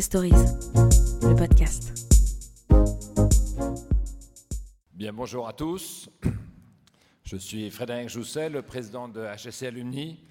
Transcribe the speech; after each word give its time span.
Stories, 0.00 0.30
le 1.22 1.36
podcast. 1.36 1.92
Bien, 4.94 5.12
bonjour 5.12 5.46
à 5.46 5.52
tous. 5.52 6.08
Je 7.22 7.36
suis 7.36 7.70
Frédéric 7.70 8.08
Jousset, 8.08 8.48
le 8.48 8.62
président 8.62 9.06
de 9.06 9.20
HEC 9.20 9.64
Alumni. 9.64 10.24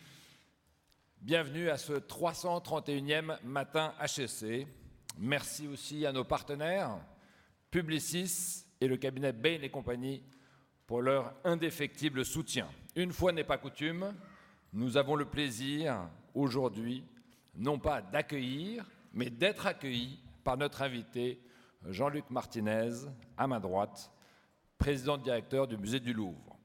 Bienvenue 1.21 1.69
à 1.69 1.77
ce 1.77 1.93
331e 1.93 3.37
matin 3.43 3.93
HEC. 4.01 4.65
Merci 5.19 5.67
aussi 5.67 6.07
à 6.07 6.11
nos 6.11 6.23
partenaires, 6.23 6.97
Publicis 7.69 8.65
et 8.79 8.87
le 8.87 8.97
cabinet 8.97 9.31
Bain 9.31 9.59
et 9.61 9.69
compagnie, 9.69 10.23
pour 10.87 11.03
leur 11.03 11.35
indéfectible 11.43 12.25
soutien. 12.25 12.67
Une 12.95 13.11
fois 13.11 13.31
n'est 13.31 13.43
pas 13.43 13.59
coutume, 13.59 14.15
nous 14.73 14.97
avons 14.97 15.15
le 15.15 15.25
plaisir 15.25 16.09
aujourd'hui, 16.33 17.03
non 17.55 17.77
pas 17.77 18.01
d'accueillir, 18.01 18.85
mais 19.13 19.29
d'être 19.29 19.67
accueillis 19.67 20.19
par 20.43 20.57
notre 20.57 20.81
invité 20.81 21.41
Jean-Luc 21.87 22.29
Martinez, 22.29 22.91
à 23.37 23.47
ma 23.47 23.59
droite, 23.59 24.11
président 24.77 25.17
directeur 25.17 25.67
du 25.67 25.77
musée 25.77 25.99
du 25.99 26.13
Louvre. 26.13 26.57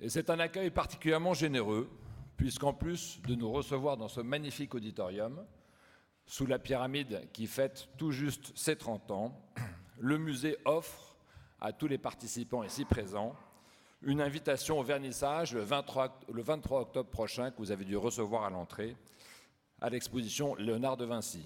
Et 0.00 0.08
c'est 0.08 0.30
un 0.30 0.38
accueil 0.40 0.70
particulièrement 0.70 1.34
généreux, 1.34 1.90
puisqu'en 2.36 2.72
plus 2.72 3.20
de 3.22 3.34
nous 3.34 3.50
recevoir 3.52 3.96
dans 3.96 4.08
ce 4.08 4.20
magnifique 4.20 4.74
auditorium, 4.74 5.44
sous 6.26 6.46
la 6.46 6.58
pyramide 6.58 7.28
qui 7.32 7.46
fête 7.46 7.88
tout 7.98 8.10
juste 8.10 8.56
ses 8.56 8.76
30 8.76 9.10
ans, 9.10 9.40
le 9.98 10.18
musée 10.18 10.56
offre 10.64 11.16
à 11.60 11.72
tous 11.72 11.86
les 11.86 11.98
participants 11.98 12.64
ici 12.64 12.84
présents 12.84 13.36
une 14.04 14.20
invitation 14.20 14.80
au 14.80 14.82
vernissage 14.82 15.54
le 15.54 15.62
23, 15.62 16.20
le 16.32 16.42
23 16.42 16.80
octobre 16.80 17.10
prochain 17.10 17.50
que 17.50 17.58
vous 17.58 17.70
avez 17.70 17.84
dû 17.84 17.96
recevoir 17.96 18.44
à 18.44 18.50
l'entrée 18.50 18.96
à 19.82 19.90
l'exposition 19.90 20.54
Léonard 20.54 20.96
de 20.96 21.04
Vinci. 21.04 21.44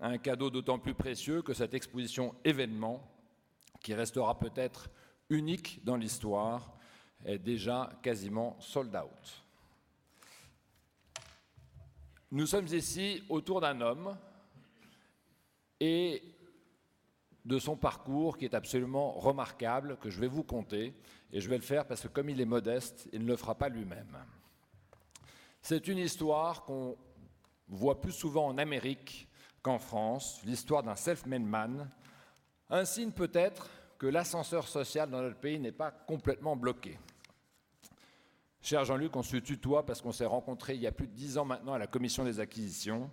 Un 0.00 0.16
cadeau 0.16 0.48
d'autant 0.48 0.78
plus 0.78 0.94
précieux 0.94 1.42
que 1.42 1.52
cette 1.52 1.74
exposition 1.74 2.34
événement, 2.42 3.06
qui 3.82 3.92
restera 3.92 4.38
peut-être 4.38 4.88
unique 5.28 5.84
dans 5.84 5.96
l'histoire, 5.96 6.74
est 7.26 7.38
déjà 7.38 7.90
quasiment 8.02 8.56
sold 8.60 8.96
out. 8.96 9.44
Nous 12.32 12.46
sommes 12.46 12.66
ici 12.68 13.22
autour 13.28 13.60
d'un 13.60 13.82
homme 13.82 14.16
et 15.78 16.22
de 17.44 17.58
son 17.58 17.76
parcours 17.76 18.38
qui 18.38 18.46
est 18.46 18.54
absolument 18.54 19.12
remarquable, 19.12 19.98
que 19.98 20.08
je 20.08 20.18
vais 20.18 20.28
vous 20.28 20.44
conter, 20.44 20.94
et 21.30 21.42
je 21.42 21.48
vais 21.50 21.56
le 21.56 21.62
faire 21.62 21.86
parce 21.86 22.00
que 22.00 22.08
comme 22.08 22.30
il 22.30 22.40
est 22.40 22.46
modeste, 22.46 23.06
il 23.12 23.22
ne 23.22 23.28
le 23.28 23.36
fera 23.36 23.54
pas 23.54 23.68
lui-même. 23.68 24.16
C'est 25.60 25.88
une 25.88 25.98
histoire 25.98 26.64
qu'on 26.64 26.96
voit 27.68 28.00
plus 28.00 28.12
souvent 28.12 28.46
en 28.46 28.58
Amérique 28.58 29.28
qu'en 29.62 29.78
France, 29.78 30.40
l'histoire 30.44 30.82
d'un 30.82 30.94
self-made 30.94 31.42
man, 31.42 31.90
un 32.70 32.84
signe 32.84 33.10
peut-être 33.10 33.68
que 33.98 34.06
l'ascenseur 34.06 34.68
social 34.68 35.10
dans 35.10 35.22
notre 35.22 35.38
pays 35.38 35.58
n'est 35.58 35.72
pas 35.72 35.90
complètement 35.90 36.56
bloqué. 36.56 36.98
Cher 38.60 38.84
Jean-Luc, 38.84 39.14
on 39.16 39.22
se 39.22 39.36
tutoie 39.36 39.86
parce 39.86 40.02
qu'on 40.02 40.12
s'est 40.12 40.26
rencontrés 40.26 40.74
il 40.74 40.80
y 40.80 40.86
a 40.86 40.92
plus 40.92 41.06
de 41.06 41.12
dix 41.12 41.38
ans 41.38 41.44
maintenant 41.44 41.74
à 41.74 41.78
la 41.78 41.86
commission 41.86 42.24
des 42.24 42.40
acquisitions. 42.40 43.10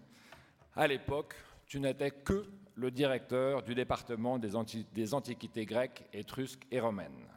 À 0.75 0.87
l'époque, 0.87 1.35
tu 1.67 1.79
n'étais 1.79 2.11
que 2.11 2.47
le 2.75 2.89
directeur 2.89 3.61
du 3.61 3.75
département 3.75 4.39
des, 4.39 4.51
des, 4.93 5.13
antiquités 5.13 5.65
grecques, 5.65 6.05
étrusques 6.11 6.65
et 6.71 6.79
romaines. 6.79 7.27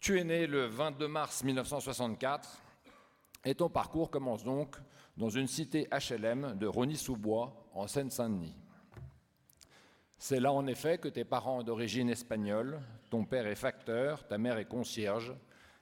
Tu 0.00 0.18
es 0.18 0.24
né 0.24 0.46
le 0.46 0.66
22 0.66 1.06
mars 1.06 1.44
1964 1.44 2.60
et 3.44 3.54
ton 3.54 3.68
parcours 3.68 4.10
commence 4.10 4.42
donc 4.42 4.76
dans 5.18 5.28
une 5.28 5.48
cité 5.48 5.88
HLM 5.90 6.56
de 6.56 6.66
Rony-sous-Bois, 6.68 7.52
en 7.74 7.88
Seine-Saint-Denis. 7.88 8.54
C'est 10.16 10.38
là 10.38 10.52
en 10.52 10.66
effet 10.68 10.98
que 10.98 11.08
tes 11.08 11.24
parents 11.24 11.64
d'origine 11.64 12.08
espagnole, 12.08 12.80
ton 13.10 13.24
père 13.24 13.46
est 13.48 13.56
facteur, 13.56 14.26
ta 14.28 14.38
mère 14.38 14.58
est 14.58 14.68
concierge, 14.68 15.34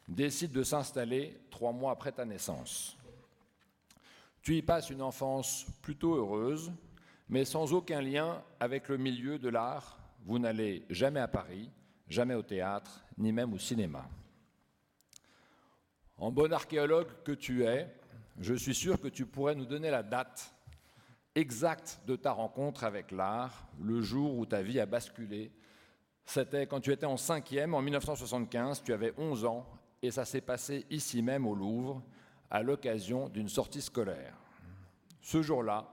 décident 0.09 0.55
de 0.55 0.63
s'installer 0.63 1.39
trois 1.51 1.73
mois 1.73 1.93
après 1.93 2.13
ta 2.13 2.25
naissance. 2.25 2.97
Tu 4.41 4.57
y 4.57 4.63
passes 4.63 4.89
une 4.89 5.03
enfance 5.03 5.67
plutôt 5.83 6.15
heureuse, 6.15 6.73
mais 7.29 7.45
sans 7.45 7.75
aucun 7.75 8.01
lien 8.01 8.43
avec 8.59 8.89
le 8.89 8.97
milieu 8.97 9.39
de 9.39 9.51
l'art. 9.51 9.99
Vous 10.25 10.39
n'allez 10.39 10.87
jamais 10.89 11.21
à 11.21 11.29
Paris, 11.29 11.71
jamais 12.09 12.35
au 12.35 12.43
théâtre, 12.43 13.05
ni 13.19 13.33
même 13.33 13.53
au 13.53 13.59
cinéma. 13.59 14.09
En 16.17 16.31
bon 16.31 16.53
archéologue 16.55 17.11
que 17.23 17.33
tu 17.33 17.65
es, 17.65 17.95
je 18.39 18.55
suis 18.55 18.75
sûr 18.75 19.01
que 19.01 19.09
tu 19.09 19.27
pourrais 19.27 19.55
nous 19.55 19.65
donner 19.65 19.91
la 19.91 20.03
date 20.03 20.55
exacte 21.35 22.01
de 22.07 22.17
ta 22.17 22.33
rencontre 22.33 22.85
avec 22.85 23.11
l'art, 23.11 23.69
le 23.81 24.01
jour 24.01 24.37
où 24.37 24.47
ta 24.47 24.63
vie 24.63 24.81
a 24.81 24.87
basculé. 24.87 25.53
C'était 26.25 26.67
quand 26.67 26.81
tu 26.81 26.93
étais 26.93 27.07
en 27.07 27.17
cinquième, 27.17 27.75
en 27.75 27.83
1975, 27.83 28.83
tu 28.83 28.93
avais 28.93 29.13
11 29.17 29.45
ans, 29.45 29.67
et 30.03 30.11
ça 30.11 30.25
s'est 30.25 30.41
passé 30.41 30.87
ici 30.91 31.23
même 31.23 31.47
au 31.47 31.55
Louvre, 31.55 32.03
à 32.51 32.63
l'occasion 32.63 33.29
d'une 33.29 33.49
sortie 33.49 33.83
scolaire. 33.83 34.37
Ce 35.21 35.43
jour-là, 35.43 35.93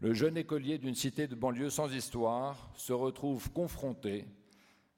le 0.00 0.14
jeune 0.14 0.36
écolier 0.36 0.78
d'une 0.78 0.94
cité 0.94 1.26
de 1.26 1.34
banlieue 1.34 1.70
sans 1.70 1.92
histoire 1.92 2.70
se 2.74 2.92
retrouve 2.92 3.50
confronté 3.52 4.26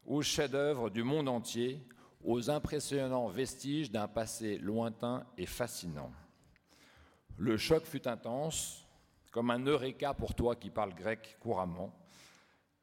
aux 0.04 0.22
chefs-d'œuvre 0.22 0.91
du 0.91 1.03
monde 1.03 1.28
entier, 1.28 1.82
aux 2.22 2.50
impressionnants 2.50 3.28
vestiges 3.28 3.91
d'un 3.91 4.09
passé 4.09 4.59
lointain 4.59 5.25
et 5.38 5.47
fascinant. 5.47 6.10
Le 7.40 7.56
choc 7.56 7.86
fut 7.86 8.06
intense, 8.06 8.86
comme 9.30 9.50
un 9.50 9.64
eureka 9.64 10.12
pour 10.12 10.34
toi 10.34 10.56
qui 10.56 10.68
parles 10.68 10.94
grec 10.94 11.38
couramment. 11.40 11.90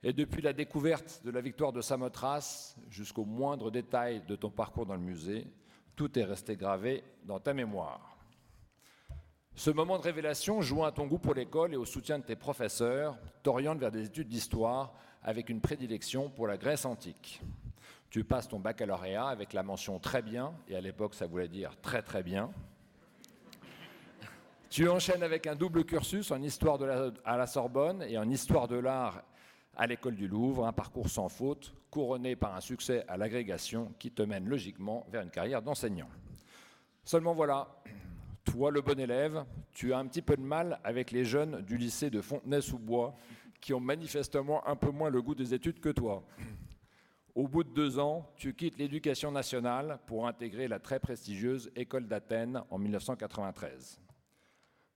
Et 0.01 0.13
depuis 0.13 0.41
la 0.41 0.51
découverte 0.51 1.21
de 1.23 1.29
la 1.29 1.41
victoire 1.41 1.71
de 1.71 1.79
Samothrace 1.79 2.75
jusqu'au 2.89 3.23
moindre 3.23 3.69
détail 3.69 4.23
de 4.27 4.35
ton 4.35 4.49
parcours 4.49 4.87
dans 4.87 4.95
le 4.95 4.99
musée, 4.99 5.45
tout 5.95 6.17
est 6.17 6.23
resté 6.23 6.55
gravé 6.55 7.03
dans 7.23 7.39
ta 7.39 7.53
mémoire. 7.53 8.17
Ce 9.53 9.69
moment 9.69 9.99
de 9.99 10.03
révélation, 10.03 10.59
joint 10.59 10.87
à 10.87 10.91
ton 10.91 11.05
goût 11.05 11.19
pour 11.19 11.35
l'école 11.35 11.75
et 11.75 11.77
au 11.77 11.85
soutien 11.85 12.17
de 12.17 12.23
tes 12.23 12.35
professeurs, 12.35 13.15
t'oriente 13.43 13.77
vers 13.77 13.91
des 13.91 14.07
études 14.07 14.27
d'histoire 14.27 14.95
avec 15.21 15.49
une 15.49 15.61
prédilection 15.61 16.31
pour 16.31 16.47
la 16.47 16.57
Grèce 16.57 16.85
antique. 16.85 17.43
Tu 18.09 18.23
passes 18.23 18.47
ton 18.47 18.59
baccalauréat 18.59 19.27
avec 19.27 19.53
la 19.53 19.61
mention 19.61 19.99
très 19.99 20.23
bien, 20.23 20.55
et 20.67 20.75
à 20.75 20.81
l'époque 20.81 21.13
ça 21.13 21.27
voulait 21.27 21.47
dire 21.47 21.79
très 21.79 22.01
très 22.01 22.23
bien. 22.23 22.49
Tu 24.69 24.89
enchaînes 24.89 25.23
avec 25.23 25.47
un 25.47 25.55
double 25.55 25.85
cursus 25.85 26.29
en 26.29 26.41
histoire 26.41 26.77
de 26.77 27.13
à 27.23 27.37
la 27.37 27.47
Sorbonne 27.47 28.03
et 28.03 28.17
en 28.17 28.29
histoire 28.29 28.67
de 28.67 28.75
l'art 28.75 29.23
à 29.77 29.87
l'école 29.87 30.15
du 30.15 30.27
Louvre, 30.27 30.67
un 30.67 30.73
parcours 30.73 31.09
sans 31.09 31.29
faute, 31.29 31.73
couronné 31.89 32.35
par 32.35 32.53
un 32.53 32.59
succès 32.59 33.05
à 33.07 33.15
l'agrégation 33.15 33.93
qui 33.97 34.11
te 34.11 34.23
mène 34.23 34.45
logiquement 34.45 35.05
vers 35.09 35.21
une 35.21 35.29
carrière 35.29 35.61
d'enseignant. 35.61 36.09
Seulement 37.05 37.33
voilà, 37.33 37.81
toi, 38.43 38.69
le 38.69 38.81
bon 38.81 38.99
élève, 38.99 39.45
tu 39.71 39.93
as 39.93 39.99
un 39.99 40.05
petit 40.07 40.21
peu 40.21 40.35
de 40.35 40.41
mal 40.41 40.79
avec 40.83 41.11
les 41.11 41.23
jeunes 41.23 41.61
du 41.61 41.77
lycée 41.77 42.09
de 42.09 42.19
Fontenay-sous-Bois 42.19 43.15
qui 43.61 43.73
ont 43.73 43.79
manifestement 43.79 44.67
un 44.67 44.75
peu 44.75 44.91
moins 44.91 45.09
le 45.09 45.21
goût 45.21 45.35
des 45.35 45.53
études 45.53 45.79
que 45.79 45.89
toi. 45.89 46.23
Au 47.35 47.47
bout 47.47 47.63
de 47.63 47.69
deux 47.69 47.99
ans, 47.99 48.29
tu 48.35 48.53
quittes 48.53 48.77
l'éducation 48.77 49.31
nationale 49.31 49.99
pour 50.07 50.27
intégrer 50.27 50.67
la 50.67 50.79
très 50.79 50.99
prestigieuse 50.99 51.71
École 51.75 52.07
d'Athènes 52.07 52.61
en 52.69 52.77
1993. 52.77 54.01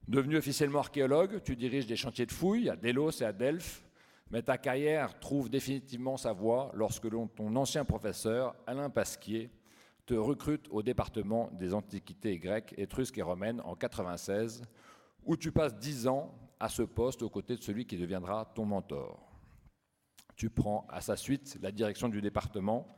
Devenu 0.08 0.38
officiellement 0.38 0.80
archéologue, 0.80 1.42
tu 1.44 1.56
diriges 1.56 1.86
des 1.86 1.96
chantiers 1.96 2.26
de 2.26 2.32
fouilles 2.32 2.70
à 2.70 2.76
Délos 2.76 3.22
et 3.22 3.26
à 3.26 3.32
Delphes, 3.32 3.84
mais 4.32 4.42
ta 4.42 4.58
carrière 4.58 5.20
trouve 5.20 5.50
définitivement 5.50 6.18
sa 6.18 6.34
voie 6.34 6.72
lorsque 6.74 7.08
ton 7.10 7.56
ancien 7.56 7.86
professeur, 7.86 8.56
Alain 8.66 8.90
Pasquier, 8.90 9.52
te 10.06 10.14
recrute 10.14 10.68
au 10.72 10.82
département 10.82 11.50
des 11.54 11.74
antiquités 11.74 12.38
grecques, 12.40 12.74
étrusques 12.78 13.18
et 13.18 13.22
romaines 13.22 13.62
en 13.64 13.76
96, 13.76 14.64
où 15.24 15.38
tu 15.38 15.52
passes 15.52 15.76
dix 15.76 16.08
ans 16.08 16.34
à 16.60 16.70
ce 16.70 16.82
poste 16.82 17.22
aux 17.22 17.30
côtés 17.30 17.56
de 17.56 17.62
celui 17.62 17.86
qui 17.86 17.98
deviendra 17.98 18.52
ton 18.56 18.66
mentor. 18.66 19.32
Tu 20.36 20.50
prends 20.50 20.88
à 20.90 21.02
sa 21.02 21.16
suite 21.16 21.58
la 21.62 21.72
direction 21.72 22.10
du 22.10 22.22
département. 22.22 22.96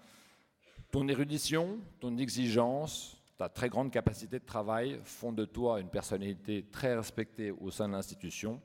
Ton 0.91 1.07
érudition, 1.07 1.79
ton 1.99 2.17
exigence, 2.17 3.21
ta 3.37 3.49
très 3.49 3.69
grande 3.69 3.91
capacité 3.91 4.39
de 4.39 4.45
travail 4.45 4.99
font 5.03 5.33
de 5.33 5.45
toi 5.45 5.79
une 5.79 5.89
personnalité 5.89 6.65
très 6.71 6.95
respectée 6.95 7.51
au 7.51 7.71
sein 7.71 7.87
de 7.87 7.93
l'institution. 7.93 8.61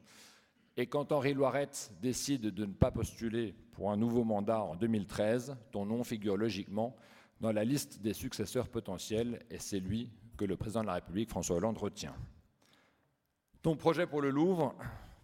Et 0.77 0.87
quand 0.87 1.11
Henri 1.11 1.35
Loirette 1.35 1.91
décide 2.01 2.43
de 2.43 2.65
ne 2.65 2.73
pas 2.73 2.91
postuler 2.91 3.55
pour 3.73 3.91
un 3.91 3.97
nouveau 3.97 4.25
mandat 4.25 4.61
en 4.61 4.77
2013, 4.77 5.57
ton 5.73 5.87
nom 5.87 6.05
figure 6.05 6.37
logiquement 6.37 6.97
dans 7.41 7.53
la 7.53 7.65
liste 7.65 8.01
des 8.01 8.13
successeurs 8.13 8.69
potentiels 8.69 9.43
et 9.51 9.59
c'est 9.59 9.81
lui 9.81 10.11
que 10.37 10.45
le 10.45 10.57
président 10.57 10.83
de 10.83 10.87
la 10.87 10.95
République, 10.95 11.31
François 11.31 11.57
Hollande, 11.57 11.79
retient. 11.79 12.15
Ton 13.63 13.77
projet 13.77 14.07
pour 14.07 14.21
le 14.21 14.31
Louvre, 14.31 14.75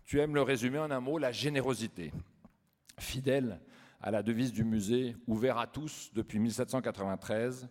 tu 0.04 0.20
aimes 0.20 0.34
le 0.34 0.42
résumer 0.42 0.78
en 0.78 0.90
un 0.90 1.00
mot, 1.00 1.18
la 1.18 1.32
générosité. 1.32 2.12
Fidèle 2.98 3.60
à 4.00 4.10
la 4.10 4.22
devise 4.22 4.52
du 4.52 4.64
musée, 4.64 5.16
ouvert 5.26 5.58
à 5.58 5.66
tous 5.66 6.10
depuis 6.14 6.38
1793, 6.38 7.68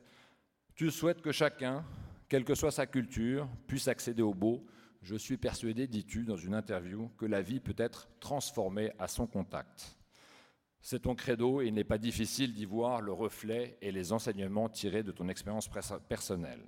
tu 0.76 0.90
souhaites 0.92 1.22
que 1.22 1.32
chacun, 1.32 1.86
quelle 2.30 2.46
que 2.46 2.56
soit 2.56 2.72
sa 2.72 2.86
culture, 2.86 3.48
puisse 3.68 3.88
accéder 3.88 4.24
au 4.24 4.34
beau, 4.34 4.66
Je 5.04 5.18
suis 5.18 5.36
persuadé, 5.36 5.86
dis-tu 5.86 6.24
dans 6.24 6.38
une 6.38 6.56
interview, 6.56 7.10
que 7.18 7.26
la 7.26 7.42
vie 7.42 7.60
peut 7.60 7.76
être 7.78 8.08
transformée 8.22 8.94
à 9.00 9.10
son 9.10 9.28
contact. 9.28 9.98
C'est 10.80 11.02
ton 11.02 11.14
credo 11.14 11.62
et 11.62 11.68
il 11.68 11.74
n'est 11.74 11.84
pas 11.84 11.98
difficile 11.98 12.54
d'y 12.54 12.64
voir 12.64 13.02
le 13.02 13.12
reflet 13.12 13.78
et 13.82 13.92
les 13.92 14.14
enseignements 14.14 14.70
tirés 14.70 15.04
de 15.04 15.12
ton 15.12 15.28
expérience 15.28 15.70
personnelle. 16.08 16.64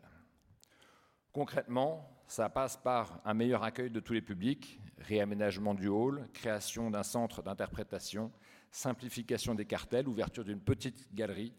Concrètement, 1.32 2.10
ça 2.28 2.50
passe 2.50 2.76
par 2.76 3.22
un 3.24 3.34
meilleur 3.34 3.64
accueil 3.64 3.90
de 3.90 4.02
tous 4.02 4.14
les 4.14 4.22
publics, 4.22 4.82
réaménagement 4.98 5.74
du 5.74 5.88
hall, 5.88 6.28
création 6.34 6.92
d'un 6.92 7.04
centre 7.04 7.42
d'interprétation, 7.42 8.34
simplification 8.70 9.56
des 9.56 9.66
cartels, 9.66 10.10
ouverture 10.10 10.44
d'une 10.44 10.62
petite 10.62 11.08
galerie 11.14 11.54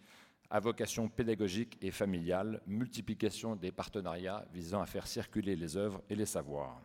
à 0.51 0.61
vocation 0.61 1.09
pédagogique 1.09 1.77
et 1.81 1.91
familiale, 1.91 2.61
multiplication 2.67 3.57
des 3.57 3.73
partenariats 3.73 4.45
visant 4.53 4.81
à 4.81 4.87
faire 4.87 5.07
circuler 5.07 5.57
les 5.57 5.77
œuvres 5.77 6.03
et 6.09 6.15
les 6.15 6.27
savoirs. 6.27 6.81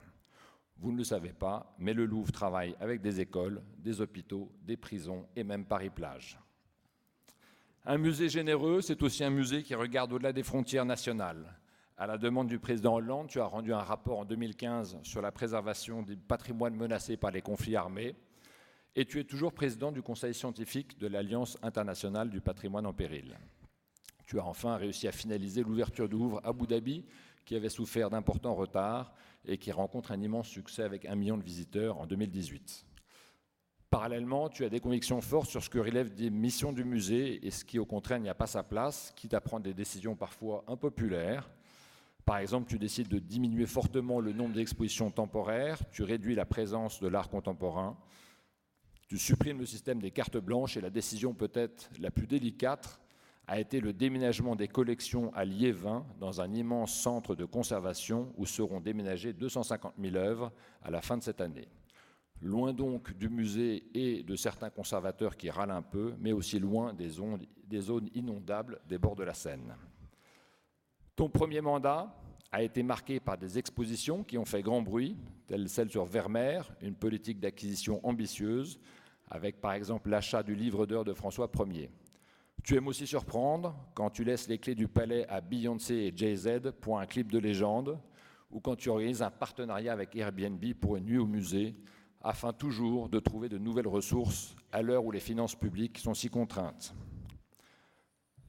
Vous 0.78 0.92
ne 0.92 0.98
le 0.98 1.04
savez 1.04 1.34
pas, 1.34 1.76
mais 1.78 1.94
le 1.94 2.06
Louvre 2.06 2.32
travaille 2.32 2.76
avec 2.80 3.02
des 3.02 3.20
écoles, 3.20 3.62
des 3.78 4.02
hôpitaux, 4.02 4.52
des 4.64 4.78
prisons 4.78 5.28
et 5.36 5.44
même 5.44 5.66
Paris-Plage. 5.66 6.40
Un 7.86 7.98
musée 7.98 8.30
généreux, 8.30 8.82
c'est 8.82 9.04
aussi 9.04 9.24
un 9.24 9.30
musée 9.30 9.64
qui 9.64 9.76
regarde 9.76 10.14
au-delà 10.14 10.34
des 10.34 10.44
frontières 10.44 10.86
nationales. 10.86 11.58
À 11.98 12.08
la 12.08 12.18
demande 12.18 12.48
du 12.48 12.58
président 12.58 12.96
Hollande, 12.96 13.28
tu 13.28 13.40
as 13.40 13.46
rendu 13.46 13.74
un 13.74 13.82
rapport 13.82 14.20
en 14.20 14.26
2015 14.26 15.00
sur 15.04 15.22
la 15.22 15.32
préservation 15.32 16.02
du 16.02 16.18
patrimoine 16.18 16.76
menacé 16.76 17.16
par 17.16 17.30
les 17.30 17.44
conflits 17.44 17.76
armés. 17.76 18.16
Et 18.96 19.06
tu 19.06 19.20
es 19.20 19.24
toujours 19.24 19.54
président 19.54 19.92
du 19.92 20.02
conseil 20.02 20.34
scientifique 20.34 20.98
de 21.00 21.08
l'Alliance 21.08 21.58
internationale 21.62 22.30
du 22.30 22.42
patrimoine 22.42 22.86
en 22.86 22.94
péril. 22.94 23.38
Tu 24.26 24.40
as 24.40 24.46
enfin 24.46 24.76
réussi 24.76 25.08
à 25.08 25.12
finaliser 25.12 25.64
l'ouverture 25.64 26.10
du 26.10 26.16
Louvre 26.16 26.42
à 26.44 26.50
Abu 26.50 26.68
Dhabi, 26.68 27.06
qui 27.46 27.56
avait 27.56 27.70
souffert 27.70 28.10
d'importants 28.10 28.54
retards 28.54 29.14
et 29.46 29.58
qui 29.58 29.72
rencontre 29.72 30.12
un 30.12 30.22
immense 30.22 30.48
succès 30.48 30.84
avec 30.84 31.06
un 31.06 31.16
million 31.16 31.38
de 31.38 31.44
visiteurs 31.44 32.00
en 32.00 32.06
2018. 32.06 32.86
Parallèlement, 33.90 34.50
tu 34.50 34.64
as 34.64 34.70
des 34.70 34.80
convictions 34.80 35.22
fortes 35.22 35.50
sur 35.50 35.64
ce 35.64 35.70
que 35.70 35.80
relève 35.80 36.14
des 36.14 36.30
missions 36.30 36.72
du 36.72 36.84
musée 36.84 37.46
et 37.46 37.52
ce 37.52 37.66
qui, 37.66 37.80
au 37.80 37.86
contraire, 37.86 38.20
n'y 38.20 38.30
a 38.30 38.36
pas 38.36 38.48
sa 38.48 38.64
place, 38.64 39.14
quitte 39.16 39.34
à 39.34 39.42
prendre 39.42 39.64
des 39.64 39.74
décisions 39.74 40.16
parfois 40.16 40.64
impopulaires, 40.68 41.50
par 42.26 42.38
exemple, 42.38 42.70
tu 42.70 42.78
décides 42.78 43.08
de 43.08 43.20
diminuer 43.20 43.66
fortement 43.66 44.20
le 44.20 44.32
nombre 44.32 44.54
d'expositions 44.54 45.10
temporaires, 45.10 45.80
tu 45.92 46.04
réduis 46.04 46.36
la 46.36 46.46
présence 46.46 47.00
de 47.02 47.08
l'art 47.08 47.30
contemporain, 47.30 47.98
tu 49.12 49.18
supprimes 49.18 49.60
le 49.60 49.66
système 49.66 50.00
des 50.00 50.12
cartes 50.12 50.38
blanches 50.38 50.78
et 50.78 50.82
la 50.82 50.90
décision 50.90 51.34
peut-être 51.34 51.90
la 52.00 52.12
plus 52.12 52.28
délicate 52.28 52.98
a 53.46 53.60
été 53.60 53.82
le 53.82 53.92
déménagement 53.92 54.56
des 54.56 54.70
collections 54.70 55.34
à 55.34 55.44
Liévin 55.44 56.06
dans 56.18 56.40
un 56.40 56.54
immense 56.54 56.94
centre 56.94 57.36
de 57.36 57.44
conservation 57.44 58.32
où 58.38 58.46
seront 58.46 58.80
déménagées 58.80 59.34
250 59.34 59.96
000 60.02 60.16
œuvres 60.16 60.54
à 60.82 60.92
la 60.92 61.02
fin 61.02 61.18
de 61.18 61.24
cette 61.24 61.42
année. 61.42 61.68
Loin 62.42 62.72
donc 62.72 63.12
du 63.18 63.28
musée 63.28 63.84
et 63.94 64.24
de 64.24 64.36
certains 64.38 64.70
conservateurs 64.70 65.36
qui 65.36 65.50
râlent 65.50 65.72
un 65.72 65.82
peu, 65.82 66.14
mais 66.18 66.32
aussi 66.32 66.58
loin 66.58 66.94
des 66.94 67.10
zones, 67.10 68.10
inondables 68.16 68.80
des 68.88 68.98
bords 68.98 69.18
de 69.18 69.26
la 69.26 69.34
Seine. 69.34 69.76
Ton 71.18 71.28
premier 71.28 71.60
mandat 71.60 72.16
a 72.50 72.64
été 72.64 72.82
marqué 72.82 73.20
par 73.20 73.38
des 73.38 73.58
expositions 73.58 74.24
qui 74.24 74.38
ont 74.38 74.46
fait 74.46 74.62
grand 74.62 74.82
bruit, 74.82 75.18
telles 75.48 75.68
celles 75.68 75.92
sur 75.92 76.06
Vermeer, 76.06 76.62
une 76.82 76.96
politique 76.96 77.42
d'acquisition 77.42 78.00
ambitieuse, 78.08 78.80
avec 79.32 79.62
par 79.62 79.72
exemple 79.72 80.10
l'achat 80.10 80.44
du 80.44 80.54
livre 80.54 80.86
d'heures 80.86 81.06
de 81.06 81.14
François 81.14 81.50
Ier. 81.72 81.90
Tu 82.64 82.76
aimes 82.76 82.88
aussi 82.88 83.08
surprendre 83.08 83.76
quand 83.96 84.12
tu 84.12 84.24
laisses 84.24 84.48
les 84.48 84.60
clés 84.60 84.76
du 84.76 84.88
palais 84.88 85.26
à 85.30 85.42
Beyoncé 85.42 85.96
et 85.96 86.14
Jay-Z 86.16 86.74
pour 86.80 87.00
un 87.00 87.08
clip 87.08 87.32
de 87.32 87.40
légende, 87.40 87.98
ou 88.52 88.60
quand 88.60 88.76
tu 88.76 88.90
organises 88.90 89.24
un 89.24 89.32
partenariat 89.32 89.94
avec 89.94 90.16
Airbnb 90.16 90.62
pour 90.80 90.98
une 90.98 91.06
nuit 91.06 91.18
au 91.18 91.26
musée, 91.26 91.76
afin 92.22 92.54
toujours 92.54 93.10
de 93.10 93.20
trouver 93.20 93.50
de 93.50 93.58
nouvelles 93.58 93.88
ressources 93.88 94.54
à 94.72 94.82
l'heure 94.82 95.06
où 95.06 95.12
les 95.12 95.22
finances 95.22 95.56
publiques 95.56 95.98
sont 95.98 96.14
si 96.14 96.30
contraintes. 96.30 96.94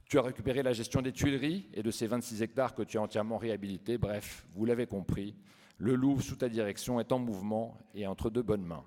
Tu 0.09 0.19
as 0.19 0.21
récupéré 0.21 0.61
la 0.61 0.73
gestion 0.73 1.01
des 1.01 1.13
Tuileries 1.13 1.69
et 1.73 1.81
de 1.81 1.89
ces 1.89 2.05
26 2.05 2.43
hectares 2.43 2.75
que 2.75 2.83
tu 2.83 2.97
as 2.97 3.01
entièrement 3.01 3.37
réhabilités. 3.37 3.97
Bref, 3.97 4.45
vous 4.53 4.65
l'avez 4.65 4.85
compris, 4.85 5.33
le 5.77 5.95
Louvre 5.95 6.21
sous 6.21 6.35
ta 6.35 6.49
direction 6.49 6.99
est 6.99 7.11
en 7.11 7.17
mouvement 7.17 7.77
et 7.95 8.05
entre 8.05 8.29
de 8.29 8.41
bonnes 8.41 8.65
mains. 8.65 8.83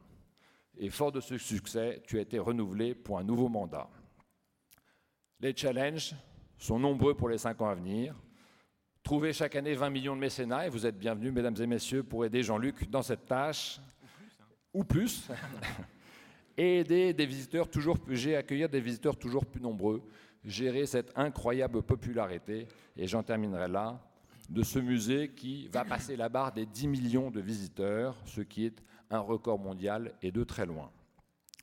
Et 0.78 0.90
fort 0.90 1.12
de 1.12 1.20
ce 1.20 1.38
succès, 1.38 2.02
tu 2.06 2.19
as 2.19 2.23
été 2.23 2.38
renouvelé 2.38 2.94
pour 2.94 3.19
un 3.19 3.25
nouveau 3.25 3.49
mandat. 3.49 3.88
Les 5.40 5.56
challenges 5.56 6.14
sont 6.58 6.78
nombreux 6.78 7.14
pour 7.14 7.28
les 7.28 7.38
cinq 7.38 7.61
ans 7.61 7.69
à 7.69 7.75
venir. 7.75 8.14
Trouvez 9.02 9.32
chaque 9.32 9.56
année 9.56 9.75
20 9.75 9.90
millions 9.90 10.17
de 10.17 10.20
mécénats 10.20 10.67
et 10.67 10.70
vous 10.70 10.84
êtes 10.84 10.99
bienvenus, 10.99 11.32
mesdames 11.32 11.56
et 11.61 11.67
messieurs, 11.67 12.02
pour 12.02 12.25
aider 12.25 12.43
Jean-Luc 12.43 12.90
dans 12.90 13.02
cette 13.02 13.26
tâche. 13.26 13.81
Ou 14.75 14.84
plus. 14.84 15.31
Hein. 15.31 15.37
et 16.56 16.81
aider 16.81 17.12
des 17.12 17.26
visiteurs 17.26 17.69
toujours 17.70 17.99
plus, 17.99 18.34
accueillir 18.34 18.69
des 18.69 18.81
visiteurs 18.81 19.17
toujours 19.17 19.46
plus 19.46 19.61
nombreux 19.61 20.02
gérer 20.46 20.87
cette 20.87 21.12
incroyable 21.17 21.82
popularité. 21.82 22.69
Et 22.96 23.06
j'en 23.06 23.22
terminerai 23.22 23.69
là, 23.69 24.00
de 24.49 24.62
ce 24.62 24.79
musée 24.79 25.32
qui 25.34 25.69
va 25.69 25.84
passer 25.84 26.17
la 26.17 26.29
barre 26.29 26.52
des 26.52 26.67
10 26.67 26.87
millions 26.87 27.31
de 27.31 27.40
visiteurs, 27.40 28.17
ce 28.25 28.40
qui 28.40 28.67
est 28.67 28.82
un 29.11 29.20
record 29.20 29.58
mondial 29.58 30.12
et 30.23 30.31
de 30.31 30.44
très 30.44 30.67
loin. 30.67 30.91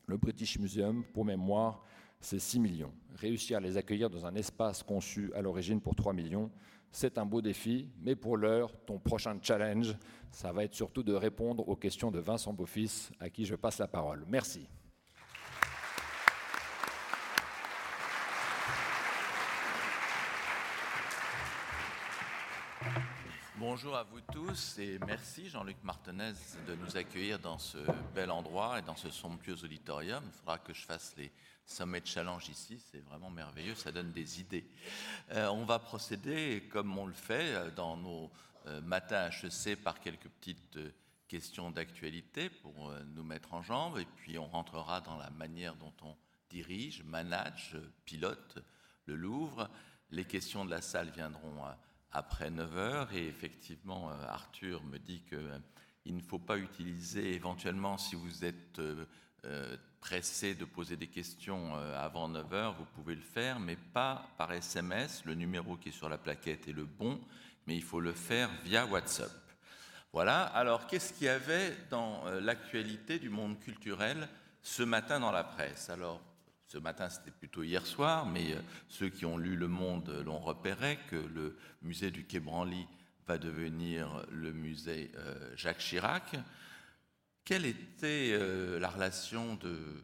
Le 0.08 0.18
British 0.18 0.60
Museum, 0.60 1.04
pour 1.14 1.26
mémoire, 1.26 1.84
c'est 2.20 2.40
6 2.40 2.60
millions. 2.60 2.94
Réussir 3.16 3.58
à 3.58 3.60
les 3.60 3.78
accueillir 3.78 4.10
dans 4.10 4.26
un 4.26 4.36
espace 4.36 4.84
conçu 4.84 5.32
à 5.34 5.42
l'origine 5.42 5.82
pour 5.82 5.96
3 5.96 6.14
millions, 6.14 6.52
c'est 6.92 7.18
un 7.18 7.26
beau 7.26 7.42
défi, 7.42 7.90
mais 8.02 8.16
pour 8.16 8.38
l'heure, 8.38 8.72
ton 8.86 9.00
prochain 9.00 9.38
challenge, 9.42 9.98
ça 10.32 10.52
va 10.52 10.64
être 10.64 10.76
surtout 10.76 11.04
de 11.04 11.14
répondre 11.14 11.68
aux 11.68 11.76
questions 11.76 12.12
de 12.12 12.20
Vincent 12.20 12.54
Beaufils, 12.54 13.12
à 13.20 13.30
qui 13.30 13.46
je 13.46 13.56
passe 13.56 13.80
la 13.80 13.88
parole. 13.88 14.26
Merci. 14.28 14.68
Bonjour 23.66 23.96
à 23.96 24.04
vous 24.04 24.20
tous 24.20 24.78
et 24.78 25.00
merci 25.08 25.48
Jean-Luc 25.48 25.78
Martinez 25.84 26.34
de 26.68 26.76
nous 26.76 26.98
accueillir 26.98 27.40
dans 27.40 27.58
ce 27.58 27.78
bel 28.14 28.30
endroit 28.30 28.78
et 28.78 28.82
dans 28.82 28.98
ce 28.98 29.10
somptueux 29.10 29.56
auditorium. 29.64 30.22
Il 30.26 30.32
faudra 30.34 30.58
que 30.58 30.74
je 30.74 30.82
fasse 30.82 31.16
les 31.16 31.32
sommets 31.66 32.02
de 32.02 32.06
challenge 32.06 32.50
ici, 32.50 32.78
c'est 32.92 33.00
vraiment 33.00 33.30
merveilleux, 33.30 33.74
ça 33.74 33.94
donne 33.94 34.12
des 34.12 34.42
idées. 34.42 34.70
Euh, 35.32 35.48
on 35.48 35.64
va 35.64 35.80
procéder 35.80 36.68
comme 36.74 36.98
on 36.98 37.06
le 37.06 37.14
fait 37.14 37.56
euh, 37.56 37.72
dans 37.72 37.96
nos 37.96 38.30
euh, 38.66 38.82
matins 38.82 39.30
HEC 39.30 39.82
par 39.82 40.02
quelques 40.02 40.28
petites 40.28 40.78
questions 41.30 41.72
d'actualité 41.72 42.50
pour 42.50 42.92
nous 43.16 43.24
mettre 43.24 43.54
en 43.54 43.62
jambes 43.62 43.98
et 43.98 44.06
puis 44.18 44.38
on 44.38 44.48
rentrera 44.48 45.00
dans 45.00 45.16
la 45.16 45.30
manière 45.30 45.76
dont 45.78 45.94
on 46.02 46.18
dirige, 46.50 47.02
manage, 47.06 47.78
pilote 48.04 48.60
le 49.06 49.16
Louvre. 49.16 49.70
Les 50.12 50.26
questions 50.26 50.66
de 50.66 50.70
la 50.70 50.82
salle 50.82 51.12
viendront 51.12 51.64
après 52.14 52.50
9 52.50 52.78
heures. 52.78 53.14
Et 53.14 53.28
effectivement, 53.28 54.10
euh, 54.10 54.28
Arthur 54.28 54.84
me 54.84 54.98
dit 54.98 55.22
qu'il 55.28 55.38
euh, 55.38 55.60
ne 56.06 56.22
faut 56.22 56.40
pas 56.40 56.58
utiliser 56.58 57.34
éventuellement, 57.34 57.98
si 57.98 58.16
vous 58.16 58.46
êtes 58.46 58.80
euh, 58.80 59.78
pressé 60.00 60.56
de 60.56 60.66
poser 60.66 60.96
des 60.96 61.08
questions 61.08 61.76
avant 61.76 62.30
9 62.30 62.54
heures, 62.54 62.74
vous 62.74 62.86
pouvez 62.86 63.16
le 63.16 63.22
faire, 63.22 63.60
mais 63.60 63.76
pas 63.76 64.26
par 64.38 64.52
SMS. 64.52 65.24
Le 65.26 65.34
numéro 65.34 65.76
qui 65.76 65.90
est 65.90 65.94
sur 65.94 66.10
la 66.10 66.18
plaquette 66.18 66.68
est 66.68 66.74
le 66.74 66.86
bon, 66.86 67.20
mais 67.68 67.76
il 67.76 67.84
faut 67.84 68.00
le 68.00 68.14
faire 68.14 68.50
via 68.64 68.86
WhatsApp. 68.86 69.32
Voilà, 70.12 70.44
alors 70.44 70.88
qu'est-ce 70.88 71.14
qu'il 71.14 71.26
y 71.26 71.30
avait 71.30 71.76
dans 71.90 72.24
l'actualité 72.42 73.18
du 73.18 73.30
monde 73.30 73.60
culturel 73.60 74.30
ce 74.62 74.84
matin 74.84 75.20
dans 75.20 75.32
la 75.32 75.44
presse? 75.44 75.90
Alors, 75.90 76.22
ce 76.74 76.80
matin, 76.80 77.08
c'était 77.08 77.30
plutôt 77.30 77.62
hier 77.62 77.86
soir, 77.86 78.26
mais 78.26 78.54
euh, 78.54 78.62
ceux 78.88 79.10
qui 79.10 79.28
ont 79.28 79.38
lu 79.38 79.56
Le 79.56 79.68
Monde 79.68 80.10
l'ont 80.26 80.40
repéré 80.40 80.98
que 81.08 81.16
le 81.16 81.56
musée 81.84 82.10
du 82.10 82.26
Quai 82.26 82.40
Branly 82.40 82.88
va 83.28 83.38
devenir 83.38 84.26
le 84.32 84.52
musée 84.54 85.12
euh, 85.16 85.56
Jacques 85.56 85.78
Chirac. 85.78 86.36
Quelle 87.46 87.68
était 87.68 88.32
euh, 88.34 88.80
la 88.80 88.90
relation 88.90 89.54
de 89.54 90.04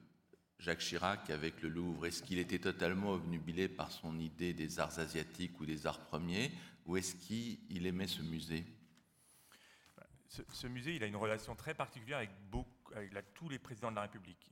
Jacques 0.60 0.82
Chirac 0.82 1.32
avec 1.32 1.60
le 1.64 1.70
Louvre? 1.70 2.06
Est-ce 2.06 2.22
qu'il 2.22 2.38
était 2.38 2.60
totalement 2.60 3.14
obnubilé 3.14 3.68
par 3.68 3.92
son 3.92 4.20
idée 4.20 4.54
des 4.54 4.80
arts 4.80 5.00
asiatiques 5.00 5.60
ou 5.60 5.66
des 5.66 5.88
arts 5.88 6.02
premiers 6.02 6.52
Ou 6.86 6.98
est-ce 6.98 7.16
qu'il 7.16 7.88
aimait 7.88 8.06
ce 8.06 8.22
musée? 8.22 8.64
Ce, 10.28 10.68
musée, 10.68 10.96
il 10.96 11.04
a 11.04 11.08
une 11.08 11.16
relation 11.16 11.56
très 11.56 11.74
particulière 11.74 12.20
avec, 12.20 12.30
tous 13.34 13.50
les 13.50 13.58
présidents 13.58 13.90
de 13.90 13.96
la 13.96 14.04
République. 14.04 14.52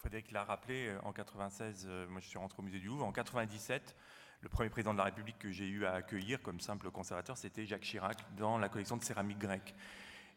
Frédéric 0.00 0.30
l'a 0.32 0.44
rappelé, 0.44 0.88
euh, 0.88 0.98
en 1.02 1.12
96, 1.12 1.86
euh, 1.86 2.06
moi 2.08 2.22
je 2.22 2.26
suis 2.26 2.38
rentré 2.38 2.58
au 2.60 2.62
musée 2.62 2.78
du 2.78 2.86
Louvre. 2.86 3.04
En 3.04 3.12
97, 3.12 3.94
le 4.40 4.48
premier 4.48 4.70
président 4.70 4.94
de 4.94 4.98
la 4.98 5.04
République 5.04 5.38
que 5.38 5.50
j'ai 5.50 5.68
eu 5.68 5.84
à 5.84 5.92
accueillir 5.92 6.40
comme 6.40 6.58
simple 6.58 6.90
conservateur, 6.90 7.36
c'était 7.36 7.66
Jacques 7.66 7.82
Chirac 7.82 8.16
dans 8.38 8.56
la 8.56 8.70
collection 8.70 8.96
de 8.96 9.04
céramique 9.04 9.38
grecque. 9.38 9.74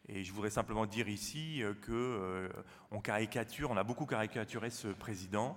Et 0.06 0.22
je 0.22 0.34
voudrais 0.34 0.50
simplement 0.50 0.84
dire 0.84 1.08
ici 1.08 1.62
euh, 1.62 1.72
que 1.72 2.50
on 2.90 3.00
caricature, 3.00 3.70
on 3.70 3.78
a 3.78 3.84
beaucoup 3.84 4.04
caricaturé 4.04 4.68
ce 4.68 4.88
président. 4.88 5.56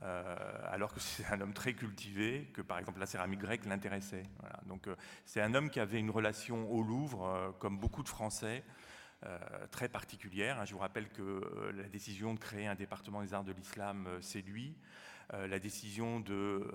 alors 0.00 0.94
que 0.94 1.00
c'est 1.00 1.26
un 1.26 1.40
homme 1.40 1.52
très 1.52 1.74
cultivé, 1.74 2.48
que 2.54 2.62
par 2.62 2.78
exemple 2.78 3.00
la 3.00 3.06
céramique 3.06 3.40
grecque 3.40 3.66
l'intéressait. 3.66 4.26
Donc 4.66 4.88
c'est 5.26 5.42
un 5.42 5.54
homme 5.54 5.70
qui 5.70 5.80
avait 5.80 5.98
une 5.98 6.10
relation 6.10 6.70
au 6.70 6.82
Louvre, 6.84 7.52
comme 7.58 7.78
beaucoup 7.78 8.04
de 8.04 8.08
Français, 8.08 8.62
très 9.70 9.88
particulière. 9.88 10.64
Je 10.66 10.72
vous 10.72 10.78
rappelle 10.78 11.08
que 11.10 11.72
la 11.74 11.88
décision 11.88 12.34
de 12.34 12.38
créer 12.38 12.66
un 12.66 12.74
département 12.74 13.22
des 13.22 13.34
arts 13.34 13.44
de 13.44 13.52
l'islam, 13.52 14.08
c'est 14.20 14.42
lui. 14.42 14.74
la 15.32 15.58
décision 15.58 16.20
de, 16.20 16.66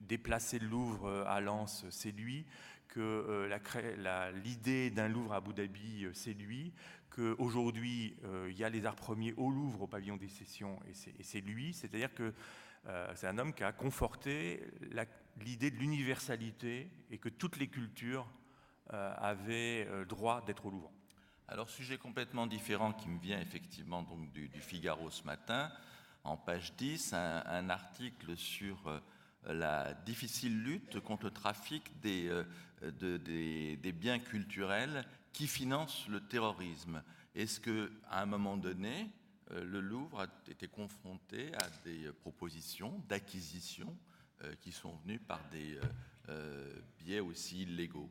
déplacer 0.00 0.58
le 0.58 0.68
Louvre 0.68 1.24
à 1.26 1.40
Lens, 1.40 1.84
c'est 1.90 2.12
lui 2.12 2.46
que 2.96 3.00
euh, 3.00 4.32
l'idée 4.42 4.90
d'un 4.90 5.08
Louvre 5.08 5.34
à 5.34 5.36
Abu 5.36 5.52
Dhabi, 5.52 6.04
euh, 6.04 6.10
c'est 6.14 6.32
lui, 6.32 6.72
qu'aujourd'hui, 7.10 8.16
euh, 8.24 8.48
il 8.50 8.56
y 8.56 8.64
a 8.64 8.70
les 8.70 8.86
arts 8.86 8.96
premiers 8.96 9.34
au 9.36 9.50
Louvre, 9.50 9.82
au 9.82 9.86
pavillon 9.86 10.16
des 10.16 10.28
sessions, 10.28 10.78
et 10.88 11.22
c'est 11.22 11.40
lui. 11.40 11.74
C'est-à-dire 11.74 12.14
que 12.14 12.32
c'est 13.16 13.26
un 13.26 13.36
homme 13.38 13.52
qui 13.52 13.64
a 13.64 13.72
conforté 13.72 14.62
l'idée 15.40 15.72
de 15.72 15.76
l'universalité 15.76 16.88
et 17.10 17.18
que 17.18 17.28
toutes 17.28 17.56
les 17.56 17.66
cultures 17.66 18.30
avaient 18.90 19.88
droit 20.08 20.44
d'être 20.44 20.66
au 20.66 20.70
Louvre. 20.70 20.92
Alors, 21.48 21.68
sujet 21.70 21.98
complètement 21.98 22.46
différent 22.46 22.92
qui 22.92 23.08
me 23.08 23.18
vient 23.18 23.40
effectivement 23.40 24.02
donc 24.02 24.32
du, 24.32 24.48
Figaro 24.60 25.10
ce 25.10 25.22
matin, 25.24 25.70
en 26.24 26.36
page 26.36 26.74
10, 26.76 27.12
un, 27.12 27.70
article 27.70 28.36
sur 28.36 29.00
la 29.44 29.94
difficile 29.94 30.62
lutte 30.62 31.00
contre 31.00 31.26
le 31.26 31.30
trafic 31.30 32.00
des, 32.00 32.30
des, 32.82 33.92
biens 33.92 34.18
culturels 34.18 35.04
qui 35.32 35.46
financent 35.46 36.08
le 36.08 36.20
terrorisme. 36.20 37.02
Est-ce 37.34 37.60
qu'à 37.60 37.90
un 38.10 38.24
moment 38.24 38.56
donné, 38.56 39.10
euh, 39.50 39.62
le 39.62 39.80
Louvre 39.80 40.20
a 40.20 40.26
été 40.50 40.66
confronté 40.66 41.54
à 41.54 41.68
des 41.84 42.10
propositions 42.20 43.02
d'acquisition 43.08 43.94
euh, 44.42 44.54
qui 44.62 44.72
sont 44.72 44.96
venues 45.04 45.20
par 45.20 45.40
des 45.50 45.78
euh, 46.30 46.80
biais 46.98 47.20
aussi 47.20 47.62
illégaux? 47.62 48.10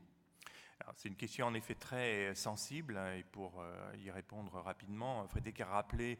C'est 0.97 1.09
une 1.09 1.15
question 1.15 1.47
en 1.47 1.53
effet 1.53 1.75
très 1.75 2.35
sensible 2.35 2.97
hein, 2.97 3.15
et 3.15 3.23
pour 3.23 3.63
y 4.03 4.11
répondre 4.11 4.51
rapidement, 4.61 5.27
Frédéric 5.27 5.61
a 5.61 5.65
rappelé 5.65 6.19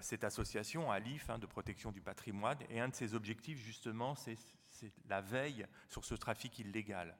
cette 0.00 0.24
association 0.24 0.90
ALIF 0.90 1.30
hein, 1.30 1.38
de 1.38 1.46
protection 1.46 1.92
du 1.92 2.00
patrimoine 2.00 2.58
et 2.68 2.80
un 2.80 2.88
de 2.88 2.94
ses 2.94 3.14
objectifs 3.14 3.58
justement 3.58 4.14
c'est 4.16 4.36
la 5.08 5.20
veille 5.20 5.66
sur 5.88 6.04
ce 6.04 6.14
trafic 6.14 6.58
illégal. 6.58 7.16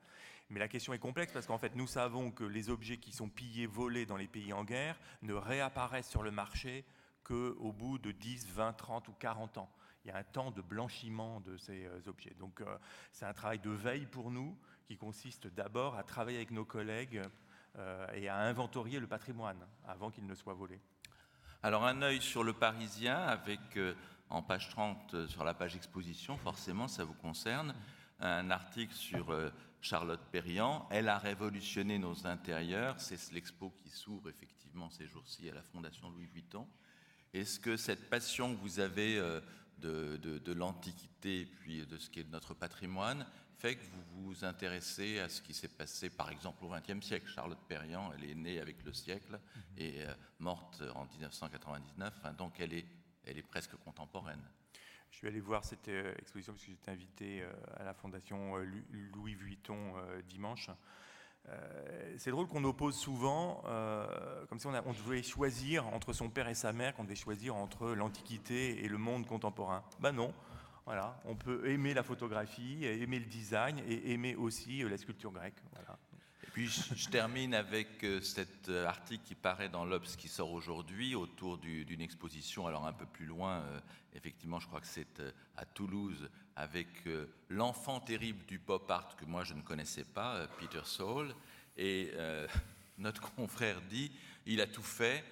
Mais 0.50 0.60
la 0.60 0.68
question 0.68 0.92
est 0.92 0.98
complexe 0.98 1.32
parce 1.32 1.46
qu'en 1.46 1.58
fait, 1.58 1.74
nous 1.74 1.86
savons 1.86 2.30
que 2.30 2.44
les 2.44 2.68
objets 2.68 2.98
qui 2.98 3.12
sont 3.12 3.28
pillés, 3.28 3.66
volés 3.66 4.06
dans 4.06 4.16
les 4.16 4.28
pays 4.28 4.52
en 4.52 4.64
guerre 4.64 4.98
ne 5.22 5.32
réapparaissent 5.32 6.08
sur 6.08 6.22
le 6.22 6.30
marché 6.30 6.84
qu'au 7.22 7.72
bout 7.72 7.98
de 7.98 8.12
10, 8.12 8.48
20, 8.48 8.74
30 8.74 9.08
ou 9.08 9.12
40 9.12 9.58
ans. 9.58 9.70
Il 10.04 10.08
y 10.08 10.10
a 10.10 10.18
un 10.18 10.22
temps 10.22 10.50
de 10.50 10.60
blanchiment 10.60 11.40
de 11.40 11.56
ces 11.56 11.86
euh, 11.86 11.98
objets. 12.06 12.34
Donc 12.38 12.60
euh, 12.60 12.76
c'est 13.10 13.24
un 13.24 13.32
travail 13.32 13.58
de 13.58 13.70
veille 13.70 14.04
pour 14.04 14.30
nous 14.30 14.58
qui 14.86 14.96
consiste 14.96 15.46
d'abord 15.46 15.96
à 15.96 16.02
travailler 16.02 16.38
avec 16.38 16.50
nos 16.50 16.64
collègues 16.64 17.22
euh, 17.76 18.06
et 18.14 18.28
à 18.28 18.36
inventorier 18.38 19.00
le 19.00 19.06
patrimoine 19.06 19.66
avant 19.86 20.10
qu'il 20.10 20.26
ne 20.26 20.34
soit 20.34 20.54
volé. 20.54 20.80
Alors 21.62 21.84
un 21.84 22.02
œil 22.02 22.20
sur 22.20 22.44
le 22.44 22.52
Parisien 22.52 23.16
avec 23.16 23.60
en 24.28 24.42
page 24.42 24.68
30 24.68 25.26
sur 25.28 25.44
la 25.44 25.54
page 25.54 25.76
exposition, 25.76 26.36
forcément 26.36 26.88
ça 26.88 27.04
vous 27.04 27.14
concerne, 27.14 27.74
un 28.20 28.50
article 28.50 28.92
sur 28.92 29.34
Charlotte 29.80 30.20
Perriand. 30.32 30.86
Elle 30.90 31.08
a 31.08 31.18
révolutionné 31.18 31.98
nos 31.98 32.26
intérieurs. 32.26 32.98
C'est 32.98 33.32
l'expo 33.32 33.70
qui 33.70 33.90
s'ouvre 33.90 34.30
effectivement 34.30 34.88
ces 34.90 35.06
jours-ci 35.06 35.48
à 35.50 35.54
la 35.54 35.62
Fondation 35.62 36.10
Louis 36.10 36.26
Vuitton. 36.26 36.66
Est-ce 37.34 37.60
que 37.60 37.76
cette 37.76 38.08
passion 38.08 38.54
que 38.54 38.60
vous 38.60 38.80
avez 38.80 39.20
euh, 39.84 40.18
de, 40.18 40.52
l'Antiquité 40.52 41.46
puis 41.46 41.86
de 41.86 41.96
ce 41.96 42.10
qui 42.10 42.20
est 42.20 42.30
notre 42.30 42.54
patrimoine 42.54 43.26
fait 43.64 43.76
que 43.76 43.84
vous 43.84 44.24
vous 44.24 44.44
intéressez 44.44 45.20
à 45.20 45.28
ce 45.30 45.40
qui 45.40 45.54
s'est 45.54 45.68
passé 45.68 46.10
par 46.10 46.30
exemple 46.30 46.64
au 46.64 46.68
XXe 46.68 47.04
siècle 47.04 47.26
Charlotte 47.28 47.58
Perriand, 47.66 48.12
elle 48.12 48.28
est 48.28 48.34
née 48.34 48.60
avec 48.60 48.84
le 48.84 48.92
siècle 48.92 49.40
et 49.78 50.02
euh, 50.02 50.12
morte 50.38 50.82
en 50.94 51.06
1999, 51.06 52.36
donc 52.36 52.60
elle 52.60 52.74
est, 52.74 52.84
elle 53.24 53.38
est 53.38 53.42
presque 53.42 53.74
contemporaine. 53.76 54.42
Je 55.10 55.16
suis 55.16 55.28
allé 55.28 55.40
voir 55.40 55.64
cette 55.64 55.88
euh, 55.88 56.12
exposition 56.18 56.52
parce 56.52 56.64
que 56.64 56.72
j'étais 56.72 56.90
invité 56.90 57.42
euh, 57.42 57.52
à 57.78 57.84
la 57.84 57.94
Fondation 57.94 58.56
Louis 59.14 59.34
Vuitton 59.34 59.94
dimanche. 60.28 60.68
C'est 62.16 62.30
drôle 62.30 62.46
qu'on 62.48 62.64
oppose 62.64 62.96
souvent, 62.96 63.62
comme 64.48 64.58
si 64.58 64.66
on, 64.66 64.72
devait 64.72 65.22
choisir 65.22 65.86
entre 65.88 66.12
son 66.12 66.28
père 66.28 66.48
et 66.48 66.54
sa 66.54 66.72
mère, 66.72 66.94
qu'on 66.94 67.04
devait 67.04 67.14
choisir 67.14 67.56
entre 67.56 67.90
l'Antiquité 67.90 68.84
et 68.84 68.88
le 68.88 68.98
monde 68.98 69.26
contemporain. 69.26 69.82
Ben 70.00 70.12
non, 70.12 70.32
voilà, 70.86 71.20
on 71.24 71.34
peut 71.34 71.68
aimer 71.68 71.94
la 71.94 72.02
photographie, 72.02 72.84
aimer 72.84 73.18
le 73.18 73.26
design 73.26 73.78
et 73.88 74.12
aimer 74.12 74.34
aussi 74.36 74.82
la 74.82 74.96
sculpture 74.96 75.32
grecque. 75.32 75.62
Puis 76.54 76.68
je, 76.68 77.08
termine 77.08 77.52
avec 77.52 78.04
euh, 78.04 78.20
cet 78.20 78.68
euh, 78.68 78.86
article 78.86 79.24
qui 79.24 79.34
paraît 79.34 79.68
dans 79.68 79.84
l'Obs 79.84 80.14
qui 80.14 80.28
sort 80.28 80.52
aujourd'hui 80.52 81.16
autour 81.16 81.58
d'une 81.58 82.00
exposition, 82.00 82.68
alors 82.68 82.86
un 82.86 82.92
peu 82.92 83.06
plus 83.06 83.26
loin, 83.26 83.62
euh, 83.62 83.80
effectivement 84.14 84.60
je 84.60 84.68
crois 84.68 84.80
que 84.80 84.86
c'est 84.86 85.20
à 85.56 85.64
Toulouse, 85.64 86.30
avec 86.54 86.86
l'enfant 87.48 87.98
terrible 87.98 88.46
du 88.46 88.60
pop 88.60 88.88
art 88.88 89.16
que 89.16 89.24
moi 89.24 89.42
je 89.42 89.54
ne 89.54 89.62
connaissais 89.62 90.04
pas, 90.04 90.46
Peter 90.60 90.82
Saul. 90.84 91.34
Et 91.76 92.12
notre 92.98 93.34
confrère 93.34 93.82
dit, 93.90 94.12
il 94.46 94.60
a 94.60 94.68
tout 94.68 94.80
fait 94.80 95.24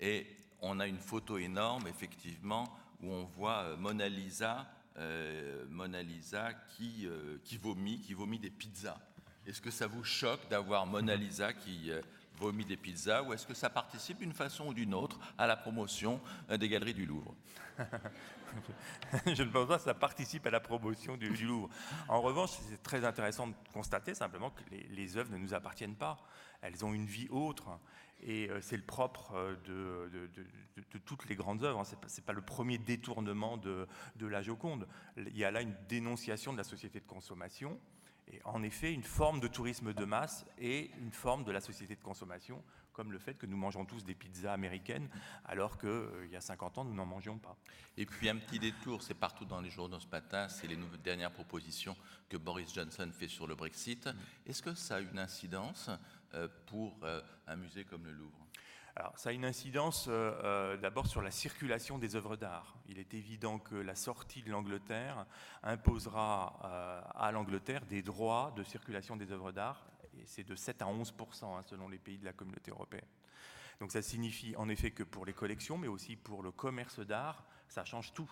et 0.00 0.26
on 0.62 0.80
a 0.80 0.86
une 0.86 0.98
photo 0.98 1.36
énorme 1.36 1.88
effectivement 1.88 2.74
où 3.02 3.12
on 3.12 3.24
voit 3.24 3.76
Mona 3.76 4.08
Lisa, 4.08 4.66
Mona 5.68 6.02
Lisa 6.02 6.54
qui, 6.54 7.06
qui 7.44 7.58
vomit, 7.58 8.00
qui 8.00 8.14
vomit 8.14 8.38
des 8.38 8.48
pizzas. 8.48 8.98
Est-ce 9.46 9.60
que 9.60 9.70
ça 9.70 9.86
vous 9.86 10.04
choque 10.04 10.48
d'avoir 10.48 10.86
Mona 10.86 11.16
Lisa 11.16 11.52
qui 11.52 11.90
euh, 11.90 12.02
vomit 12.36 12.64
des 12.64 12.76
pizzas 12.76 13.22
ou 13.22 13.32
est-ce 13.32 13.46
que 13.46 13.54
ça 13.54 13.70
participe 13.70 14.18
d'une 14.18 14.32
façon 14.32 14.68
ou 14.68 14.74
d'une 14.74 14.92
autre 14.94 15.18
à 15.38 15.46
la 15.46 15.56
promotion 15.56 16.20
euh, 16.50 16.58
des 16.58 16.68
galeries 16.68 16.94
du 16.94 17.06
Louvre? 17.06 17.34
Je 19.26 19.42
ne 19.42 19.50
pense 19.50 19.68
pas 19.68 19.78
que 19.78 19.84
ça 19.84 19.94
participe 19.94 20.46
à 20.46 20.50
la 20.50 20.60
promotion 20.60 21.16
du, 21.16 21.30
Louvre. 21.46 21.70
En 22.08 22.20
revanche, 22.20 22.50
c'est 22.68 22.82
très 22.82 23.04
intéressant 23.04 23.48
de 23.48 23.54
constater 23.72 24.12
simplement 24.12 24.50
que 24.50 24.62
les, 24.70 25.16
œuvres 25.16 25.32
ne 25.32 25.38
nous 25.38 25.54
appartiennent 25.54 25.96
pas. 25.96 26.18
Elles 26.60 26.84
ont 26.84 26.92
une 26.92 27.06
vie 27.06 27.28
autre. 27.30 27.78
Et 28.22 28.50
euh, 28.50 28.60
c'est 28.60 28.76
le 28.76 28.82
propre 28.82 29.56
de, 29.64 30.10
de, 30.12 30.98
toutes 31.06 31.26
les 31.30 31.36
grandes 31.36 31.64
œuvres. 31.64 31.82
Ce 31.86 31.94
n'est 31.94 32.24
pas, 32.26 32.34
le 32.34 32.42
premier 32.42 32.76
détournement 32.76 33.56
de, 33.56 33.88
de 34.16 34.26
la 34.26 34.42
Joconde. 34.42 34.86
Il 35.16 35.36
y 35.38 35.44
a 35.44 35.50
là 35.50 35.62
une 35.62 35.74
dénonciation 35.88 36.52
de 36.52 36.58
la 36.58 36.64
société 36.64 37.00
de 37.00 37.06
consommation 37.06 37.80
en 38.44 38.62
effet 38.62 38.92
une 38.92 39.02
forme 39.02 39.40
de 39.40 39.48
tourisme 39.48 39.92
de 39.92 40.04
masse 40.04 40.44
et 40.58 40.90
une 40.98 41.12
forme 41.12 41.44
de 41.44 41.52
la 41.52 41.60
société 41.60 41.96
de 41.96 42.02
consommation, 42.02 42.62
comme 42.92 43.12
le 43.12 43.18
fait 43.18 43.34
que 43.34 43.46
nous 43.46 43.56
mangeons 43.56 43.84
tous 43.84 44.04
des 44.04 44.14
pizzas 44.14 44.52
américaines, 44.52 45.08
alors 45.44 45.78
qu'il 45.78 45.88
euh, 45.88 46.26
y 46.30 46.36
a 46.36 46.40
50 46.40 46.78
ans, 46.78 46.84
nous 46.84 46.94
n'en 46.94 47.06
mangions 47.06 47.38
pas. 47.38 47.56
Et 47.96 48.06
puis 48.06 48.28
un 48.28 48.36
petit 48.36 48.58
détour, 48.58 49.02
c'est 49.02 49.14
partout 49.14 49.44
dans 49.44 49.60
les 49.60 49.70
journaux 49.70 50.00
ce 50.00 50.08
matin, 50.08 50.48
c'est 50.48 50.66
les 50.66 50.78
dernières 51.02 51.32
propositions 51.32 51.96
que 52.28 52.36
Boris 52.36 52.74
Johnson 52.74 53.10
fait 53.12 53.28
sur 53.28 53.46
le 53.46 53.54
Brexit. 53.54 54.06
Mm. 54.06 54.14
Est-ce 54.46 54.62
que 54.62 54.74
ça 54.74 54.96
a 54.96 55.00
une 55.00 55.18
incidence 55.18 55.90
euh, 56.34 56.48
pour 56.66 56.98
euh, 57.02 57.22
un 57.46 57.56
musée 57.56 57.84
comme 57.84 58.04
le 58.04 58.12
Louvre? 58.12 58.49
Ça 59.16 59.30
a 59.30 59.32
une 59.32 59.44
incidence 59.44 60.06
euh, 60.08 60.32
euh, 60.44 60.76
d'abord 60.76 61.06
sur 61.06 61.22
la 61.22 61.30
circulation 61.30 61.98
des 61.98 62.16
œuvres 62.16 62.36
d'art. 62.36 62.76
Il 62.88 62.98
est 62.98 63.14
évident 63.14 63.58
que 63.58 63.74
la 63.74 63.94
sortie 63.94 64.42
de 64.42 64.50
l'Angleterre 64.50 65.26
imposera 65.62 66.60
euh, 66.64 67.00
à 67.14 67.32
l'Angleterre 67.32 67.84
des 67.86 68.02
droits 68.02 68.52
de 68.56 68.62
circulation 68.62 69.16
des 69.16 69.30
œuvres 69.32 69.52
d'art, 69.52 69.86
et 70.18 70.22
c'est 70.26 70.44
de 70.44 70.54
7 70.54 70.82
à 70.82 70.88
11 70.88 71.14
hein, 71.42 71.62
selon 71.66 71.88
les 71.88 71.98
pays 71.98 72.18
de 72.18 72.24
la 72.24 72.32
communauté 72.32 72.70
européenne. 72.70 73.06
Donc 73.80 73.92
ça 73.92 74.02
signifie 74.02 74.54
en 74.56 74.68
effet 74.68 74.90
que 74.90 75.02
pour 75.02 75.24
les 75.24 75.32
collections, 75.32 75.78
mais 75.78 75.88
aussi 75.88 76.16
pour 76.16 76.42
le 76.42 76.52
commerce 76.52 77.00
d'art, 77.00 77.44
ça 77.68 77.84
change 77.84 78.12
tout 78.12 78.30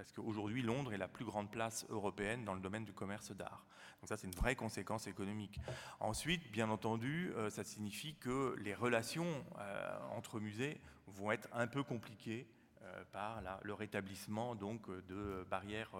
parce 0.00 0.12
qu'aujourd'hui, 0.12 0.62
Londres 0.62 0.94
est 0.94 0.98
la 0.98 1.08
plus 1.08 1.26
grande 1.26 1.50
place 1.50 1.84
européenne 1.90 2.46
dans 2.46 2.54
le 2.54 2.60
domaine 2.60 2.86
du 2.86 2.92
commerce 2.94 3.32
d'art. 3.32 3.66
Donc 4.00 4.08
ça, 4.08 4.16
c'est 4.16 4.26
une 4.26 4.34
vraie 4.34 4.56
conséquence 4.56 5.06
économique. 5.06 5.60
Ensuite, 6.00 6.50
bien 6.50 6.70
entendu, 6.70 7.34
euh, 7.36 7.50
ça 7.50 7.64
signifie 7.64 8.14
que 8.14 8.56
les 8.60 8.74
relations 8.74 9.44
euh, 9.58 9.98
entre 10.16 10.40
musées 10.40 10.80
vont 11.06 11.32
être 11.32 11.50
un 11.52 11.66
peu 11.66 11.82
compliquées 11.82 12.48
euh, 12.80 13.04
par 13.12 13.42
le 13.62 13.74
rétablissement 13.74 14.54
donc 14.54 14.88
de 14.88 15.46
barrières 15.50 15.92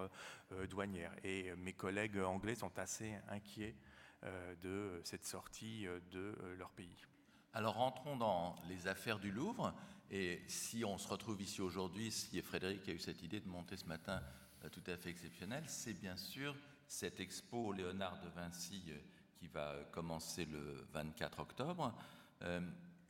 douanières. 0.71 1.13
Et 1.23 1.53
mes 1.57 1.73
collègues 1.73 2.17
anglais 2.17 2.55
sont 2.55 2.79
assez 2.79 3.13
inquiets 3.29 3.75
de 4.63 4.99
cette 5.03 5.25
sortie 5.25 5.85
de 6.11 6.35
leur 6.57 6.71
pays. 6.71 7.05
Alors 7.53 7.75
rentrons 7.75 8.15
dans 8.15 8.55
les 8.67 8.87
affaires 8.87 9.19
du 9.19 9.31
Louvre. 9.31 9.75
Et 10.13 10.43
si 10.47 10.83
on 10.83 10.97
se 10.97 11.07
retrouve 11.07 11.41
ici 11.41 11.61
aujourd'hui, 11.61 12.11
si 12.11 12.41
Frédéric 12.41 12.87
a 12.89 12.91
eu 12.91 12.99
cette 12.99 13.23
idée 13.23 13.39
de 13.39 13.47
monter 13.47 13.77
ce 13.77 13.85
matin 13.85 14.21
euh, 14.63 14.69
tout 14.69 14.83
à 14.87 14.97
fait 14.97 15.09
exceptionnelle, 15.09 15.63
c'est 15.67 15.93
bien 15.93 16.17
sûr 16.17 16.53
cette 16.85 17.21
expo 17.21 17.71
Léonard 17.71 18.19
de 18.19 18.27
Vinci 18.27 18.83
euh, 18.89 18.97
qui 19.39 19.47
va 19.47 19.73
commencer 19.91 20.43
le 20.43 20.85
24 20.91 21.39
octobre. 21.39 21.93
Euh, 22.41 22.59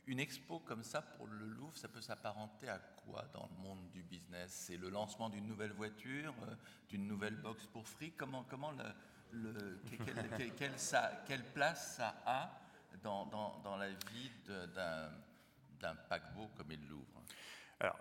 une 0.06 0.20
expo 0.20 0.60
comme 0.60 0.84
ça 0.84 1.02
pour 1.02 1.26
le 1.26 1.46
Louvre, 1.46 1.76
ça 1.76 1.88
peut 1.88 2.00
s'apparenter 2.00 2.68
à 2.68 2.78
quoi 2.78 3.24
dans 3.32 3.48
le 3.48 3.62
monde 3.62 3.90
du 3.90 4.04
business? 4.04 4.52
C'est 4.52 4.76
le 4.76 4.88
lancement 4.88 5.28
d'une 5.28 5.46
nouvelle 5.46 5.72
voiture, 5.72 6.34
euh, 6.44 6.54
d'une 6.88 7.08
nouvelle 7.08 7.36
box 7.36 7.66
pour 7.66 7.86
fric? 7.88 8.16
Comment, 8.16 8.44
comment 8.44 8.72
le, 9.32 9.80
quelle, 11.26 11.44
place 11.52 11.96
ça 11.96 12.22
a 12.24 12.60
dans, 13.02 13.26
dans, 13.26 13.58
dans 13.64 13.76
la 13.76 13.90
vie 13.90 14.30
d'un 14.46 15.10
paquebot 16.08 16.48
comme 16.56 16.70
le 16.70 16.88
Louvre? 16.88 17.22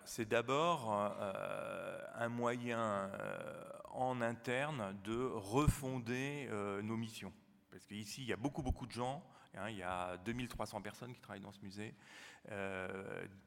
C'est 0.05 0.27
d'abord 0.27 0.93
euh, 1.21 1.99
un 2.15 2.29
moyen 2.29 2.79
euh, 2.79 3.69
en 3.91 4.21
interne 4.21 4.95
de 5.03 5.25
refonder 5.33 6.47
euh, 6.51 6.81
nos 6.81 6.97
missions. 6.97 7.33
Parce 7.71 7.85
qu'ici, 7.85 8.21
il 8.21 8.27
y 8.27 8.33
a 8.33 8.37
beaucoup, 8.37 8.61
beaucoup 8.61 8.85
de 8.85 8.91
gens 8.91 9.23
Hein, 9.57 9.69
il 9.69 9.75
y 9.75 9.83
a 9.83 10.15
2300 10.23 10.81
personnes 10.81 11.13
qui 11.13 11.19
travaillent 11.19 11.41
dans 11.41 11.51
ce 11.51 11.59
musée, 11.61 11.93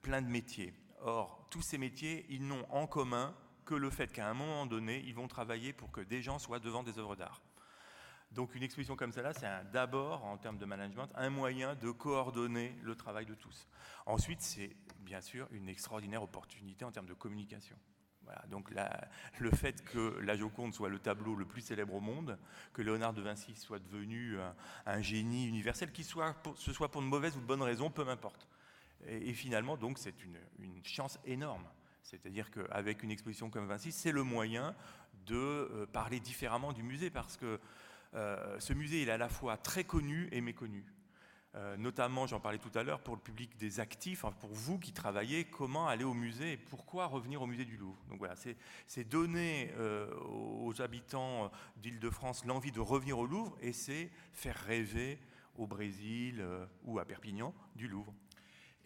plein 0.03 0.21
de 0.21 0.29
métiers. 0.29 0.75
Or, 1.01 1.47
tous 1.51 1.63
ces 1.63 1.79
métiers, 1.79 2.27
ils 2.29 2.47
n'ont 2.47 2.67
en 2.69 2.87
commun 2.87 3.35
que 3.65 3.75
le 3.75 3.89
fait 3.89 4.13
qu'à 4.13 4.29
un 4.29 4.35
moment 4.35 4.67
donné, 4.67 5.03
ils 5.07 5.15
vont 5.15 5.29
travailler 5.29 5.73
pour 5.73 5.91
que 5.91 6.03
des 6.03 6.21
gens 6.21 6.39
soient 6.39 6.59
devant 6.59 6.83
des 6.83 6.99
œuvres 6.99 7.17
d'art. 7.17 7.41
Donc 8.35 8.55
une 8.55 8.63
exposition 8.63 8.97
comme 8.97 9.13
celle-là, 9.13 9.33
c'est 9.33 9.49
d'abord, 9.73 10.25
en 10.25 10.37
termes 10.37 10.59
de 10.59 10.65
management, 10.65 11.09
un 11.15 11.31
moyen 11.31 11.75
de 11.77 11.91
coordonner 11.91 12.77
le 12.83 12.95
travail 12.95 13.27
de 13.27 13.35
tous. 13.35 13.69
Ensuite, 14.07 14.41
c'est 14.41 14.77
bien 14.99 15.21
sûr 15.21 15.47
une 15.53 15.69
extraordinaire 15.69 16.23
opportunité 16.23 16.85
en 16.85 16.91
termes 16.91 17.07
de 17.07 17.15
communication 17.15 17.77
donc 18.51 18.71
le 19.39 19.51
fait 19.51 19.85
que 19.85 20.19
la 20.21 20.37
Joconde 20.37 20.75
soit 20.75 20.89
le 20.89 20.99
tableau 20.99 21.35
le 21.35 21.45
plus 21.45 21.61
célèbre 21.61 21.95
au 21.95 22.01
monde, 22.01 22.39
que 22.73 22.83
Léonard 22.83 23.13
de 23.13 23.23
Vinci 23.23 23.55
soit 23.55 23.79
devenu 23.79 24.37
un, 24.87 25.03
génie 25.03 25.47
universel, 25.47 25.93
qu'il 25.93 26.05
soit 26.05 26.35
ce 26.57 26.73
soit 26.73 26.91
pour 26.91 27.03
une 27.03 27.09
mauvaise 27.09 27.37
ou 27.37 27.41
de 27.41 27.47
bonne 27.47 27.63
raison, 27.63 27.91
peu 27.91 28.05
m'importe. 28.05 28.49
Et, 29.07 29.35
finalement, 29.35 29.77
donc, 29.77 29.99
c'est 29.99 30.15
une, 30.25 30.39
chance 30.83 31.19
énorme. 31.25 31.67
C'est-à-dire 32.03 32.51
qu'avec 32.51 33.03
une 33.03 33.11
exposition 33.11 33.51
comme 33.51 33.67
Vinci, 33.67 33.93
c'est 33.93 34.13
le 34.13 34.23
moyen 34.23 34.75
de 35.27 35.37
euh, 35.37 35.87
parler 35.87 36.21
différemment 36.21 36.73
du 36.73 36.83
musée, 36.83 37.11
parce 37.11 37.37
que 37.37 37.47
euh, 37.47 37.59
ce 38.15 38.73
musée, 38.73 39.03
est 39.03 39.11
à 39.11 39.19
la 39.19 39.29
fois 39.29 39.57
très 39.57 39.85
connu 39.85 40.29
et 40.33 40.41
méconnu. 40.41 40.85
Euh, 41.57 41.77
notamment, 41.77 42.27
j'en 42.27 42.41
parlais 42.41 42.59
tout 42.59 42.77
à 42.77 42.83
l'heure, 42.83 43.01
pour 43.01 43.15
le 43.15 43.21
public 43.21 43.57
des 43.57 43.79
actifs, 43.79 44.25
pour 44.41 44.53
vous 44.53 44.79
qui 44.79 44.93
travaillez, 44.93 45.45
comment 45.45 45.87
aller 45.87 46.03
au 46.03 46.15
musée 46.15 46.53
et 46.53 46.57
pourquoi 46.57 47.07
revenir 47.07 47.43
au 47.43 47.47
musée 47.47 47.65
du 47.65 47.77
Louvre. 47.77 48.03
Donc 48.09 48.19
voilà, 48.19 48.35
c'est 48.87 49.05
donner 49.05 49.73
euh, 49.77 50.13
aux 50.25 50.83
habitants 50.83 51.53
d'Île-de-France 51.77 52.45
l'envie 52.45 52.73
de 52.73 52.81
revenir 52.81 53.19
au 53.19 53.27
Louvre 53.27 53.57
et 53.61 53.73
c'est 53.73 54.11
faire 54.33 54.57
rêver 54.57 55.21
au 55.57 55.69
Brésil 55.69 56.41
euh, 56.41 56.67
ou 56.83 56.99
à 56.99 57.05
Perpignan 57.05 57.55
du 57.77 57.87
Louvre. 57.87 58.13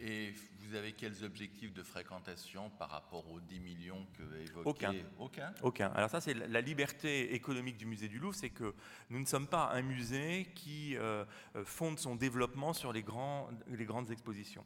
Et 0.01 0.33
vous 0.61 0.75
avez 0.75 0.93
quels 0.93 1.25
objectifs 1.25 1.73
de 1.73 1.83
fréquentation 1.83 2.71
par 2.71 2.91
rapport 2.91 3.29
aux 3.33 3.41
10 3.41 3.59
millions 3.59 4.07
que 4.17 4.23
évoqué 4.43 4.69
Aucun. 4.69 4.95
Aucun. 5.19 5.55
Aucun. 5.63 5.87
Alors 5.89 6.09
ça, 6.09 6.21
c'est 6.21 6.35
la 6.35 6.61
liberté 6.61 7.35
économique 7.35 7.77
du 7.77 7.87
musée 7.87 8.09
du 8.09 8.19
Louvre, 8.19 8.35
c'est 8.35 8.51
que 8.51 8.75
nous 9.11 9.19
ne 9.19 9.25
sommes 9.25 9.49
pas 9.49 9.71
un 9.73 9.83
musée 9.83 10.49
qui 10.55 10.97
euh, 10.97 11.25
fonde 11.65 11.99
son 11.99 12.15
développement 12.15 12.73
sur 12.73 12.93
les, 12.93 13.03
grands, 13.03 13.49
les 13.69 13.85
grandes 13.85 14.11
expositions. 14.11 14.65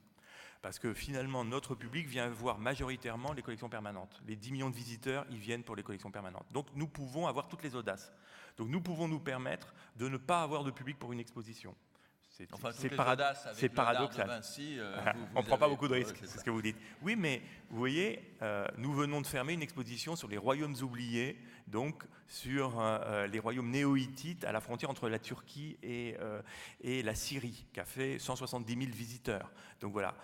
Parce 0.60 0.78
que 0.78 0.94
finalement, 0.94 1.44
notre 1.44 1.74
public 1.74 2.06
vient 2.06 2.28
voir 2.28 2.58
majoritairement 2.58 3.32
les 3.32 3.42
collections 3.42 3.68
permanentes. 3.68 4.22
Les 4.28 4.36
10 4.36 4.52
millions 4.52 4.70
de 4.70 4.76
visiteurs, 4.76 5.26
ils 5.30 5.38
viennent 5.38 5.64
pour 5.64 5.76
les 5.76 5.82
collections 5.82 6.10
permanentes. 6.10 6.46
Donc 6.52 6.66
nous 6.76 6.86
pouvons 6.86 7.26
avoir 7.26 7.48
toutes 7.48 7.64
les 7.64 7.74
audaces. 7.74 8.12
Donc 8.56 8.68
nous 8.68 8.80
pouvons 8.80 9.08
nous 9.08 9.18
permettre 9.18 9.74
de 9.96 10.08
ne 10.08 10.18
pas 10.18 10.42
avoir 10.42 10.62
de 10.62 10.70
public 10.70 10.98
pour 10.98 11.12
une 11.12 11.20
exposition. 11.20 11.74
C'est 12.32 12.48
enfin, 12.54 12.70
paradoxal. 13.74 14.26
Vinci, 14.26 14.78
euh, 14.78 14.96
on 15.34 15.40
ne 15.40 15.46
prend 15.46 15.58
pas 15.58 15.68
beaucoup 15.68 15.86
de 15.86 15.92
risques, 15.92 16.16
c'est 16.24 16.38
ce 16.38 16.44
que 16.44 16.50
vous 16.50 16.62
dites. 16.62 16.78
Oui, 17.02 17.14
mais 17.14 17.42
vous 17.68 17.76
voyez, 17.76 18.20
euh, 18.40 18.66
nous 18.78 18.94
venons 18.94 19.20
de 19.20 19.26
fermer 19.26 19.52
une 19.52 19.60
exposition 19.60 20.16
sur 20.16 20.28
les 20.28 20.38
royaumes 20.38 20.74
oubliés, 20.80 21.36
donc 21.66 22.04
sur 22.28 22.80
euh, 22.80 23.26
les 23.26 23.38
royaumes 23.38 23.68
néo-hittites 23.68 24.44
à 24.44 24.52
la 24.52 24.62
frontière 24.62 24.88
entre 24.88 25.10
la 25.10 25.18
Turquie 25.18 25.76
et, 25.82 26.16
et 26.80 27.02
la 27.02 27.14
Syrie, 27.14 27.66
qui 27.70 27.80
a 27.80 27.84
fait 27.84 28.18
170 28.18 28.78
000 28.78 28.90
visiteurs. 28.92 29.52
Donc 29.82 29.92
voilà. 29.92 30.14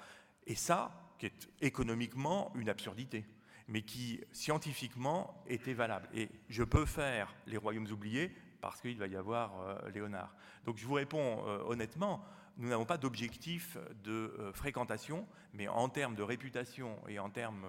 Et 0.47 0.55
ça, 0.55 0.91
qui 1.19 1.27
est 1.27 1.49
économiquement 1.61 2.53
une 2.55 2.71
absurdité 2.71 3.27
mais 3.71 3.83
qui 3.83 4.19
scientifiquement 4.33 5.45
était 5.47 5.75
valable. 5.75 6.09
Et 6.15 6.31
je 6.49 6.65
peux 6.65 6.87
faire 6.87 7.35
les 7.47 7.59
royaumes 7.59 7.91
oubliés 7.93 8.35
parce 8.61 8.81
qu'il 8.81 8.99
va 8.99 9.07
y 9.07 9.17
avoir 9.17 9.61
euh, 9.61 9.91
Léonard. 9.91 10.35
Donc 10.65 10.77
je 10.77 10.87
vous 10.87 10.95
réponds 10.95 11.45
euh, 11.47 11.63
honnêtement, 11.67 12.25
nous 12.57 12.69
n'avons 12.69 12.85
pas 12.85 12.99
d'objectif 12.99 13.79
de 14.03 14.35
euh, 14.39 14.53
fréquentation, 14.53 15.27
mais 15.53 15.69
en 15.69 15.89
termes 15.89 16.15
de 16.15 16.23
réputation 16.23 16.99
et 17.09 17.19
en 17.19 17.31
termes 17.31 17.65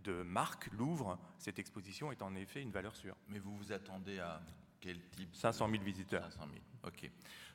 de 0.00 0.22
marque, 0.22 0.70
Louvre, 0.72 1.18
cette 1.38 1.58
exposition 1.58 2.10
est 2.10 2.22
en 2.22 2.34
effet 2.34 2.60
une 2.60 2.72
valeur 2.72 2.96
sûre. 2.96 3.16
Mais 3.28 3.38
vous 3.38 3.56
vous 3.56 3.72
attendez 3.72 4.18
à 4.18 4.40
quel 4.80 5.00
type 5.10 5.34
500 5.34 5.70
000 5.70 5.82
visiteurs. 5.82 6.24
500 6.24 6.40
000, 6.52 6.60
ok. 6.84 7.10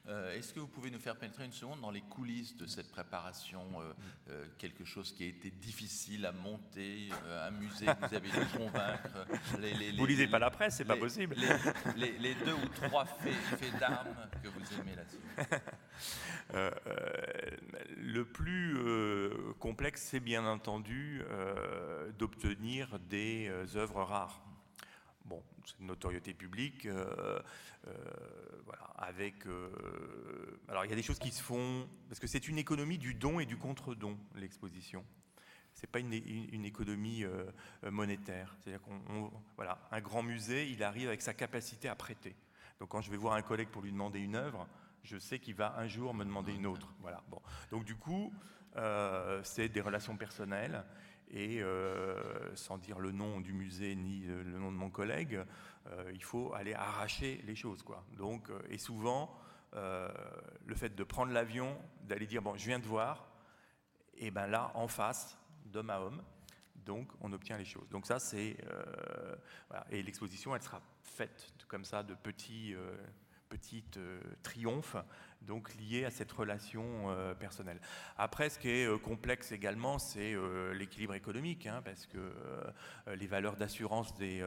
Euh, 0.07 0.37
est-ce 0.37 0.53
que 0.53 0.59
vous 0.59 0.67
pouvez 0.67 0.89
nous 0.89 0.99
faire 0.99 1.17
pénétrer 1.17 1.43
une 1.45 1.51
seconde 1.51 1.81
dans 1.81 1.91
les 1.91 2.01
coulisses 2.01 2.55
de 2.55 2.65
cette 2.65 2.89
préparation 2.89 3.63
euh, 3.81 3.93
euh, 4.29 4.45
Quelque 4.57 4.85
chose 4.85 5.11
qui 5.11 5.23
a 5.23 5.27
été 5.27 5.51
difficile 5.51 6.25
à 6.25 6.31
monter, 6.31 7.09
un 7.29 7.51
musée 7.51 7.85
que 7.85 8.07
vous 8.07 8.15
avez 8.15 8.29
dû 8.29 8.57
convaincre 8.57 9.27
les, 9.59 9.73
les, 9.73 9.91
Vous 9.91 10.05
lisez 10.05 10.27
pas 10.27 10.39
la 10.39 10.49
presse, 10.49 10.75
c'est 10.77 10.85
pas 10.85 10.95
possible. 10.95 11.35
Les, 11.97 12.35
deux 12.35 12.53
ou 12.53 12.67
trois 12.69 13.05
faits, 13.05 13.79
d'armes 13.79 14.15
que 14.41 14.47
vous 14.47 14.79
aimez 14.79 14.95
là-dessus. 14.95 15.17
le 17.97 18.23
plus 18.23 18.77
complexe, 19.59 20.03
c'est 20.03 20.21
bien 20.21 20.45
entendu 20.45 21.21
d'obtenir 22.17 22.97
des 22.99 23.51
œuvres 23.75 24.03
rares 24.03 24.41
bon, 25.27 25.43
c'est 25.67 25.79
une 25.79 25.87
notoriété 25.87 26.33
publique, 26.33 26.85
euh, 26.85 27.39
euh, 27.87 27.93
voilà, 28.65 28.83
avec... 28.97 29.45
Euh, 29.47 30.59
alors 30.69 30.85
il 30.85 30.89
y 30.89 30.93
a 30.93 30.95
des 30.95 31.03
choses 31.03 31.19
qui 31.19 31.31
se 31.31 31.43
font, 31.43 31.87
parce 32.07 32.19
que 32.19 32.27
c'est 32.27 32.47
une 32.47 32.57
économie 32.57 32.97
du 32.97 33.13
don 33.13 33.39
et 33.39 33.45
du 33.45 33.57
contre-don, 33.57 34.17
l'exposition. 34.35 35.03
C'est 35.73 35.87
pas 35.87 35.99
une, 35.99 36.13
une, 36.13 36.65
économie 36.65 37.23
monétaire. 37.83 38.55
C'est-à-dire 38.59 38.81
qu'on, 38.81 39.31
voilà, 39.57 39.77
un 39.91 40.01
grand 40.01 40.23
musée, 40.23 40.67
il 40.71 40.81
arrive 40.81 41.07
avec 41.07 41.21
sa 41.21 41.35
capacité 41.35 41.87
à 41.87 41.93
prêter. 41.93 42.35
Donc 42.79 42.89
quand 42.89 43.01
je 43.01 43.11
vais 43.11 43.17
voir 43.17 43.35
un 43.35 43.43
collègue 43.43 43.67
pour 43.67 43.83
lui 43.83 43.91
demander 43.91 44.19
une 44.19 44.35
œuvre, 44.35 44.67
je 45.03 45.19
sais 45.19 45.37
qu'il 45.37 45.53
va 45.53 45.75
un 45.77 45.85
jour 45.85 46.15
me 46.15 46.25
demander 46.25 46.51
une 46.51 46.65
autre. 46.65 46.91
Voilà. 47.01 47.21
Bon. 47.29 47.39
Donc 47.69 47.85
du 47.85 47.95
coup, 47.95 48.33
c'est 49.43 49.69
des 49.69 49.81
relations 49.81 50.17
personnelles 50.17 50.83
et 51.31 51.61
euh, 51.61 52.55
sans 52.55 52.77
dire 52.77 52.99
le 52.99 53.11
nom 53.11 53.41
du 53.41 53.53
musée 53.53 53.95
ni 53.95 54.21
le 54.21 54.57
nom 54.57 54.71
de 54.71 54.77
mon 54.77 54.89
collègue, 54.89 55.43
euh, 55.87 56.11
il 56.13 56.23
faut 56.23 56.53
aller 56.53 56.73
arracher 56.73 57.41
les 57.45 57.55
choses. 57.55 57.83
Quoi. 57.83 58.03
Donc, 58.17 58.49
euh, 58.49 58.59
et 58.69 58.77
souvent, 58.77 59.35
le 59.73 60.73
fait 60.73 60.95
de 60.95 61.03
prendre 61.03 61.31
l'avion, 61.31 61.77
d'aller 62.01 62.25
dire 62.25 62.41
bon, 62.41 62.55
je 62.57 62.65
viens 62.65 62.79
de 62.79 62.87
voir, 62.87 63.29
et 64.15 64.31
ben 64.31 64.47
là, 64.47 64.71
en 64.73 64.87
face, 64.87 65.37
d'homme 65.65 65.91
à 65.91 65.99
homme, 65.99 66.23
donc 66.77 67.11
on 67.21 67.31
obtient 67.31 67.59
les 67.59 67.65
choses. 67.65 67.87
Donc 67.89 68.07
ça, 68.07 68.17
c'est 68.17 68.57
et 69.91 70.01
l'exposition, 70.01 70.55
elle 70.55 70.63
sera 70.63 70.81
faite 71.03 71.53
comme 71.67 71.85
ça 71.85 72.01
de 72.01 72.15
petits 72.15 72.75
petite 73.47 73.97
euh, 73.97 74.21
donc 75.41 75.73
lié 75.75 76.05
à 76.05 76.11
cette 76.11 76.31
relation 76.31 77.09
euh, 77.09 77.33
personnelle. 77.33 77.79
Après, 78.17 78.49
ce 78.49 78.59
qui 78.59 78.69
est 78.69 78.85
euh, 78.85 78.97
complexe 78.97 79.51
également, 79.51 79.99
c'est 79.99 80.35
l'équilibre 80.73 81.13
économique, 81.13 81.67
hein, 81.67 81.81
parce 81.83 82.05
que 82.05 82.17
les 83.07 83.27
valeurs 83.27 83.55
d'assurance 83.55 84.13
des, 84.15 84.45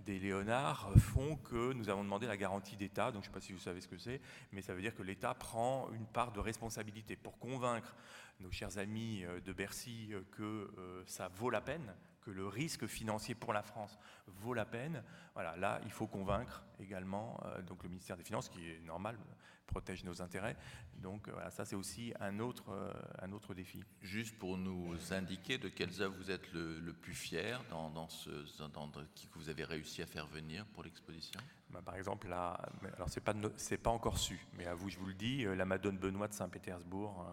des 0.00 0.18
Léonards 0.18 0.90
font 0.98 1.36
que 1.36 1.72
nous 1.72 1.88
avons 1.88 2.04
demandé 2.04 2.26
la 2.26 2.36
garantie 2.36 2.76
d'État. 2.76 3.12
Donc, 3.12 3.24
je 3.24 3.28
ne 3.28 3.32
sais 3.32 3.40
pas 3.40 3.44
si 3.44 3.52
vous 3.52 3.58
savez 3.58 3.80
ce 3.80 3.88
que 3.88 3.98
c'est, 3.98 4.20
mais 4.52 4.62
ça 4.62 4.74
veut 4.74 4.80
dire 4.80 4.94
que 4.94 5.02
l'État 5.02 5.34
prend 5.34 5.90
une 5.92 6.06
part 6.06 6.32
de 6.32 6.40
responsabilité 6.40 7.16
pour 7.16 7.38
convaincre 7.38 7.94
nos 8.40 8.50
chers 8.50 8.78
amis 8.78 9.24
de 9.44 9.52
Bercy 9.52 10.12
que 10.32 10.70
ça 11.06 11.28
vaut 11.28 11.50
la 11.50 11.60
peine 11.60 11.94
que 12.24 12.30
le 12.30 12.46
risque 12.46 12.86
financier 12.86 13.34
pour 13.34 13.52
la 13.52 13.62
France 13.62 13.98
vaut 14.26 14.54
la 14.54 14.64
peine. 14.64 15.02
Voilà, 15.34 15.56
là, 15.56 15.80
il 15.84 15.90
faut 15.90 16.06
convaincre 16.06 16.64
également 16.80 17.38
euh, 17.44 17.62
donc 17.62 17.82
le 17.82 17.88
ministère 17.88 18.16
des 18.16 18.24
Finances, 18.24 18.48
qui 18.48 18.68
est 18.68 18.80
normal, 18.80 19.18
protège 19.66 20.04
nos 20.04 20.22
intérêts. 20.22 20.56
Donc 20.96 21.28
voilà, 21.28 21.50
ça 21.50 21.64
c'est 21.64 21.76
aussi 21.76 22.12
un 22.20 22.38
autre, 22.40 22.70
euh, 22.70 22.92
un 23.20 23.32
autre 23.32 23.54
défi. 23.54 23.82
Juste 24.00 24.38
pour 24.38 24.56
nous 24.56 24.94
indiquer 25.12 25.58
de 25.58 25.68
quelles 25.68 26.00
œuvres 26.00 26.16
vous 26.16 26.30
êtes 26.30 26.52
le, 26.52 26.92
plus 26.92 27.14
fier 27.14 27.62
dans, 27.70 27.90
dans 27.90 28.08
ce, 28.08 28.30
dans, 28.68 28.90
qui 29.14 29.26
que 29.28 29.38
vous 29.38 29.48
avez 29.48 29.64
réussi 29.64 30.02
à 30.02 30.06
faire 30.06 30.26
venir 30.26 30.64
pour 30.66 30.82
l'exposition? 30.82 31.40
Bah, 31.70 31.82
Par 31.84 31.96
exemple, 31.96 32.28
là, 32.28 32.58
alors 32.96 33.08
c'est 33.08 33.20
pas, 33.20 33.34
c'est 33.56 33.78
pas 33.78 33.90
encore 33.90 34.18
su, 34.18 34.46
mais 34.56 34.66
à 34.66 34.74
vous 34.74 34.88
je 34.88 34.98
vous 34.98 35.06
le 35.06 35.14
dis, 35.14 35.44
euh, 35.44 35.54
la 35.54 35.64
Madone 35.64 35.98
Benoît 35.98 36.28
de 36.28 36.34
Saint-Pétersbourg, 36.34 37.26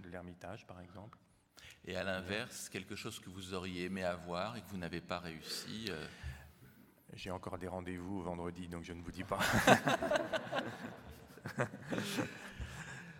de 0.00 0.08
l'Ermitage 0.08 0.66
par 0.66 0.80
exemple. 0.80 1.18
Et 1.88 1.94
à 1.96 2.02
l'inverse, 2.02 2.68
quelque 2.68 2.96
chose 2.96 3.20
que 3.20 3.30
vous 3.30 3.54
auriez 3.54 3.84
aimé 3.84 4.02
avoir 4.02 4.56
et 4.56 4.60
que 4.60 4.68
vous 4.70 4.76
n'avez 4.76 5.00
pas 5.00 5.20
réussi 5.20 5.86
euh, 5.88 6.04
J'ai 7.12 7.30
encore 7.30 7.58
des 7.58 7.68
rendez-vous 7.68 8.22
vendredi, 8.22 8.66
donc 8.66 8.82
je 8.82 8.92
ne 8.92 9.00
vous 9.00 9.12
dis 9.12 9.22
pas. 9.22 9.38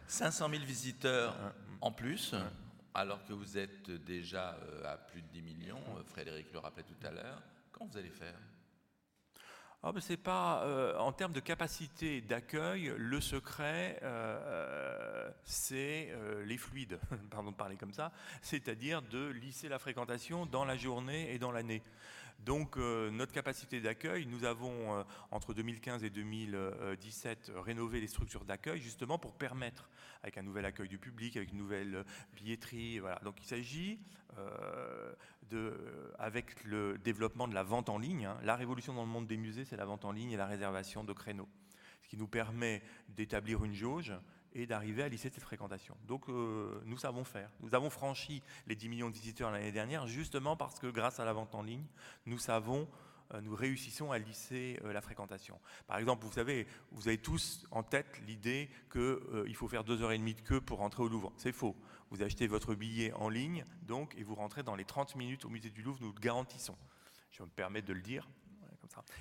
500 0.08 0.50
000 0.50 0.64
visiteurs 0.64 1.36
en 1.80 1.92
plus. 1.92 2.34
alors 2.92 3.24
que 3.24 3.32
vous 3.32 3.56
êtes 3.56 3.90
déjà 3.90 4.54
euh, 4.54 4.92
à 4.92 4.96
plus 4.96 5.22
de 5.22 5.28
10 5.28 5.42
millions, 5.42 5.82
euh, 5.96 6.02
Frédéric 6.04 6.52
le 6.52 6.58
rappelait 6.58 6.82
tout 6.82 7.06
à 7.06 7.12
l'heure, 7.12 7.40
comment 7.70 7.88
vous 7.88 7.98
allez 7.98 8.10
faire? 8.10 8.34
Ah 9.88 9.92
c'est 10.00 10.16
pas 10.16 10.64
euh, 10.64 10.98
en 10.98 11.12
termes 11.12 11.32
de 11.32 11.38
capacité 11.38 12.20
d'accueil, 12.20 12.92
le 12.96 13.20
secret, 13.20 14.00
c'est 15.44 16.12
les 16.44 16.58
fluides, 16.58 16.98
pardon 17.30 17.52
de 17.52 17.56
parler 17.56 17.76
comme 17.76 17.92
ça, 17.92 18.10
c'est-à-dire 18.42 19.00
de 19.02 19.28
lisser 19.28 19.68
la 19.68 19.78
fréquentation 19.78 20.44
dans 20.44 20.64
la 20.64 20.76
journée 20.76 21.32
et 21.32 21.38
dans 21.38 21.52
l'année. 21.52 21.82
Donc 22.38 22.76
euh, 22.76 23.10
notre 23.10 23.32
capacité 23.32 23.80
d'accueil, 23.80 24.26
nous 24.26 24.44
avons 24.44 24.96
euh, 24.96 25.02
entre 25.30 25.52
2015 25.52 26.04
et 26.04 26.10
2017 26.10 27.52
rénové 27.56 28.00
les 28.00 28.06
structures 28.06 28.44
d'accueil 28.44 28.80
justement 28.80 29.18
pour 29.18 29.32
permettre, 29.32 29.88
avec 30.22 30.38
un 30.38 30.42
nouvel 30.42 30.64
accueil 30.64 30.88
du 30.88 30.98
public, 30.98 31.36
avec 31.36 31.50
une 31.50 31.58
nouvelle 31.58 32.04
billetterie. 32.34 33.00
Donc 33.24 33.40
il 33.40 33.46
s'agit 33.46 33.98
euh, 34.38 36.12
avec 36.18 36.64
le 36.64 36.98
développement 36.98 37.46
de 37.46 37.54
la 37.54 37.62
vente 37.62 37.88
en 37.88 37.98
ligne, 37.98 38.26
hein. 38.26 38.38
la 38.42 38.56
révolution 38.56 38.92
dans 38.94 39.02
le 39.02 39.08
monde 39.08 39.26
des 39.26 39.36
musées, 39.36 39.64
c'est 39.64 39.76
la 39.76 39.84
vente 39.84 40.04
en 40.04 40.10
ligne 40.10 40.32
et 40.32 40.36
la 40.36 40.46
réservation 40.46 41.04
de 41.04 41.12
créneaux, 41.12 41.48
ce 42.02 42.08
qui 42.08 42.16
nous 42.16 42.26
permet 42.26 42.82
d'établir 43.08 43.64
une 43.64 43.72
jauge 43.74 44.12
et 44.56 44.66
d'arriver 44.66 45.02
à 45.02 45.08
lisser 45.08 45.30
cette 45.32 45.42
fréquentation. 45.42 45.94
Donc 46.06 46.28
euh, 46.28 46.80
nous 46.86 46.96
savons 46.96 47.24
faire. 47.24 47.50
Nous 47.60 47.74
avons 47.74 47.90
franchi 47.90 48.42
les 48.66 48.74
10 48.74 48.88
millions 48.88 49.10
de 49.10 49.14
visiteurs 49.14 49.50
l'année 49.50 49.72
dernière 49.72 50.06
justement 50.06 50.56
parce 50.56 50.78
que 50.78 50.86
grâce 50.86 51.20
à 51.20 51.24
la 51.24 51.34
vente 51.34 51.54
en 51.54 51.62
ligne, 51.62 51.84
nous 52.24 52.38
savons 52.38 52.88
euh, 53.34 53.40
nous 53.42 53.54
réussissons 53.54 54.12
à 54.12 54.18
lisser 54.18 54.80
euh, 54.84 54.92
la 54.92 55.02
fréquentation. 55.02 55.58
Par 55.86 55.98
exemple, 55.98 56.24
vous 56.24 56.32
savez, 56.32 56.66
vous 56.92 57.06
avez 57.08 57.18
tous 57.18 57.66
en 57.70 57.82
tête 57.82 58.20
l'idée 58.26 58.70
qu'il 58.90 59.54
faut 59.54 59.68
faire 59.68 59.84
deux 59.84 60.00
heures 60.02 60.12
et 60.12 60.18
demie 60.18 60.34
de 60.34 60.40
queue 60.40 60.60
pour 60.60 60.78
rentrer 60.78 61.02
au 61.02 61.08
Louvre. 61.08 61.32
C'est 61.36 61.52
faux. 61.52 61.76
Vous 62.10 62.22
achetez 62.22 62.46
votre 62.46 62.74
billet 62.74 63.12
en 63.14 63.28
ligne, 63.28 63.64
donc, 63.82 64.14
et 64.16 64.22
vous 64.22 64.36
rentrez 64.36 64.62
dans 64.62 64.76
les 64.76 64.84
30 64.84 65.16
minutes 65.16 65.44
au 65.44 65.48
musée 65.48 65.70
du 65.70 65.82
Louvre, 65.82 65.98
nous 66.00 66.12
le 66.12 66.20
garantissons. 66.20 66.76
Je 67.32 67.42
me 67.42 67.48
permets 67.48 67.82
de 67.82 67.92
le 67.92 68.00
dire, 68.00 68.28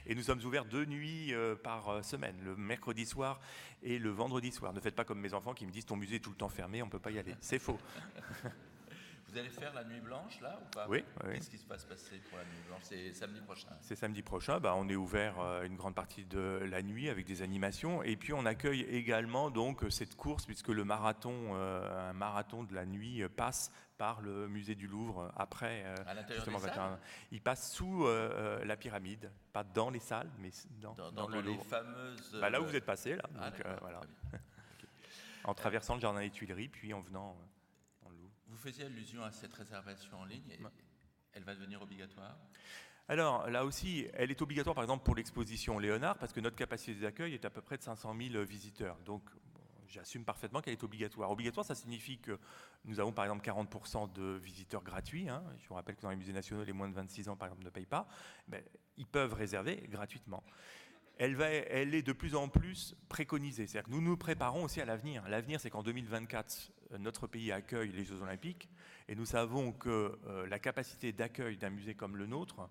et 0.06 0.16
nous 0.16 0.24
sommes 0.24 0.44
ouverts 0.44 0.66
deux 0.66 0.86
nuits 0.86 1.34
euh, 1.34 1.56
par 1.56 1.90
euh, 1.90 2.02
semaine, 2.02 2.36
le 2.44 2.56
mercredi 2.56 3.06
soir 3.06 3.40
et 3.84 4.00
le 4.00 4.10
vendredi 4.10 4.52
soir. 4.52 4.74
Ne 4.74 4.80
faites 4.80 4.96
pas 4.96 5.04
comme 5.06 5.20
mes 5.20 5.34
enfants 5.34 5.54
qui 5.54 5.66
me 5.66 5.72
disent 5.72 5.86
ton 5.86 5.96
musée 5.96 6.18
est 6.18 6.20
tout 6.20 6.32
le 6.32 6.36
temps 6.36 6.50
fermé, 6.50 6.82
on 6.82 6.86
ne 6.86 6.92
peut 6.92 7.00
pas 7.00 7.12
y 7.12 7.20
aller. 7.20 7.36
C'est 7.40 7.60
faux. 7.60 7.78
Vous 9.28 9.40
allez 9.42 9.50
faire 9.50 9.74
la 9.74 9.84
nuit 9.84 10.00
blanche 10.00 10.40
là 10.40 10.58
ou 10.62 10.70
pas? 10.74 10.88
Oui. 10.88 11.04
Qu'est-ce 11.34 11.50
qui 11.50 11.58
se 11.58 11.66
passe 11.66 11.84
passer 11.84 12.22
pour 12.30 12.38
la 12.38 12.46
nuit 12.46 12.62
blanche? 12.68 12.84
C'est 12.84 13.14
samedi 13.14 13.42
prochain. 13.42 13.68
C'est 13.82 13.96
samedi 13.96 14.22
prochain. 14.22 14.62
Bah, 14.62 14.74
on 14.78 14.88
est 14.88 14.96
ouvert 14.96 15.40
euh, 15.42 15.64
une 15.64 15.76
grande 15.76 15.94
partie 15.94 16.24
de 16.24 16.62
la 16.70 16.82
nuit 16.82 17.10
avec 17.10 17.26
des 17.26 17.42
animations 17.42 18.02
et 18.02 18.16
puis 18.16 18.32
on 18.32 18.46
accueille 18.46 18.84
également 18.84 19.50
donc 19.50 19.84
cette 19.90 20.16
course 20.16 20.46
puisque 20.46 20.70
le 20.70 20.86
marathon, 20.86 21.54
un 21.56 22.14
marathon 22.14 22.64
de 22.64 22.74
la 22.74 22.86
nuit 22.86 23.24
passe 23.36 23.72
par 23.98 24.22
le 24.22 24.48
musée 24.48 24.76
du 24.76 24.88
Louvre 24.88 25.32
après 25.36 25.86
justement 26.30 26.60
Il 27.32 27.42
passe 27.42 27.72
sous 27.72 28.06
la 28.64 28.78
pyramide, 28.78 29.32
pas 29.54 29.64
dans 29.64 29.90
les 29.90 30.00
salles, 30.00 30.30
mais 30.40 30.52
dans, 30.82 31.12
dans, 31.12 31.28
le 31.28 31.42
les 31.42 31.58
fameuses. 31.58 32.38
Bah, 32.40 32.50
là 32.50 32.62
où 32.62 32.66
vous 32.66 32.76
êtes 32.76 32.86
passé, 32.86 33.16
là. 33.16 33.24
Ah, 33.40 33.52
voilà. 33.82 34.02
en 35.46 35.54
traversant 35.54 35.96
le 35.96 36.02
jardin 36.02 36.22
des 36.22 36.32
Tuileries, 36.32 36.70
puis 36.70 36.94
en 36.94 37.02
venant 37.02 37.38
dans 38.02 38.10
le 38.10 38.18
Louvre. 38.18 38.34
Vous 38.48 38.58
faisiez 38.58 38.86
allusion 38.86 39.24
à 39.24 39.32
cette 39.32 39.54
réservation 39.54 40.20
en 40.20 40.26
ligne. 40.26 40.58
Elle 41.34 41.44
va 41.44 41.54
devenir 41.54 41.82
obligatoire? 41.82 42.38
Alors 43.08 43.48
là 43.50 43.66
aussi, 43.66 44.08
elle 44.14 44.32
est 44.32 44.42
obligatoire 44.42 44.74
par 44.74 44.84
exemple 44.84 45.04
pour 45.04 45.16
l'exposition 45.16 45.78
Léonard 45.78 46.18
parce 46.18 46.34
que 46.34 46.40
notre 46.40 46.56
capacité 46.56 47.00
d'accueil 47.00 47.36
est 47.36 47.46
à 47.46 47.52
peu 47.52 47.62
près 47.62 47.78
de 47.78 47.84
500 47.84 48.16
000 48.18 48.44
visiteurs. 48.46 48.98
Donc 49.06 49.22
j'assume 49.88 50.24
parfaitement 50.24 50.62
qu'elle 50.62 50.74
est 50.74 50.84
obligatoire. 50.84 51.32
Obligatoire, 51.32 51.66
ça 51.66 51.76
signifie 51.76 52.20
que 52.20 52.38
nous 52.86 53.00
avons 53.00 53.12
par 53.12 53.26
exemple 53.26 53.48
40% 53.48 54.14
de 54.14 54.40
visiteurs 54.44 54.84
gratuits. 54.84 55.30
Hein. 55.30 55.44
Je 55.60 55.68
vous 55.68 55.76
rappelle 55.76 55.96
que 55.96 56.02
dans 56.02 56.10
les 56.10 56.16
musées 56.16 56.34
nationaux, 56.34 56.64
les 56.64 56.74
moins 56.74 56.90
de 56.90 56.94
26 56.94 57.30
ans 57.30 57.36
par 57.36 57.48
exemple 57.48 57.66
ne 57.66 57.70
payent 57.70 57.86
pas. 57.86 58.08
Mais 58.48 58.64
ils 58.98 59.08
peuvent 59.08 59.34
réserver 59.34 59.88
gratuitement. 59.90 60.44
Elle, 61.18 61.96
est 61.96 62.02
de 62.02 62.12
plus 62.12 62.36
en 62.36 62.50
plus 62.50 62.96
préconisée. 63.08 63.68
C'est-à-dire 63.68 63.90
que 63.90 63.96
nous 63.96 64.02
nous 64.02 64.18
préparons 64.18 64.66
aussi 64.66 64.82
à 64.82 64.86
l'avenir. 64.86 65.24
L'avenir, 65.30 65.62
c'est 65.62 65.70
qu'en 65.70 65.82
2024, 65.82 66.72
notre 67.00 67.28
pays 67.28 67.54
accueille 67.54 67.92
les 67.92 68.04
Jeux 68.04 68.22
Olympiques 68.22 68.70
et 69.08 69.16
nous 69.16 69.26
savons 69.26 69.72
que 69.72 70.20
euh, 70.26 70.46
la 70.48 70.60
capacité 70.60 71.14
d'accueil 71.14 71.56
d'un 71.58 71.70
musée 71.70 71.96
comme 71.96 72.18
le 72.18 72.26
nôtre, 72.26 72.70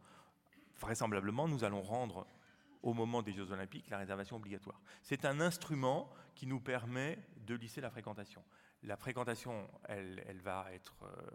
vraisemblablement, 0.79 1.49
nous 1.49 1.65
allons 1.65 1.81
rendre 1.81 2.27
au 2.85 2.93
moment 2.93 3.23
des 3.23 3.33
Jeux 3.33 3.51
Olympiques 3.51 3.89
la 3.89 3.99
réservation 3.99 4.37
obligatoire. 4.37 4.81
C'est 5.03 5.25
un 5.25 5.41
instrument 5.41 6.13
qui 6.35 6.47
nous 6.47 6.61
permet 6.61 7.19
de 7.47 7.55
lisser 7.55 7.81
la 7.81 7.91
fréquentation. 7.91 8.45
La 8.83 8.97
fréquentation, 8.97 9.69
elle, 9.85 10.23
elle 10.29 10.41
va 10.41 10.67
être, 10.73 11.03
euh, 11.05 11.31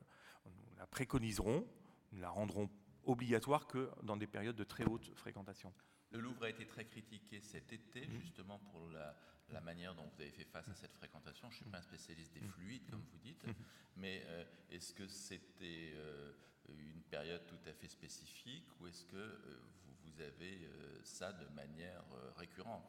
nous 0.45 0.77
la 0.77 0.85
préconiserons, 0.85 1.67
nous 2.11 2.21
la 2.21 2.29
rendrons 2.29 2.69
obligatoire 3.03 3.65
que 3.65 3.89
dans 4.03 4.15
des 4.15 4.27
périodes 4.27 4.55
de 4.55 4.63
très 4.63 4.85
haute 4.85 5.11
fréquentation. 5.15 5.73
Le 6.11 6.19
Louvre 6.19 6.43
a 6.43 6.49
été 6.49 6.67
très 6.67 6.85
critiqué 6.85 7.39
cet 7.41 7.73
été, 7.73 8.05
mmh. 8.05 8.19
justement 8.19 8.59
pour 8.71 8.87
la, 8.89 9.61
manière 9.61 9.95
dont 9.95 10.05
vous 10.05 10.21
avez 10.21 10.31
fait 10.31 10.45
face 10.45 10.69
à 10.69 10.75
cette 10.75 10.93
fréquentation. 10.93 11.49
Je 11.49 11.55
ne 11.55 11.61
suis 11.61 11.71
pas 11.71 11.79
un 11.79 11.81
spécialiste 11.81 12.33
des 12.33 12.41
mmh. 12.41 12.49
fluides, 12.49 12.89
comme 12.89 13.01
vous 13.11 13.17
dites, 13.17 13.45
mmh. 13.45 13.51
mais 13.97 14.21
euh, 14.27 14.45
est-ce 14.69 14.93
que 14.93 15.07
c'était 15.07 15.93
euh, 15.95 16.33
une 16.69 17.01
période 17.03 17.45
tout 17.47 17.59
à 17.67 17.73
fait 17.73 17.87
spécifique 17.87 18.67
ou 18.79 18.87
est-ce 18.87 19.05
que 19.05 19.39
vous 19.83 19.98
avez 20.21 20.59
euh, 20.63 20.99
ça 21.03 21.33
de 21.33 21.45
manière 21.55 22.03
euh, 22.13 22.31
récurrente. 22.37 22.83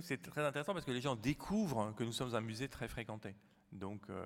C'est 0.00 0.22
très 0.22 0.44
intéressant 0.44 0.72
parce 0.72 0.84
que 0.84 0.90
les 0.90 1.00
gens 1.00 1.16
découvrent 1.16 1.94
que 1.94 2.04
nous 2.04 2.12
sommes 2.12 2.34
un 2.34 2.40
musée 2.40 2.68
très 2.68 2.88
fréquenté. 2.88 3.34
Donc, 3.72 4.08
euh, 4.08 4.24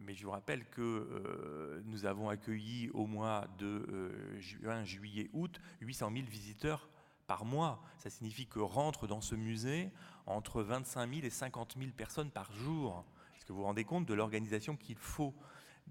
mais 0.00 0.14
je 0.14 0.24
vous 0.24 0.32
rappelle 0.32 0.64
que 0.70 1.82
nous 1.84 2.04
avons 2.04 2.28
accueilli 2.28 2.90
au 2.90 3.06
mois 3.06 3.46
de 3.58 4.12
juin, 4.38 4.84
juillet, 4.84 5.30
août 5.32 5.60
800 5.80 6.10
000 6.12 6.26
visiteurs 6.26 6.88
par 7.28 7.44
mois. 7.44 7.80
Ça 7.98 8.10
signifie 8.10 8.46
que 8.46 8.58
rentrent 8.58 9.06
dans 9.06 9.20
ce 9.20 9.36
musée 9.36 9.92
entre 10.26 10.62
25 10.62 11.08
000 11.08 11.26
et 11.26 11.30
50 11.30 11.76
000 11.78 11.90
personnes 11.96 12.30
par 12.30 12.50
jour. 12.52 13.04
Est-ce 13.36 13.46
que 13.46 13.52
vous 13.52 13.60
vous 13.60 13.64
rendez 13.64 13.84
compte 13.84 14.06
de 14.06 14.14
l'organisation 14.14 14.76
qu'il 14.76 14.96
faut 14.96 15.34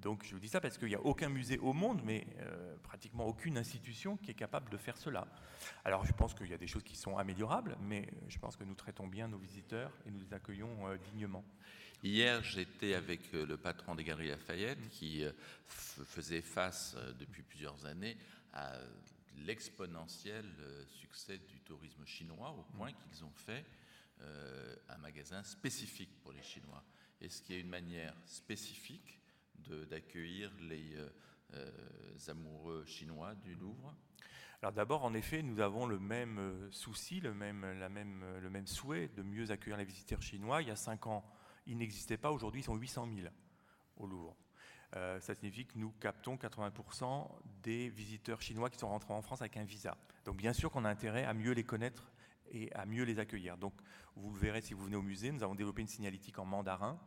donc 0.02 0.24
je 0.24 0.34
vous 0.34 0.40
dis 0.40 0.48
ça 0.48 0.62
parce 0.62 0.78
qu'il 0.78 0.90
n'y 0.90 0.96
a 0.96 1.02
aucun 1.02 1.30
musée 1.30 1.58
au 1.60 1.74
monde, 1.74 2.02
mais 2.04 2.28
euh, 2.40 2.76
pratiquement 2.84 3.26
aucune 3.26 3.58
institution 3.58 4.18
qui 4.18 4.32
est 4.32 4.36
capable 4.36 4.70
de 4.70 4.78
faire 4.78 4.98
cela. 4.98 5.28
Alors 5.84 6.06
je 6.06 6.14
pense 6.14 6.34
qu'il 6.34 6.48
y 6.48 6.54
a 6.54 6.58
des 6.58 6.68
choses 6.68 6.84
qui 6.84 6.96
sont 6.96 7.18
améliorables, 7.18 7.78
mais 7.82 8.04
euh, 8.04 8.26
je 8.28 8.38
pense 8.40 8.56
que 8.56 8.64
nous 8.64 8.76
traitons 8.76 9.08
bien 9.08 9.28
nos 9.28 9.38
visiteurs 9.38 9.92
et 10.06 10.12
nous 10.12 10.20
les 10.20 10.34
accueillons 10.34 10.88
euh, 10.88 10.98
dignement. 10.98 11.44
Hier, 12.04 12.44
j'étais 12.44 12.94
avec 12.94 13.34
le 13.34 13.58
patron 13.58 13.96
des 13.96 14.04
Galeries 14.04 14.28
Lafayette 14.28 14.80
mm. 14.80 14.90
qui 14.90 15.26
faisait 15.66 16.44
face 16.44 16.96
depuis 17.18 17.42
plusieurs 17.42 17.88
années 17.88 18.16
à 18.54 18.74
l'exponentiel 19.48 20.46
succès 20.88 21.40
du 21.40 21.60
tourisme 21.62 22.06
chinois, 22.06 22.52
au 22.52 22.62
point 22.78 22.92
mm. 22.92 22.96
qu'ils 22.96 23.26
ont 23.26 23.34
fait 23.34 23.66
un 24.90 24.98
magasin 24.98 25.42
spécifique 25.42 26.12
pour 26.22 26.34
les 26.34 26.44
Chinois. 26.44 26.84
Est-ce 27.20 27.42
qu'il 27.42 27.56
y 27.56 27.58
a 27.58 27.62
une 27.62 27.70
manière 27.70 28.14
spécifique 28.26 29.20
d'accueillir 29.90 30.52
les 30.62 30.96
euh, 30.96 31.10
euh, 31.54 31.72
amoureux 32.30 32.86
chinois 32.86 33.36
du 33.36 33.56
Louvre 33.56 33.96
alors 34.64 34.74
d'abord, 34.74 35.04
en 35.04 35.14
effet, 35.14 35.44
nous 35.44 35.60
avons 35.60 35.86
le 35.86 36.00
même 36.00 36.40
euh, 36.40 36.72
souci, 36.72 37.20
le 37.20 37.32
même, 37.36 38.66
souhait 38.66 39.08
de 39.10 39.22
mieux 39.22 39.52
accueillir 39.52 39.78
les 39.78 39.86
visiteurs 39.86 40.24
chinois. 40.24 40.64
Il 40.64 40.68
y 40.68 40.72
a 40.72 40.76
cinq 40.76 41.06
ans, 41.06 41.24
ils 41.68 41.78
n'existaient 41.78 42.18
pas. 42.18 42.32
Aujourd'hui, 42.32 42.62
ils 42.62 42.64
sont 42.64 42.76
800 42.76 43.08
000 43.16 43.28
au 43.98 44.08
Louvre. 44.08 44.36
ça 44.94 45.36
signifie 45.36 45.68
que 45.68 45.78
nous 45.78 45.92
captons 46.00 46.38
80% 46.38 47.30
des 47.62 47.90
visiteurs 47.90 48.42
chinois 48.42 48.72
qui 48.72 48.80
sont 48.80 48.88
rentrés 48.88 49.14
en 49.14 49.22
France 49.22 49.44
avec 49.44 49.58
un 49.58 49.64
visa. 49.64 49.96
Donc 50.26 50.38
bien 50.38 50.54
sûr 50.54 50.72
qu'on 50.72 50.86
a 50.86 50.90
intérêt 50.90 51.26
à 51.26 51.36
mieux 51.36 51.52
les 51.52 51.64
connaître 51.64 52.12
et 52.50 52.74
à 52.74 52.88
mieux 52.88 53.04
les 53.04 53.20
accueillir. 53.20 53.60
Donc 53.60 53.76
vous 54.16 54.34
le 54.34 54.40
verrez 54.40 54.62
si 54.62 54.74
vous 54.74 54.86
venez 54.86 54.96
au 54.96 55.04
musée, 55.04 55.32
nous 55.32 55.44
avons 55.44 55.54
développé 55.54 55.84
une 55.84 55.88
signalétique 55.88 56.40
en 56.40 56.46
mandarin 56.46 57.00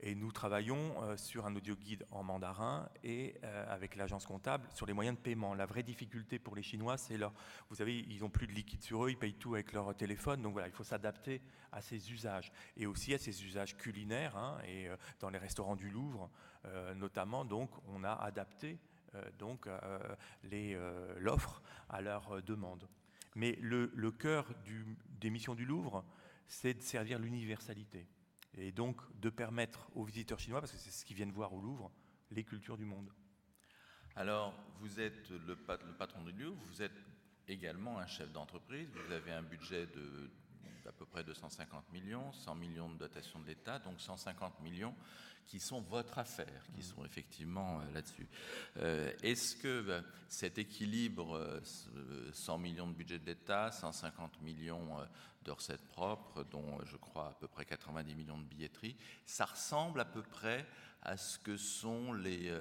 et 0.00 0.14
nous 0.14 0.30
travaillons 0.30 1.02
euh, 1.02 1.16
sur 1.16 1.46
un 1.46 1.56
audio 1.56 1.74
guide 1.74 2.06
en 2.10 2.22
mandarin 2.22 2.88
et 3.02 3.34
euh, 3.44 3.72
avec 3.72 3.96
l'agence 3.96 4.26
comptable 4.26 4.68
sur 4.74 4.84
les 4.86 4.92
moyens 4.92 5.16
de 5.16 5.22
paiement. 5.22 5.54
La 5.54 5.66
vraie 5.66 5.82
difficulté 5.82 6.38
pour 6.38 6.54
les 6.54 6.62
Chinois, 6.62 6.98
c'est 6.98 7.16
leur. 7.16 7.32
Vous 7.70 7.76
savez, 7.76 8.04
ils 8.08 8.20
n'ont 8.20 8.28
plus 8.28 8.46
de 8.46 8.52
liquide 8.52 8.82
sur 8.82 9.04
eux, 9.04 9.10
ils 9.10 9.16
payent 9.16 9.34
tout 9.34 9.54
avec 9.54 9.72
leur 9.72 9.94
téléphone. 9.96 10.42
Donc 10.42 10.52
voilà, 10.52 10.68
il 10.68 10.74
faut 10.74 10.84
s'adapter 10.84 11.40
à 11.72 11.80
ces 11.80 12.12
usages 12.12 12.52
et 12.76 12.86
aussi 12.86 13.14
à 13.14 13.18
ces 13.18 13.44
usages 13.44 13.76
culinaires. 13.76 14.36
Hein, 14.36 14.58
et 14.66 14.88
euh, 14.88 14.96
dans 15.20 15.30
les 15.30 15.38
restaurants 15.38 15.76
du 15.76 15.90
Louvre, 15.90 16.30
notamment, 16.96 17.44
donc, 17.44 17.70
on 17.86 18.02
a 18.02 18.10
adapté 18.10 18.80
donc 19.38 19.68
l'offre 21.16 21.62
à 21.88 22.00
leurs 22.00 22.42
demandes. 22.42 22.88
Mais 23.36 23.56
le, 23.60 24.10
cœur 24.10 24.48
des 25.20 25.30
missions 25.30 25.54
du 25.54 25.64
Louvre, 25.64 26.04
c'est 26.48 26.74
de 26.74 26.82
servir 26.82 27.20
l'universalité 27.20 28.04
et 28.56 28.72
donc 28.72 29.00
de 29.20 29.30
permettre 29.30 29.88
aux 29.94 30.04
visiteurs 30.04 30.38
chinois, 30.38 30.60
parce 30.60 30.72
que 30.72 30.78
c'est 30.78 30.90
ce 30.90 31.04
qu'ils 31.04 31.16
viennent 31.16 31.32
voir 31.32 31.52
au 31.52 31.60
Louvre, 31.60 31.90
les 32.30 32.44
cultures 32.44 32.76
du 32.76 32.84
monde. 32.84 33.12
Alors, 34.14 34.54
vous 34.80 35.00
êtes 35.00 35.30
le, 35.30 35.56
patron 35.56 36.22
du 36.22 36.32
Louvre, 36.32 36.60
vous 36.64 36.82
êtes 36.82 36.96
également 37.48 37.98
un 37.98 38.06
chef 38.06 38.32
d'entreprise, 38.32 38.88
vous 38.88 39.12
avez 39.12 39.32
un 39.32 39.42
budget 39.42 39.86
de 39.86 40.30
à 40.86 40.92
peu 40.92 41.06
près 41.06 41.24
250 41.24 41.92
millions, 41.92 42.32
100 42.32 42.54
millions 42.54 42.88
de 42.90 42.98
dotation 42.98 43.40
de 43.40 43.46
l'État, 43.46 43.78
donc 43.78 44.00
150 44.00 44.60
millions 44.60 44.94
qui 45.46 45.60
sont 45.60 45.80
votre 45.80 46.18
affaire, 46.18 46.62
qui 46.74 46.82
sont 46.82 47.04
effectivement 47.04 47.80
euh, 47.80 47.92
là-dessus. 47.92 48.28
Euh, 48.78 49.12
est-ce 49.22 49.54
que 49.56 49.82
ben, 49.82 50.04
cet 50.28 50.58
équilibre, 50.58 51.60
100 52.32 52.58
millions 52.58 52.88
de 52.88 52.94
budget 52.94 53.18
de 53.18 53.26
l'État, 53.26 53.70
150 53.70 54.40
millions 54.42 54.98
de 55.44 55.50
recettes 55.52 55.86
propres, 55.86 56.42
dont 56.50 56.80
je 56.84 56.96
crois 56.96 57.28
à 57.28 57.34
peu 57.34 57.46
près 57.46 57.64
90 57.64 58.14
millions 58.14 58.38
de 58.38 58.44
billetterie, 58.44 58.96
ça 59.24 59.44
ressemble 59.44 60.00
à 60.00 60.04
peu 60.04 60.22
près 60.22 60.66
à 61.02 61.16
ce 61.16 61.38
que 61.38 61.56
sont 61.56 62.12
les, 62.12 62.52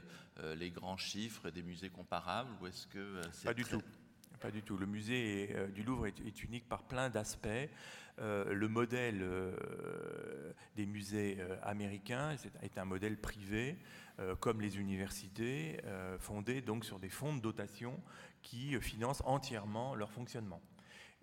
les 0.55 0.69
grands 0.69 0.97
chiffres 0.97 1.49
des 1.49 1.63
musées 1.63 1.89
comparables 1.89 2.51
ou 2.61 2.67
est-ce 2.67 2.85
que 2.85 3.21
c'est 3.31 3.45
Pas 3.45 3.55
du 3.55 3.63
tout. 3.65 3.81
Pas 4.39 4.51
du 4.51 4.61
tout. 4.61 4.77
Le 4.77 4.85
musée 4.85 5.49
euh, 5.55 5.67
du 5.67 5.83
Louvre 5.83 6.07
est, 6.07 6.43
unique 6.43 6.67
par 6.67 6.83
plein 6.83 7.09
d'aspects. 7.09 7.47
Euh, 8.19 8.53
le 8.53 8.67
modèle 8.67 9.21
euh, 9.21 10.53
des 10.75 10.85
musées 10.85 11.37
américains 11.63 12.35
est, 12.61 12.77
un 12.77 12.85
modèle 12.85 13.17
privé, 13.17 13.77
comme 14.39 14.61
les 14.61 14.77
universités, 14.77 15.81
fondé 16.19 16.61
donc 16.61 16.85
sur 16.85 16.99
des 16.99 17.09
fonds 17.09 17.35
de 17.35 17.41
dotation 17.41 18.01
qui 18.41 18.79
financent 18.79 19.21
entièrement 19.25 19.93
leur 19.93 20.11
fonctionnement. 20.11 20.61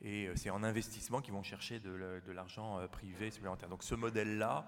Et 0.02 0.28
c'est 0.35 0.50
en 0.50 0.62
investissement 0.62 1.22
qu'ils 1.22 1.33
vont 1.33 1.42
chercher 1.42 1.81
de 1.81 2.33
l'argent 2.33 2.78
privé 2.88 3.31
supplémentaire. 3.31 3.70
Donc 3.70 3.83
ce 3.83 3.94
modèle-là, 3.94 4.66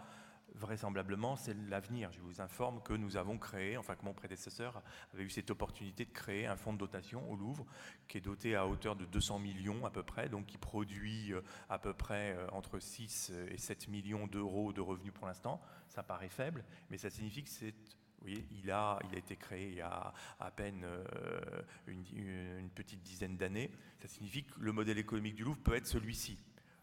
vraisemblablement, 0.55 1.37
c'est 1.37 1.55
l'avenir. 1.69 2.11
Je 2.13 2.21
vous 2.21 2.41
informe 2.41 2.81
que 2.83 2.93
nous 2.93 3.17
avons 3.17 3.39
créé, 3.39 3.77
enfin 3.77 3.97
que 3.97 4.05
mon 4.05 4.15
prédécesseur 4.15 4.83
avait 5.13 5.25
eu 5.25 5.31
cette 5.31 5.51
opportunité 5.51 6.05
de 6.05 6.13
créer 6.13 6.47
un 6.47 6.57
fonds 6.57 6.73
de 6.73 6.79
dotation 6.79 7.31
au 7.31 7.37
Louvre, 7.37 7.67
qui 8.09 8.19
est 8.19 8.21
doté 8.21 8.55
à 8.55 8.67
hauteur 8.67 8.97
de 8.97 9.05
200 9.05 9.39
millions 9.41 9.85
à 9.85 9.91
peu 9.91 10.03
près, 10.03 10.29
donc 10.29 10.47
qui 10.47 10.59
produit 10.59 11.33
euh, 11.33 11.43
à 11.69 11.79
peu 11.79 11.93
près 11.93 12.37
euh, 12.37 12.47
entre 12.53 12.79
6 12.79 13.33
et 13.51 13.59
7 13.59 13.89
millions 13.89 14.27
d'euros 14.27 14.73
de 14.73 14.81
revenus 14.81 15.13
pour 15.13 15.27
l'instant. 15.27 15.61
Ça 15.89 16.03
paraît 16.03 16.29
faible, 16.29 16.65
mais 16.91 16.99
ça 16.99 17.11
signifie 17.11 17.43
que 17.43 17.51
c'est 17.51 17.75
oui, 18.25 18.43
il 18.53 18.71
a, 18.71 18.99
il 19.05 19.15
a 19.15 19.19
été 19.19 19.37
créé 19.37 19.69
il 19.69 19.75
y 19.75 19.81
a 19.83 20.15
à 20.41 20.51
peine 20.51 20.83
euh, 20.85 21.05
une 21.87 22.71
petite 22.71 23.03
dizaine 23.03 23.37
d'années. 23.37 23.71
Ça 24.01 24.09
signifie 24.09 24.45
que 24.45 24.59
le 24.59 24.73
modèle 24.73 24.97
économique 24.97 25.35
du 25.35 25.45
Louvre 25.45 25.61
peut 25.63 25.75
être 25.75 25.87
celui-ci 25.87 26.39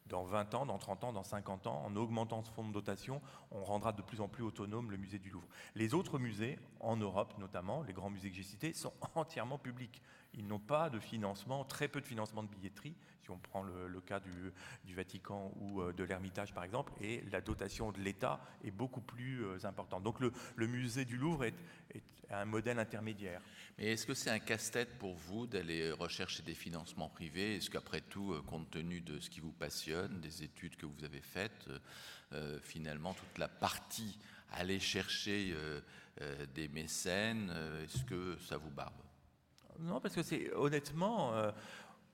dans 0.08 0.24
20 0.24 0.54
ans, 0.56 0.66
dans 0.66 0.78
30 0.78 1.06
ans, 1.06 1.14
dans 1.14 1.24
50 1.24 1.68
ans, 1.68 1.84
en 1.86 1.96
augmentant 1.96 2.42
ce 2.42 2.52
fonds 2.52 2.68
de 2.68 2.74
dotation, 2.74 3.22
on 3.52 3.64
rendra 3.64 3.92
de 3.94 4.02
plus 4.02 4.22
en 4.22 4.28
plus 4.28 4.44
autonome 4.44 4.92
le 4.92 4.98
musée 4.98 5.20
du 5.20 5.30
Louvre. 5.30 5.48
Les 5.76 5.94
autres 5.94 6.20
musées, 6.20 6.60
en 6.80 6.98
Europe 6.98 7.34
notamment, 7.38 7.82
les 7.84 7.94
grands 7.94 8.10
musées 8.10 8.30
que 8.30 8.36
j'ai 8.36 8.44
cités, 8.44 8.74
sont 8.74 8.94
entièrement 9.16 9.58
publics. 9.58 10.02
Ils 10.34 10.48
n'ont 10.48 10.60
pas 10.60 10.90
de 10.90 11.00
financement, 11.00 11.66
très 11.66 11.88
peu 11.88 12.00
de 12.00 12.06
financement 12.06 12.44
de 12.44 12.48
billetterie, 12.48 12.96
si 13.22 13.30
on 13.30 13.38
prend 13.38 13.64
le, 13.64 14.02
cas 14.02 14.20
du, 14.20 14.94
Vatican 14.94 15.52
ou 15.60 15.82
euh, 15.82 15.94
de 15.94 16.04
l'Ermitage 16.04 16.54
par 16.54 16.64
exemple, 16.64 16.92
et 17.02 17.24
la 17.32 17.42
dotation 17.42 17.92
de 17.92 18.00
l'État 18.00 18.40
est 18.64 18.72
beaucoup 18.72 19.02
plus 19.02 19.44
euh, 19.44 19.58
importante. 19.66 20.04
Donc 20.04 20.20
le, 20.20 20.68
musée 20.68 21.06
du 21.06 21.18
Louvre 21.18 21.46
est, 21.46 21.54
un 22.30 22.46
modèle 22.46 22.80
intermédiaire. 22.80 23.42
Mais 23.78 23.88
est-ce 23.88 24.06
que 24.06 24.14
c'est 24.14 24.30
un 24.30 24.40
casse-tête 24.40 24.98
pour 24.98 25.16
vous 25.16 25.48
d'aller 25.48 25.92
rechercher 25.92 26.44
des 26.44 26.54
financements 26.54 27.10
privés? 27.10 27.58
Est-ce 27.58 27.70
qu'après 27.70 28.00
tout, 28.00 28.32
euh, 28.32 28.42
compte 28.42 28.72
tenu 28.72 29.02
de 29.02 29.20
ce 29.20 29.30
qui 29.30 29.42
vous 29.42 29.52
passionne, 29.52 30.22
des 30.22 30.44
études 30.44 30.78
que 30.78 30.86
vous 30.86 31.04
avez 31.04 31.22
faites, 31.22 31.70
finalement 32.64 33.14
toute 33.14 33.38
la 33.38 33.50
partie 33.50 34.18
aller 34.54 34.80
chercher 34.80 35.54
des 36.56 36.70
mécènes, 36.70 37.54
est-ce 37.84 38.06
que 38.06 38.38
ça 38.40 38.56
vous 38.56 38.70
barbe? 38.70 38.94
Non, 39.82 40.00
parce 40.00 40.16
que 40.16 40.24
c'est 40.24 40.54
honnêtement, 40.54 41.34
euh, 41.34 41.52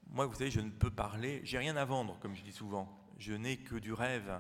moi, 0.10 0.26
vous 0.26 0.34
savez, 0.34 0.52
je 0.52 0.62
ne 0.62 0.70
peux 0.70 0.90
parler, 0.90 1.42
j'ai 1.44 1.58
rien 1.58 1.76
à 1.76 1.86
vendre, 1.86 2.18
comme 2.20 2.36
je 2.36 2.44
dis 2.44 2.54
souvent. 2.54 2.88
Je 3.18 3.34
n'ai 3.34 3.58
que 3.58 3.76
du 3.76 3.94
rêve. 3.94 4.40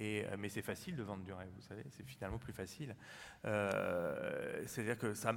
Euh, 0.00 0.36
mais 0.38 0.48
c'est 0.48 0.62
facile 0.62 0.94
de 0.94 1.02
vendre 1.02 1.24
du 1.24 1.32
rêve, 1.32 1.48
vous 1.56 1.62
savez, 1.62 1.82
c'est 1.90 2.04
finalement 2.04 2.38
plus 2.38 2.52
facile. 2.52 2.94
Euh, 3.46 4.62
c'est-à-dire 4.66 4.98
que 4.98 5.14
ça, 5.14 5.34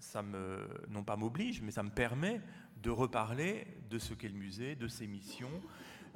ça 0.00 0.22
me, 0.22 0.66
non 0.88 1.04
pas 1.04 1.16
m'oblige, 1.16 1.60
mais 1.60 1.70
ça 1.70 1.84
me 1.84 1.90
permet 1.90 2.40
de 2.78 2.90
reparler 2.90 3.66
de 3.88 3.98
ce 3.98 4.14
qu'est 4.14 4.28
le 4.28 4.34
musée, 4.34 4.74
de 4.74 4.88
ses 4.88 5.06
missions. 5.06 5.62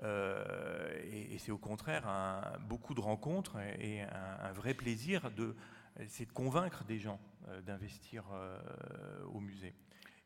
et, 0.02 1.38
c'est 1.38 1.52
au 1.52 1.58
contraire 1.58 2.08
un, 2.08 2.58
beaucoup 2.68 2.94
de 2.94 3.00
rencontres 3.00 3.58
et, 3.78 4.00
un, 4.00 4.52
vrai 4.52 4.74
plaisir 4.74 5.30
de, 5.30 5.54
c'est 6.08 6.26
de 6.26 6.32
convaincre 6.32 6.84
des 6.84 6.98
gens 6.98 7.20
d'investir 7.64 8.24
au 9.32 9.40
musée. 9.40 9.74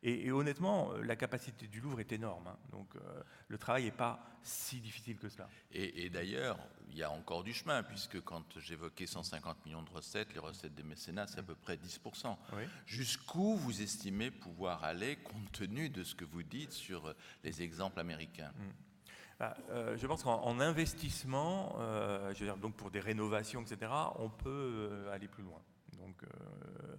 Et, 0.02 0.30
honnêtement, 0.30 0.92
la 1.02 1.16
capacité 1.16 1.66
du 1.66 1.80
Louvre 1.80 2.00
est 2.00 2.12
énorme. 2.12 2.46
Hein. 2.46 2.56
donc 2.70 2.94
euh, 2.94 3.22
le 3.48 3.58
travail 3.58 3.84
n'est 3.84 3.90
pas 3.90 4.20
si 4.42 4.80
difficile 4.80 5.18
que 5.18 5.28
cela. 5.28 5.48
Et, 5.72 6.08
d'ailleurs, 6.08 6.58
il 6.88 6.96
y 6.96 7.02
a 7.02 7.10
encore 7.10 7.42
du 7.42 7.52
chemin, 7.52 7.82
puisque 7.82 8.20
quand 8.22 8.58
j'évoquais 8.58 9.06
150 9.06 9.66
millions 9.66 9.82
de 9.82 9.90
recettes, 9.90 10.32
les 10.32 10.38
recettes 10.38 10.74
des 10.74 10.82
mécénats, 10.82 11.26
c'est 11.26 11.40
à 11.40 11.42
peu 11.42 11.54
près 11.54 11.76
10%. 11.76 12.36
Jusqu'où 12.86 13.56
vous 13.56 13.82
estimez 13.82 14.30
pouvoir 14.30 14.84
aller, 14.84 15.16
compte 15.16 15.52
tenu 15.52 15.90
de 15.90 16.04
ce 16.04 16.14
que 16.14 16.24
vous 16.24 16.42
dites 16.42 16.72
sur 16.72 17.14
les 17.42 17.62
exemples 17.62 17.98
américains? 17.98 18.52
Hmm. 18.56 18.72
bah, 19.38 19.56
euh, 19.70 19.96
je 19.96 20.06
pense 20.06 20.22
qu'en 20.22 20.60
investissement, 20.60 21.76
euh, 21.80 22.32
je 22.34 22.40
veux 22.40 22.46
dire, 22.46 22.56
donc 22.56 22.76
pour 22.76 22.90
des 22.90 23.00
rénovations, 23.00 23.62
etc., 23.62 23.90
on 24.16 24.30
peut 24.30 25.08
aller 25.12 25.28
plus 25.28 25.42
loin. 25.42 25.60
Donc, 25.98 26.22
euh, 26.22 26.96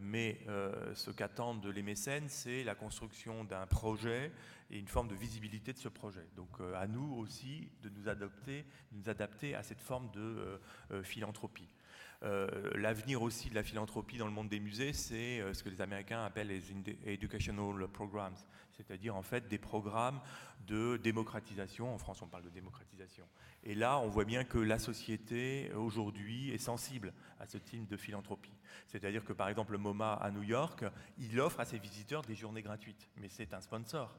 mais 0.00 0.40
euh, 0.48 0.94
ce 0.94 1.10
qu'attendent 1.10 1.66
les 1.66 1.82
mécènes, 1.82 2.28
c'est 2.28 2.64
la 2.64 2.74
construction 2.74 3.44
d'un 3.44 3.66
projet 3.66 4.32
et 4.70 4.78
une 4.78 4.88
forme 4.88 5.08
de 5.08 5.14
visibilité 5.14 5.72
de 5.72 5.78
ce 5.78 5.88
projet. 5.88 6.26
Donc 6.36 6.60
euh, 6.60 6.74
à 6.74 6.86
nous 6.86 7.14
aussi 7.14 7.68
de 7.82 7.88
nous 7.88 8.08
adapter, 8.08 8.64
de 8.92 8.98
nous 8.98 9.08
adapter 9.08 9.54
à 9.54 9.62
cette 9.62 9.80
forme 9.80 10.10
de 10.10 10.60
philanthropie. 11.02 11.68
L'avenir 12.74 13.22
aussi 13.22 13.48
de 13.48 13.54
la 13.54 13.62
philanthropie 13.62 14.18
dans 14.18 14.26
le 14.26 14.32
monde 14.32 14.48
des 14.48 14.58
musées, 14.58 14.92
c'est 14.92 15.40
ce 15.54 15.62
que 15.62 15.68
les 15.68 15.80
Américains 15.80 16.24
appellent 16.24 16.48
les 16.48 16.72
educational 17.06 17.86
programs, 17.86 18.34
c'est-à-dire 18.72 19.14
en 19.14 19.22
fait 19.22 19.46
des 19.46 19.58
programmes 19.58 20.20
de 20.66 20.96
démocratisation. 20.96 21.94
En 21.94 21.98
France, 21.98 22.20
on 22.22 22.26
parle 22.26 22.42
de 22.42 22.50
démocratisation. 22.50 23.24
Et 23.68 23.74
là, 23.74 23.98
on 23.98 24.08
voit 24.08 24.24
bien 24.24 24.44
que 24.44 24.56
la 24.56 24.78
société 24.78 25.70
aujourd'hui 25.74 26.50
est 26.52 26.58
sensible 26.58 27.12
à 27.38 27.46
ce 27.46 27.58
type 27.58 27.86
de 27.86 27.98
philanthropie. 27.98 28.56
C'est-à-dire 28.86 29.22
que 29.26 29.34
par 29.34 29.50
exemple, 29.50 29.72
le 29.72 29.78
MoMA 29.78 30.14
à 30.14 30.30
New 30.30 30.42
York, 30.42 30.86
il 31.18 31.38
offre 31.38 31.60
à 31.60 31.66
ses 31.66 31.78
visiteurs 31.78 32.22
des 32.22 32.34
journées 32.34 32.62
gratuites, 32.62 33.10
mais 33.18 33.28
c'est 33.28 33.52
un 33.52 33.60
sponsor 33.60 34.18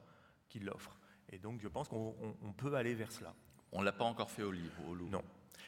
qui 0.50 0.60
l'offre. 0.60 0.96
Et 1.32 1.40
donc, 1.40 1.62
je 1.62 1.68
pense 1.68 1.88
qu'on 1.88 2.14
peut 2.58 2.76
aller 2.76 2.94
vers 2.94 3.12
cela. 3.12 3.34
On 3.72 3.80
ne 3.80 3.86
l'a 3.86 3.92
pas 3.92 4.04
encore 4.04 4.30
fait 4.30 4.44
au, 4.44 4.52
livre, 4.52 4.88
au 4.88 4.94
Louvre. 4.94 5.12
Non. 5.12 5.24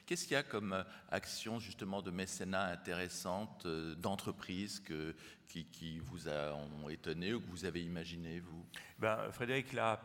Qu'est-ce 0.05 0.23
qu'il 0.23 0.33
y 0.33 0.37
a 0.37 0.43
comme 0.43 0.73
euh, 0.73 0.83
action 1.09 1.59
justement 1.59 2.01
de 2.01 2.11
mécénat 2.11 2.65
intéressante, 2.65 3.65
euh, 3.65 3.95
d'entreprise 3.95 4.81
qui, 5.47 5.99
vous 5.99 6.29
a, 6.29 6.53
ont 6.53 6.89
étonné 6.89 7.33
ou 7.33 7.41
que 7.41 7.49
vous 7.49 7.65
avez 7.65 7.83
imaginé, 7.83 8.39
vous? 8.39 8.65
Ben, 8.99 9.31
Frédéric 9.31 9.73
l'a 9.73 9.99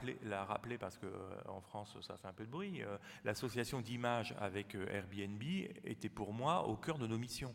rappelé 0.45 0.79
parce 0.79 0.99
qu'en 0.99 1.07
euh, 1.07 1.61
France, 1.61 1.97
ça 2.01 2.17
fait 2.17 2.29
un 2.29 2.33
peu 2.33 2.45
de 2.45 2.51
bruit. 2.51 2.83
L'association 3.25 3.81
d'images 3.81 4.35
avec 4.41 4.75
Airbnb 4.75 5.43
était 5.85 6.09
pour 6.09 6.33
moi 6.33 6.67
au 6.67 6.77
cœur 6.77 6.99
de 6.99 7.07
nos 7.07 7.19
missions. 7.19 7.55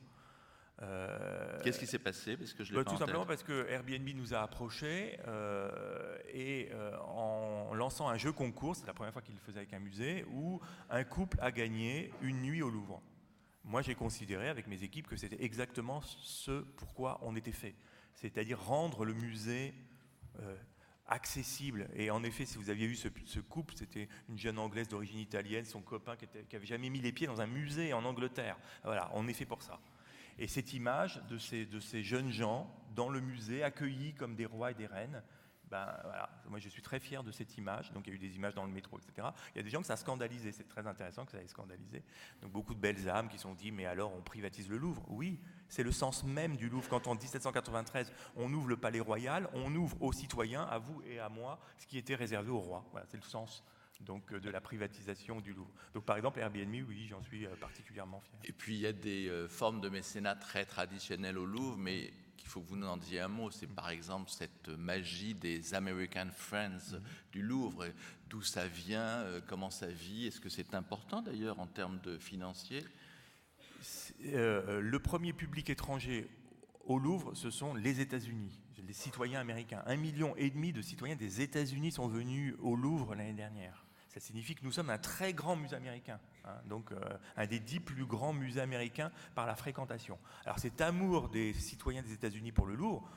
Euh, 0.81 1.59
Qu'est-ce 1.63 1.79
qui 1.79 1.85
s'est 1.85 1.99
passé? 1.99 2.37
Parce 2.37 2.53
que 2.53 2.63
je 2.63 2.73
bah, 2.73 2.83
Tout 2.83 2.97
simplement 2.97 3.25
parce 3.25 3.43
que 3.43 3.67
Airbnb 3.69 4.07
nous 4.15 4.33
a 4.33 4.39
approchés 4.39 5.19
euh, 5.27 6.17
et 6.33 6.69
euh, 6.71 6.97
en 6.99 7.73
lançant 7.73 8.09
un 8.09 8.17
jeu 8.17 8.31
concours, 8.31 8.75
c'est 8.75 8.87
la 8.87 8.93
première 8.93 9.13
fois 9.13 9.21
qu'il 9.21 9.35
le 9.35 9.41
faisait 9.41 9.59
avec 9.59 9.73
un 9.73 9.79
musée, 9.79 10.25
où 10.31 10.59
un 10.89 11.03
couple 11.03 11.37
a 11.41 11.51
gagné 11.51 12.11
une 12.21 12.41
nuit 12.41 12.61
au 12.61 12.69
Louvre. 12.69 13.01
Moi, 13.63 13.83
j'ai 13.83 13.93
considéré 13.93 14.49
avec 14.49 14.65
mes 14.65 14.81
équipes 14.81 15.07
que 15.07 15.15
c'était 15.15 15.43
exactement 15.43 16.01
ce 16.01 16.61
pourquoi 16.77 17.19
on 17.21 17.35
était 17.35 17.51
fait, 17.51 17.75
c'est-à-dire 18.15 18.59
rendre 18.59 19.05
le 19.05 19.13
musée 19.13 19.75
accessible. 21.11 21.89
Et 21.93 22.09
en 22.09 22.23
effet, 22.23 22.45
si 22.45 22.57
vous 22.57 22.69
aviez 22.69 22.87
vu 22.87 22.95
ce, 22.95 23.39
couple, 23.39 23.75
c'était 23.75 24.07
une 24.29 24.39
jeune 24.39 24.57
anglaise 24.57 24.87
d'origine 24.87 25.19
italienne, 25.19 25.65
son 25.65 25.81
copain 25.81 26.15
qui, 26.15 26.25
n'avait 26.51 26.65
jamais 26.65 26.89
mis 26.89 26.99
les 26.99 27.11
pieds 27.11 27.27
dans 27.27 27.41
un 27.41 27.47
musée 27.47 27.93
en 27.93 28.03
Angleterre. 28.05 28.57
Voilà, 28.83 29.11
on 29.13 29.27
est 29.27 29.33
fait 29.33 29.45
pour 29.45 29.61
ça. 29.61 29.79
Et 30.41 30.47
cette 30.47 30.73
image 30.73 31.21
de 31.29 31.37
ces, 31.37 32.03
jeunes 32.03 32.31
gens 32.31 32.67
dans 32.95 33.09
le 33.09 33.21
musée, 33.21 33.61
accueillis 33.61 34.15
comme 34.15 34.35
des 34.35 34.47
rois 34.47 34.71
et 34.71 34.73
des 34.73 34.87
reines, 34.87 35.21
ben, 35.69 35.87
voilà. 36.03 36.29
Moi, 36.49 36.57
je 36.57 36.67
suis 36.67 36.81
très 36.81 36.99
fier 36.99 37.23
de 37.23 37.31
cette 37.31 37.55
image. 37.59 37.93
Donc, 37.93 38.07
il 38.07 38.09
y 38.09 38.13
a 38.13 38.15
eu 38.15 38.19
des 38.19 38.35
images 38.35 38.55
dans 38.55 38.65
le 38.65 38.71
métro, 38.71 38.97
etc. 38.97 39.27
Il 39.53 39.57
y 39.57 39.59
a 39.59 39.63
des 39.63 39.69
gens 39.69 39.81
que 39.81 39.85
ça 39.85 39.93
a 39.93 39.97
scandalisé. 39.97 40.51
C'est 40.51 40.67
très 40.67 40.87
intéressant 40.87 41.25
que 41.25 41.31
ça 41.31 41.41
ait 41.43 41.47
scandalisé. 41.47 42.03
Donc, 42.41 42.51
beaucoup 42.51 42.73
de 42.73 42.79
belles 42.79 43.07
âmes 43.07 43.29
qui 43.29 43.37
sont 43.37 43.53
dit, 43.53 43.71
mais 43.71 43.85
alors, 43.85 44.11
on 44.15 44.21
privatise 44.21 44.67
le 44.67 44.79
Louvre? 44.79 45.05
Oui, 45.09 45.39
c'est 45.69 45.83
le 45.83 45.91
sens 45.91 46.23
même 46.23 46.57
du 46.57 46.69
Louvre. 46.69 46.89
Quand 46.89 47.05
en 47.05 47.13
1793, 47.13 48.11
on 48.35 48.51
ouvre 48.51 48.67
le 48.67 48.77
palais 48.77 48.99
royal, 48.99 49.47
on 49.53 49.73
ouvre 49.75 49.95
aux 50.01 50.11
citoyens, 50.11 50.63
à 50.63 50.79
vous 50.79 51.03
et 51.03 51.19
à 51.19 51.29
moi, 51.29 51.59
ce 51.77 51.85
qui 51.85 51.99
était 51.99 52.15
réservé 52.15 52.49
rois. 52.49 52.83
Voilà, 52.91 53.05
c'est 53.05 53.17
le 53.17 53.23
sens 53.23 53.63
donc 54.05 54.31
euh, 54.31 54.39
de 54.39 54.49
la 54.49 54.61
privatisation 54.61 55.41
du 55.41 55.53
Louvre. 55.53 55.71
Donc 55.93 56.05
par 56.05 56.17
exemple 56.17 56.39
Airbnb, 56.39 56.73
oui, 56.87 57.07
j'en 57.09 57.21
suis 57.23 57.45
euh, 57.45 57.55
particulièrement 57.59 58.21
fier. 58.21 58.39
Et 58.45 58.51
puis 58.51 58.75
il 58.75 58.81
y 58.81 58.87
a 58.87 58.93
des 58.93 59.27
euh, 59.27 59.47
formes 59.47 59.81
de 59.81 59.89
mécénat 59.89 60.35
très 60.35 60.65
traditionnelles 60.65 61.37
au 61.37 61.45
Louvre, 61.45 61.77
mais 61.77 62.13
il 62.43 62.47
faut 62.47 62.61
que 62.61 62.67
vous 62.67 62.75
nous 62.75 62.87
en 62.87 62.97
disiez 62.97 63.19
un 63.19 63.27
mot. 63.27 63.51
C'est 63.51 63.67
par 63.67 63.89
exemple 63.89 64.29
cette 64.29 64.69
magie 64.69 65.33
des 65.35 65.73
American 65.73 66.29
Friends 66.35 66.99
du 67.31 67.41
Louvre. 67.41 67.85
D'où 68.29 68.41
ça 68.41 68.65
vient, 68.65 69.25
comment 69.47 69.69
ça 69.69 69.87
vit, 69.87 70.27
est-ce 70.27 70.39
que 70.39 70.49
c'est 70.49 70.73
important 70.73 71.21
d'ailleurs 71.21 71.59
en 71.59 71.67
termes 71.67 71.99
de 71.99 72.17
financier 72.17 72.83
euh, 74.25 74.79
Le 74.81 74.99
premier 74.99 75.33
public 75.33 75.69
étranger 75.69 76.27
au 76.85 76.99
Louvre, 76.99 77.33
ce 77.35 77.49
sont 77.49 77.73
les 77.73 77.99
États-Unis, 77.99 78.59
les 78.85 78.93
citoyens 78.93 79.39
américains. 79.39 79.83
Un 79.85 79.97
million 79.97 80.35
et 80.35 80.49
demi 80.49 80.73
de 80.73 80.81
citoyens 80.81 81.15
des 81.15 81.41
États-Unis 81.41 81.91
sont 81.91 82.07
venus 82.07 82.55
au 82.59 82.75
Louvre 82.75 83.15
l'année 83.15 83.33
dernière. 83.33 83.85
Ça 84.11 84.19
signifie 84.19 84.55
que 84.55 84.65
nous 84.65 84.73
sommes 84.73 84.89
un 84.89 84.97
très 84.97 85.31
grand 85.31 85.55
musée 85.55 85.77
américain, 85.77 86.19
hein. 86.43 86.55
donc 86.65 86.91
euh, 86.91 86.99
un 87.37 87.47
des 87.47 87.61
dix 87.61 87.79
plus 87.79 88.05
grands 88.05 88.33
musées 88.33 88.59
américains 88.59 89.09
par 89.35 89.45
la 89.45 89.55
fréquentation. 89.55 90.19
Alors 90.43 90.59
cet 90.59 90.81
amour 90.81 91.29
des 91.29 91.53
citoyens 91.53 92.01
des 92.01 92.11
États-Unis 92.11 92.51
pour 92.51 92.65
le 92.65 92.75
Louvre 92.75 93.09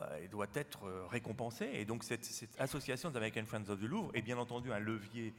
euh, 0.00 0.28
doit 0.28 0.46
être 0.54 0.86
euh, 0.86 1.06
récompensé, 1.08 1.68
et 1.74 1.84
donc 1.84 2.04
cette, 2.04 2.26
association 2.58 3.10
des 3.10 3.18
American 3.18 3.44
Friends 3.44 3.68
of 3.68 3.80
the 3.80 3.84
Louvre 3.84 4.10
est 4.14 4.22
bien 4.22 4.38
entendu 4.38 4.72
un 4.72 4.78
levier 4.78 5.34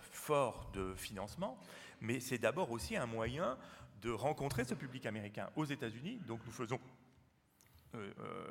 fort 0.00 0.70
de 0.74 0.94
financement, 0.94 1.58
mais 2.00 2.20
c'est 2.20 2.38
d'abord 2.38 2.70
aussi 2.70 2.96
un 2.96 3.06
moyen 3.06 3.56
de 4.00 4.10
rencontrer 4.10 4.64
ce 4.64 4.74
public 4.74 5.06
américain 5.06 5.50
aux 5.56 5.64
États-Unis. 5.64 6.20
Donc 6.26 6.40
nous 6.46 6.52
faisons 6.52 6.78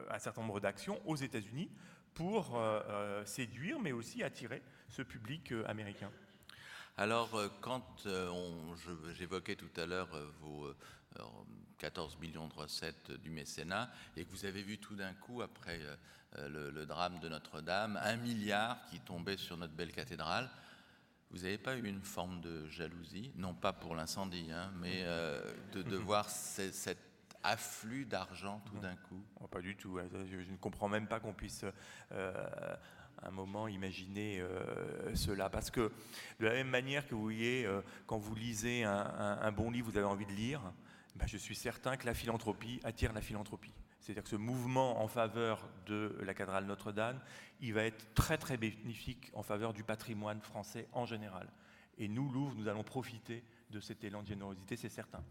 un 0.10 0.20
certain 0.20 0.42
nombre 0.42 0.60
d'actions 0.60 1.00
aux 1.06 1.16
États-Unis 1.16 1.70
pour 2.14 2.58
euh, 2.58 2.82
euh, 2.88 3.26
séduire, 3.26 3.80
mais 3.80 3.92
aussi 3.92 4.24
attirer 4.24 4.62
ce 4.90 5.02
public 5.02 5.52
euh, 5.52 5.64
américain. 5.68 6.12
Alors, 6.98 7.32
quand 7.62 8.06
j'évoquais 9.18 9.56
tout 9.56 9.70
à 9.78 9.86
l'heure 9.86 10.10
vos 10.42 10.68
14 11.78 12.20
millions 12.20 12.48
de 12.48 12.54
recettes 12.54 13.12
du 13.12 13.30
mécénat, 13.30 13.90
et 14.18 14.26
que 14.26 14.30
vous 14.30 14.46
avez 14.46 14.62
vu 14.62 14.78
tout 14.78 14.96
d'un 14.96 15.14
coup, 15.14 15.42
après 15.42 15.80
le, 16.38 16.86
drame 16.86 17.20
de 17.20 17.30
Notre-Dame, 17.30 17.98
un 18.04 18.18
milliard 18.18 18.86
qui 18.90 19.00
tombait 19.00 19.38
sur 19.38 19.56
notre 19.56 19.74
belle 19.74 19.94
cathédrale, 19.94 20.50
vous 21.32 21.40
n'avez 21.40 21.58
pas 21.58 21.78
eu 21.78 21.88
une 21.88 22.04
forme 22.04 22.42
de 22.42 22.68
jalousie, 22.68 23.32
non 23.38 23.54
pas 23.54 23.72
pour 23.72 23.96
l'incendie, 23.96 24.52
hein, 24.52 24.72
mais 24.76 25.06
de, 25.72 25.82
de 25.82 25.96
voir 25.96 26.30
cette 26.30 27.11
afflux 27.44 28.06
d'argent 28.06 28.62
tout 28.66 28.78
d'un 28.80 28.96
coup 28.96 29.24
oh, 29.40 29.48
Pas 29.48 29.62
du 29.62 29.76
tout. 29.76 30.00
Je, 30.30 30.52
ne 30.52 30.58
comprends 30.58 30.90
même 30.90 31.08
pas 31.08 31.20
qu'on 31.20 31.34
puisse 31.34 31.66
euh, 32.12 32.76
un 33.24 33.32
moment 33.32 33.68
imaginer 33.68 34.40
euh, 34.40 35.16
cela. 35.16 35.50
Parce 35.50 35.72
que 35.72 35.92
de 36.40 36.46
la 36.46 36.54
même 36.54 36.70
manière 36.70 37.08
que 37.08 37.16
vous 37.16 37.22
voyez, 37.22 37.66
euh, 37.66 37.82
quand 38.06 38.18
vous 38.18 38.36
lisez 38.36 38.84
un, 38.84 39.52
bon 39.52 39.72
livre, 39.72 39.90
vous 39.92 39.98
avez 39.98 40.08
envie 40.08 40.26
de 40.26 40.34
lire, 40.34 40.62
ben, 41.16 41.28
je 41.28 41.38
suis 41.38 41.56
certain 41.56 41.98
que 41.98 42.06
la 42.06 42.14
philanthropie 42.14 42.80
attire 42.84 43.14
la 43.14 43.22
philanthropie. 43.22 43.74
C'est-à-dire 44.00 44.24
que 44.24 44.30
ce 44.30 44.36
mouvement 44.36 45.04
en 45.04 45.08
faveur 45.08 45.70
de 45.86 46.18
la 46.24 46.34
cathédrale 46.34 46.66
Notre-Dame, 46.66 47.20
il 47.60 47.74
va 47.74 47.84
être 47.84 48.14
très 48.16 48.38
très 48.38 48.58
bénéfique 48.58 49.30
en 49.34 49.44
faveur 49.44 49.74
du 49.74 49.84
patrimoine 49.84 50.42
français 50.42 50.88
en 50.92 51.06
général. 51.06 51.48
Et 52.00 52.08
nous, 52.08 52.32
Louvre, 52.32 52.56
nous 52.56 52.68
allons 52.68 52.84
profiter 52.84 53.44
de 53.70 53.80
cet 53.80 54.04
élan 54.04 54.24
de 54.24 54.28
générosité, 54.28 54.76
c'est 54.76 54.90
certain 54.90 55.24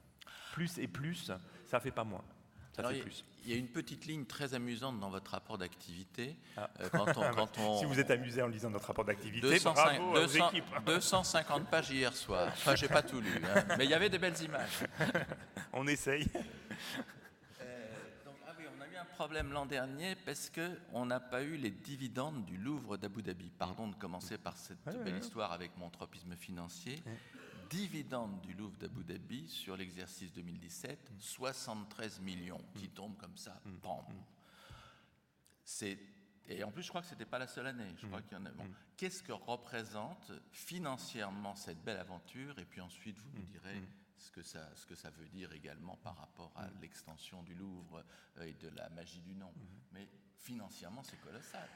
plus 0.52 0.78
et 0.78 0.88
plus, 0.88 1.30
ça 1.66 1.80
fait 1.80 1.90
pas 1.90 2.04
moins. 2.04 2.24
Ça 2.72 2.88
fait 2.88 2.98
il, 2.98 3.02
plus. 3.02 3.24
il 3.44 3.50
y 3.50 3.54
a 3.54 3.56
une 3.56 3.68
petite 3.68 4.06
ligne 4.06 4.24
très 4.24 4.54
amusante 4.54 5.00
dans 5.00 5.10
votre 5.10 5.32
rapport 5.32 5.58
d'activité. 5.58 6.36
Ah. 6.56 6.70
Euh, 6.80 6.88
si 7.78 7.84
vous 7.84 7.98
êtes 7.98 8.10
amusé 8.10 8.42
en 8.42 8.48
lisant 8.48 8.70
notre 8.70 8.86
rapport 8.86 9.04
d'activité, 9.04 9.48
200, 9.48 9.72
bravo 9.72 10.14
250 10.86 11.66
pages 11.70 11.90
hier 11.90 12.14
soir. 12.14 12.48
Enfin, 12.48 12.76
j'ai 12.76 12.88
pas 12.88 13.02
tout 13.02 13.20
lu, 13.20 13.42
hein. 13.44 13.64
mais 13.76 13.84
il 13.84 13.90
y 13.90 13.94
avait 13.94 14.08
des 14.10 14.18
belles 14.18 14.40
images. 14.40 14.84
on 15.72 15.86
essaye. 15.86 16.28
Euh, 17.60 17.86
ah 18.46 18.52
on 18.56 18.82
a 18.82 18.86
eu 18.86 18.96
un 18.96 19.04
problème 19.16 19.52
l'an 19.52 19.66
dernier 19.66 20.14
parce 20.14 20.50
qu'on 20.50 21.06
n'a 21.06 21.20
pas 21.20 21.42
eu 21.42 21.56
les 21.56 21.70
dividendes 21.70 22.44
du 22.44 22.56
Louvre 22.56 22.96
d'Abu 22.96 23.22
Dhabi. 23.22 23.50
Pardon 23.58 23.88
de 23.88 23.96
commencer 23.96 24.38
par 24.38 24.56
cette 24.56 24.84
belle 24.84 25.18
histoire 25.18 25.52
avec 25.52 25.76
mon 25.76 25.90
tropisme 25.90 26.36
financier 26.36 27.02
dividendes 27.70 28.40
du 28.42 28.52
Louvre 28.52 28.76
d'Abu 28.76 29.04
Dhabi 29.04 29.48
sur 29.48 29.76
l'exercice 29.76 30.32
2017, 30.32 31.12
73 31.18 32.20
millions 32.20 32.60
qui 32.74 32.88
mm. 32.88 32.92
tombent 32.92 33.16
comme 33.16 33.36
ça. 33.36 33.60
Mm. 33.64 33.70
Mm. 33.70 34.14
C'est 35.64 35.98
et 36.48 36.64
en 36.64 36.72
plus, 36.72 36.82
je 36.82 36.88
crois 36.88 37.00
que 37.00 37.06
ce 37.06 37.12
n'était 37.14 37.26
pas 37.26 37.38
la 37.38 37.46
seule 37.46 37.68
année. 37.68 37.94
Je 37.96 38.06
crois 38.08 38.22
qu'il 38.22 38.36
y 38.36 38.40
en 38.40 38.44
a. 38.44 38.50
Qu'est-ce 38.96 39.22
que 39.22 39.30
représente 39.30 40.32
financièrement 40.50 41.54
cette 41.54 41.80
belle 41.84 41.98
aventure? 41.98 42.58
Et 42.58 42.64
puis 42.64 42.80
ensuite, 42.80 43.16
vous 43.20 43.30
nous 43.34 43.44
direz 43.44 43.80
ce 44.18 44.32
que, 44.32 44.42
ça, 44.42 44.68
ce 44.74 44.84
que 44.84 44.96
ça 44.96 45.10
veut 45.10 45.28
dire 45.28 45.52
également 45.52 45.96
par 45.98 46.16
rapport 46.16 46.52
à 46.56 46.66
l'extension 46.80 47.44
du 47.44 47.54
Louvre 47.54 48.04
euh, 48.38 48.46
et 48.46 48.54
de 48.54 48.68
la 48.70 48.88
magie 48.90 49.20
du 49.20 49.34
nom. 49.34 49.52
Mais 49.92 50.08
financièrement, 50.38 51.04
c'est 51.04 51.20
colossal. 51.20 51.68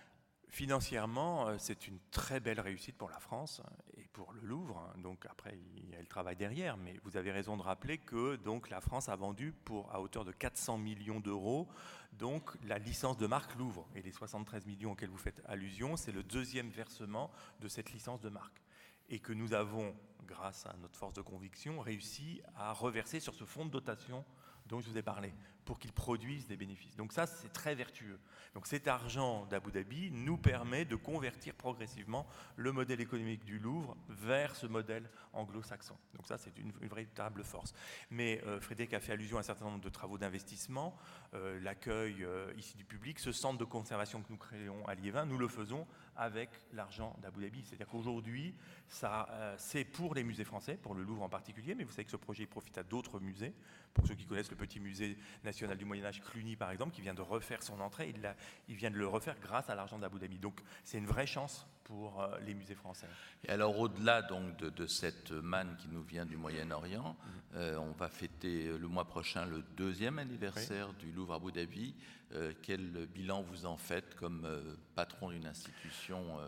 Financièrement, 0.54 1.48
euh, 1.48 1.56
c'est 1.58 1.88
une 1.88 1.98
très 2.12 2.38
belle 2.38 2.60
réussite 2.60 2.96
pour 2.96 3.10
la 3.10 3.18
France 3.18 3.60
et 3.96 4.06
pour 4.12 4.32
le 4.32 4.40
Louvre. 4.42 4.88
Donc 4.98 5.26
après, 5.28 5.58
il 5.74 5.90
y 5.90 5.96
a 5.96 5.98
le 5.98 6.06
travail 6.06 6.36
derrière, 6.36 6.76
mais 6.76 6.94
vous 7.02 7.16
avez 7.16 7.32
raison 7.32 7.56
de 7.56 7.62
rappeler 7.62 7.98
que 7.98 8.36
donc 8.36 8.70
la 8.70 8.80
France 8.80 9.08
a 9.08 9.16
vendu 9.16 9.50
pour 9.50 9.92
à 9.92 10.00
hauteur 10.00 10.24
de 10.24 10.30
400 10.30 10.78
millions 10.78 11.18
d'euros 11.18 11.66
donc 12.12 12.52
la 12.68 12.78
licence 12.78 13.16
de 13.16 13.26
marque 13.26 13.56
Louvre. 13.56 13.88
Et 13.96 14.02
les 14.02 14.12
73 14.12 14.64
millions 14.64 14.92
auxquels 14.92 15.10
vous 15.10 15.18
faites 15.18 15.42
allusion, 15.46 15.96
c'est 15.96 16.12
le 16.12 16.22
deuxième 16.22 16.70
versement 16.70 17.32
de 17.58 17.66
cette 17.66 17.90
licence 17.90 18.20
de 18.20 18.28
marque. 18.28 18.62
Et 19.08 19.18
que 19.18 19.32
nous 19.32 19.54
avons, 19.54 19.92
grâce 20.24 20.66
à 20.66 20.76
notre 20.80 20.96
force 20.96 21.14
de 21.14 21.20
conviction, 21.20 21.80
réussi 21.80 22.42
à 22.54 22.72
reverser 22.72 23.18
sur 23.18 23.34
ce 23.34 23.42
fonds 23.42 23.66
de 23.66 23.72
dotation 23.72 24.24
dont 24.66 24.78
je 24.78 24.88
vous 24.88 24.98
ai 24.98 25.02
parlé, 25.02 25.34
pour 25.64 25.78
qu'ils 25.78 25.92
produisent 25.92 26.46
des 26.46 26.56
bénéfices. 26.56 26.96
Donc 26.96 27.12
ça, 27.12 27.26
c'est 27.26 27.52
très 27.52 27.74
vertueux. 27.74 28.18
Donc 28.54 28.66
cet 28.66 28.86
argent 28.86 29.46
d'Abu 29.46 29.72
Dhabi 29.72 30.10
nous 30.12 30.36
permet 30.36 30.84
de 30.84 30.96
convertir 30.96 31.54
progressivement 31.54 32.26
le 32.56 32.72
modèle 32.72 33.00
économique 33.00 33.44
du 33.44 33.58
Louvre 33.58 33.96
vers 34.08 34.54
ce 34.54 34.66
modèle 34.66 35.08
anglo-saxon. 35.32 35.96
Donc 36.14 36.26
ça, 36.26 36.38
c'est 36.38 36.56
une, 36.58 36.72
véritable 36.82 37.42
force. 37.42 37.74
Mais 38.10 38.40
euh, 38.46 38.60
Frédéric 38.60 38.94
a 38.94 39.00
fait 39.00 39.12
allusion 39.12 39.38
à 39.38 39.40
un 39.40 39.44
certain 39.44 39.64
nombre 39.64 39.80
de 39.80 39.88
travaux 39.88 40.18
d'investissement, 40.18 40.96
euh, 41.34 41.58
l'accueil 41.60 42.22
euh, 42.22 42.52
ici 42.56 42.76
du 42.76 42.84
public, 42.84 43.18
ce 43.18 43.32
centre 43.32 43.58
de 43.58 43.64
conservation 43.64 44.22
que 44.22 44.30
nous 44.30 44.38
créons 44.38 44.86
à 44.86 44.94
Liévin, 44.94 45.26
nous 45.26 45.38
le 45.38 45.48
faisons 45.48 45.86
avec 46.16 46.50
l'argent 46.72 47.16
d'Abu 47.20 47.42
Dhabi. 47.42 47.62
C'est-à-dire 47.64 47.88
qu'aujourd'hui, 47.88 48.54
ça, 48.88 49.28
c'est 49.58 49.84
pour 49.84 50.14
les 50.14 50.24
musées 50.24 50.44
français, 50.44 50.76
pour 50.76 50.94
le 50.94 51.02
Louvre 51.02 51.22
en 51.22 51.28
particulier, 51.28 51.74
mais 51.74 51.84
vous 51.84 51.90
savez 51.90 52.04
que 52.04 52.10
ce 52.10 52.16
projet 52.16 52.46
profite 52.46 52.78
à 52.78 52.82
d'autres 52.82 53.20
musées. 53.20 53.54
Pour 53.92 54.06
ceux 54.06 54.14
qui 54.14 54.26
connaissent 54.26 54.50
le 54.50 54.56
petit 54.56 54.80
musée 54.80 55.16
national 55.44 55.76
du 55.76 55.84
Moyen 55.84 56.04
Âge, 56.04 56.20
Cluny 56.20 56.56
par 56.56 56.70
exemple, 56.70 56.94
qui 56.94 57.00
vient 57.00 57.14
de 57.14 57.22
refaire 57.22 57.62
son 57.62 57.80
entrée, 57.80 58.10
il, 58.10 58.34
il 58.68 58.76
vient 58.76 58.90
de 58.90 58.96
le 58.96 59.06
refaire 59.06 59.38
grâce 59.40 59.70
à 59.70 59.74
l'argent 59.74 59.98
d'Abu 59.98 60.18
Dhabi. 60.18 60.38
Donc 60.38 60.60
c'est 60.84 60.98
une 60.98 61.06
vraie 61.06 61.26
chance 61.26 61.66
pour 61.84 62.20
euh, 62.20 62.38
les 62.44 62.54
musées 62.54 62.74
français. 62.74 63.06
Et 63.44 63.50
alors 63.50 63.78
au-delà 63.78 64.22
donc 64.22 64.56
de, 64.56 64.86
cette 64.86 65.30
manne 65.30 65.76
qui 65.78 65.88
nous 65.88 66.02
vient 66.02 66.26
du 66.26 66.36
Moyen-Orient, 66.36 67.16
mhm. 67.18 67.56
euh, 67.56 67.78
on 67.78 67.92
va 67.92 68.08
fêter 68.08 68.76
le 68.76 68.88
mois 68.88 69.06
prochain 69.06 69.46
le 69.46 69.62
deuxième 69.76 70.18
anniversaire 70.18 70.92
du 70.94 71.12
Louvre 71.12 71.34
Abu 71.34 71.52
Dhabi. 71.52 71.94
Euh, 72.32 72.52
quel 72.62 73.06
bilan 73.06 73.42
vous 73.42 73.66
en 73.66 73.76
faites 73.76 74.14
comme 74.16 74.48
patron 74.94 75.30
d'une 75.30 75.46
institution 75.46 76.38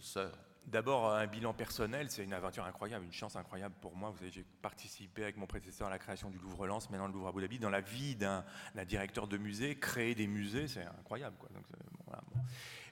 sœur? 0.00 0.32
D'abord, 0.66 1.12
un 1.12 1.28
bilan 1.28 1.54
personnel, 1.54 2.10
c'est 2.10 2.24
une 2.24 2.32
aventure 2.32 2.64
incroyable, 2.64 3.04
une 3.04 3.12
chance 3.12 3.36
incroyable 3.36 3.76
pour 3.80 3.94
moi. 3.94 4.10
Vous 4.10 4.18
savez, 4.18 4.32
j'ai 4.32 4.44
participé 4.62 5.22
avec 5.22 5.36
mon 5.36 5.46
prédécesseur 5.46 5.86
à 5.86 5.90
la 5.90 5.98
création 5.98 6.28
du 6.28 6.38
Louvre-Lens, 6.38 6.90
maintenant 6.90 7.06
le 7.06 7.12
Louvre 7.12 7.28
Abu 7.28 7.40
Dhabi. 7.40 7.60
Dans 7.60 7.70
la 7.70 7.80
vie 7.80 8.16
d'un 8.16 8.44
directeur 8.84 9.28
de 9.28 9.38
musée, 9.38 9.78
créer 9.78 10.16
des 10.16 10.26
musées, 10.26 10.66
c'est 10.66 10.84
incroyable. 10.84 11.36
Quoi. 11.38 11.50
Euh, 11.54 12.16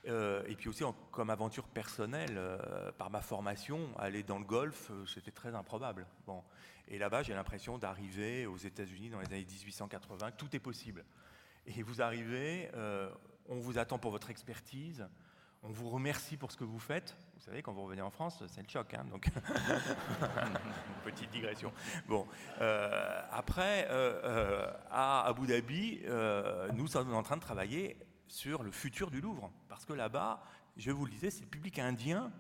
et 0.07 0.55
puis 0.57 0.69
aussi, 0.69 0.85
comme 1.11 1.31
aventure 1.31 1.67
personnelle, 1.69 2.35
euh, 2.37 2.93
par 2.93 3.11
ma 3.11 3.21
formation, 3.21 3.89
aller 3.99 4.23
dans 4.23 4.39
le 4.39 4.45
golf, 4.45 4.91
euh, 4.91 5.07
c'était 5.07 5.31
très 5.31 5.55
improbable. 5.55 6.07
Bon. 6.27 6.43
Et 6.89 6.99
là-bas, 6.99 7.23
j'ai 7.23 7.35
l'impression 7.35 7.79
d'arriver 7.79 8.47
aux 8.47 8.57
États-Unis 8.57 9.11
dans 9.11 9.21
les 9.21 9.27
années 9.27 9.47
1880, 9.49 10.33
tout 10.33 10.55
est 10.55 10.61
possible. 10.61 11.05
Et 11.67 11.83
vous 11.83 12.03
arrivez, 12.03 12.71
on 13.49 13.57
vous 13.57 13.79
attend 13.79 13.99
pour 13.99 14.11
votre 14.11 14.29
expertise, 14.29 15.09
on 15.67 15.71
vous 15.71 15.89
remercie 15.89 16.37
pour 16.37 16.53
ce 16.53 16.59
que 16.59 16.65
vous 16.65 16.79
faites. 16.79 17.17
Vous 17.37 17.41
savez, 17.41 17.63
quand 17.63 17.73
vous 17.73 17.85
revenez 17.85 18.03
en 18.03 18.11
France, 18.11 18.43
c'est 18.49 18.61
le 18.61 18.69
choc. 18.69 18.93
Hein, 18.93 19.07
donc, 19.11 19.29
petite 21.05 21.31
digression. 21.31 21.73
Bon, 22.07 22.27
euh, 22.61 23.23
après, 23.33 23.89
euh, 23.89 24.21
euh, 24.25 24.73
à 24.91 25.27
Abu 25.27 25.47
Dhabi, 25.47 26.03
nous 26.75 26.87
sommes 26.87 27.15
en 27.15 27.23
train 27.23 27.37
de 27.37 27.43
travailler 27.43 27.97
sur 28.35 28.65
le 28.65 28.73
futur 28.73 29.13
du 29.13 29.21
Louvre, 29.21 29.53
parce 29.69 29.85
que 29.85 29.93
là-bas, 29.93 30.43
je 30.77 30.91
vous 30.91 31.05
le 31.05 31.11
disais, 31.13 31.31
c'est 31.31 31.45
le 31.45 31.49
public 31.49 31.79
indien, 31.79 32.33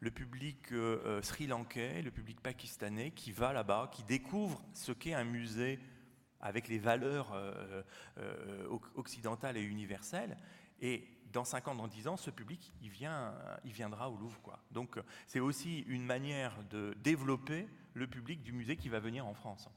le 0.00 0.10
public 0.10 0.72
sri-lankais, 1.20 2.00
le 2.00 2.10
public 2.10 2.40
pakistanais 2.40 3.10
qui 3.10 3.32
va 3.32 3.52
là-bas, 3.52 3.90
qui 3.92 4.02
découvre 4.02 4.64
ce 4.72 4.92
qu'est 4.92 5.12
un 5.12 5.24
musée 5.24 5.78
avec 6.40 6.68
les 6.68 6.78
valeurs 6.78 7.36
occidentales 8.96 9.58
et 9.58 9.62
universelles. 9.62 10.38
Et 10.80 11.06
dans 11.32 11.44
5 11.44 11.68
ans, 11.68 11.74
dans 11.74 11.86
10 11.86 12.08
ans, 12.08 12.16
ce 12.16 12.30
public, 12.30 12.72
il, 12.80 12.88
vient, 12.88 13.34
il 13.64 13.72
viendra 13.72 14.10
au 14.10 14.16
Louvre. 14.16 14.58
Donc 14.70 14.98
c'est 15.26 15.40
aussi 15.40 15.80
une 15.80 16.04
manière 16.04 16.64
de 16.70 16.96
développer 17.04 17.68
le 17.92 18.06
public 18.06 18.42
du 18.42 18.52
musée 18.52 18.76
qui 18.76 18.88
va 18.88 19.00
venir 19.00 19.26
en 19.26 19.34
France. 19.34 19.68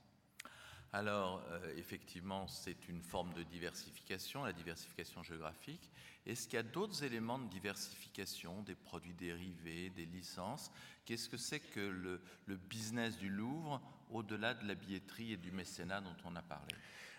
Alors, 0.96 1.44
euh, 1.52 1.76
effectivement, 1.76 2.48
c'est 2.48 2.88
une 2.88 3.02
forme 3.02 3.34
de 3.34 3.44
diversification, 3.44 4.46
la 4.46 4.54
diversification 4.54 5.24
géographique. 5.24 5.92
Est-ce 6.26 6.48
qu'il 6.48 6.56
y 6.56 6.60
a 6.60 6.64
d'autres 6.64 7.04
éléments 7.04 7.38
de 7.38 7.50
diversification, 7.50 8.62
des 8.62 8.76
produits 8.76 9.14
dérivés, 9.14 9.90
des 9.90 10.06
licences? 10.06 10.72
Qu'est-ce 11.04 11.28
que 11.28 11.36
c'est 11.36 11.60
que 11.60 11.82
le, 11.82 12.22
business 12.56 13.18
du 13.18 13.28
Louvre, 13.28 13.82
au-delà 14.10 14.54
de 14.54 14.66
la 14.66 14.74
billetterie 14.74 15.34
et 15.34 15.38
du 15.38 15.52
mécénat 15.52 16.00
dont 16.00 16.16
on 16.24 16.34
a 16.38 16.42
parlé? 16.42 16.74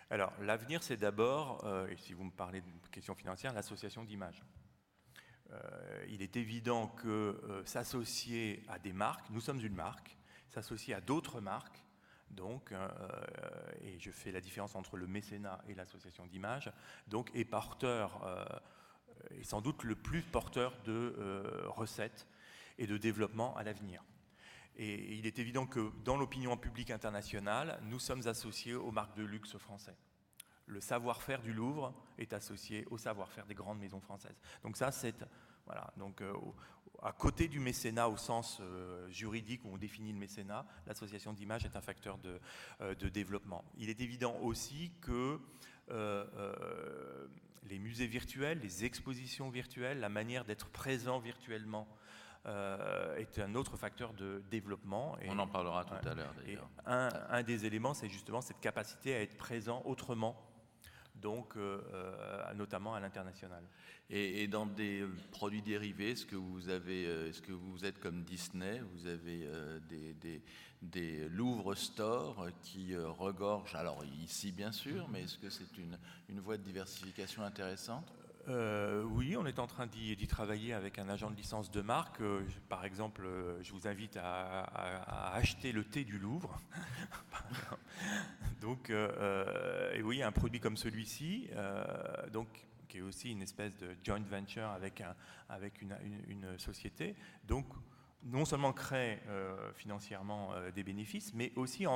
Alors, 0.08 0.32
l'avenir, 0.40 0.82
c'est 0.82 0.96
d'abord, 0.96 1.62
euh, 1.66 1.86
et 1.88 1.98
si 1.98 2.14
vous 2.14 2.24
me 2.24 2.30
parlez 2.30 2.62
d'une 2.62 2.80
question 2.90 3.14
financière, 3.14 3.52
l'association 3.52 4.04
d'images. 4.04 4.42
Euh, 5.50 6.06
il 6.08 6.22
est 6.22 6.36
évident 6.36 6.86
que 6.86 7.62
s'associer 7.66 8.62
à 8.68 8.78
des 8.78 8.94
marques, 8.94 9.28
nous 9.28 9.42
sommes 9.42 9.62
une 9.62 9.74
marque, 9.74 10.16
s'associer 10.48 10.94
à 10.94 11.02
d'autres 11.02 11.42
marques, 11.42 11.85
donc, 12.30 12.72
euh, 12.72 12.88
et 13.82 13.98
je 13.98 14.10
fais 14.10 14.32
la 14.32 14.40
différence 14.40 14.74
entre 14.74 14.96
le 14.96 15.06
mécénat 15.06 15.62
et 15.68 15.74
l'association 15.74 16.26
d'images, 16.26 16.70
donc 17.08 17.30
est 17.34 17.44
porteur, 17.44 18.52
est 19.30 19.44
sans 19.44 19.60
doute 19.60 19.82
le 19.84 19.94
plus 19.94 20.22
porteur 20.22 20.76
de 20.84 21.14
recettes 21.68 22.26
et 22.78 22.86
de 22.86 22.96
développement 22.96 23.56
à 23.56 23.62
l'avenir. 23.62 24.02
Et 24.76 25.14
il 25.14 25.26
est 25.26 25.38
évident 25.38 25.66
que 25.66 25.90
dans 26.04 26.16
l'opinion 26.16 26.56
publique 26.56 26.90
internationale, 26.90 27.80
nous 27.84 27.98
sommes 27.98 28.26
associés 28.26 28.74
aux 28.74 28.90
marques 28.90 29.16
de 29.16 29.24
luxe 29.24 29.56
français. 29.56 29.96
Le 30.66 30.80
savoir-faire 30.80 31.40
du 31.40 31.52
Louvre 31.52 31.94
est 32.18 32.32
associé 32.32 32.84
au 32.90 32.98
savoir-faire 32.98 33.46
des 33.46 33.54
grandes 33.54 33.78
maisons 33.78 34.00
françaises. 34.00 34.38
Donc 34.62 34.76
ça, 34.76 34.90
c'est 34.90 35.24
voilà. 35.66 35.92
Donc 35.96 36.22
euh, 36.22 36.32
à 37.02 37.12
côté 37.12 37.48
du 37.48 37.60
mécénat 37.60 38.08
au 38.08 38.16
sens 38.16 38.58
euh, 38.60 39.08
juridique 39.10 39.64
où 39.64 39.68
on 39.72 39.76
définit 39.76 40.12
le 40.12 40.18
mécénat, 40.18 40.64
l'association 40.86 41.32
d'images 41.32 41.64
est 41.64 41.76
un 41.76 41.80
facteur 41.80 42.18
de, 42.18 42.40
euh, 42.80 42.94
de, 42.94 43.08
développement. 43.08 43.64
Il 43.76 43.90
est 43.90 44.00
évident 44.00 44.36
aussi 44.42 44.92
que 45.00 45.38
les 47.68 47.78
musées 47.78 48.06
virtuels, 48.08 48.58
les 48.60 48.84
expositions 48.84 49.50
virtuelles, 49.50 50.00
la 50.00 50.08
manière 50.08 50.44
d'être 50.44 50.68
présent 50.68 51.18
virtuellement 51.20 51.86
est 52.44 53.38
un 53.40 53.54
autre 53.56 53.76
facteur 53.76 54.12
de 54.14 54.42
développement. 54.50 55.16
Et, 55.20 55.30
On 55.30 55.38
en 55.38 55.46
parlera 55.48 55.84
tout 55.84 56.08
à 56.08 56.14
l'heure 56.14 56.32
d'ailleurs. 56.34 56.68
Un, 56.86 57.08
un, 57.28 57.42
des 57.42 57.66
éléments, 57.66 57.94
c'est 57.94 58.08
justement 58.08 58.40
cette 58.40 58.60
capacité 58.60 59.14
à 59.14 59.20
être 59.20 59.36
présent 59.36 59.82
autrement, 59.84 60.36
donc 61.20 61.56
euh, 61.56 61.80
euh, 61.92 62.54
notamment 62.54 62.94
à 62.94 63.00
l'international. 63.00 63.62
Et, 64.08 64.46
dans 64.46 64.66
des 64.66 65.04
produits 65.32 65.62
dérivés, 65.62 66.12
est-ce 66.12 66.26
que 66.26 66.36
vous 66.36 66.68
avez, 66.68 67.32
que 67.44 67.50
vous 67.50 67.84
êtes 67.84 67.98
comme 67.98 68.22
Disney, 68.22 68.80
vous 68.94 69.06
avez 69.08 69.48
des, 70.80 71.28
Louvre 71.28 71.74
Store 71.74 72.46
qui 72.62 72.96
regorgent, 72.96 73.74
alors 73.74 74.04
ici 74.22 74.52
bien 74.52 74.70
sûr, 74.70 75.08
mais 75.08 75.24
est-ce 75.24 75.38
que 75.38 75.50
c'est 75.50 75.76
une 76.28 76.38
voie 76.38 76.56
de 76.56 76.62
diversification 76.62 77.42
intéressante? 77.42 78.12
Euh, 78.48 79.02
oui, 79.02 79.36
on 79.36 79.44
est 79.44 79.58
en 79.58 79.66
train 79.66 79.86
d'y 79.86 80.26
travailler 80.28 80.72
avec 80.72 80.98
un 80.98 81.08
agent 81.08 81.30
de 81.30 81.36
licence 81.36 81.70
de 81.70 81.80
marque. 81.80 82.20
Euh, 82.20 82.44
par 82.68 82.84
exemple, 82.84 83.24
euh, 83.24 83.60
je 83.62 83.72
vous 83.72 83.88
invite 83.88 84.16
à, 84.16 85.34
acheter 85.34 85.72
le 85.72 85.84
thé 85.84 86.04
du 86.04 86.18
Louvre. 86.18 86.60
donc, 88.60 88.90
et 88.90 90.02
oui, 90.02 90.22
un 90.22 90.32
produit 90.32 90.60
comme 90.60 90.76
celui-ci, 90.76 91.48
donc 92.32 92.48
qui 92.88 92.98
est 92.98 93.02
aussi 93.02 93.32
une 93.32 93.42
espèce 93.42 93.76
de 93.76 93.96
joint 94.04 94.20
venture 94.20 94.68
avec, 94.68 95.00
un, 95.00 95.14
avec 95.48 95.82
une, 95.82 96.58
société. 96.58 97.16
Donc, 97.44 97.66
non 98.22 98.44
seulement 98.44 98.72
crée 98.72 99.20
financièrement 99.74 100.52
des 100.74 100.82
bénéfices, 100.82 101.34
mais 101.34 101.52
aussi 101.56 101.86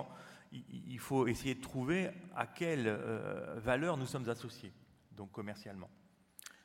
il, 0.53 0.99
faut 0.99 1.27
essayer 1.27 1.55
de 1.55 1.63
trouver 1.63 2.11
à 2.35 2.47
quelle 2.47 2.89
valeur 3.57 3.97
nous 3.97 4.07
sommes 4.07 4.29
associés, 4.29 4.73
donc 5.13 5.33
commercialement. 5.33 5.91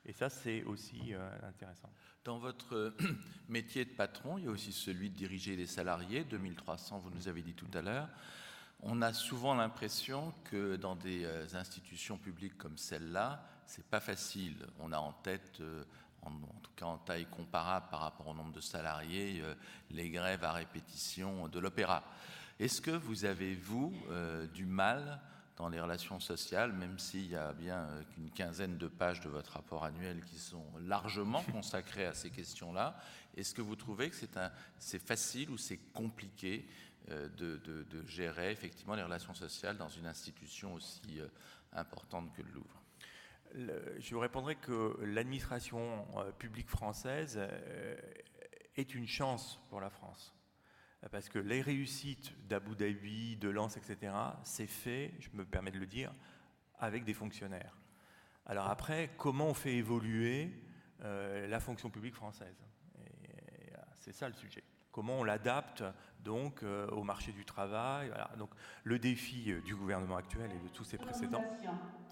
Et 0.05 0.13
ça, 0.13 0.29
c'est 0.29 0.63
aussi 0.63 1.13
euh, 1.13 1.29
intéressant. 1.47 1.89
Dans 2.23 2.37
votre 2.37 2.75
euh, 2.75 2.97
métier 3.49 3.85
de 3.85 3.89
patron, 3.89 4.37
il 4.37 4.45
y 4.45 4.47
a 4.47 4.51
aussi 4.51 4.71
celui 4.71 5.09
de 5.09 5.15
diriger 5.15 5.55
les 5.55 5.65
salariés, 5.65 6.23
2300, 6.23 6.99
vous 6.99 7.09
nous 7.09 7.27
avez 7.27 7.41
dit 7.41 7.53
tout 7.53 7.69
à 7.73 7.81
l'heure. 7.81 8.07
On 8.81 9.01
a 9.01 9.13
souvent 9.13 9.55
l'impression 9.55 10.33
que 10.43 10.75
dans 10.75 10.95
des 10.95 11.23
euh, 11.23 11.45
institutions 11.55 12.17
publiques 12.17 12.57
comme 12.57 12.77
celle-là, 12.77 13.43
c'est 13.65 13.85
pas 13.85 13.99
facile. 13.99 14.67
On 14.79 14.91
a 14.91 14.97
en 14.99 15.13
tête, 15.13 15.59
en, 16.21 16.31
tout 16.61 16.71
cas 16.75 16.85
en 16.85 16.99
taille 16.99 17.25
comparable 17.25 17.87
par 17.89 18.01
rapport 18.01 18.27
au 18.27 18.35
nombre 18.35 18.51
de 18.51 18.61
salariés, 18.61 19.41
les 19.89 20.11
grèves 20.11 20.43
à 20.43 20.51
répétition 20.51 21.47
de 21.47 21.57
l'opéra. 21.57 22.03
Est-ce 22.59 22.79
que 22.79 22.91
vous 22.91 23.25
avez, 23.25 23.55
vous, 23.55 23.91
du 24.53 24.67
mal 24.67 25.19
dans 25.57 25.69
les 25.69 25.79
relations 25.79 26.19
sociales, 26.19 26.73
même 26.73 26.99
s'il 26.99 27.27
y 27.27 27.35
a 27.35 27.53
bien 27.53 27.77
euh, 27.77 28.03
qu'une 28.13 28.29
quinzaine 28.29 28.77
de 28.77 28.87
pages 28.87 29.21
de 29.21 29.29
votre 29.29 29.53
rapport 29.53 29.85
annuel 29.85 30.23
qui 30.25 30.37
sont 30.37 30.65
largement 30.81 31.43
consacrées 31.51 32.05
à 32.05 32.13
ces 32.13 32.29
questions-là. 32.29 32.97
Est-ce 33.37 33.53
que 33.53 33.61
vous 33.61 33.75
trouvez 33.75 34.09
que 34.09 34.15
c'est 34.79 34.99
facile 34.99 35.49
ou 35.49 35.57
c'est 35.57 35.79
compliqué 35.93 36.67
euh, 37.09 37.29
de, 37.29 37.57
de, 37.57 38.05
gérer 38.07 38.51
effectivement 38.51 38.95
les 38.95 39.03
relations 39.03 39.33
sociales 39.33 39.77
dans 39.77 39.89
une 39.89 40.07
institution 40.07 40.73
aussi 40.73 41.19
euh, 41.19 41.27
importante 41.73 42.33
que 42.33 42.41
le 42.41 42.51
Louvre? 42.51 42.81
Je 43.99 44.13
vous 44.13 44.19
répondrai 44.19 44.55
que 44.55 44.97
l'administration 45.01 46.05
publique 46.39 46.67
française 46.67 47.39
est 48.75 48.95
une 48.95 49.07
chance 49.07 49.61
pour 49.69 49.79
la 49.79 49.89
France 49.89 50.35
parce 51.11 51.29
que 51.29 51.39
les 51.39 51.61
réussites 51.61 52.33
d'Abu 52.47 52.75
Dhabi, 52.75 53.37
de 53.37 53.49
Lens, 53.49 53.77
etc., 53.77 54.13
c'est 54.43 54.67
fait, 54.67 55.13
je 55.19 55.29
me 55.33 55.45
permets 55.45 55.71
de 55.71 55.79
le 55.79 55.85
dire, 55.85 56.11
avec 56.79 57.03
des 57.03 57.13
fonctionnaires. 57.13 57.77
Alors 58.45 58.69
après, 58.69 59.11
comment 59.17 59.47
on 59.47 59.53
fait 59.53 59.75
évoluer 59.75 60.51
euh, 61.03 61.47
la 61.47 61.59
fonction 61.59 61.89
publique 61.89 62.15
française? 62.15 62.65
C'est 64.05 64.13
ça 64.13 64.27
le 64.27 64.35
sujet. 64.35 64.63
Comment 64.91 65.19
on 65.21 65.23
l'adapte 65.23 65.83
donc 66.19 66.61
euh, 66.61 66.87
au 66.89 67.01
marché 67.01 67.31
du 67.31 67.43
travail? 67.43 68.13
Donc 68.37 68.51
le 68.83 68.99
défi 68.99 69.51
euh, 69.51 69.61
du 69.61 69.75
gouvernement 69.75 70.17
actuel 70.17 70.51
et 70.51 70.59
de 70.59 70.67
tous 70.67 70.83
ses 70.83 70.99
précédents. 70.99 71.43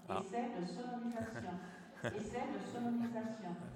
Ah. 0.08 0.20
Essai 0.20 0.50
de 0.60 0.66
sonorisation. 0.66 1.54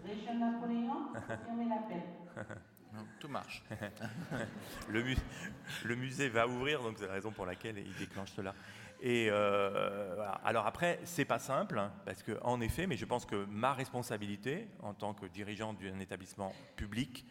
Essai 0.04 0.34
de 0.34 0.38
Napoléon, 0.38 1.12
l'appel. 1.14 2.02
tout 3.20 3.28
marche. 3.28 3.62
le, 4.88 5.94
musée 5.94 6.28
va 6.28 6.46
ouvrir, 6.46 6.82
donc 6.82 6.96
c'est 6.98 7.06
la 7.06 7.12
raison 7.12 7.30
pour 7.30 7.46
laquelle 7.46 7.78
il 7.78 7.94
déclenche 7.96 8.32
cela. 8.32 8.54
Et 9.00 9.28
euh, 9.30 10.16
alors 10.44 10.66
après, 10.66 11.00
c'est 11.04 11.24
pas 11.24 11.38
simple, 11.38 11.78
hein, 11.78 11.92
parce 12.04 12.22
que 12.22 12.38
en 12.42 12.60
effet, 12.60 12.86
mais 12.86 12.96
je 12.96 13.04
pense 13.04 13.26
que 13.26 13.44
ma 13.46 13.72
responsabilité 13.72 14.68
en 14.80 14.94
tant 14.94 15.14
que 15.14 15.26
dirigeant 15.26 15.72
d'un 15.72 16.00
établissement 16.00 16.52
public, 16.76 17.24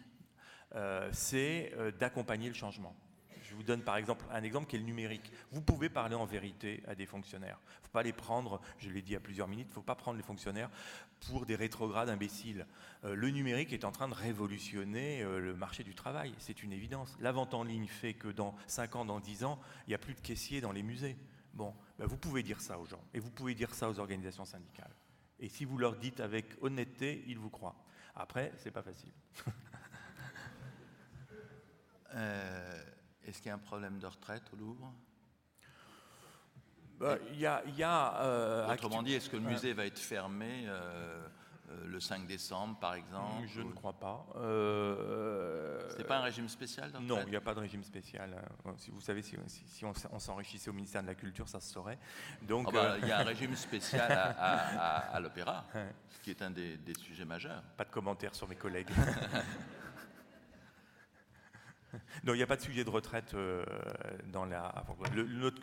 euh, 0.75 1.09
c'est 1.11 1.73
euh, 1.77 1.91
d'accompagner 1.91 2.47
le 2.47 2.53
changement. 2.53 2.95
Je 3.47 3.55
vous 3.55 3.63
donne 3.63 3.81
par 3.81 3.95
exemple 3.95 4.25
un 4.31 4.43
exemple 4.43 4.67
qui 4.67 4.75
est 4.75 4.79
le 4.79 4.85
numérique. 4.85 5.31
Vous 5.51 5.61
pouvez 5.61 5.87
parler 5.89 6.15
en 6.15 6.25
vérité 6.25 6.83
à 6.85 6.95
des 6.95 7.05
fonctionnaires. 7.05 7.59
Il 7.63 7.79
ne 7.79 7.83
faut 7.85 7.91
pas 7.93 8.03
les 8.03 8.11
prendre, 8.11 8.59
je 8.77 8.89
l'ai 8.89 9.01
dit 9.01 9.15
à 9.15 9.21
plusieurs 9.21 9.47
minutes, 9.47 9.67
il 9.67 9.71
ne 9.71 9.75
faut 9.75 9.81
pas 9.81 9.95
prendre 9.95 10.17
les 10.17 10.23
fonctionnaires 10.23 10.69
pour 11.21 11.45
des 11.45 11.55
rétrogrades 11.55 12.09
imbéciles. 12.09 12.65
Euh, 13.05 13.15
le 13.15 13.29
numérique 13.29 13.71
est 13.71 13.85
en 13.85 13.91
train 13.91 14.09
de 14.09 14.13
révolutionner 14.13 15.21
euh, 15.23 15.39
le 15.39 15.55
marché 15.55 15.85
du 15.85 15.95
travail, 15.95 16.33
c'est 16.39 16.61
une 16.61 16.73
évidence. 16.73 17.15
La 17.21 17.31
vente 17.31 17.53
en 17.53 17.63
ligne 17.63 17.87
fait 17.87 18.13
que 18.13 18.27
dans 18.27 18.53
5 18.67 18.97
ans, 18.97 19.05
dans 19.05 19.21
10 19.21 19.45
ans, 19.45 19.59
il 19.85 19.91
n'y 19.91 19.95
a 19.95 19.99
plus 19.99 20.13
de 20.13 20.19
caissiers 20.19 20.59
dans 20.59 20.73
les 20.73 20.83
musées. 20.83 21.17
Bon, 21.53 21.73
ben 21.97 22.05
vous 22.05 22.17
pouvez 22.17 22.43
dire 22.43 22.59
ça 22.59 22.77
aux 22.77 22.85
gens, 22.85 23.03
et 23.13 23.19
vous 23.19 23.31
pouvez 23.31 23.55
dire 23.55 23.73
ça 23.73 23.89
aux 23.89 23.97
organisations 23.99 24.45
syndicales. 24.45 24.93
Et 25.39 25.47
si 25.47 25.63
vous 25.63 25.77
leur 25.77 25.95
dites 25.95 26.19
avec 26.19 26.61
honnêteté, 26.61 27.23
ils 27.27 27.39
vous 27.39 27.49
croient. 27.49 27.75
Après, 28.13 28.51
c'est 28.57 28.71
pas 28.71 28.81
facile. 28.81 29.13
euh... 32.15 32.83
Est-ce 33.27 33.39
qu'il 33.39 33.49
y 33.49 33.51
a 33.51 33.55
un 33.55 33.59
problème 33.59 33.99
de 33.99 34.07
retraite 34.07 34.43
au 34.53 34.55
Louvre? 34.55 34.93
Bah, 36.97 37.17
Il 37.31 37.39
y 37.39 37.45
a. 37.45 37.61
Y 37.77 37.83
a 37.83 38.21
euh, 38.21 38.73
Autrement 38.73 39.03
dit, 39.03 39.13
est-ce 39.13 39.29
que 39.29 39.37
le 39.37 39.43
musée 39.43 39.73
va 39.73 39.85
être 39.85 39.99
fermé 39.99 40.63
euh, 40.65 41.27
euh, 41.69 41.85
le 41.85 41.99
5 41.99 42.25
décembre, 42.25 42.79
par 42.79 42.93
exemple 42.95 43.45
Je 43.47 43.61
ne 43.61 43.71
crois 43.71 43.93
pas. 43.93 44.25
C'est 45.95 46.07
pas 46.07 46.19
un 46.19 46.21
régime 46.21 46.47
spécial 46.47 46.91
Non, 47.01 47.19
il 47.25 47.29
n'y 47.29 47.35
a 47.35 47.41
pas 47.41 47.53
de 47.53 47.59
régime 47.59 47.83
spécial. 47.83 48.41
Si 48.77 48.91
vous 48.91 49.01
savez, 49.01 49.21
si, 49.21 49.35
on, 49.83 50.19
s'enrichissait 50.19 50.69
au 50.69 50.73
ministère 50.73 51.01
de 51.01 51.07
la 51.07 51.15
Culture, 51.15 51.49
ça 51.49 51.59
se 51.59 51.71
saurait. 51.71 51.99
Donc, 52.41 52.67
ah 52.69 52.71
bah, 52.71 52.95
il 53.01 53.07
y 53.09 53.11
a 53.11 53.19
un 53.19 53.23
régime 53.25 53.55
spécial 53.55 54.09
à, 54.09 55.19
l'opéra, 55.19 55.65
ce 56.09 56.19
qui 56.21 56.31
est 56.31 56.41
un 56.41 56.51
des, 56.51 56.77
des 56.77 56.95
sujets 56.95 57.25
majeurs. 57.25 57.61
Pas 57.75 57.83
de 57.83 57.91
commentaires 57.91 58.33
sur 58.33 58.47
mes 58.47 58.55
collègues. 58.55 58.89
Non, 62.23 62.33
il 62.33 62.37
n'y 62.37 62.43
a 62.43 62.47
pas 62.47 62.55
de 62.55 62.61
sujet 62.61 62.83
de 62.83 62.89
retraite 62.89 63.33
euh, 63.33 63.63
dans 64.31 64.45
la. 64.45 64.85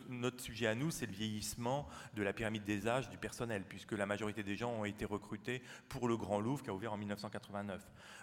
notre, 0.09 0.41
sujet 0.41 0.67
à 0.67 0.75
nous, 0.75 0.91
c'est 0.91 1.05
le 1.05 1.11
vieillissement 1.11 1.87
de 2.15 2.23
la 2.23 2.33
pyramide 2.33 2.63
des 2.63 2.87
âges 2.87 3.09
du 3.09 3.17
personnel, 3.17 3.63
puisque 3.67 3.91
la 3.91 4.05
majorité 4.05 4.43
des 4.43 4.55
gens 4.55 4.71
ont 4.71 4.85
été 4.85 5.05
recrutés 5.05 5.61
pour 5.89 6.07
le 6.07 6.17
Grand 6.17 6.39
Louvre 6.39 6.63
qui 6.63 6.69
a 6.69 6.73
ouvert 6.73 6.93
en 6.93 6.97
1989. 6.97 7.81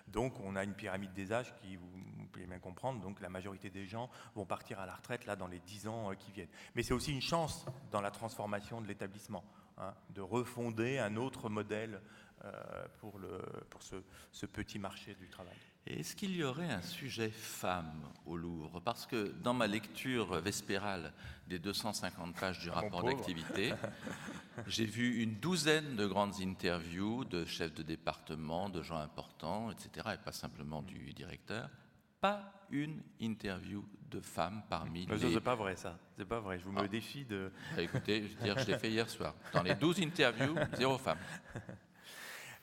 Donc, 0.09 0.40
on 0.40 0.57
a 0.57 0.64
une 0.64 0.74
pyramide 0.74 1.12
des 1.12 1.32
âges 1.32 1.55
qui, 1.57 1.76
vous, 1.76 1.88
pouvez 2.32 2.46
bien 2.46 2.59
comprendre, 2.59 3.00
donc 3.00 3.20
la 3.20 3.28
majorité 3.28 3.70
des 3.70 3.86
gens 3.86 4.11
vont 4.34 4.46
partir 4.46 4.80
à 4.80 4.86
la 4.86 4.94
retraite 4.94 5.26
là 5.26 5.36
dans 5.36 5.46
les 5.46 5.61
10 5.61 5.88
ans 5.88 6.11
euh, 6.11 6.14
qui 6.14 6.32
viennent. 6.32 6.48
Mais 6.74 6.82
c'est 6.82 6.94
aussi 6.94 7.12
une 7.12 7.22
chance 7.22 7.66
dans 7.90 8.00
la 8.00 8.11
transformation 8.11 8.80
de 8.80 8.86
l'établissement, 8.86 9.44
hein, 9.78 9.94
de 10.11 10.20
refonder 10.20 10.98
un 10.98 11.16
autre 11.16 11.48
modèle 11.48 12.00
euh, 12.44 12.50
pour, 12.98 13.18
le, 13.18 13.40
pour 13.70 13.82
ce, 13.82 13.96
ce 14.32 14.46
petit 14.46 14.78
marché 14.78 15.14
du 15.14 15.28
travail. 15.28 15.57
Est-ce 15.87 16.14
qu'il 16.14 16.37
y 16.37 16.45
aurait 16.45 16.70
un 16.70 16.80
sujet 16.80 17.30
femme 17.30 18.09
au 18.24 18.37
Louvre? 18.37 18.80
Parce 18.80 19.05
que 19.05 19.35
dans 19.43 19.53
ma 19.53 19.66
lecture 19.66 20.41
vespérale 20.41 21.12
des 21.49 21.59
250 21.59 22.37
pages 22.37 22.61
du 22.61 22.70
rapport 22.70 23.03
d'activité, 23.03 23.74
j'ai 24.68 24.85
vu 24.85 25.22
une 25.22 25.35
douzaine 25.35 25.97
de 25.97 26.07
grandes 26.07 26.41
interviews 26.41 27.24
de 27.24 27.45
chefs 27.45 27.74
de 27.74 27.83
département, 27.83 28.68
de 28.68 28.80
gens 28.80 28.99
importants, 28.99 29.72
etc., 29.72 30.11
et 30.14 30.18
pas 30.18 30.33
simplement 30.33 30.83
du 30.83 31.12
directeur. 31.12 31.68
Pas 32.20 32.53
une 32.70 33.03
interview 33.20 33.85
de 34.09 34.20
femme 34.20 34.62
parmi 34.70 35.07
les... 35.07 35.18
C'est 35.18 35.41
pas 35.41 35.57
vrai 35.57 35.74
ça, 35.74 35.99
c'est 36.16 36.24
pas 36.24 36.39
vrai, 36.39 36.61
je 36.61 36.64
vous 36.64 36.72
me 36.72 36.83
ah. 36.83 36.89
défie 36.89 37.24
de... 37.24 37.51
Bah, 37.74 37.83
écoutez, 37.83 38.28
je 38.28 38.37
veux 38.37 38.45
dire, 38.45 38.59
je 38.59 38.66
l'ai 38.66 38.78
fait 38.78 38.91
hier 38.91 39.11
soir. 39.11 39.35
Dans 39.53 39.62
les 39.62 39.74
12 39.74 40.01
interviews, 40.03 40.55
zéro 40.74 40.97
femme. 40.97 41.18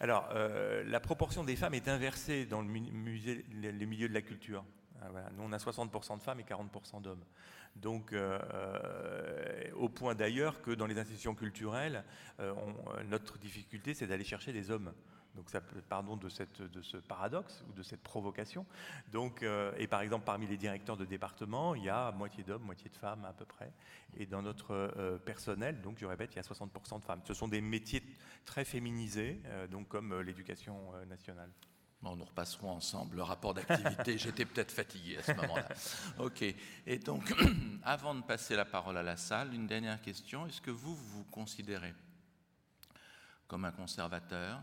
Alors, 0.02 0.30
euh, 0.34 0.84
la 0.86 1.00
proportion 1.02 1.44
des 1.44 1.58
femmes 1.58 1.74
est 1.74 1.90
inversée 1.90 2.46
dans 2.46 2.62
le 2.62 2.68
musée, 2.68 3.46
les 3.52 3.86
milieux 3.86 4.08
de 4.08 4.14
la 4.14 4.22
culture. 4.22 4.64
Ah, 5.02 5.08
Nous, 5.36 5.44
on 5.44 5.52
a 5.52 5.58
60% 5.58 6.18
de 6.18 6.24
femmes 6.24 6.40
et 6.40 6.44
40% 6.44 7.02
d'hommes. 7.02 7.24
Donc, 7.76 8.14
euh, 8.14 8.40
euh, 8.54 9.72
au 9.76 9.90
point 9.90 10.16
d'ailleurs 10.16 10.62
que 10.62 10.72
dans 10.72 10.86
les 10.86 10.98
institutions 10.98 11.36
culturelles, 11.36 12.04
notre 13.08 13.38
difficulté, 13.38 13.94
c'est 13.94 14.08
d'aller 14.08 14.24
chercher 14.24 14.54
des 14.54 14.72
hommes. 14.72 14.94
Donc, 15.40 15.50
ça, 15.50 15.62
pardon 15.88 16.18
de, 16.18 16.28
cette, 16.28 16.62
de 16.62 16.82
ce 16.82 16.98
paradoxe 16.98 17.64
ou 17.70 17.72
de 17.72 17.82
cette 17.82 18.04
provocation. 18.04 18.66
Donc, 19.14 19.42
euh, 19.42 19.72
et 19.78 19.88
par 19.88 20.02
exemple, 20.02 20.26
parmi 20.26 20.48
les 20.48 20.58
directeurs 20.58 20.98
de 20.98 21.06
département, 21.06 21.76
il 21.76 21.86
y 21.86 21.90
a 21.90 22.12
moitié 22.12 22.44
d'hommes, 22.44 22.64
moitié 22.64 22.90
de 22.90 22.98
femmes 22.98 23.24
à 23.24 23.32
peu 23.32 23.46
près. 23.46 23.72
Et 24.18 24.26
dans 24.26 24.42
notre 24.42 24.74
euh, 24.74 25.18
personnel, 25.18 25.80
donc 25.80 25.98
je 25.98 26.06
répète, 26.06 26.34
il 26.34 26.36
y 26.36 26.40
a 26.40 26.42
60% 26.42 27.00
de 27.00 27.06
femmes. 27.06 27.22
Ce 27.24 27.34
sont 27.34 27.48
des 27.48 27.62
métiers 27.62 28.04
très 28.44 28.66
féminisés, 28.66 29.42
euh, 29.46 29.66
donc 29.68 29.88
comme 29.88 30.20
l'éducation 30.20 30.92
nationale. 31.08 31.50
Bon, 32.02 32.18
nous 32.18 32.26
repasserons 32.26 32.72
ensemble 32.72 33.16
le 33.16 33.24
rapport 33.24 33.54
d'activité. 33.54 34.18
J'étais 34.18 34.44
peut-être 34.44 34.74
fatigué 34.74 35.20
à 35.20 35.24
ce 35.24 35.32
moment-là. 35.32 35.70
OK. 36.18 36.44
Et 36.86 37.00
donc, 37.00 37.34
avant 37.84 38.14
de 38.14 38.24
passer 38.24 38.58
la 38.58 38.66
parole 38.66 38.98
à 38.98 39.04
la 39.04 39.16
salle, 39.16 39.54
une 39.54 39.68
dernière 39.68 40.02
question. 40.02 40.46
Est-ce 40.48 40.60
que 40.60 40.72
vous 40.72 40.96
vous 40.96 41.24
considérez 41.32 41.94
comme 43.48 43.64
un 43.64 43.72
conservateur 43.72 44.62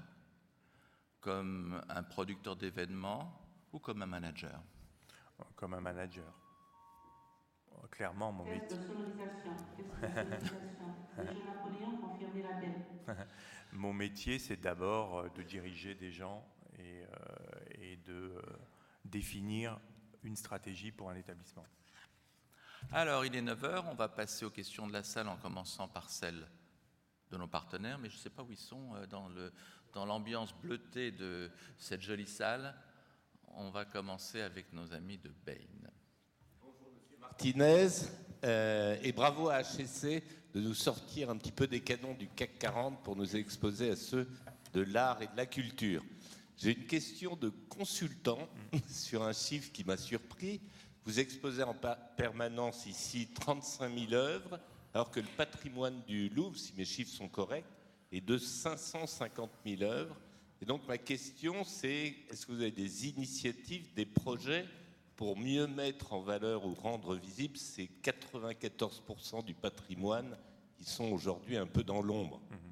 comme 1.26 1.82
un 1.88 2.04
producteur 2.04 2.54
d'événements 2.54 3.36
ou 3.72 3.80
comme 3.80 4.00
un 4.00 4.06
manager? 4.06 4.62
Comme 5.56 5.74
un 5.74 5.80
manager. 5.80 6.32
Clairement, 7.90 8.30
mon 8.30 8.44
métier. 8.44 8.78
mon 13.72 13.92
métier, 13.92 14.38
c'est 14.38 14.60
d'abord 14.60 15.18
euh, 15.18 15.28
de 15.30 15.42
diriger 15.42 15.96
des 15.96 16.12
gens 16.12 16.46
et, 16.78 17.02
euh, 17.02 17.96
de 18.06 18.12
euh, 18.12 18.40
définir 19.04 19.80
une 20.22 20.36
stratégie 20.36 20.92
pour 20.92 21.10
un 21.10 21.16
établissement. 21.16 21.66
Alors, 22.92 23.24
il 23.24 23.34
est 23.34 23.42
9h, 23.42 23.86
on 23.90 23.96
va 23.96 24.08
passer 24.08 24.44
aux 24.44 24.50
questions 24.50 24.86
de 24.86 24.92
la 24.92 25.02
salle 25.02 25.26
en 25.26 25.38
commençant 25.38 25.88
par 25.88 26.08
celles 26.08 26.46
de 27.32 27.36
nos 27.36 27.48
partenaires, 27.48 27.98
mais 27.98 28.10
je 28.10 28.14
ne 28.14 28.20
sais 28.20 28.30
pas 28.30 28.44
où 28.44 28.52
ils 28.52 28.56
sont 28.56 28.92
dans 29.08 29.28
le, 29.28 29.52
dans 29.96 30.04
l'ambiance 30.04 30.54
bleutée 30.62 31.10
de 31.10 31.50
cette 31.78 32.02
jolie 32.02 32.26
salle, 32.26 32.74
on 33.54 33.70
va 33.70 33.86
commencer 33.86 34.42
avec 34.42 34.70
nos 34.74 34.92
amis 34.92 35.16
de 35.16 35.30
Bain. 35.46 35.54
Bonjour 36.60 36.92
Monsieur 36.94 37.16
Martinez, 37.18 37.88
euh, 38.44 38.98
et 39.02 39.12
bravo 39.12 39.48
à 39.48 39.62
HSC 39.62 40.22
de 40.52 40.60
nous 40.60 40.74
sortir 40.74 41.30
un 41.30 41.38
petit 41.38 41.50
peu 41.50 41.66
des 41.66 41.80
canons 41.80 42.12
du 42.12 42.28
CAC 42.28 42.58
40 42.58 43.02
pour 43.02 43.16
nous 43.16 43.36
exposer 43.36 43.90
à 43.90 43.96
ceux 43.96 44.28
de 44.74 44.82
l'art 44.82 45.22
et 45.22 45.28
de 45.28 45.36
la 45.38 45.46
culture. 45.46 46.04
J'ai 46.58 46.76
une 46.76 46.86
question 46.86 47.34
de 47.34 47.48
consultant 47.48 48.50
sur 48.90 49.22
un 49.22 49.32
chiffre 49.32 49.72
qui 49.72 49.82
m'a 49.82 49.96
surpris. 49.96 50.60
Vous 51.06 51.20
exposez 51.20 51.62
en 51.62 51.74
permanence 52.18 52.84
ici 52.84 53.28
35 53.34 53.98
000 53.98 54.12
œuvres, 54.12 54.60
alors 54.92 55.10
que 55.10 55.20
le 55.20 55.28
patrimoine 55.38 56.02
du 56.06 56.28
Louvre, 56.28 56.58
si 56.58 56.74
mes 56.76 56.84
chiffres 56.84 57.14
sont 57.16 57.28
corrects, 57.28 57.64
et 58.16 58.20
de 58.22 58.38
550 58.38 59.50
000 59.66 59.82
œuvres. 59.82 60.16
Et 60.62 60.64
donc 60.64 60.88
ma 60.88 60.96
question, 60.96 61.64
c'est 61.64 62.14
est-ce 62.30 62.46
que 62.46 62.52
vous 62.52 62.62
avez 62.62 62.70
des 62.70 63.08
initiatives, 63.08 63.92
des 63.94 64.06
projets 64.06 64.64
pour 65.16 65.36
mieux 65.36 65.66
mettre 65.66 66.14
en 66.14 66.22
valeur 66.22 66.64
ou 66.64 66.72
rendre 66.72 67.14
visible 67.14 67.58
ces 67.58 67.90
94% 68.02 69.44
du 69.44 69.52
patrimoine 69.52 70.34
qui 70.78 70.84
sont 70.84 71.12
aujourd'hui 71.12 71.58
un 71.58 71.66
peu 71.66 71.84
dans 71.84 72.00
l'ombre? 72.00 72.40
Mhm. 72.50 72.65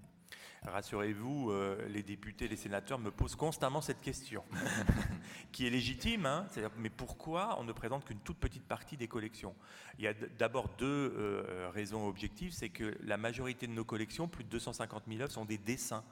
Rassurez-vous, 0.66 1.50
euh, 1.50 1.86
les 1.88 2.02
députés, 2.02 2.48
les 2.48 2.56
sénateurs 2.56 2.98
me 2.98 3.10
posent 3.10 3.36
constamment 3.36 3.82
cette 3.82 4.00
question, 4.00 4.44
qui 5.52 5.66
est 5.66 5.70
légitime. 5.70 6.24
Hein 6.24 6.46
mais 6.78 6.88
pourquoi 6.88 7.58
on 7.60 7.64
ne 7.64 7.72
présente 7.72 8.06
qu'une 8.06 8.20
toute 8.20 8.38
petite 8.38 8.66
partie 8.66 8.96
des 8.96 9.06
collections? 9.06 9.54
Il 9.98 10.04
y 10.04 10.08
a 10.08 10.14
d'abord 10.38 10.70
deux 10.78 11.14
euh, 11.16 11.70
raisons 11.74 12.08
objectives. 12.08 12.52
C'est 12.52 12.70
que 12.70 12.96
la 13.02 13.18
majorité 13.18 13.66
de 13.66 13.72
nos 13.72 13.84
collections, 13.84 14.26
plus 14.26 14.44
de 14.44 14.48
250 14.48 15.04
000 15.06 15.20
œuvres, 15.20 15.32
sont 15.32 15.44
des 15.44 15.58
dessins. 15.58 16.04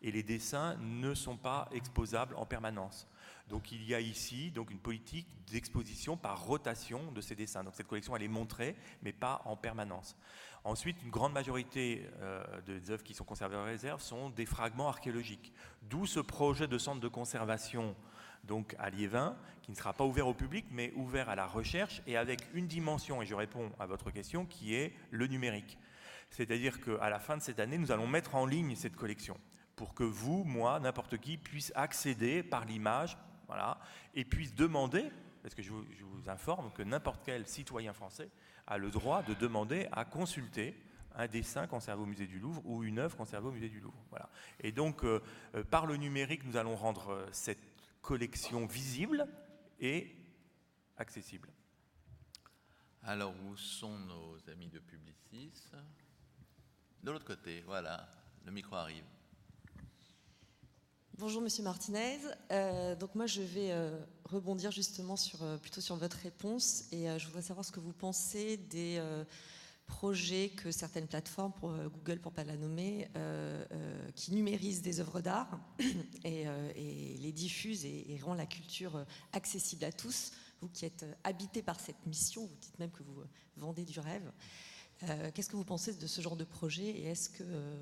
Et 0.00 0.10
les 0.10 0.22
dessins 0.22 0.76
ne 0.76 1.12
sont 1.12 1.36
pas 1.36 1.68
exposables 1.72 2.34
en 2.36 2.46
permanence. 2.46 3.06
Donc 3.48 3.72
il 3.72 3.84
y 3.84 3.94
a 3.94 4.00
ici 4.00 4.50
donc 4.50 4.70
une 4.70 4.78
politique 4.78 5.26
d'exposition 5.50 6.16
par 6.16 6.44
rotation 6.44 7.10
de 7.12 7.20
ces 7.20 7.34
dessins. 7.34 7.64
Donc 7.64 7.74
cette 7.76 7.86
collection 7.86 8.14
elle 8.16 8.22
est 8.22 8.28
montrée, 8.28 8.76
mais 9.02 9.12
pas 9.12 9.42
en 9.44 9.56
permanence. 9.56 10.16
Ensuite, 10.64 11.02
une 11.02 11.10
grande 11.10 11.32
majorité 11.32 12.06
euh, 12.20 12.42
des 12.62 12.90
œuvres 12.90 13.02
qui 13.02 13.14
sont 13.14 13.24
conservées 13.24 13.56
en 13.56 13.64
réserve 13.64 14.02
sont 14.02 14.28
des 14.30 14.44
fragments 14.44 14.88
archéologiques. 14.88 15.52
D'où 15.82 16.04
ce 16.04 16.20
projet 16.20 16.66
de 16.66 16.78
centre 16.78 17.00
de 17.00 17.08
conservation 17.08 17.96
donc 18.44 18.74
à 18.78 18.90
Liévin, 18.90 19.36
qui 19.62 19.70
ne 19.70 19.76
sera 19.76 19.92
pas 19.92 20.04
ouvert 20.04 20.26
au 20.26 20.34
public, 20.34 20.66
mais 20.70 20.92
ouvert 20.94 21.28
à 21.28 21.36
la 21.36 21.46
recherche 21.46 22.02
et 22.06 22.16
avec 22.16 22.40
une 22.54 22.66
dimension, 22.66 23.22
et 23.22 23.26
je 23.26 23.34
réponds 23.34 23.70
à 23.78 23.86
votre 23.86 24.10
question, 24.10 24.46
qui 24.46 24.74
est 24.74 24.94
le 25.10 25.26
numérique. 25.26 25.78
C'est-à-dire 26.30 26.80
qu'à 26.80 27.08
la 27.08 27.18
fin 27.18 27.36
de 27.36 27.42
cette 27.42 27.60
année, 27.60 27.78
nous 27.78 27.90
allons 27.90 28.06
mettre 28.06 28.34
en 28.34 28.46
ligne 28.46 28.76
cette 28.76 28.96
collection 28.96 29.38
pour 29.76 29.94
que 29.94 30.04
vous, 30.04 30.42
moi, 30.44 30.80
n'importe 30.80 31.18
qui 31.18 31.36
puisse 31.36 31.72
accéder 31.76 32.42
par 32.42 32.64
l'image, 32.64 33.16
voilà, 33.48 33.80
et 34.14 34.24
puisse 34.24 34.54
demander, 34.54 35.10
parce 35.42 35.54
que 35.54 35.62
je 35.62 35.72
vous, 35.72 35.84
informe 36.28 36.70
que 36.72 36.82
n'importe 36.82 37.22
quel 37.24 37.46
citoyen 37.46 37.94
français 37.94 38.30
a 38.66 38.76
le 38.76 38.90
droit 38.90 39.22
de 39.22 39.32
demander 39.32 39.88
à 39.92 40.04
consulter 40.04 40.78
un 41.14 41.26
dessin 41.26 41.66
conservé 41.66 42.02
au 42.02 42.06
musée 42.06 42.26
du 42.26 42.38
Louvre 42.38 42.60
ou 42.66 42.84
une 42.84 42.98
œuvre 42.98 43.16
conservée 43.16 43.48
au 43.48 43.52
musée 43.52 43.70
du 43.70 43.80
Louvre. 43.80 43.96
Et 44.60 44.70
donc, 44.70 45.04
euh, 45.04 45.22
euh, 45.54 45.64
par 45.64 45.86
le 45.86 45.96
numérique, 45.96 46.44
nous 46.44 46.58
allons 46.58 46.76
rendre 46.76 47.10
euh, 47.10 47.26
cette 47.32 47.62
collection 48.02 48.66
visible 48.66 49.26
et 49.80 50.14
accessible. 50.98 51.50
Alors, 53.02 53.34
où 53.46 53.56
sont 53.56 53.98
nos 53.98 54.36
amis 54.50 54.68
de 54.68 54.80
Publicis? 54.80 55.50
De 57.02 57.10
l'autre 57.10 57.24
côté, 57.24 57.62
voilà, 57.62 58.06
le 58.44 58.52
micro 58.52 58.76
arrive. 58.76 59.04
Bonjour 61.20 61.42
Monsieur 61.42 61.64
Martinez. 61.64 62.20
Euh, 62.52 62.94
donc 62.94 63.16
moi 63.16 63.26
je 63.26 63.42
vais 63.42 63.72
euh, 63.72 63.98
rebondir 64.24 64.70
justement 64.70 65.16
sur, 65.16 65.42
euh, 65.42 65.56
plutôt 65.56 65.80
sur 65.80 65.96
votre 65.96 66.16
réponse 66.18 66.84
et 66.92 67.06
je 67.18 67.26
voudrais 67.26 67.42
savoir 67.42 67.66
ce 67.66 67.72
que 67.72 67.80
vous 67.80 67.92
pensez 67.92 68.56
des 68.56 69.02
projets 69.88 70.50
que 70.50 70.70
certaines 70.70 71.08
plateformes, 71.08 71.52
pour 71.54 71.72
Google 71.72 72.20
pour 72.20 72.30
pas 72.30 72.44
la 72.44 72.56
nommer, 72.56 73.08
qui 74.14 74.32
numérisent 74.32 74.80
des 74.80 75.00
œuvres 75.00 75.20
d'art 75.20 75.58
et, 76.24 76.46
les 77.18 77.32
diffusent 77.32 77.84
et, 77.84 78.06
et 78.12 78.20
rendent 78.20 78.38
la 78.38 78.46
culture 78.46 79.04
accessible 79.32 79.86
à 79.86 79.90
tous. 79.90 80.30
Vous 80.60 80.68
qui 80.68 80.84
êtes 80.84 81.04
habité 81.24 81.62
par 81.62 81.80
cette 81.80 82.06
mission, 82.06 82.42
vous 82.42 82.56
dites 82.60 82.78
même 82.78 82.92
que 82.92 83.02
vous 83.02 83.24
vendez 83.56 83.84
du 83.84 83.98
rêve. 83.98 84.30
Euh, 85.04 85.30
qu'est-ce 85.32 85.48
que 85.48 85.56
vous 85.56 85.64
pensez 85.64 85.94
de 85.94 86.06
ce 86.06 86.20
genre 86.20 86.36
de 86.36 86.44
projet 86.44 86.84
et 86.84 87.04
est-ce 87.04 87.30
que 87.30 87.44
euh, 87.44 87.76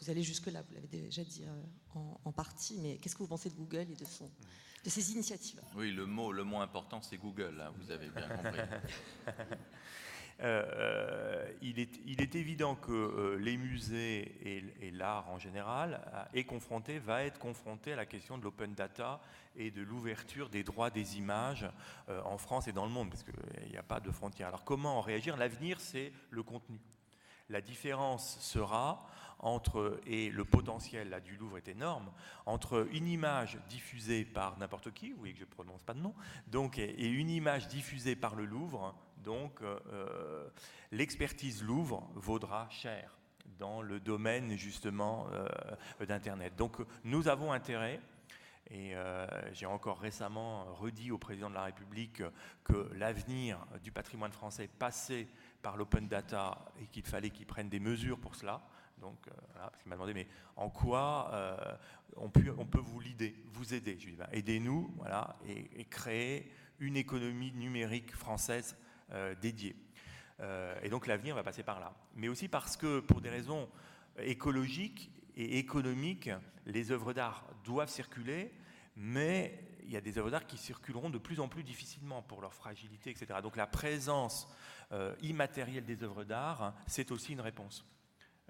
vous 0.00 0.10
allez 0.10 0.22
jusque-là 0.22 0.62
Vous 0.62 0.74
l'avez 0.74 0.86
déjà 0.86 1.24
dit 1.24 1.44
euh, 1.44 2.00
en, 2.24 2.32
partie, 2.32 2.78
mais 2.80 2.98
qu'est-ce 2.98 3.14
que 3.14 3.22
vous 3.22 3.28
pensez 3.28 3.50
de 3.50 3.54
Google 3.54 3.86
et 3.90 3.96
de, 3.96 4.04
son, 4.04 4.30
de 4.84 4.90
ses 4.90 5.12
initiatives? 5.12 5.60
Oui, 5.74 5.90
le 5.90 6.06
mot 6.06 6.30
le 6.30 6.44
moins 6.44 6.62
important, 6.62 7.02
c'est 7.02 7.16
Google, 7.16 7.60
hein, 7.60 7.72
vous 7.78 7.90
avez 7.90 8.08
bien 8.10 8.28
compris. 8.28 8.60
il, 10.40 11.78
est, 11.78 12.00
il, 12.06 12.20
est, 12.20 12.34
évident 12.34 12.74
que 12.74 13.36
les 13.40 13.56
musées 13.56 14.34
et, 14.80 14.90
l'art 14.90 15.28
en 15.30 15.38
général 15.38 16.00
est 16.34 16.44
confronté, 16.44 16.98
va 16.98 17.24
être 17.24 17.38
confronté 17.38 17.92
à 17.92 17.96
la 17.96 18.06
question 18.06 18.38
de 18.38 18.44
l'open 18.44 18.74
data 18.74 19.20
et 19.56 19.70
de 19.70 19.82
l'ouverture 19.82 20.48
des 20.48 20.64
droits 20.64 20.90
des 20.90 21.18
images 21.18 21.66
en 22.24 22.38
France 22.38 22.68
et 22.68 22.72
dans 22.72 22.86
le 22.86 22.90
monde, 22.90 23.10
parce 23.10 23.22
qu'il 23.22 23.70
n'y 23.70 23.76
a 23.76 23.82
pas 23.82 24.00
de 24.00 24.10
frontières. 24.10 24.48
Alors 24.48 24.64
comment 24.64 25.00
réagir? 25.00 25.36
L'avenir, 25.36 25.80
c'est 25.80 26.12
le 26.30 26.42
contenu. 26.42 26.80
La 27.48 27.60
différence 27.60 28.38
sera 28.40 29.06
entre, 29.42 30.00
et 30.06 30.30
le 30.30 30.44
potentiel 30.44 31.10
là, 31.10 31.20
du 31.20 31.36
Louvre 31.36 31.58
est 31.58 31.68
énorme, 31.68 32.10
entre 32.46 32.86
une 32.92 33.08
image 33.08 33.58
diffusée 33.68 34.24
par 34.24 34.56
n'importe 34.58 34.92
qui, 34.92 35.12
oui 35.18 35.32
que 35.32 35.40
je 35.40 35.44
ne 35.44 35.50
prononce 35.50 35.82
pas 35.82 35.94
de 35.94 36.00
nom, 36.00 36.14
donc, 36.46 36.78
et, 36.78 37.08
une 37.08 37.28
image 37.28 37.68
diffusée 37.68 38.16
par 38.16 38.36
le 38.36 38.44
Louvre, 38.44 38.94
donc 39.22 39.62
euh, 39.62 39.78
euh, 39.92 40.48
l'expertise 40.90 41.62
Louvre 41.62 42.10
vaudra 42.14 42.68
cher 42.70 43.16
dans 43.58 43.82
le 43.82 44.00
domaine 44.00 44.56
justement 44.56 45.26
euh, 45.32 45.46
d'Internet. 46.06 46.54
Donc 46.56 46.76
nous 47.04 47.28
avons 47.28 47.52
intérêt 47.52 48.00
et 48.70 48.94
j'ai 49.52 49.66
encore 49.66 49.98
récemment 49.98 50.64
redit 50.72 51.10
au 51.10 51.18
président 51.18 51.50
de 51.50 51.54
la 51.54 51.64
République 51.64 52.22
que 52.64 52.88
l'avenir 52.94 53.58
du 53.82 53.92
patrimoine 53.92 54.32
français 54.32 54.66
passait 54.66 55.26
par 55.60 55.76
l'open 55.76 56.08
data 56.08 56.56
et 56.80 56.86
qu'il 56.86 57.04
fallait 57.04 57.28
qu'il 57.28 57.44
prenne 57.44 57.68
des 57.68 57.80
mesures 57.80 58.18
pour 58.18 58.34
cela. 58.34 58.62
Donc, 59.02 59.18
euh, 59.26 59.68
qu'il 59.80 59.90
m'a 59.90 59.96
demandé, 59.96 60.14
mais 60.14 60.28
en 60.56 60.70
quoi 60.70 61.30
on, 62.16 62.28
peut, 62.30 62.78
vous 62.78 63.00
l'aider, 63.00 63.34
vous 63.52 63.74
aider? 63.74 63.98
Je 63.98 64.10
ben, 64.10 64.28
aidez-nous, 64.32 64.94
voilà, 64.96 65.36
et, 65.46 65.84
créer 65.86 66.50
une 66.78 66.96
économie 66.96 67.52
numérique 67.52 68.14
française 68.14 68.76
euh, 69.12 69.34
dédiée. 69.34 69.76
et 70.82 70.88
donc 70.88 71.06
l'avenir 71.06 71.36
va 71.36 71.42
passer 71.42 71.62
par 71.62 71.78
là. 71.78 71.94
Mais 72.16 72.28
aussi 72.28 72.48
parce 72.48 72.76
que, 72.76 73.00
pour 73.00 73.20
des 73.20 73.30
raisons 73.30 73.68
écologiques 74.18 75.10
et 75.36 75.58
économiques, 75.58 76.30
les 76.66 76.90
œuvres 76.90 77.12
d'art 77.12 77.46
doivent 77.64 77.88
circuler, 77.88 78.52
mais 78.96 79.58
il 79.84 79.90
y 79.90 79.96
a 79.96 80.00
des 80.00 80.18
œuvres 80.18 80.30
d'art 80.30 80.46
qui 80.46 80.58
circuleront 80.58 81.10
de 81.10 81.18
plus 81.18 81.38
en 81.38 81.48
plus 81.48 81.62
difficilement 81.62 82.22
pour 82.22 82.40
leur 82.40 82.54
fragilité, 82.54 83.10
etc. 83.10 83.40
Donc 83.40 83.56
la 83.56 83.68
présence 83.68 84.48
immatérielle 85.20 85.84
des 85.84 86.02
œuvres 86.02 86.24
d'art, 86.24 86.74
c'est 86.86 87.12
aussi 87.12 87.32
une 87.32 87.40
réponse. 87.40 87.86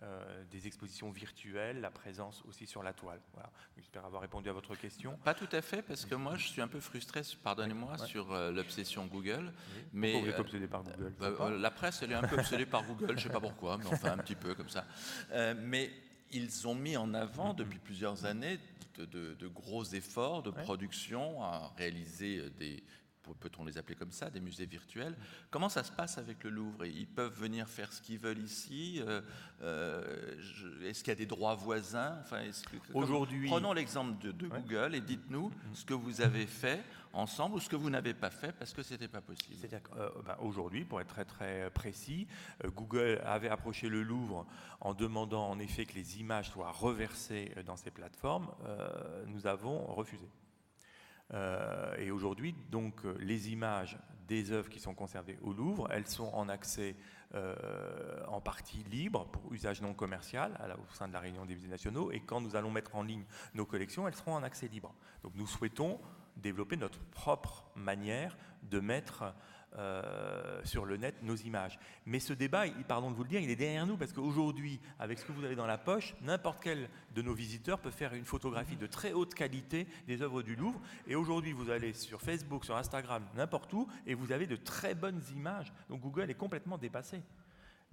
Euh, 0.02 0.42
des 0.50 0.66
expositions 0.66 1.10
virtuelles, 1.10 1.80
la 1.80 1.90
présence 1.90 2.42
aussi 2.48 2.66
sur 2.66 2.82
la 2.82 2.92
toile. 2.92 3.20
Voilà. 3.34 3.48
J'espère 3.76 4.04
avoir 4.04 4.20
répondu 4.20 4.48
à 4.48 4.52
votre 4.52 4.74
question. 4.74 5.16
Pas 5.22 5.32
tout 5.32 5.48
à 5.52 5.62
fait, 5.62 5.80
parce 5.80 6.04
que 6.04 6.16
moi 6.16 6.34
je 6.34 6.48
suis 6.48 6.60
un 6.60 6.66
peu 6.66 6.80
frustré, 6.80 7.22
pardonnez-moi, 7.44 7.96
sur 7.98 8.32
euh, 8.32 8.50
l'obsession 8.50 9.06
Google. 9.06 9.52
Mais 9.92 10.20
vous 10.20 10.26
êtes 10.26 10.34
euh, 10.34 10.40
obsédé 10.40 10.66
par 10.66 10.82
Google 10.82 11.14
bah, 11.20 11.50
La 11.50 11.70
presse, 11.70 12.02
elle 12.02 12.10
est 12.10 12.16
un 12.16 12.26
peu 12.26 12.36
obsédée 12.36 12.66
par 12.66 12.84
Google, 12.84 13.10
je 13.10 13.12
ne 13.12 13.20
sais 13.20 13.28
pas 13.28 13.40
pourquoi, 13.40 13.78
mais 13.78 13.86
enfin 13.86 14.12
un 14.12 14.18
petit 14.18 14.34
peu 14.34 14.56
comme 14.56 14.70
ça. 14.70 14.84
mais 15.56 15.92
ils 16.32 16.66
ont 16.66 16.74
mis 16.74 16.96
en 16.96 17.14
avant 17.14 17.54
depuis 17.54 17.78
plusieurs 17.78 18.24
années 18.24 18.58
de, 18.98 19.34
de 19.34 19.48
gros 19.48 19.84
efforts 19.84 20.42
de 20.42 20.50
production 20.50 21.44
à 21.44 21.72
réaliser 21.76 22.50
des, 22.58 22.82
peut-on 23.40 23.64
les 23.64 23.78
appeler 23.78 23.94
comme 23.94 24.12
ça, 24.12 24.30
des 24.30 24.40
musées 24.40 24.66
virtuels? 24.66 25.16
Comment 25.50 25.68
ça 25.68 25.84
se 25.84 25.92
passe 25.92 26.18
avec 26.18 26.44
le 26.44 26.50
Louvre? 26.50 26.84
Ils 26.84 27.06
peuvent 27.06 27.34
venir 27.38 27.68
faire 27.68 27.92
ce 27.92 28.00
qu'ils 28.00 28.18
veulent 28.18 28.38
ici 28.38 29.00
euh, 29.06 29.20
euh, 29.62 30.40
Est-ce 30.84 31.02
qu'il 31.02 31.10
y 31.10 31.12
a 31.12 31.16
des 31.16 31.26
droits 31.26 31.54
voisins? 31.54 32.18
Enfin, 32.22 32.42
Aujourd'hui, 32.94 33.48
prenons 33.48 33.72
l'exemple 33.72 34.18
de, 34.18 34.32
Google 34.46 34.94
et 34.94 35.00
dites-nous 35.00 35.48
mm-hmm. 35.48 35.74
ce 35.74 35.84
que 35.84 35.94
vous 35.94 36.20
avez 36.20 36.46
fait 36.46 36.82
ensemble 37.12 37.56
ou 37.56 37.60
ce 37.60 37.68
que 37.68 37.76
vous 37.76 37.90
n'avez 37.90 38.14
pas 38.14 38.30
fait 38.30 38.52
parce 38.52 38.72
que 38.72 38.82
c'était 38.82 39.08
pas 39.08 39.20
possible. 39.20 39.56
Euh, 39.96 40.10
ben, 40.24 40.36
aujourd'hui, 40.40 40.84
pour 40.84 41.00
être 41.00 41.08
très 41.08 41.24
très 41.24 41.70
précis, 41.70 42.26
Google 42.64 43.20
avait 43.24 43.50
approché 43.50 43.88
le 43.88 44.02
Louvre 44.02 44.46
en 44.80 44.94
demandant 44.94 45.48
en 45.48 45.58
effet 45.58 45.84
que 45.84 45.94
les 45.94 46.20
images 46.20 46.50
soient 46.50 46.72
reversées 46.72 47.52
dans 47.66 47.76
ces 47.76 47.90
plateformes. 47.90 48.48
nous 49.26 49.46
avons 49.46 49.84
refusé. 49.86 50.28
Euh, 51.34 51.94
et 51.98 52.10
aujourd'hui, 52.10 52.54
donc, 52.70 53.04
euh, 53.04 53.16
les 53.20 53.50
images 53.50 53.98
des 54.28 54.52
œuvres 54.52 54.68
qui 54.68 54.80
sont 54.80 54.94
conservées 54.94 55.38
au 55.42 55.52
Louvre, 55.52 55.88
elles 55.90 56.06
sont 56.06 56.30
en 56.34 56.48
accès 56.48 56.96
euh, 57.34 57.54
en 58.28 58.40
partie 58.40 58.84
libre 58.84 59.26
pour 59.26 59.52
usage 59.52 59.80
non 59.82 59.94
commercial 59.94 60.58
au 60.78 60.94
sein 60.94 61.08
de 61.08 61.12
la 61.12 61.20
Réunion 61.20 61.44
des 61.44 61.54
musées 61.54 61.68
nationaux. 61.68 62.12
Et 62.12 62.20
quand 62.20 62.40
nous 62.40 62.56
allons 62.56 62.70
mettre 62.70 62.94
en 62.94 63.02
ligne 63.02 63.24
nos 63.54 63.66
collections, 63.66 64.06
elles 64.06 64.14
seront 64.14 64.34
en 64.34 64.42
accès 64.42 64.68
libre. 64.68 64.94
Donc 65.22 65.32
nous 65.34 65.46
souhaitons 65.46 65.98
développer 66.36 66.76
notre 66.76 67.00
propre 67.10 67.64
manière 67.74 68.36
de 68.62 68.80
mettre 68.80 69.34
euh, 69.78 70.60
sur 70.64 70.84
le 70.84 70.96
net 70.96 71.14
nos 71.22 71.36
images. 71.36 71.78
Mais 72.04 72.20
ce 72.20 72.32
débat, 72.32 72.64
pardon 72.86 73.10
de 73.10 73.16
vous 73.16 73.22
le 73.22 73.28
dire, 73.28 73.40
il 73.40 73.50
est 73.50 73.56
derrière 73.56 73.86
nous 73.86 73.96
parce 73.96 74.12
qu'aujourd'hui, 74.12 74.80
avec 74.98 75.18
ce 75.18 75.24
que 75.24 75.32
vous 75.32 75.44
avez 75.44 75.56
dans 75.56 75.66
la 75.66 75.78
poche, 75.78 76.14
n'importe 76.20 76.62
quel 76.62 76.88
de 77.14 77.22
nos 77.22 77.34
visiteurs 77.34 77.78
peut 77.78 77.90
faire 77.90 78.14
une 78.14 78.24
photographie 78.24 78.76
de 78.76 78.86
très 78.86 79.12
haute 79.12 79.34
qualité 79.34 79.86
des 80.06 80.20
œuvres 80.20 80.42
du 80.42 80.56
Louvre. 80.56 80.80
Et 81.06 81.14
aujourd'hui, 81.14 81.52
vous 81.52 81.70
allez 81.70 81.92
sur 81.94 82.20
Facebook, 82.20 82.64
sur 82.64 82.76
Instagram, 82.76 83.24
n'importe 83.34 83.72
où, 83.72 83.88
et 84.06 84.14
vous 84.14 84.32
avez 84.32 84.46
de 84.46 84.56
très 84.56 84.94
bonnes 84.94 85.22
images. 85.34 85.72
Donc 85.88 86.00
Google 86.00 86.30
est 86.30 86.34
complètement 86.34 86.76
dépassé. 86.78 87.22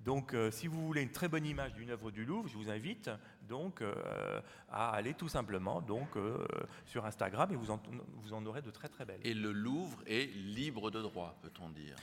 Donc, 0.06 0.34
euh, 0.34 0.50
si 0.50 0.68
vous 0.68 0.86
voulez 0.86 1.02
une 1.02 1.12
très 1.12 1.28
bonne 1.28 1.46
image 1.46 1.74
d'une 1.74 1.90
œuvre 1.90 2.12
du 2.12 2.24
Louvre, 2.24 2.48
je 2.48 2.58
vous 2.58 2.70
invite 2.70 3.10
donc 3.48 3.82
euh, 3.82 4.42
à 4.70 4.92
aller 4.92 5.14
tout 5.14 5.28
simplement 5.28 5.82
donc 5.82 6.16
euh, 6.16 6.46
sur 6.86 7.06
Instagram 7.06 7.52
et 7.52 7.56
vous 7.56 7.72
en, 7.72 7.82
vous 8.22 8.34
en 8.34 8.46
aurez 8.46 8.62
de 8.62 8.72
très 8.72 8.88
très 8.88 9.04
belles. 9.04 9.20
Et 9.24 9.34
le 9.34 9.52
Louvre 9.52 10.02
est 10.08 10.34
libre 10.34 10.90
de 10.90 11.02
droit, 11.02 11.38
peut-on 11.42 11.70
dire? 11.70 11.96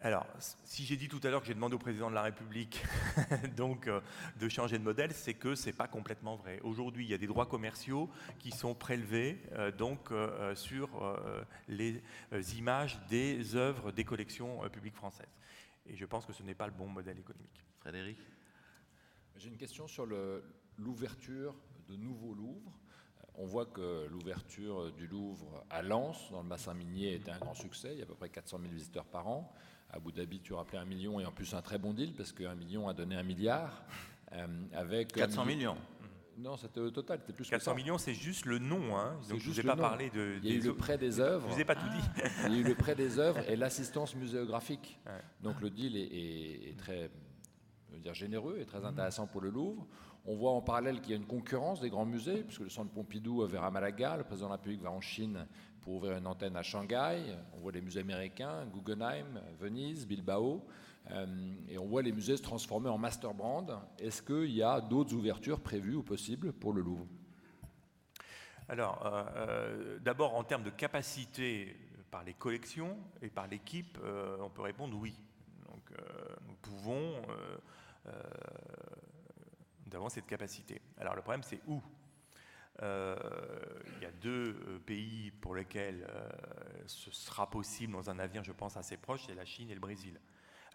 Alors, 0.00 0.26
si 0.64 0.84
j'ai 0.84 0.96
dit 0.96 1.08
tout 1.08 1.20
à 1.24 1.30
l'heure 1.30 1.40
que 1.40 1.46
j'ai 1.46 1.54
demandé 1.54 1.74
au 1.74 1.78
président 1.78 2.10
de 2.10 2.14
la 2.14 2.22
République 2.22 2.84
donc 3.56 3.88
de 4.38 4.48
changer 4.48 4.78
de 4.78 4.84
modèle, 4.84 5.12
c'est 5.12 5.34
que 5.34 5.54
c'est 5.54 5.72
pas 5.72 5.88
complètement 5.88 6.36
vrai. 6.36 6.60
Aujourd'hui, 6.62 7.06
il 7.06 7.10
y 7.10 7.14
a 7.14 7.18
des 7.18 7.26
droits 7.26 7.46
commerciaux 7.46 8.10
qui 8.38 8.50
sont 8.50 8.74
prélevés 8.74 9.40
donc 9.78 10.10
sur 10.54 10.90
les 11.66 12.02
images 12.58 13.00
des 13.08 13.56
œuvres 13.56 13.90
des 13.90 14.04
collections 14.04 14.60
publiques 14.68 14.96
françaises. 14.96 15.26
Et 15.88 15.96
je 15.96 16.04
pense 16.04 16.26
que 16.26 16.32
ce 16.32 16.42
n'est 16.42 16.54
pas 16.54 16.66
le 16.66 16.72
bon 16.72 16.88
modèle 16.88 17.18
économique. 17.18 17.64
Frédéric? 17.78 18.18
J'ai 19.36 19.48
une 19.48 19.56
question 19.56 19.86
sur 19.86 20.06
l'ouverture 20.78 21.54
de 21.88 21.96
nouveaux 21.96 22.34
Louvres. 22.34 22.72
On 23.34 23.44
voit 23.44 23.66
que 23.66 24.06
l'ouverture 24.08 24.92
du 24.92 25.06
Louvre 25.06 25.64
à 25.68 25.82
Lens, 25.82 26.30
dans 26.30 26.42
le 26.42 26.48
bassin 26.48 26.72
minier, 26.72 27.14
était 27.14 27.30
un 27.30 27.38
grand 27.38 27.54
succès. 27.54 27.90
Il 27.92 27.98
y 27.98 28.00
a 28.00 28.04
à 28.04 28.06
peu 28.06 28.14
près 28.14 28.30
400 28.30 28.58
000 28.62 28.72
visiteurs 28.72 29.04
par 29.04 29.28
an. 29.28 29.52
À 29.90 29.96
Abu 29.96 30.10
Dhabi, 30.10 30.40
tu 30.40 30.54
rappelais 30.54 30.78
un 30.78 30.86
million 30.86 31.20
et 31.20 31.26
en 31.26 31.32
plus 31.32 31.54
un 31.54 31.60
très 31.60 31.78
bon 31.78 31.92
deal 31.92 32.14
parce 32.14 32.32
qu'un 32.32 32.54
million 32.54 32.88
a 32.88 32.94
donné 32.94 33.14
un 33.14 33.22
milliard. 33.22 33.84
Euh, 34.32 34.46
avec 34.72 35.12
400 35.12 35.44
millions. 35.44 35.76
Non, 36.38 36.56
c'était 36.56 36.80
au 36.80 36.90
total, 36.90 37.20
plus 37.24 37.48
400 37.48 37.74
millions, 37.74 37.96
c'est 37.96 38.12
juste 38.12 38.44
le 38.44 38.58
nom. 38.58 38.96
Hein. 38.96 39.18
Donc 39.30 39.40
je 39.40 39.48
ne 39.48 39.54
vous 39.54 39.60
ai 39.60 39.62
pas 39.62 39.76
parlé 39.76 40.10
de. 40.10 40.36
Il 40.42 40.50
y 40.50 40.52
a 40.52 40.56
eu 40.56 40.60
le 40.60 40.74
prêt 40.74 40.98
des 40.98 41.18
œuvres. 41.18 41.46
Je 41.48 41.54
vous 41.54 41.60
ai 41.60 41.64
pas 41.64 41.74
tout 41.74 41.88
dit. 41.88 42.22
Il 42.46 42.52
y 42.52 42.56
a 42.56 42.58
eu 42.58 42.62
le 42.62 42.74
prêt 42.74 42.94
des 42.94 43.18
œuvres 43.18 43.40
et 43.48 43.56
l'assistance 43.56 44.14
muséographique. 44.14 44.98
Donc 45.42 45.60
le 45.60 45.70
deal 45.70 45.96
est, 45.96 46.76
très 46.78 47.10
dire, 47.98 48.12
généreux 48.12 48.58
et 48.60 48.66
très 48.66 48.84
intéressant 48.84 49.26
pour 49.26 49.40
le 49.40 49.48
Louvre. 49.48 49.86
On 50.26 50.34
voit 50.34 50.50
en 50.50 50.60
parallèle 50.60 51.00
qu'il 51.00 51.12
y 51.12 51.14
a 51.14 51.16
une 51.16 51.26
concurrence 51.26 51.80
des 51.80 51.88
grands 51.88 52.04
musées, 52.04 52.42
puisque 52.42 52.62
le 52.62 52.68
centre 52.68 52.90
Pompidou 52.90 53.46
va 53.46 53.64
à 53.64 53.70
Malaga, 53.70 54.16
le 54.16 54.24
président 54.24 54.48
de 54.48 54.52
la 54.52 54.56
République 54.56 54.82
va 54.82 54.90
en 54.90 55.00
Chine 55.00 55.46
pour 55.80 55.94
ouvrir 55.94 56.18
une 56.18 56.26
antenne 56.26 56.56
à 56.56 56.62
Shanghai. 56.62 57.22
On 57.54 57.60
voit 57.60 57.72
les 57.72 57.80
musées 57.80 58.00
américains, 58.00 58.66
Guggenheim, 58.66 59.40
Venise, 59.58 60.06
Bilbao. 60.06 60.66
Euh, 61.10 61.54
et 61.68 61.78
on 61.78 61.86
voit 61.86 62.02
les 62.02 62.12
musées 62.12 62.36
se 62.36 62.42
transformer 62.42 62.88
en 62.88 62.98
master 62.98 63.32
brand. 63.32 63.78
Est-ce 63.98 64.22
qu'il 64.22 64.50
y 64.50 64.62
a 64.62 64.80
d'autres 64.80 65.14
ouvertures 65.14 65.60
prévues 65.60 65.94
ou 65.94 66.02
possibles 66.02 66.52
pour 66.52 66.72
le 66.72 66.82
Louvre? 66.82 67.06
Alors, 68.68 69.06
euh, 69.06 69.24
euh, 69.36 69.98
d'abord, 70.00 70.34
en 70.34 70.42
termes 70.42 70.64
de 70.64 70.70
capacité 70.70 71.76
par 72.10 72.24
les 72.24 72.34
collections 72.34 72.98
et 73.22 73.28
par 73.28 73.46
l'équipe, 73.46 73.98
on 74.40 74.50
peut 74.50 74.62
répondre 74.62 74.96
oui. 74.96 75.14
Donc, 75.68 75.90
nous 76.48 76.54
pouvons, 76.54 77.22
nous 79.86 79.94
avons 79.94 80.08
cette 80.08 80.26
capacité. 80.26 80.80
Alors, 80.98 81.14
le 81.14 81.22
problème, 81.22 81.42
c'est 81.42 81.60
où? 81.66 81.82
Il 82.80 84.02
y 84.02 84.06
a 84.06 84.12
deux 84.20 84.80
pays 84.86 85.30
pour 85.30 85.54
lesquels 85.54 86.08
ce 86.86 87.10
sera 87.10 87.50
possible 87.50 87.92
dans 87.92 88.08
un 88.08 88.18
avenir, 88.18 88.44
je 88.44 88.52
pense, 88.52 88.76
assez 88.76 88.96
proche, 88.96 89.24
c'est 89.26 89.34
la 89.34 89.44
Chine 89.44 89.70
et 89.70 89.74
le 89.74 89.80
Brésil. 89.80 90.18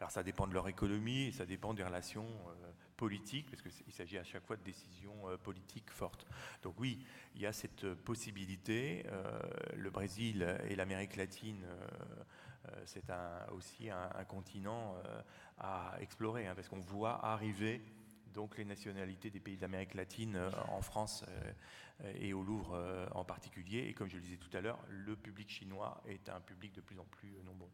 Alors 0.01 0.09
ça 0.09 0.23
dépend 0.23 0.47
de 0.47 0.53
leur 0.55 0.67
économie 0.67 1.27
et 1.27 1.31
ça 1.31 1.45
dépend 1.45 1.75
des 1.75 1.83
relations 1.83 2.25
euh, 2.25 2.71
politiques, 2.97 3.51
parce 3.51 3.61
qu'il 3.61 3.93
s'agit 3.93 4.17
à 4.17 4.23
chaque 4.23 4.43
fois 4.43 4.57
de 4.57 4.63
décisions 4.63 5.29
euh, 5.29 5.37
politiques 5.37 5.91
fortes. 5.91 6.25
Donc 6.63 6.79
oui, 6.79 7.05
il 7.35 7.41
y 7.41 7.45
a 7.45 7.53
cette 7.53 7.93
possibilité. 7.93 9.05
Euh, 9.05 9.39
le 9.75 9.91
Brésil 9.91 10.57
et 10.67 10.75
l'Amérique 10.75 11.17
latine, 11.17 11.63
c'est 12.85 13.03
aussi 13.51 13.91
un, 13.91 14.23
continent 14.25 14.95
à 15.59 15.95
explorer, 15.99 16.47
hein, 16.47 16.55
parce 16.55 16.67
qu'on 16.67 16.79
voit 16.79 17.23
arriver 17.23 17.81
donc 18.33 18.57
les 18.57 18.65
nationalités 18.65 19.29
des 19.29 19.39
pays 19.39 19.57
d'Amérique 19.57 19.93
latine 19.93 20.39
en 20.67 20.81
France 20.81 21.23
et 22.15 22.33
au 22.33 22.43
Louvre 22.43 23.07
en 23.13 23.23
particulier. 23.23 23.87
Et 23.87 23.93
comme 23.93 24.09
je 24.09 24.15
le 24.15 24.21
disais 24.21 24.37
tout 24.37 24.55
à 24.55 24.61
l'heure, 24.61 24.79
le 24.89 25.15
public 25.15 25.49
chinois 25.49 26.01
est 26.07 26.29
un 26.29 26.39
public 26.39 26.73
de 26.73 26.81
plus 26.81 26.99
en 26.99 27.05
plus 27.05 27.33
nombreux. 27.43 27.71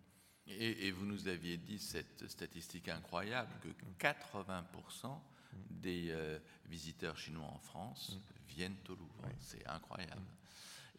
Et, 0.50 0.91
vous 0.91 1.06
nous 1.06 1.28
aviez 1.28 1.58
dit 1.58 1.80
cette 1.80 2.28
statistique 2.30 2.88
incroyable 2.89 3.52
que 3.62 4.04
80% 4.06 5.20
des 5.70 6.08
euh, 6.10 6.39
visiteurs 6.70 7.18
chinois 7.18 7.48
en 7.48 7.60
France 7.60 8.16
mm. 8.16 8.54
viennent 8.56 8.78
au 8.89 8.95
Louvre. 8.95 9.30
C'est 9.39 9.66
incroyable 9.68 10.22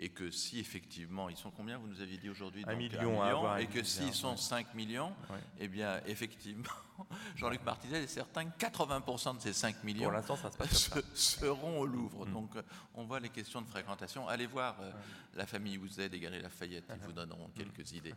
et 0.00 0.10
que 0.10 0.30
si 0.30 0.60
effectivement, 0.60 1.28
ils 1.28 1.36
sont 1.36 1.50
combien, 1.50 1.76
vous 1.76 1.88
nous 1.88 2.00
aviez 2.00 2.18
dit 2.18 2.30
aujourd'hui 2.30 2.64
Un 2.68 2.76
million, 2.76 3.56
et 3.56 3.66
que 3.66 3.82
s'ils 3.82 4.14
sont 4.14 4.36
5 4.36 4.74
millions, 4.74 5.12
eh 5.58 5.66
bien, 5.66 6.00
effectivement, 6.06 6.70
Jean-Luc 7.36 7.64
Martinet 7.64 8.04
est 8.04 8.06
certain 8.06 8.44
que 8.44 8.64
80% 8.64 9.36
de 9.36 9.40
ces 9.40 9.52
5 9.52 9.82
millions 9.82 10.12
seront 11.14 11.80
au 11.80 11.86
Louvre. 11.86 12.26
Mm. 12.26 12.32
Donc, 12.32 12.56
euh, 12.56 12.62
on 12.94 13.04
voit 13.04 13.18
les 13.18 13.28
questions 13.28 13.60
de 13.60 13.66
fréquentation. 13.66 14.28
Allez 14.28 14.46
voir 14.46 14.76
euh, 14.80 14.92
la 15.34 15.46
famille 15.46 15.78
Ouzet 15.78 16.08
des 16.08 16.20
Galeries 16.20 16.42
Lafayette, 16.42 16.84
ils 16.94 17.04
vous 17.04 17.12
donneront 17.12 17.48
quelques 17.48 17.92
idées. 17.92 18.14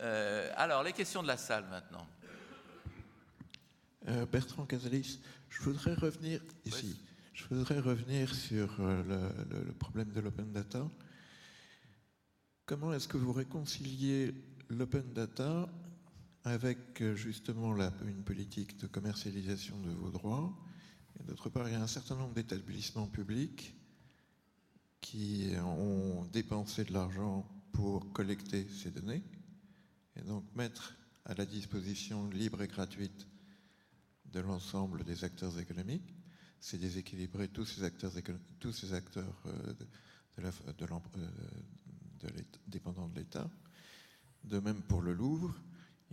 Euh, 0.00 0.52
alors, 0.56 0.82
les 0.82 0.92
questions 0.92 1.22
de 1.22 1.28
la 1.28 1.36
salle 1.36 1.66
maintenant. 1.70 2.06
Bertrand 4.32 4.64
Casalis, 4.64 5.20
je 5.50 5.62
voudrais 5.62 5.94
revenir 5.94 6.40
ici. 6.64 6.98
Je 7.34 7.44
voudrais 7.50 7.78
revenir 7.78 8.34
sur 8.34 8.80
le, 8.80 9.30
le 9.50 9.72
problème 9.74 10.10
de 10.10 10.20
l'open 10.20 10.50
data. 10.52 10.88
Comment 12.70 12.92
est-ce 12.92 13.08
que 13.08 13.16
vous 13.16 13.32
réconciliez 13.32 14.32
l'open 14.68 15.12
data 15.12 15.68
avec 16.44 17.02
euh, 17.02 17.16
justement 17.16 17.74
une 18.06 18.22
politique 18.22 18.78
de 18.78 18.86
commercialisation 18.86 19.76
de 19.80 19.90
vos 19.90 20.10
droits? 20.10 20.56
Et 21.18 21.24
d'autre 21.24 21.48
part, 21.48 21.68
il 21.68 21.72
y 21.72 21.74
a 21.74 21.82
un 21.82 21.88
certain 21.88 22.14
nombre 22.14 22.32
d'établissements 22.32 23.08
publics 23.08 23.74
qui 25.00 25.50
ont 25.58 26.24
dépensé 26.32 26.84
de 26.84 26.92
l'argent 26.92 27.44
pour 27.72 28.12
collecter 28.12 28.68
ces 28.68 28.92
données 28.92 29.24
et 30.14 30.22
donc 30.22 30.44
mettre 30.54 30.94
à 31.24 31.34
la 31.34 31.46
disposition 31.46 32.30
libre 32.30 32.62
et 32.62 32.68
gratuite 32.68 33.26
de 34.26 34.38
l'ensemble 34.38 35.02
des 35.02 35.24
acteurs 35.24 35.58
économiques. 35.58 36.14
C'est 36.60 36.78
déséquilibrer 36.78 37.48
tous 37.48 37.64
ces 37.64 37.82
acteurs, 37.82 38.12
tous 38.60 38.72
ces 38.72 38.92
acteurs 38.94 39.42
euh, 39.46 39.74
de, 40.36 40.42
la, 40.42 40.50
de, 40.78 40.86
dépendant 42.66 43.08
de 43.08 43.16
l'État. 43.18 43.50
De 44.44 44.58
même 44.58 44.82
pour 44.82 45.02
le 45.02 45.12
Louvre, 45.12 45.54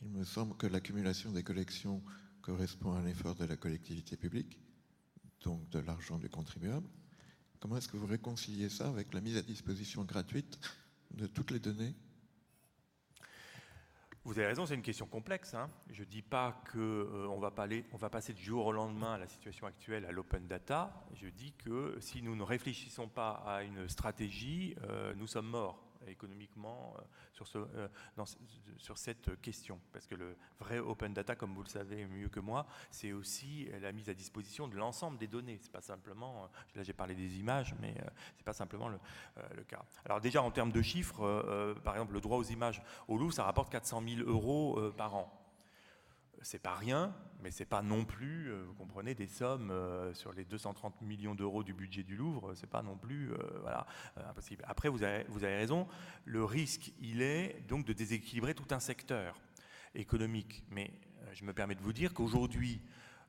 il 0.01 0.09
me 0.09 0.23
semble 0.23 0.55
que 0.57 0.67
l'accumulation 0.67 1.31
des 1.31 1.43
collections 1.43 2.03
correspond 2.41 2.93
à 2.93 2.99
un 2.99 3.05
effort 3.07 3.35
de 3.35 3.45
la 3.45 3.57
collectivité 3.57 4.15
publique, 4.15 4.59
donc 5.43 5.69
de 5.69 5.79
l'argent 5.79 6.17
du 6.17 6.29
contribuable. 6.29 6.87
Comment 7.59 7.77
est-ce 7.77 7.87
que 7.87 7.97
vous 7.97 8.05
réconciliez 8.05 8.69
ça 8.69 8.87
avec 8.87 9.13
la 9.13 9.21
mise 9.21 9.37
à 9.37 9.41
disposition 9.41 10.03
gratuite 10.03 10.59
de 11.11 11.27
toutes 11.27 11.51
les 11.51 11.59
données? 11.59 11.95
Vous 14.23 14.37
avez 14.37 14.47
raison, 14.47 14.65
c'est 14.65 14.75
une 14.75 14.81
question 14.81 15.07
complexe. 15.07 15.53
Hein. 15.53 15.69
Je 15.89 16.01
ne 16.01 16.07
dis 16.07 16.21
pas 16.21 16.61
qu'on 16.71 16.79
euh, 16.79 17.89
va 17.93 18.09
passer 18.09 18.33
du 18.33 18.43
jour 18.43 18.65
au 18.65 18.73
lendemain 18.73 19.13
à 19.13 19.17
la 19.17 19.27
situation 19.27 19.65
actuelle 19.65 20.03
à 20.03 20.11
l'open 20.11 20.47
data. 20.47 21.07
Je 21.13 21.29
dis 21.29 21.53
que 21.53 21.97
si 22.01 22.21
nous 22.21 22.35
ne 22.35 22.43
réfléchissons 22.43 23.07
pas 23.07 23.41
à 23.45 23.63
une 23.63 23.87
stratégie, 23.87 24.75
euh, 24.83 25.13
nous 25.15 25.27
sommes 25.27 25.47
morts 25.47 25.86
économiquement 26.11 26.95
euh, 26.97 27.01
sur, 27.33 27.47
ce, 27.47 27.57
euh, 27.57 27.87
sur 28.77 28.97
cette 28.97 29.39
question. 29.41 29.79
Parce 29.91 30.07
que 30.07 30.15
le 30.15 30.37
vrai 30.59 30.79
open 30.79 31.13
data, 31.13 31.35
comme 31.35 31.53
vous 31.53 31.63
le 31.63 31.69
savez 31.69 32.05
mieux 32.05 32.29
que 32.29 32.39
moi, 32.39 32.65
c'est 32.91 33.13
aussi 33.13 33.69
la 33.81 33.91
mise 33.91 34.09
à 34.09 34.13
disposition 34.13 34.67
de 34.67 34.75
l'ensemble 34.75 35.17
des 35.17 35.27
données. 35.27 35.57
C'est 35.61 35.71
pas 35.71 35.81
simplement, 35.81 36.43
euh, 36.43 36.47
là 36.75 36.83
j'ai 36.83 36.93
parlé 36.93 37.15
des 37.15 37.37
images, 37.39 37.75
mais 37.79 37.95
c'est 38.35 38.45
pas 38.45 38.53
simplement 38.53 38.89
le, 38.89 38.99
le, 39.55 39.63
cas. 39.63 39.83
Alors 40.05 40.21
déjà 40.21 40.41
en 40.41 40.51
termes 40.51 40.71
de 40.71 40.81
chiffres, 40.81 41.75
par 41.83 41.95
exemple 41.95 42.13
le 42.13 42.21
droit 42.21 42.37
aux 42.37 42.43
images 42.43 42.81
au 43.07 43.17
Louvre, 43.17 43.33
ça 43.33 43.43
rapporte 43.43 43.71
400 43.71 44.03
000 44.07 44.29
euros 44.29 44.79
par 44.95 45.15
an 45.15 45.46
c'est 46.41 46.61
pas 46.61 46.75
rien, 46.75 47.13
mais 47.41 47.51
c'est 47.51 47.65
pas 47.65 47.81
non 47.81 48.05
plus, 48.05 48.51
euh, 48.51 48.63
vous 48.65 48.73
comprenez, 48.73 49.13
des 49.13 49.27
sommes 49.27 49.71
euh, 49.71 50.13
sur 50.13 50.33
les 50.33 50.45
230 50.45 51.01
millions 51.01 51.35
d'euros 51.35 51.63
du 51.63 51.73
budget 51.73 52.03
du 52.03 52.15
Louvre, 52.15 52.53
c'est 52.55 52.69
pas 52.69 52.81
non 52.81 52.97
plus 52.97 53.31
euh, 53.31 53.37
voilà, 53.61 53.85
impossible. 54.29 54.63
Après, 54.67 54.89
vous 54.89 55.03
avez, 55.03 55.23
vous 55.29 55.43
avez 55.43 55.55
raison, 55.55 55.87
le 56.25 56.43
risque, 56.43 56.93
il 56.99 57.21
est 57.21 57.63
donc 57.67 57.85
de 57.85 57.93
déséquilibrer 57.93 58.53
tout 58.53 58.67
un 58.71 58.79
secteur 58.79 59.39
économique. 59.95 60.63
Mais 60.71 60.91
je 61.33 61.43
me 61.43 61.53
permets 61.53 61.75
de 61.75 61.81
vous 61.81 61.93
dire 61.93 62.13
qu'aujourd'hui, 62.13 62.81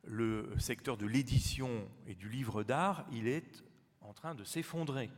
le 0.04 0.50
secteur 0.58 0.96
de 0.96 1.06
l'édition 1.06 1.88
et 2.06 2.14
du 2.14 2.28
livre 2.28 2.62
d'art, 2.62 3.06
il 3.12 3.26
est 3.28 3.64
en 4.00 4.12
train 4.12 4.34
de 4.34 4.44
s'effondrer. 4.44 5.10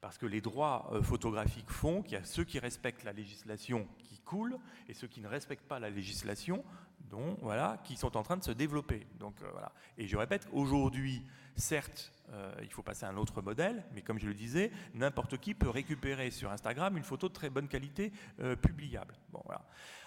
Parce 0.00 0.16
que 0.16 0.26
les 0.26 0.40
droits 0.40 0.90
photographiques 1.02 1.70
font 1.70 2.02
qu'il 2.02 2.14
y 2.14 2.16
a 2.16 2.24
ceux 2.24 2.44
qui 2.44 2.58
respectent 2.58 3.04
la 3.04 3.12
législation 3.12 3.86
qui 3.98 4.18
coulent 4.20 4.56
et 4.88 4.94
ceux 4.94 5.08
qui 5.08 5.20
ne 5.20 5.28
respectent 5.28 5.66
pas 5.66 5.78
la 5.78 5.90
législation 5.90 6.64
dont, 7.10 7.36
voilà, 7.42 7.80
qui 7.84 7.96
sont 7.96 8.16
en 8.16 8.22
train 8.22 8.36
de 8.36 8.44
se 8.44 8.52
développer. 8.52 9.06
Donc, 9.18 9.34
euh, 9.42 9.48
voilà. 9.52 9.72
Et 9.98 10.06
je 10.06 10.16
répète, 10.16 10.48
aujourd'hui, 10.52 11.22
certes, 11.56 12.12
euh, 12.32 12.52
il 12.62 12.72
faut 12.72 12.82
passer 12.82 13.04
à 13.04 13.08
un 13.08 13.16
autre 13.16 13.42
modèle, 13.42 13.84
mais 13.92 14.02
comme 14.02 14.18
je 14.18 14.26
le 14.26 14.34
disais, 14.34 14.70
n'importe 14.94 15.38
qui 15.38 15.54
peut 15.54 15.68
récupérer 15.68 16.30
sur 16.30 16.50
Instagram 16.50 16.96
une 16.96 17.04
photo 17.04 17.28
de 17.28 17.34
très 17.34 17.50
bonne 17.50 17.68
qualité 17.68 18.12
euh, 18.40 18.56
publiable. 18.56 19.14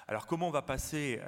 Alors 0.08 0.28
comment 0.28 0.50
on 0.50 0.52
va 0.52 0.62
passer 0.62 1.22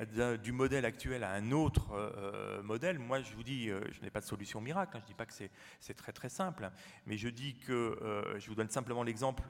du 0.44 0.52
modèle 0.52 0.84
actuel 0.84 1.24
à 1.24 1.32
un 1.32 1.52
autre 1.52 2.62
modèle? 2.62 3.00
Moi, 3.00 3.22
je 3.22 3.34
vous 3.34 3.44
dis, 3.44 3.68
je 3.68 4.02
n'ai 4.02 4.10
pas 4.10 4.20
de 4.20 4.26
solution 4.26 4.60
miracle, 4.60 4.98
hein, 4.98 5.00
je 5.00 5.06
ne 5.06 5.08
dis 5.08 5.14
pas 5.14 5.26
que 5.26 5.34
c'est 5.34 5.94
très 5.94 6.12
très 6.12 6.28
simple, 6.28 6.70
mais 7.06 7.18
je 7.18 7.30
dis 7.30 7.56
que, 7.56 7.98
je 8.38 8.48
vous 8.50 8.56
donne 8.56 8.70
simplement 8.70 9.04
l'exemple 9.04 9.44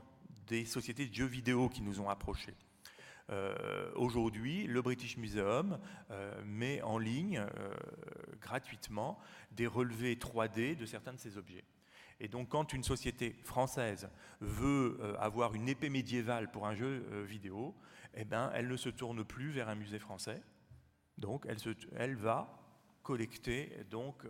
des 0.45 0.63
sociétés 0.65 1.07
de 1.07 1.13
jeux 1.13 1.25
vidéo 1.25 1.69
qui 1.69 1.81
nous 1.81 1.99
ont 1.99 2.09
approchés. 2.09 2.53
Euh, 3.31 3.89
aujourd'hui, 3.95 4.67
le 4.67 4.81
British 4.81 5.17
Museum 5.17 5.79
euh, 6.11 6.43
met 6.45 6.81
en 6.83 6.99
ligne 6.99 7.39
euh, 7.39 7.73
gratuitement 8.39 9.19
des 9.51 9.65
relevés 9.65 10.15
3D 10.15 10.75
de 10.75 10.85
certains 10.85 11.13
de 11.13 11.19
ces 11.19 11.37
objets. 11.37 11.63
Et 12.19 12.27
donc, 12.27 12.49
quand 12.49 12.71
une 12.71 12.83
société 12.83 13.35
française 13.43 14.09
veut 14.39 14.99
avoir 15.19 15.53
une 15.53 15.67
épée 15.67 15.89
médiévale 15.89 16.49
pour 16.49 16.65
un 16.65 16.73
jeu 16.73 17.03
vidéo, 17.25 17.75
eh 18.13 18.23
ben, 18.23 18.49
elle 18.53 18.69
ne 18.69 18.77
se 18.77 18.87
tourne 18.87 19.25
plus 19.25 19.49
vers 19.49 19.67
un 19.67 19.75
musée 19.75 19.99
français. 19.99 20.41
Donc, 21.17 21.45
elle, 21.97 22.15
va 22.15 22.57
collecter 23.03 23.83
donc 23.91 24.23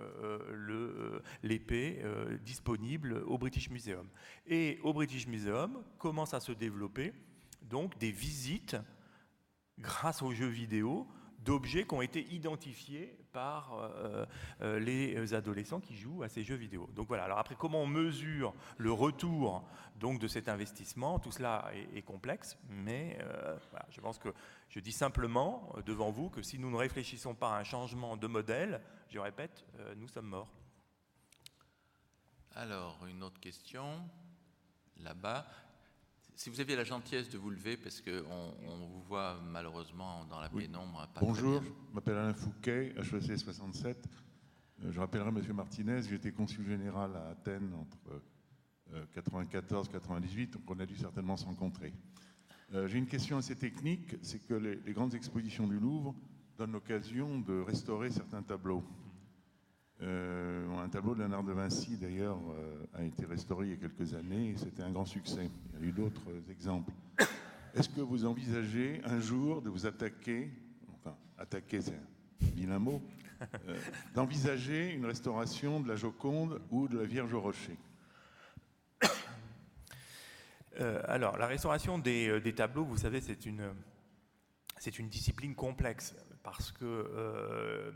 l'épée 1.43 2.03
disponible 2.43 3.21
au 3.27 3.37
British 3.37 3.69
Museum. 3.69 4.09
Et 4.47 4.79
au 4.81 4.91
British 4.91 5.27
Museum 5.27 5.83
commence 5.99 6.33
à 6.33 6.39
se 6.39 6.53
développer 6.53 7.13
donc 7.65 7.97
des 7.97 8.11
visites 8.11 8.77
grâce 9.79 10.21
aux 10.21 10.31
jeux 10.31 10.47
vidéo 10.47 11.07
d'objets 11.45 11.85
qui 11.85 11.93
ont 11.93 12.01
été 12.01 12.25
identifiés 12.33 13.17
par 13.31 13.73
euh, 13.73 14.25
euh, 14.61 14.79
les 14.79 15.33
adolescents 15.33 15.79
qui 15.79 15.95
jouent 15.95 16.23
à 16.23 16.29
ces 16.29 16.43
jeux 16.43 16.55
vidéo. 16.55 16.89
Donc 16.95 17.07
voilà. 17.07 17.25
Alors 17.25 17.37
après, 17.37 17.55
comment 17.55 17.81
on 17.81 17.87
mesure 17.87 18.53
le 18.77 18.91
retour 18.91 19.63
donc 19.97 20.19
de 20.19 20.27
cet 20.27 20.49
investissement? 20.49 21.19
Tout 21.19 21.31
cela 21.31 21.69
est, 21.93 22.01
complexe, 22.01 22.57
mais 22.67 23.17
euh, 23.21 23.57
je 23.89 24.01
pense 24.01 24.17
que 24.17 24.33
je 24.69 24.79
dis 24.79 24.91
simplement 24.91 25.73
devant 25.85 26.11
vous 26.11 26.29
que 26.29 26.41
si 26.41 26.57
nous 26.57 26.71
ne 26.71 26.77
réfléchissons 26.77 27.35
pas 27.35 27.55
à 27.55 27.59
un 27.59 27.63
changement 27.63 28.17
de 28.17 28.27
modèle, 28.27 28.81
je 29.09 29.19
répète, 29.19 29.65
nous 29.97 30.07
sommes 30.07 30.27
morts. 30.27 30.51
Alors 32.55 33.05
une 33.05 33.21
autre 33.21 33.39
question 33.39 34.01
là-bas. 34.97 35.45
Si 36.35 36.49
vous 36.49 36.59
aviez 36.59 36.75
la 36.75 36.83
gentillesse 36.83 37.29
de 37.29 37.37
vous 37.37 37.49
lever, 37.49 37.77
parce 37.77 38.01
qu'on 38.01 38.53
on 38.67 38.87
vous 38.87 39.01
voit 39.03 39.39
malheureusement 39.49 40.25
dans 40.25 40.41
la 40.41 40.49
pénombre. 40.49 41.07
Bonjour, 41.21 41.63
je 41.63 41.95
m'appelle 41.95 42.17
Alain 42.17 42.33
Fouquet, 42.33 42.93
HEC 42.97 43.39
67. 43.39 44.05
Euh, 44.83 44.91
je 44.91 44.99
rappellerai 44.99 45.29
M. 45.29 45.53
Martinez, 45.53 46.01
j'étais 46.09 46.33
consul 46.33 46.67
général 46.67 47.15
à 47.15 47.29
Athènes 47.29 47.73
entre 47.73 48.21
94 49.13 49.87
euh, 49.87 49.91
98, 49.93 50.53
donc 50.53 50.63
on 50.69 50.77
a 50.81 50.85
dû 50.85 50.97
certainement 50.97 51.37
se 51.37 51.45
rencontrer. 51.45 51.93
Euh, 52.73 52.85
j'ai 52.89 52.97
une 52.97 53.07
question 53.07 53.37
assez 53.37 53.55
technique, 53.55 54.17
c'est 54.21 54.45
que 54.45 54.55
les, 54.55 54.75
les, 54.75 54.91
grandes 54.91 55.15
expositions 55.15 55.67
du 55.67 55.79
Louvre 55.79 56.13
donnent 56.57 56.73
l'occasion 56.73 57.39
de 57.39 57.61
restaurer 57.61 58.11
certains 58.11 58.43
tableaux. 58.43 58.83
Euh, 60.01 60.77
un 60.77 60.89
tableau 60.89 61.15
de 61.15 61.19
Léonard 61.19 61.43
de 61.43 61.53
Vinci, 61.53 61.95
d'ailleurs, 61.97 62.37
euh, 62.37 62.85
a 62.95 63.03
été 63.03 63.25
restauré 63.25 63.67
il 63.67 63.69
y 63.71 63.73
a 63.73 63.77
quelques 63.77 64.13
années 64.13 64.49
et 64.49 64.57
c'était 64.57 64.83
un 64.83 64.91
grand 64.91 65.05
succès. 65.05 65.49
Il 65.73 65.79
y 65.79 65.83
a 65.83 65.87
eu 65.87 65.91
d'autres 65.91 66.29
exemples. 66.49 66.91
Est-ce 67.73 67.89
que 67.89 68.01
vous 68.01 68.25
envisagez 68.25 69.01
un 69.05 69.19
jour 69.19 69.61
de 69.61 69.69
vous 69.69 69.85
attaquer, 69.85 70.51
enfin, 70.93 71.15
attaquer, 71.37 71.81
c'est 71.81 71.93
un 71.93 72.45
vilain 72.55 72.79
mot, 72.79 73.01
euh, 73.41 73.77
d'envisager 74.13 74.93
une 74.93 75.05
restauration 75.05 75.79
de 75.79 75.87
la 75.87 75.95
Joconde 75.95 76.61
ou 76.71 76.87
de 76.87 76.99
la 76.99 77.05
Vierge 77.05 77.33
au 77.33 77.41
Rocher? 77.41 77.77
Alors, 81.07 81.37
la 81.37 81.47
restauration 81.47 81.97
des, 81.97 82.41
des, 82.41 82.53
tableaux, 82.53 82.83
vous 82.83 82.97
savez, 82.97 83.21
c'est 83.21 83.45
une, 83.45 83.63
c'est 84.77 84.99
une 84.99 85.07
discipline 85.07 85.55
complexe 85.55 86.17
parce 86.43 86.73
que 86.73 87.93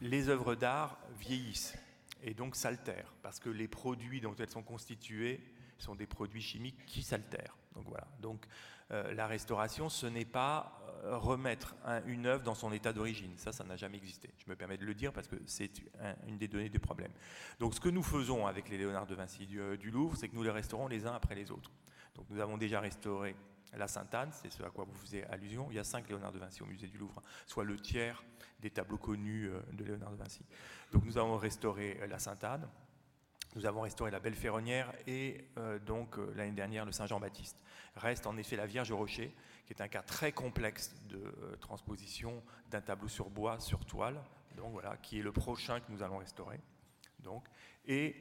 les 0.00 0.28
œuvres 0.28 0.54
d'art 0.54 0.98
vieillissent 1.18 1.76
et 2.22 2.34
donc 2.34 2.56
s'altèrent 2.56 3.12
parce 3.22 3.38
que 3.38 3.50
les 3.50 3.68
produits 3.68 4.20
dont 4.20 4.34
elles 4.38 4.50
sont 4.50 4.62
constituées 4.62 5.40
sont 5.78 5.94
des 5.94 6.06
produits 6.06 6.42
chimiques 6.42 6.84
qui 6.86 7.02
s'altèrent. 7.02 7.56
Donc 7.74 7.86
voilà. 7.86 8.08
Donc 8.20 8.46
la 8.90 9.26
restauration, 9.26 9.88
ce 9.88 10.06
n'est 10.06 10.24
pas 10.24 10.78
remettre 11.04 11.76
une 12.06 12.26
œuvre 12.26 12.42
dans 12.42 12.54
son 12.54 12.72
état 12.72 12.92
d'origine. 12.92 13.32
Ça, 13.36 13.52
ça 13.52 13.64
n'a 13.64 13.76
jamais 13.76 13.96
existé. 13.96 14.30
Je 14.38 14.50
me 14.50 14.56
permets 14.56 14.76
de 14.76 14.84
le 14.84 14.94
dire 14.94 15.12
parce 15.12 15.28
que 15.28 15.36
c'est 15.46 15.70
une 16.26 16.38
des 16.38 16.48
données 16.48 16.68
du 16.68 16.78
problème. 16.78 17.12
Donc 17.58 17.74
ce 17.74 17.80
que 17.80 17.88
nous 17.88 18.02
faisons 18.02 18.46
avec 18.46 18.68
les 18.68 18.78
Léonard 18.78 19.06
de 19.06 19.14
Vinci 19.14 19.46
du, 19.46 19.90
Louvre, 19.90 20.16
c'est 20.16 20.28
que 20.28 20.34
nous 20.34 20.42
les 20.42 20.50
restaurons 20.50 20.88
les 20.88 21.06
uns 21.06 21.14
après 21.14 21.34
les 21.34 21.50
autres. 21.50 21.70
Donc 22.14 22.26
nous 22.30 22.40
avons 22.40 22.58
déjà 22.58 22.80
restauré 22.80 23.36
la 23.76 23.88
Sainte-Anne, 23.88 24.30
c'est 24.32 24.50
ce 24.50 24.62
à 24.62 24.70
quoi 24.70 24.84
vous 24.84 24.94
faisiez 24.94 25.24
allusion. 25.26 25.68
Il 25.70 25.76
y 25.76 25.78
a 25.78 25.84
cinq 25.84 26.08
Léonard 26.08 26.32
de 26.32 26.38
Vinci 26.38 26.62
au 26.62 26.66
musée 26.66 26.86
du 26.86 26.98
Louvre, 26.98 27.22
soit 27.46 27.64
le 27.64 27.76
tiers 27.76 28.22
des 28.60 28.70
tableaux 28.70 28.98
connus 28.98 29.50
de 29.72 29.84
Léonard 29.84 30.10
de 30.10 30.16
Vinci. 30.16 30.44
Donc 30.92 31.04
nous 31.04 31.18
avons 31.18 31.36
restauré 31.36 32.00
la 32.08 32.18
Sainte-Anne, 32.18 32.68
nous 33.56 33.66
avons 33.66 33.80
restauré 33.80 34.10
la 34.10 34.20
Belle 34.20 34.34
Ferronnière 34.34 34.92
et 35.06 35.48
euh, 35.56 35.78
donc 35.78 36.18
euh, 36.18 36.32
l'année 36.36 36.52
dernière 36.52 36.84
le 36.84 36.92
Saint-Jean-Baptiste. 36.92 37.56
Reste 37.96 38.26
en 38.26 38.36
effet 38.36 38.56
la 38.56 38.66
Vierge 38.66 38.90
au 38.90 38.96
Rocher, 38.96 39.34
qui 39.66 39.72
est 39.72 39.80
un 39.80 39.88
cas 39.88 40.02
très 40.02 40.32
complexe 40.32 40.94
de 41.08 41.16
euh, 41.16 41.56
transposition 41.56 42.42
d'un 42.70 42.80
tableau 42.80 43.08
sur 43.08 43.30
bois 43.30 43.58
sur 43.58 43.84
toile, 43.84 44.22
donc 44.56 44.72
voilà, 44.72 44.96
qui 44.98 45.18
est 45.18 45.22
le 45.22 45.32
prochain 45.32 45.80
que 45.80 45.90
nous 45.90 46.02
allons 46.02 46.18
restaurer. 46.18 46.60
Donc, 47.20 47.44
et 47.86 48.14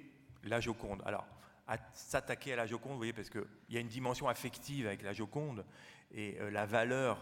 la 0.43 0.59
Joconde. 0.59 1.01
Alors, 1.05 1.27
à 1.67 1.77
s'attaquer 1.93 2.53
à 2.53 2.55
la 2.55 2.65
Joconde, 2.65 2.93
vous 2.93 2.97
voyez, 2.97 3.13
parce 3.13 3.29
qu'il 3.29 3.45
y 3.69 3.77
a 3.77 3.79
une 3.79 3.87
dimension 3.87 4.27
affective 4.27 4.87
avec 4.87 5.01
la 5.03 5.13
Joconde, 5.13 5.65
et 6.13 6.37
la 6.51 6.65
valeur 6.65 7.17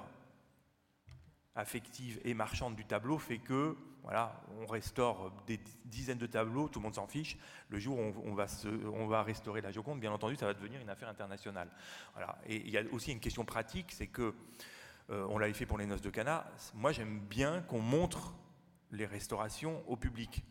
affective 1.55 2.19
et 2.23 2.33
marchande 2.33 2.75
du 2.75 2.85
tableau 2.85 3.17
fait 3.17 3.39
que 3.39 3.75
voilà, 4.05 4.39
on 4.61 4.67
restaure 4.67 5.31
des 5.47 5.59
dizaines 5.85 6.19
de 6.19 6.27
tableaux, 6.27 6.69
tout 6.69 6.77
le 6.77 6.83
monde 6.83 6.93
s'en 6.93 7.07
fiche. 7.07 7.37
Le 7.69 7.79
jour 7.79 7.97
où 7.97 8.13
on, 8.23 8.35
va 8.35 8.45
on, 8.93 9.07
va 9.07 9.23
restaurer 9.23 9.61
la 9.61 9.71
Joconde, 9.71 9.99
bien 9.99 10.11
entendu, 10.11 10.35
ça 10.35 10.45
va 10.45 10.53
devenir 10.53 10.79
une 10.79 10.91
affaire 10.91 11.09
internationale. 11.09 11.69
Voilà. 12.13 12.37
Et 12.45 12.57
il 12.57 12.69
y 12.69 12.77
a 12.77 12.83
aussi 12.91 13.11
une 13.11 13.19
question 13.19 13.45
pratique, 13.45 13.91
c'est 13.91 14.05
que 14.05 14.35
euh, 15.09 15.25
on 15.31 15.39
l'avait 15.39 15.53
fait 15.53 15.65
pour 15.65 15.79
les 15.79 15.87
noces 15.87 16.03
de 16.03 16.11
Cana. 16.11 16.45
Moi, 16.75 16.91
j'aime 16.91 17.19
bien 17.19 17.63
qu'on 17.63 17.79
montre 17.79 18.35
les 18.91 19.07
restaurations 19.07 19.83
au 19.89 19.95
public. 19.95 20.43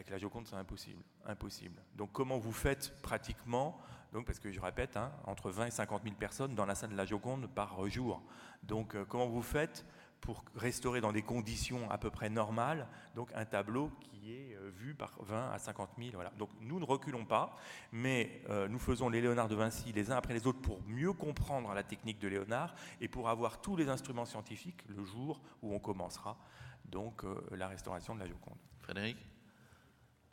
Avec 0.00 0.08
la 0.08 0.16
Joconde, 0.16 0.46
c'est 0.46 0.56
impossible. 0.56 1.82
Donc, 1.94 2.10
comment 2.12 2.38
vous 2.38 2.54
faites 2.54 2.90
pratiquement 3.02 3.78
parce 4.24 4.38
que 4.38 4.50
je 4.50 4.58
répète, 4.58 4.96
hein, 4.96 5.12
entre 5.26 5.50
20 5.50 5.66
et 5.66 5.70
50 5.70 6.04
000 6.04 6.14
personnes 6.14 6.54
dans 6.54 6.64
la 6.64 6.74
salle 6.74 6.88
de 6.88 6.96
la 6.96 7.04
Joconde 7.04 7.50
par 7.54 7.86
jour. 7.90 8.22
Donc, 8.62 8.94
euh, 8.94 9.04
comment 9.04 9.26
vous 9.26 9.42
faites 9.42 9.84
pour 10.22 10.42
restaurer 10.54 11.02
dans 11.02 11.12
des 11.12 11.20
conditions 11.20 11.90
à 11.90 11.98
peu 11.98 12.08
près 12.08 12.30
normales, 12.30 12.86
donc 13.14 13.30
un 13.34 13.44
tableau 13.44 13.90
qui 14.00 14.32
est 14.32 14.54
euh, 14.54 14.70
vu 14.70 14.94
par 14.94 15.18
20 15.20 15.50
à 15.50 15.58
50 15.58 15.90
000. 15.98 16.12
Voilà. 16.14 16.30
Donc 16.38 16.48
nous 16.62 16.80
ne 16.80 16.84
reculons 16.86 17.26
pas, 17.26 17.54
mais 17.92 18.40
euh, 18.48 18.68
nous 18.68 18.78
faisons 18.78 19.10
les 19.10 19.20
Léonard 19.20 19.48
de 19.48 19.54
Vinci 19.54 19.92
les 19.92 20.10
uns 20.10 20.16
après 20.16 20.32
les 20.32 20.46
autres 20.46 20.62
pour 20.62 20.80
mieux 20.86 21.12
comprendre 21.12 21.72
la 21.74 21.82
technique 21.82 22.18
de 22.18 22.28
Léonard 22.28 22.74
et 23.02 23.08
pour 23.08 23.28
avoir 23.28 23.60
tous 23.60 23.76
les 23.76 23.90
instruments 23.90 24.26
scientifiques 24.26 24.82
le 24.88 25.04
jour 25.04 25.42
où 25.62 25.74
on 25.74 25.78
commencera 25.78 26.38
donc 26.84 27.22
la 27.52 27.68
restauration 27.68 28.14
de 28.14 28.20
la 28.20 28.26
Joconde. 28.26 28.58
Frédéric? 28.82 29.16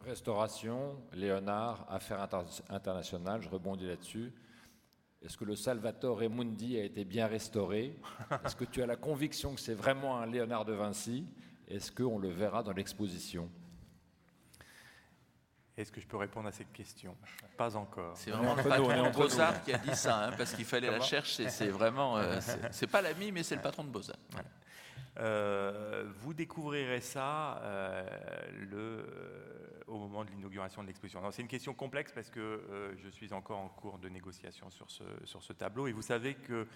Restauration, 0.05 0.95
Léonard, 1.13 1.85
affaires 1.89 2.27
internationales, 2.69 3.41
je 3.41 3.49
rebondis 3.49 3.87
là-dessus. 3.87 4.31
Est-ce 5.21 5.35
que 5.35 5.45
le 5.45 5.55
Salvatore 5.55 6.29
Mundi 6.29 6.77
a 6.79 6.83
été 6.83 7.03
bien 7.03 7.27
restauré? 7.27 7.97
Est-ce 8.45 8.55
que 8.55 8.65
tu 8.65 8.81
as 8.81 8.85
la 8.85 8.95
conviction 8.95 9.55
que 9.55 9.59
c'est 9.59 9.73
vraiment 9.73 10.17
un 10.17 10.27
Léonard 10.27 10.65
de 10.65 10.73
Vinci? 10.73 11.25
Est-ce 11.67 11.91
qu'on 11.91 12.19
le 12.19 12.29
verra 12.29 12.63
dans 12.63 12.71
l'exposition? 12.71 13.49
Est-ce 15.75 15.91
que 15.91 16.01
je 16.01 16.07
peux 16.07 16.17
répondre 16.17 16.47
à 16.47 16.51
cette 16.51 16.71
question? 16.71 17.15
Pas 17.55 17.75
encore. 17.75 18.15
C'est 18.17 18.31
vraiment 18.31 18.55
le 18.55 18.63
patron 18.63 19.09
de 19.09 19.13
Beaux-Arts 19.13 19.63
qui 19.63 19.73
a 19.73 19.77
dit 19.77 19.95
ça, 19.95 20.25
hein, 20.25 20.31
parce 20.37 20.53
qu'il 20.53 20.65
fallait 20.65 20.89
la 20.89 21.01
chercher. 21.01 21.49
C'est 21.49 21.67
vraiment, 21.67 22.17
euh, 22.17 22.39
c'est 22.71 22.87
pas 22.87 23.01
l'ami, 23.01 23.31
mais 23.31 23.43
c'est 23.43 23.55
le 23.55 23.61
patron 23.61 23.83
de 23.83 23.89
Beaux-Arts. 23.89 24.17
Euh, 25.19 26.05
vous 26.19 26.33
découvrirez 26.33 27.01
ça 27.01 27.57
euh, 27.61 28.07
le, 28.69 29.05
au 29.87 29.97
moment 29.97 30.23
de 30.25 30.31
l'inauguration 30.31 30.81
de 30.81 30.87
l'exposition. 30.87 31.21
C'est 31.31 31.41
une 31.41 31.47
question 31.47 31.73
complexe 31.73 32.11
parce 32.11 32.29
que 32.29 32.39
euh, 32.39 32.95
je 32.97 33.09
suis 33.09 33.33
encore 33.33 33.59
en 33.59 33.69
cours 33.69 33.97
de 33.99 34.09
négociation 34.09 34.69
sur 34.69 34.89
ce, 34.91 35.03
sur 35.23 35.41
ce 35.41 35.53
tableau 35.53 35.87
et 35.87 35.91
vous 35.91 36.01
savez 36.01 36.35
que 36.35 36.67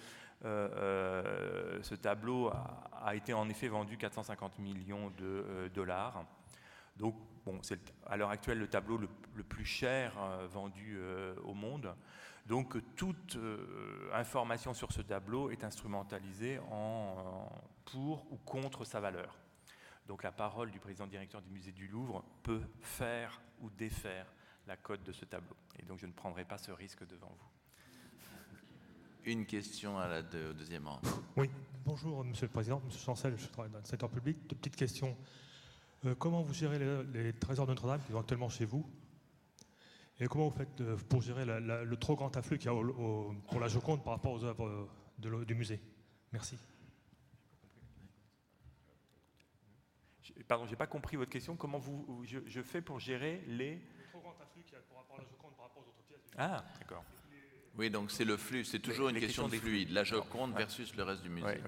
ce 0.43 1.93
tableau 1.95 2.51
a, 2.93 3.15
été 3.15 3.31
en 3.31 3.47
effet 3.47 3.67
vendu 3.67 3.95
450 3.95 4.57
millions 4.57 5.11
de 5.19 5.69
dollars. 5.75 6.25
Donc, 6.97 7.15
bon, 7.45 7.59
c'est 7.61 7.93
à 8.07 8.17
l'heure 8.17 8.31
actuelle 8.31 8.57
le 8.57 8.67
tableau 8.67 8.97
le, 8.97 9.43
plus 9.43 9.65
cher 9.65 10.13
vendu 10.49 10.99
au 11.43 11.53
monde. 11.53 11.93
Donc 12.45 12.75
toute 12.95 13.35
euh, 13.35 14.09
information 14.13 14.73
sur 14.73 14.91
ce 14.91 15.01
tableau 15.01 15.51
est 15.51 15.63
instrumentalisée 15.63 16.59
en, 16.71 17.49
pour 17.85 18.25
ou 18.31 18.37
contre 18.37 18.83
sa 18.83 18.99
valeur. 18.99 19.37
Donc 20.11 20.23
la 20.23 20.31
parole 20.33 20.71
du 20.71 20.79
président 20.81 21.07
directeur 21.07 21.41
du 21.41 21.49
musée 21.49 21.71
du 21.71 21.87
Louvre 21.87 22.21
peut 22.43 22.59
faire 22.81 23.39
ou 23.61 23.69
défaire 23.69 24.25
la 24.67 24.75
cote 24.75 25.01
de 25.03 25.13
ce 25.13 25.23
tableau. 25.23 25.55
Et 25.79 25.83
donc 25.83 25.99
je 25.99 26.05
ne 26.05 26.11
prendrai 26.11 26.43
pas 26.43 26.57
ce 26.57 26.69
risque 26.73 27.07
devant 27.07 27.29
vous. 27.29 27.49
Une 29.23 29.45
question 29.45 29.97
à 29.97 30.09
la 30.09 30.21
deuxième 30.21 30.85
rang. 30.85 30.99
Oui, 31.37 31.49
bonjour 31.85 32.25
Monsieur 32.25 32.47
le 32.47 32.51
Président, 32.51 32.81
Monsieur 32.85 32.99
Chancel, 32.99 33.37
je 33.37 33.47
travaille 33.47 33.71
dans 33.71 33.79
le 33.79 33.85
secteur 33.85 34.09
public. 34.09 34.37
Deux 34.49 34.57
petites 34.57 34.75
questions. 34.75 35.15
Euh, 36.03 36.13
comment 36.15 36.41
vous 36.41 36.53
gérez 36.53 36.77
les, 36.77 37.23
les 37.23 37.31
trésors 37.31 37.65
de 37.65 37.71
Notre-Dame 37.71 38.01
qui 38.01 38.11
sont 38.11 38.19
actuellement 38.19 38.49
chez 38.49 38.65
vous? 38.65 38.85
Et 40.19 40.27
comment 40.27 40.49
vous 40.49 40.57
faites 40.57 40.81
euh, 40.81 40.97
pour 41.07 41.21
gérer 41.21 41.45
le 41.45 41.95
trop 41.95 42.17
grand 42.17 42.35
afflux 42.35 42.57
qu'il 42.57 42.69
y 42.69 42.75
a 42.75 42.77
pour 43.47 43.59
la 43.61 43.69
Joconde 43.69 44.03
par 44.03 44.15
rapport 44.15 44.33
aux 44.33 44.43
œuvres 44.43 44.89
du 45.17 45.55
musée? 45.55 45.79
Merci. 46.33 46.57
Pardon, 50.47 50.65
j'ai 50.65 50.75
pas 50.75 50.87
compris 50.87 51.17
votre 51.17 51.31
question. 51.31 51.55
Comment 51.55 51.79
vous, 51.79 52.23
je, 52.25 52.61
fais 52.61 52.81
pour 52.81 52.99
gérer 52.99 53.43
les. 53.47 53.75
Le 53.75 53.81
trop 54.09 54.19
grand 54.19 54.35
afflux 54.41 54.63
qu'il 54.63 54.73
y 54.73 54.77
a 54.77 54.81
par 54.81 54.99
rapport 54.99 55.17
à 55.17 55.21
la 55.21 55.27
Joconde 55.27 55.55
par 55.55 55.65
rapport 55.65 55.83
aux 55.83 55.87
autres 55.87 56.03
pièces 56.07 56.21
du 56.21 56.31
musée. 56.31 56.37
Ah, 56.37 56.63
d'accord. 56.79 57.03
Oui, 57.77 57.89
donc 57.89 58.11
c'est 58.11 58.25
le 58.25 58.37
flux, 58.37 58.65
c'est 58.65 58.79
toujours 58.79 59.09
une 59.09 59.19
question 59.19 59.47
de 59.47 59.55
fluide, 59.55 59.91
la 59.91 60.03
Joconde 60.03 60.53
versus 60.55 60.95
le 60.95 61.03
reste 61.03 61.23
du 61.23 61.29
musée. 61.29 61.61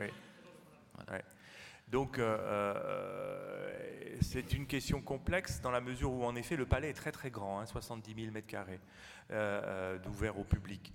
Donc, 1.93 2.17
euh, 2.17 2.37
euh, 2.39 4.17
c'est 4.21 4.53
une 4.53 4.65
question 4.65 5.01
complexe 5.01 5.61
dans 5.61 5.69
la 5.69 5.79
mesure 5.79 6.11
où, 6.11 6.23
en 6.23 6.35
effet, 6.35 6.55
le 6.55 6.65
palais 6.65 6.89
est 6.89 6.95
très 6.95 7.11
très 7.11 7.29
grand, 7.29 7.59
hein, 7.59 7.65
70 7.67 8.15
000 8.15 8.31
mètres 8.31 8.47
carrés, 8.47 8.79
euh, 9.31 9.99
d'ouvert 9.99 10.39
au 10.39 10.43
public. 10.43 10.91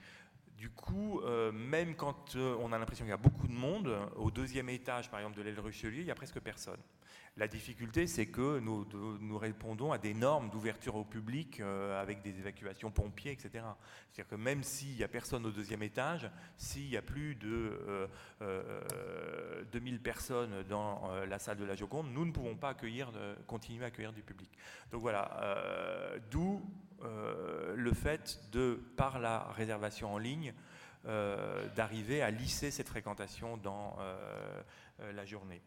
Du 0.59 0.71
coup, 0.71 1.23
même 1.53 1.95
quand 1.95 2.35
on 2.35 2.73
a 2.73 2.79
l'impression 2.79 3.05
qu'il 3.05 3.11
y 3.11 3.15
a 3.15 3.17
beaucoup 3.17 3.47
de 3.47 3.53
monde, 3.53 3.97
au 4.17 4.29
deuxième 4.29 4.69
étage, 4.69 5.09
par 5.09 5.21
exemple, 5.21 5.37
de 5.37 5.43
l'aile 5.43 5.61
Richelieu, 5.61 6.01
il 6.01 6.05
n'y 6.05 6.11
a 6.11 6.17
presque 6.17 6.41
personne. 6.41 6.81
La 7.39 7.47
difficulté, 7.47 8.09
c'est 8.09 8.27
que 8.27 8.59
nous, 8.59 9.39
répondons 9.39 9.93
à 9.93 9.99
des 9.99 10.13
normes 10.13 10.51
d'ouverture 10.51 10.97
au 10.97 11.05
public 11.05 11.61
euh, 11.61 12.03
avec 12.03 12.21
des 12.21 12.37
évacuations 12.37 12.91
pompiers, 12.91 13.31
etc. 13.31 13.65
C'est-à-dire 14.11 14.29
que 14.29 14.35
même 14.35 14.65
s'il 14.65 14.97
n'y 14.97 15.05
a 15.05 15.09
personne 15.09 15.47
au 15.47 15.53
deuxième 15.53 15.85
étage, 15.85 16.29
s'il 16.57 16.89
y 16.89 16.97
a 16.97 17.03
plus 17.03 17.37
de 17.37 18.09
euh, 18.43 19.65
2000 19.71 19.95
euh, 19.95 19.99
personnes 19.99 20.65
dans 20.69 21.13
euh, 21.13 21.27
la 21.27 21.39
salle 21.39 21.59
de 21.59 21.65
la 21.65 21.77
Joconde, 21.77 22.13
nous 22.13 22.25
ne 22.25 22.33
pouvons 22.33 22.57
pas 22.57 22.75
continuer 22.75 23.85
à 23.85 23.87
accueillir 23.87 24.13
du 24.13 24.23
public. 24.23 24.51
Donc 24.91 25.03
voilà, 25.03 26.19
d'où 26.33 26.61
le 27.03 27.93
fait 27.93 28.41
de, 28.53 28.81
par 28.97 29.19
la 29.19 29.45
réservation 29.53 30.13
en 30.13 30.19
ligne, 30.19 30.53
d'arriver 31.05 32.23
à 32.23 32.31
lisser 32.31 32.71
cette 32.71 32.89
fréquentation 32.89 33.57
dans 33.57 33.97
la 34.99 35.25
journée. 35.25 35.63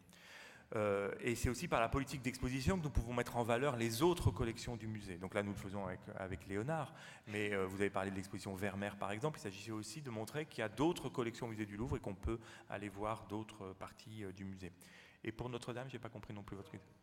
Euh, 0.74 1.10
et 1.20 1.34
c'est 1.34 1.50
aussi 1.50 1.68
par 1.68 1.80
la 1.80 1.88
politique 1.88 2.22
d'exposition 2.22 2.78
que 2.78 2.84
nous 2.84 2.90
pouvons 2.90 3.12
mettre 3.12 3.36
en 3.36 3.42
valeur 3.42 3.76
les 3.76 4.02
autres 4.02 4.30
collections 4.30 4.76
du 4.76 4.86
musée. 4.86 5.16
Donc 5.16 5.34
là, 5.34 5.42
nous 5.42 5.52
le 5.52 5.58
faisons 5.58 5.86
avec, 5.86 6.00
avec 6.16 6.46
Léonard, 6.46 6.94
mais 7.26 7.52
euh, 7.52 7.66
vous 7.66 7.76
avez 7.76 7.90
parlé 7.90 8.10
de 8.10 8.16
l'exposition 8.16 8.54
Vermeer, 8.54 8.96
par 8.98 9.10
exemple. 9.10 9.38
Il 9.38 9.42
s'agissait 9.42 9.70
aussi 9.70 10.00
de 10.00 10.10
montrer 10.10 10.46
qu'il 10.46 10.60
y 10.60 10.64
a 10.64 10.70
d'autres 10.70 11.10
collections 11.10 11.46
au 11.46 11.50
musée 11.50 11.66
du 11.66 11.76
Louvre 11.76 11.96
et 11.96 12.00
qu'on 12.00 12.14
peut 12.14 12.38
aller 12.70 12.88
voir 12.88 13.26
d'autres 13.28 13.74
parties 13.78 14.24
euh, 14.24 14.32
du 14.32 14.44
musée. 14.44 14.72
Et 15.24 15.32
pour 15.32 15.50
Notre-Dame, 15.50 15.88
je 15.88 15.94
n'ai 15.94 16.00
pas 16.00 16.08
compris 16.08 16.32
non 16.32 16.42
plus 16.42 16.56
votre 16.56 16.70
question. 16.70 17.01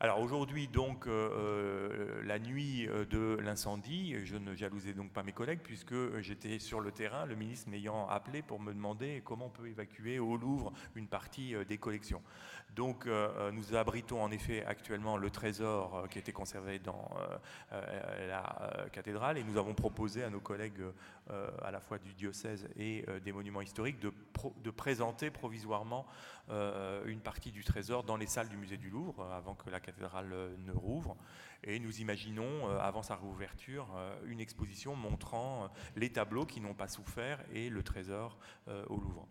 Alors 0.00 0.20
aujourd'hui, 0.20 0.68
donc, 0.68 1.08
euh, 1.08 1.10
euh, 1.10 2.22
la 2.24 2.38
nuit 2.38 2.86
euh, 2.86 3.04
de 3.04 3.36
l'incendie, 3.42 4.14
je 4.24 4.36
ne 4.36 4.54
jalousais 4.54 4.92
donc 4.92 5.10
pas 5.10 5.24
mes 5.24 5.32
collègues 5.32 5.58
puisque 5.60 6.20
j'étais 6.20 6.60
sur 6.60 6.78
le 6.78 6.92
terrain, 6.92 7.26
le 7.26 7.34
ministre 7.34 7.68
m'ayant 7.68 8.06
appelé 8.06 8.42
pour 8.42 8.60
me 8.60 8.72
demander 8.72 9.22
comment 9.24 9.46
on 9.46 9.50
peut 9.50 9.66
évacuer 9.66 10.20
au 10.20 10.36
Louvre 10.36 10.72
une 10.94 11.08
partie 11.08 11.54
des 11.66 11.78
collections. 11.78 12.22
Donc 12.76 13.08
nous 13.52 13.74
abritons 13.74 14.22
en 14.22 14.30
effet 14.30 14.64
actuellement 14.64 15.16
le 15.16 15.30
trésor 15.30 16.06
qui 16.10 16.18
était 16.18 16.32
conservé 16.32 16.78
dans 16.78 17.10
la 17.72 18.86
cathédrale 18.92 19.38
et 19.38 19.42
nous 19.42 19.56
avons 19.56 19.74
proposé 19.74 20.22
à 20.22 20.30
nos 20.30 20.38
collègues 20.38 20.82
à 21.28 21.70
la 21.70 21.80
fois 21.80 21.98
du 21.98 22.12
diocèse 22.12 22.68
et 22.76 23.04
des 23.24 23.32
monuments 23.32 23.62
historiques 23.62 23.98
de, 23.98 24.12
de 24.62 24.70
présenter 24.70 25.30
provisoirement 25.30 26.06
une 26.50 27.20
partie 27.20 27.52
du 27.52 27.64
trésor 27.64 28.04
dans 28.04 28.16
les 28.16 28.26
salles 28.26 28.48
du 28.48 28.56
musée 28.56 28.76
du 28.76 28.90
Louvre 28.90 29.24
avant 29.32 29.54
que 29.54 29.70
la 29.70 29.80
cathédrale 29.80 30.32
ne 30.58 30.72
rouvre. 30.72 31.16
Et 31.64 31.78
nous 31.78 32.00
imaginons, 32.00 32.68
avant 32.78 33.02
sa 33.02 33.16
réouverture, 33.16 33.88
une 34.26 34.40
exposition 34.40 34.96
montrant 34.96 35.70
les 35.96 36.10
tableaux 36.10 36.46
qui 36.46 36.60
n'ont 36.60 36.74
pas 36.74 36.88
souffert 36.88 37.44
et 37.52 37.68
le 37.68 37.82
trésor 37.82 38.38
au 38.66 38.96
Louvre. 38.96 39.28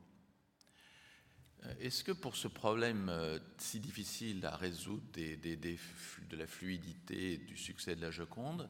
Est-ce 1.80 2.03
que 2.03 2.11
pour 2.11 2.36
ce 2.36 2.47
problème 2.47 3.11
si 3.57 3.80
difficile 3.80 4.45
à 4.45 4.55
résoudre 4.55 5.03
de 5.11 6.38
la 6.38 6.47
fluidité 6.47 7.38
du 7.38 7.57
succès 7.57 7.95
de 7.95 8.01
la 8.01 8.11
Joconde, 8.11 8.70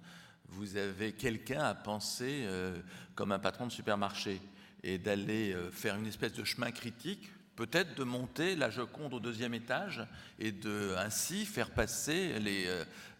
vous 0.49 0.77
avez 0.77 1.13
quelqu'un 1.13 1.61
à 1.61 1.75
penser 1.75 2.43
euh, 2.45 2.81
comme 3.15 3.31
un 3.31 3.39
patron 3.39 3.67
de 3.67 3.71
supermarché 3.71 4.39
et 4.83 4.97
d'aller 4.97 5.53
euh, 5.53 5.69
faire 5.71 5.95
une 5.95 6.07
espèce 6.07 6.33
de 6.33 6.43
chemin 6.43 6.71
critique, 6.71 7.29
peut-être 7.57 7.95
de 7.95 8.03
monter 8.03 8.55
la 8.55 8.69
Joconde 8.69 9.15
au 9.15 9.19
deuxième 9.19 9.55
étage 9.55 10.05
et 10.39 10.53
de 10.53 10.95
ainsi 10.97 11.45
faire 11.45 11.71
passer 11.71 12.39
les 12.39 12.69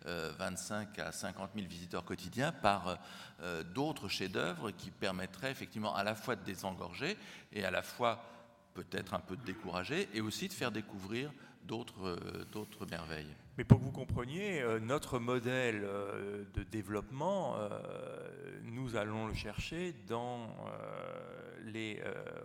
25 0.05 0.99
euh, 0.99 1.07
à 1.07 1.11
50 1.11 1.49
000 1.55 1.67
visiteurs 1.67 2.05
quotidiens 2.05 2.53
par 2.53 2.97
d'autres 3.75 4.07
chefs-d'œuvre 4.07 4.71
qui 4.71 4.89
permettraient 4.89 5.51
effectivement 5.51 5.95
à 5.95 6.03
la 6.03 6.15
fois 6.15 6.35
de 6.35 6.43
désengorger 6.43 7.17
et 7.51 7.65
à 7.65 7.71
la 7.71 7.81
fois 7.81 8.23
peut-être 8.83 9.13
un 9.13 9.19
peu 9.19 9.35
de 9.35 9.43
décourager 9.43 10.07
et 10.13 10.21
aussi 10.21 10.47
de 10.47 10.53
faire 10.53 10.71
découvrir 10.71 11.31
d'autres 11.65 12.85
merveilles. 12.89 13.35
Mais 13.57 13.63
pour 13.63 13.79
que 13.79 13.85
vous 13.85 13.91
compreniez, 13.91 14.61
euh, 14.61 14.79
notre 14.79 15.17
modèle 15.17 15.81
euh, 15.83 16.43
de 16.53 16.61
développement, 16.61 17.55
euh, 17.57 17.79
nous 18.63 18.95
allons 18.95 19.27
le 19.27 19.33
chercher 19.33 19.95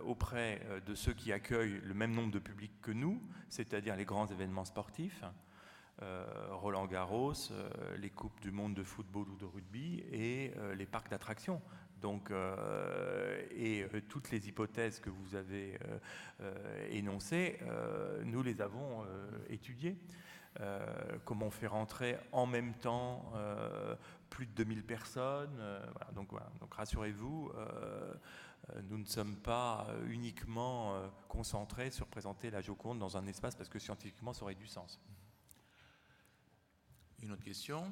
auprès 0.05 0.61
de 0.85 0.95
ceux 0.95 1.13
qui 1.13 1.31
accueillent 1.31 1.79
le 1.83 1.93
même 1.93 2.13
nombre 2.13 2.31
de 2.31 2.39
publics 2.39 2.81
que 2.81 2.91
nous, 2.91 3.21
c'est-à-dire 3.47 3.95
les 3.95 4.05
grands 4.05 4.27
événements 4.27 4.65
sportifs. 4.65 5.23
Roland 6.49 6.85
Garros, 6.87 7.33
les 7.97 8.09
coupes 8.09 8.39
du 8.41 8.51
monde 8.51 8.73
de 8.73 8.83
football 8.83 9.29
ou 9.29 9.37
de 9.37 9.45
rugby 9.45 10.03
et 10.11 10.51
les 10.75 10.85
parcs 10.85 11.09
d'attractions. 11.09 11.61
Donc, 12.03 12.31
et 13.55 13.85
toutes 14.07 14.29
les 14.29 14.47
hypothèses 14.47 14.99
que 14.99 15.09
vous 15.09 15.35
avez 15.35 15.79
énoncées, 16.91 17.57
nous 18.25 18.43
les 18.43 18.61
avons 18.61 19.05
étudiées. 19.49 19.97
Euh, 20.59 21.17
comment 21.25 21.47
on 21.47 21.51
fait 21.51 21.67
rentrer 21.67 22.17
en 22.31 22.45
même 22.45 22.73
temps 22.75 23.31
euh, 23.35 23.95
plus 24.29 24.45
de 24.45 24.51
2000 24.51 24.83
personnes. 24.83 25.57
Euh, 25.59 25.83
donc 26.13 26.29
rassurez-vous, 26.71 27.51
nous 28.83 28.97
ne 28.97 29.05
sommes 29.05 29.35
pas 29.35 29.87
uniquement 30.07 30.95
concentrés 31.27 31.91
sur 31.91 32.07
présenter 32.07 32.49
la 32.49 32.61
Joconde 32.61 32.99
dans 32.99 33.17
un 33.17 33.25
espace 33.27 33.55
parce 33.55 33.69
que 33.69 33.79
scientifiquement 33.79 34.33
ça 34.33 34.43
aurait 34.43 34.55
du 34.55 34.67
sens. 34.67 35.01
Une 37.21 37.31
autre 37.31 37.43
question? 37.43 37.91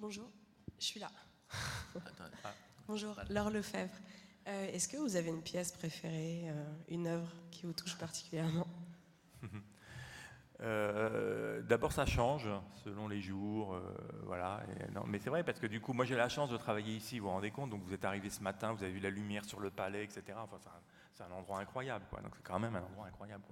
Bonjour, 0.00 0.30
je 0.78 0.84
suis 0.86 0.98
là. 0.98 1.10
Bonjour, 2.88 3.20
Laure 3.28 3.50
Lefebvre. 3.50 3.92
Euh, 4.48 4.72
est-ce 4.72 4.88
que 4.88 4.96
vous 4.96 5.14
avez 5.14 5.28
une 5.28 5.42
pièce 5.42 5.72
préférée, 5.72 6.44
euh, 6.46 6.72
une 6.88 7.06
œuvre 7.06 7.30
qui 7.50 7.66
vous 7.66 7.74
touche 7.74 7.98
particulièrement? 7.98 8.66
Euh, 10.62 11.62
D'abord, 11.62 11.90
ça 11.90 12.04
change 12.04 12.46
selon 12.84 13.08
les 13.08 13.22
jours, 13.22 13.80
voilà. 14.26 14.62
non, 14.92 15.04
mais 15.06 15.18
c'est 15.18 15.30
vrai 15.30 15.42
parce 15.42 15.58
que 15.58 15.66
du 15.66 15.80
coup, 15.80 15.94
moi 15.94 16.04
j'ai 16.04 16.16
la 16.16 16.28
chance 16.28 16.50
de 16.50 16.58
travailler 16.58 16.94
ici. 16.94 17.18
Vous 17.18 17.24
vous 17.28 17.32
rendez 17.32 17.50
compte 17.50 17.70
Donc 17.70 17.82
vous 17.82 17.94
êtes 17.94 18.04
arrivé 18.04 18.28
ce 18.28 18.42
matin, 18.42 18.74
vous 18.74 18.82
avez 18.82 18.92
vu 18.92 19.00
la 19.00 19.08
lumière 19.08 19.42
sur 19.46 19.58
le 19.58 19.70
palais, 19.70 20.04
etc. 20.04 20.36
Enfin, 20.36 20.58
c'est 21.20 21.32
un 21.32 21.36
endroit 21.36 21.60
incroyable. 21.60 22.04
Donc 22.22 22.32
c'est 22.34 22.42
quand 22.42 22.58
même 22.58 22.74
un 22.74 22.82
endroit 22.82 23.06
incroyable, 23.06 23.44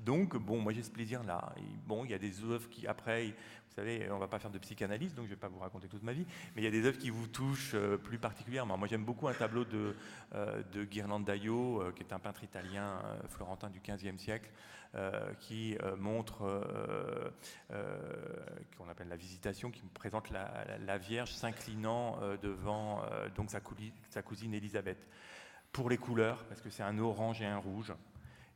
Donc 0.00 0.36
bon, 0.36 0.60
moi 0.60 0.72
j'ai 0.72 0.82
ce 0.82 0.90
plaisir-là. 0.90 1.52
Bon, 1.86 2.04
il 2.04 2.10
y 2.10 2.14
a 2.14 2.18
des 2.18 2.42
œuvres 2.42 2.68
qui 2.68 2.86
après, 2.86 3.26
vous 3.26 3.74
savez, 3.74 4.10
on 4.10 4.18
va 4.18 4.28
pas 4.28 4.38
faire 4.38 4.50
de 4.50 4.58
psychanalyse, 4.58 5.14
donc 5.14 5.26
je 5.26 5.30
vais 5.30 5.36
pas 5.36 5.48
vous 5.48 5.58
raconter 5.58 5.88
toute 5.88 6.02
ma 6.02 6.12
vie, 6.12 6.26
mais 6.54 6.62
il 6.62 6.64
y 6.64 6.68
a 6.68 6.70
des 6.70 6.86
œuvres 6.86 6.98
qui 6.98 7.10
vous 7.10 7.26
touchent 7.26 7.74
euh, 7.74 7.96
plus 7.96 8.18
particulièrement. 8.18 8.78
Moi 8.78 8.88
j'aime 8.88 9.04
beaucoup 9.04 9.28
un 9.28 9.34
tableau 9.34 9.64
de, 9.64 9.94
euh, 10.34 10.62
de 10.72 10.84
Ghirlandaio, 10.84 11.82
euh, 11.82 11.92
qui 11.92 12.02
est 12.02 12.12
un 12.12 12.18
peintre 12.18 12.44
italien 12.44 13.00
florentin 13.28 13.70
du 13.70 13.80
XVe 13.80 14.18
siècle, 14.18 14.50
qui 15.40 15.76
montre, 15.98 16.38
qu'on 18.78 18.88
appelle 18.88 19.08
la 19.08 19.16
visitation, 19.16 19.70
qui 19.70 19.82
présente 19.92 20.30
la, 20.30 20.96
Vierge 20.96 21.32
s'inclinant 21.32 22.18
devant 22.40 23.02
donc 23.34 23.50
sa 23.50 24.22
cousine 24.22 24.54
Élisabeth 24.54 25.06
pour 25.72 25.90
les 25.90 25.98
couleurs, 25.98 26.44
parce 26.46 26.60
que 26.60 26.70
c'est 26.70 26.82
un 26.82 26.98
orange 26.98 27.42
et 27.42 27.46
un 27.46 27.58
rouge. 27.58 27.92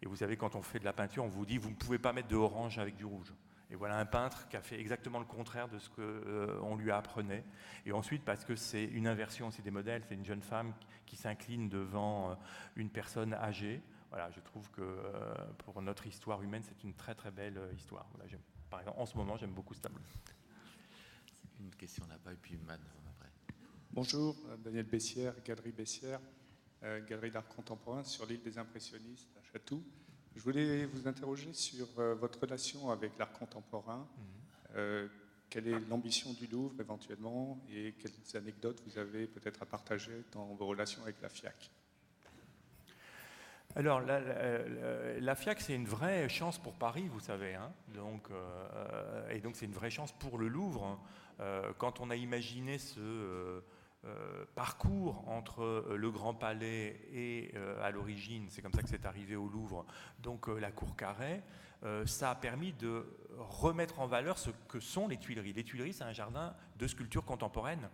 Et 0.02 0.06
vous 0.06 0.16
savez, 0.16 0.36
quand 0.36 0.56
on 0.56 0.62
fait 0.62 0.78
de 0.78 0.84
la 0.84 0.92
peinture, 0.92 1.24
on 1.24 1.28
vous 1.28 1.44
dit, 1.44 1.58
vous 1.58 1.70
ne 1.70 1.74
pouvez 1.74 1.98
pas 1.98 2.12
mettre 2.12 2.28
de 2.28 2.36
orange 2.36 2.78
avec 2.78 2.96
du 2.96 3.04
rouge. 3.04 3.32
Et 3.70 3.76
voilà 3.76 3.98
un 3.98 4.06
peintre 4.06 4.48
qui 4.48 4.56
a 4.56 4.62
fait 4.62 4.80
exactement 4.80 5.20
le 5.20 5.24
contraire 5.24 5.68
de 5.68 5.78
ce 5.78 5.88
qu'on 5.90 6.02
euh, 6.02 6.76
lui 6.76 6.90
apprenait. 6.90 7.44
Et 7.86 7.92
ensuite, 7.92 8.24
parce 8.24 8.44
que 8.44 8.56
c'est 8.56 8.84
une 8.84 9.06
inversion 9.06 9.46
aussi 9.48 9.62
des 9.62 9.70
modèles, 9.70 10.02
c'est 10.08 10.16
une 10.16 10.24
jeune 10.24 10.42
femme 10.42 10.74
qui 11.06 11.16
s'incline 11.16 11.68
devant 11.68 12.30
euh, 12.30 12.34
une 12.74 12.90
personne 12.90 13.32
âgée. 13.34 13.80
Voilà, 14.08 14.28
je 14.32 14.40
trouve 14.40 14.68
que 14.72 14.80
euh, 14.80 15.34
pour 15.58 15.80
notre 15.82 16.06
histoire 16.08 16.42
humaine, 16.42 16.62
c'est 16.64 16.82
une 16.82 16.94
très 16.94 17.14
très 17.14 17.30
belle 17.30 17.60
histoire. 17.76 18.06
Voilà, 18.14 18.28
par 18.68 18.80
exemple, 18.80 18.98
en 18.98 19.06
ce 19.06 19.16
moment, 19.16 19.36
j'aime 19.36 19.52
beaucoup 19.52 19.74
ce 19.74 19.82
tableau. 19.82 20.00
Une 21.60 21.74
question 21.76 22.04
là-bas 22.08 22.32
et 22.32 22.36
puis 22.36 22.56
Mad 22.56 22.80
après. 23.08 23.30
Bonjour, 23.92 24.36
Daniel 24.64 24.86
Bessière, 24.86 25.34
Galerie 25.44 25.72
Bessière. 25.72 26.20
Euh, 26.82 27.04
galerie 27.06 27.30
d'art 27.30 27.46
contemporain 27.46 28.02
sur 28.04 28.24
l'île 28.24 28.40
des 28.40 28.56
impressionnistes 28.56 29.28
à 29.38 29.42
Chatou. 29.52 29.84
Je 30.34 30.40
voulais 30.40 30.86
vous 30.86 31.06
interroger 31.06 31.52
sur 31.52 31.86
euh, 31.98 32.14
votre 32.14 32.40
relation 32.40 32.88
avec 32.90 33.18
l'art 33.18 33.32
contemporain. 33.32 33.98
Mhm. 33.98 34.24
Euh, 34.76 35.08
quelle 35.50 35.68
est 35.68 35.78
l'ambition 35.90 36.32
du 36.32 36.46
Louvre 36.46 36.80
éventuellement 36.80 37.60
et 37.70 37.92
quelles 37.98 38.14
anecdotes 38.34 38.80
vous 38.86 38.96
avez 38.96 39.26
peut-être 39.26 39.60
à 39.62 39.66
partager 39.66 40.24
dans 40.32 40.54
vos 40.54 40.68
relations 40.68 41.02
avec 41.02 41.20
la 41.20 41.28
FIAC 41.28 41.70
alors, 43.76 44.00
la, 44.00 45.34
FIAC, 45.36 45.60
c'est 45.60 45.74
une 45.74 45.86
vraie 45.86 46.28
chance 46.28 46.60
pour 46.60 46.74
Paris, 46.74 47.06
vous 47.06 47.20
savez. 47.20 47.54
Hein. 47.54 47.72
donc, 47.94 48.28
et 49.30 49.38
donc, 49.38 49.54
c'est 49.54 49.66
une 49.66 49.74
vraie 49.74 49.90
chance 49.90 50.10
pour 50.10 50.38
le 50.38 50.48
Louvre. 50.48 50.98
quand 51.78 52.00
on 52.00 52.10
a 52.10 52.16
imaginé 52.16 52.78
ce, 52.78 53.62
euh, 54.06 54.46
parcours 54.54 55.28
entre 55.28 55.62
euh, 55.62 55.96
le 55.98 56.10
Grand 56.10 56.32
Palais 56.32 56.98
et 57.12 57.52
euh, 57.54 57.84
à 57.84 57.90
l'origine, 57.90 58.46
c'est 58.48 58.62
comme 58.62 58.72
ça 58.72 58.82
que 58.82 58.88
c'est 58.88 59.04
arrivé 59.04 59.36
au 59.36 59.46
Louvre, 59.46 59.84
donc 60.20 60.48
la 60.48 60.70
cour 60.70 60.96
carrée, 60.96 61.42
ça 62.04 62.30
a 62.30 62.34
permis 62.34 62.72
de 62.74 63.06
remettre 63.38 64.00
en 64.00 64.06
valeur 64.06 64.38
ce 64.38 64.50
que 64.68 64.80
sont 64.80 65.08
les 65.08 65.16
Tuileries. 65.16 65.54
Les 65.54 65.64
Tuileries, 65.64 65.94
c'est 65.94 66.04
un 66.04 66.12
jardin 66.12 66.54
de 66.76 66.86
sculpture 66.86 67.24
contemporaine. 67.24 67.88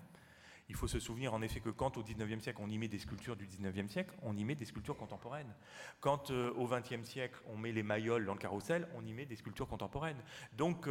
Il 0.69 0.75
faut 0.75 0.89
se 0.89 0.99
souvenir 0.99 1.33
en 1.35 1.43
effet 1.43 1.61
que 1.61 1.71
quand 1.71 1.97
au 1.97 2.03
19e 2.03 2.41
siècle 2.41 2.61
on 2.62 2.69
y 2.69 2.79
met 2.79 2.89
des 2.89 2.99
sculptures 2.99 3.37
du 3.37 3.47
19e 3.47 3.89
siècle, 3.89 4.14
on 4.23 4.37
y 4.37 4.45
met 4.45 4.55
des 4.55 4.64
sculptures 4.64 4.97
contemporaines. 4.97 5.55
Quand 6.01 6.31
au 6.31 6.67
20e 6.67 7.05
siècle 7.05 7.41
on 7.47 7.57
met 7.57 7.73
les 7.73 7.83
mailloles 7.83 8.25
dans 8.25 8.35
le 8.35 8.39
carrousel, 8.39 8.89
on 8.97 9.05
y 9.05 9.12
met 9.12 9.27
des 9.27 9.37
sculptures 9.37 9.69
contemporaines. 9.69 10.23
Donc 10.57 10.89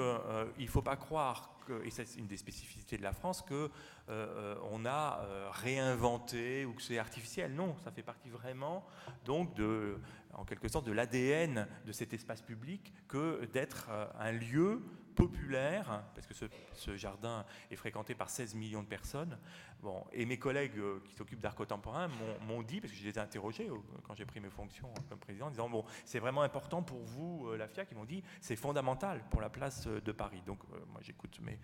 il 0.57 0.65
ne 0.65 0.69
faut 0.69 0.81
pas 0.81 0.95
croire, 0.95 1.55
et 1.83 1.89
c'est 1.89 2.15
une 2.15 2.27
des 2.27 2.37
spécificités 2.37 2.97
de 2.97 3.03
la 3.03 3.13
France, 3.13 3.41
que 3.41 3.69
euh, 4.09 4.55
on 4.71 4.85
a 4.85 5.21
euh, 5.21 5.49
réinventé 5.51 6.65
ou 6.65 6.73
que 6.73 6.81
c'est 6.81 6.99
artificiel. 6.99 7.53
Non, 7.53 7.75
ça 7.83 7.91
fait 7.91 8.03
partie 8.03 8.29
vraiment 8.29 8.85
de, 9.25 9.97
en 10.35 10.45
quelque 10.45 10.67
sorte 10.67 10.85
de 10.85 10.91
l'ADN 10.91 11.67
de 11.85 11.91
cet 11.91 12.13
espace 12.13 12.41
public 12.41 12.93
que 13.07 13.45
d'être 13.45 13.87
euh, 13.89 14.05
un 14.19 14.31
lieu 14.31 14.81
populaire, 15.15 16.03
parce 16.13 16.27
que 16.27 16.33
ce, 16.73 16.97
jardin 16.97 17.45
est 17.71 17.77
fréquenté 17.77 18.15
par 18.15 18.29
16 18.29 18.53
millions 18.55 18.83
de 18.83 18.87
personnes. 18.87 19.37
Bon, 19.81 20.03
et 20.11 20.25
mes 20.25 20.37
collègues 20.37 20.77
euh, 20.77 20.99
qui 21.05 21.13
s'occupent 21.13 21.39
d'art 21.39 21.55
contemporain 21.55 22.09
m'ont 22.45 22.61
dit, 22.63 22.81
parce 22.81 22.91
que 22.91 22.99
je 22.99 23.05
les 23.05 23.17
ai 23.17 23.19
interrogés 23.19 23.69
euh, 23.69 23.77
quand 24.03 24.13
j'ai 24.13 24.25
pris 24.25 24.41
mes 24.41 24.49
fonctions 24.49 24.93
comme 25.07 25.19
président, 25.19 25.47
en 25.47 25.51
disant 25.51 25.69
bon, 25.69 25.85
c'est 26.03 26.19
vraiment 26.19 26.41
important 26.41 26.83
pour 26.83 26.99
vous, 26.99 27.53
la 27.57 27.69
FIAC. 27.69 27.87
Ils 27.91 27.97
m'ont 27.97 28.03
dit 28.03 28.23
c'est 28.41 28.57
fondamental 28.57 29.23
pour 29.29 29.39
la 29.39 29.49
place 29.49 29.87
de 29.87 30.11
Paris. 30.11 30.43
Donc 30.45 30.59
moi 30.91 30.99
j'écoute 31.01 31.39
mes, 31.39 31.59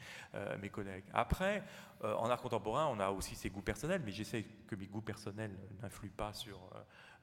mes 0.61 0.69
collègues. 0.69 1.03
Après, 1.13 1.63
en 2.01 2.30
art 2.30 2.41
contemporain, 2.41 2.88
on 2.88 2.99
a 3.01 3.09
aussi 3.09 3.36
ses 3.36 3.49
goûts 3.49 3.61
personnels, 3.61 4.01
mais 4.05 4.11
j'essaie 4.11 4.45
que 4.65 4.76
mes 4.76 4.88
goûts 4.88 5.01
personnels 5.01 5.57
n'influent 5.82 6.09
pas 6.09 6.32
sur 6.34 6.69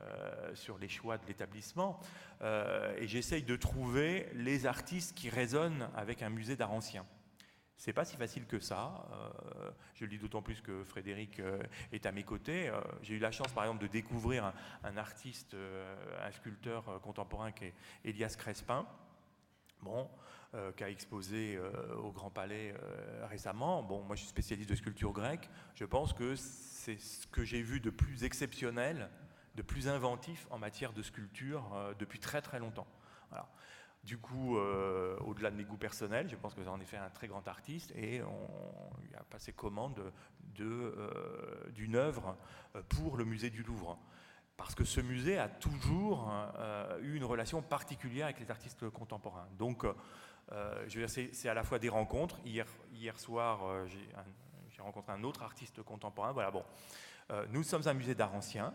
euh, 0.01 0.55
sur 0.55 0.79
les 0.79 0.87
choix 0.89 1.19
de 1.19 1.27
l'établissement. 1.27 1.99
Euh, 2.43 2.97
et 2.99 3.09
j'essaye 3.09 3.43
de 3.43 3.57
trouver 3.57 4.29
les 4.33 4.65
artistes 4.65 5.17
qui 5.17 5.29
résonnent 5.29 5.89
avec 5.97 6.23
un 6.23 6.29
musée 6.29 6.55
d'art 6.55 6.71
ancien. 6.71 7.05
C'est 7.77 7.93
pas 7.93 8.05
si 8.05 8.17
facile 8.17 8.47
que 8.47 8.61
ça. 8.61 9.09
Euh, 9.11 9.71
je 9.95 10.05
le 10.05 10.11
dis 10.11 10.19
d'autant 10.19 10.41
plus 10.41 10.61
que 10.61 10.85
Frédéric 10.85 11.43
est 11.91 12.07
à 12.07 12.13
mes 12.13 12.23
côtés. 12.23 12.71
J'ai 13.03 13.15
eu 13.15 13.19
la 13.19 13.33
chance, 13.33 13.53
par 13.53 13.65
exemple, 13.65 13.83
de 13.83 13.89
découvrir 13.89 14.53
un, 14.85 14.97
artiste, 14.97 15.57
un 16.23 16.31
sculpteur 16.31 17.01
contemporain 17.03 17.51
qui 17.51 17.65
est 17.65 17.75
Elias 18.05 18.37
Crespin. 18.39 18.87
Bon, 19.83 20.09
qui 20.77 20.85
a 20.85 20.91
exposé 20.91 21.59
au 21.97 22.13
Grand 22.13 22.31
Palais 22.31 22.73
récemment. 23.29 23.83
Bon, 23.83 24.03
moi 24.03 24.15
je 24.15 24.23
suis 24.23 24.31
spécialiste 24.31 24.71
de 24.71 24.77
sculpture 24.77 25.13
grecque. 25.13 25.49
Je 25.75 25.85
pense 25.85 26.13
que 26.13 26.37
c'est 26.37 26.99
ce 26.99 27.27
que 27.27 27.45
j'ai 27.45 27.63
vu 27.63 27.81
de 27.81 27.91
plus 27.91 28.23
exceptionnel 28.23 29.09
de 29.59 29.63
plus 29.63 29.89
inventif 29.89 30.47
en 30.51 30.59
matière 30.59 30.93
de 30.93 31.03
sculpture 31.03 31.65
depuis 31.99 32.21
très 32.21 32.41
très 32.41 32.59
longtemps. 32.59 32.87
Du 34.05 34.17
coup, 34.17 34.57
au-delà 34.57 35.51
de 35.51 35.57
mes 35.57 35.65
goûts 35.65 35.77
personnels, 35.77 36.29
je 36.29 36.37
pense 36.37 36.55
que 36.55 36.63
c'est 36.63 36.69
en 36.69 36.81
effet 36.81 36.97
un 36.97 37.11
très 37.11 37.27
grand 37.27 37.47
artiste 37.49 37.93
et 37.97 38.23
on, 38.23 39.19
a 39.19 39.25
passé 39.25 39.53
commande 39.53 40.13
d'une 40.55 41.97
œuvre 41.97 42.37
pour 42.89 43.17
le 43.17 43.25
musée 43.25 43.51
du 43.51 43.65
Louvre 43.65 43.99
parce 44.59 44.75
que 44.75 44.85
ce 44.85 45.01
musée 45.01 45.39
a 45.39 45.49
toujours 45.49 46.31
euh, 46.59 46.99
eu 47.01 47.17
une 47.17 47.25
relation 47.25 47.63
particulière 47.63 48.27
avec 48.27 48.41
les 48.41 48.51
artistes 48.51 48.91
contemporains. 48.91 49.47
Donc, 49.57 49.85
euh, 50.53 51.07
c'est 51.07 51.49
à 51.49 51.55
la 51.55 51.63
fois 51.63 51.79
des 51.79 51.89
rencontres. 51.89 52.41
Hier, 52.45 52.67
soir, 53.17 53.65
euh, 53.65 53.87
j'ai 53.87 54.83
rencontré 54.83 55.13
un 55.13 55.23
autre 55.23 55.43
artiste 55.43 55.83
contemporain. 55.83 56.33
Voilà, 56.33 56.51
bon. 56.51 56.65
nous 57.51 57.63
sommes 57.63 57.87
un 57.87 57.95
musée 57.95 58.17
d'art 58.17 58.35
ancien, 58.35 58.75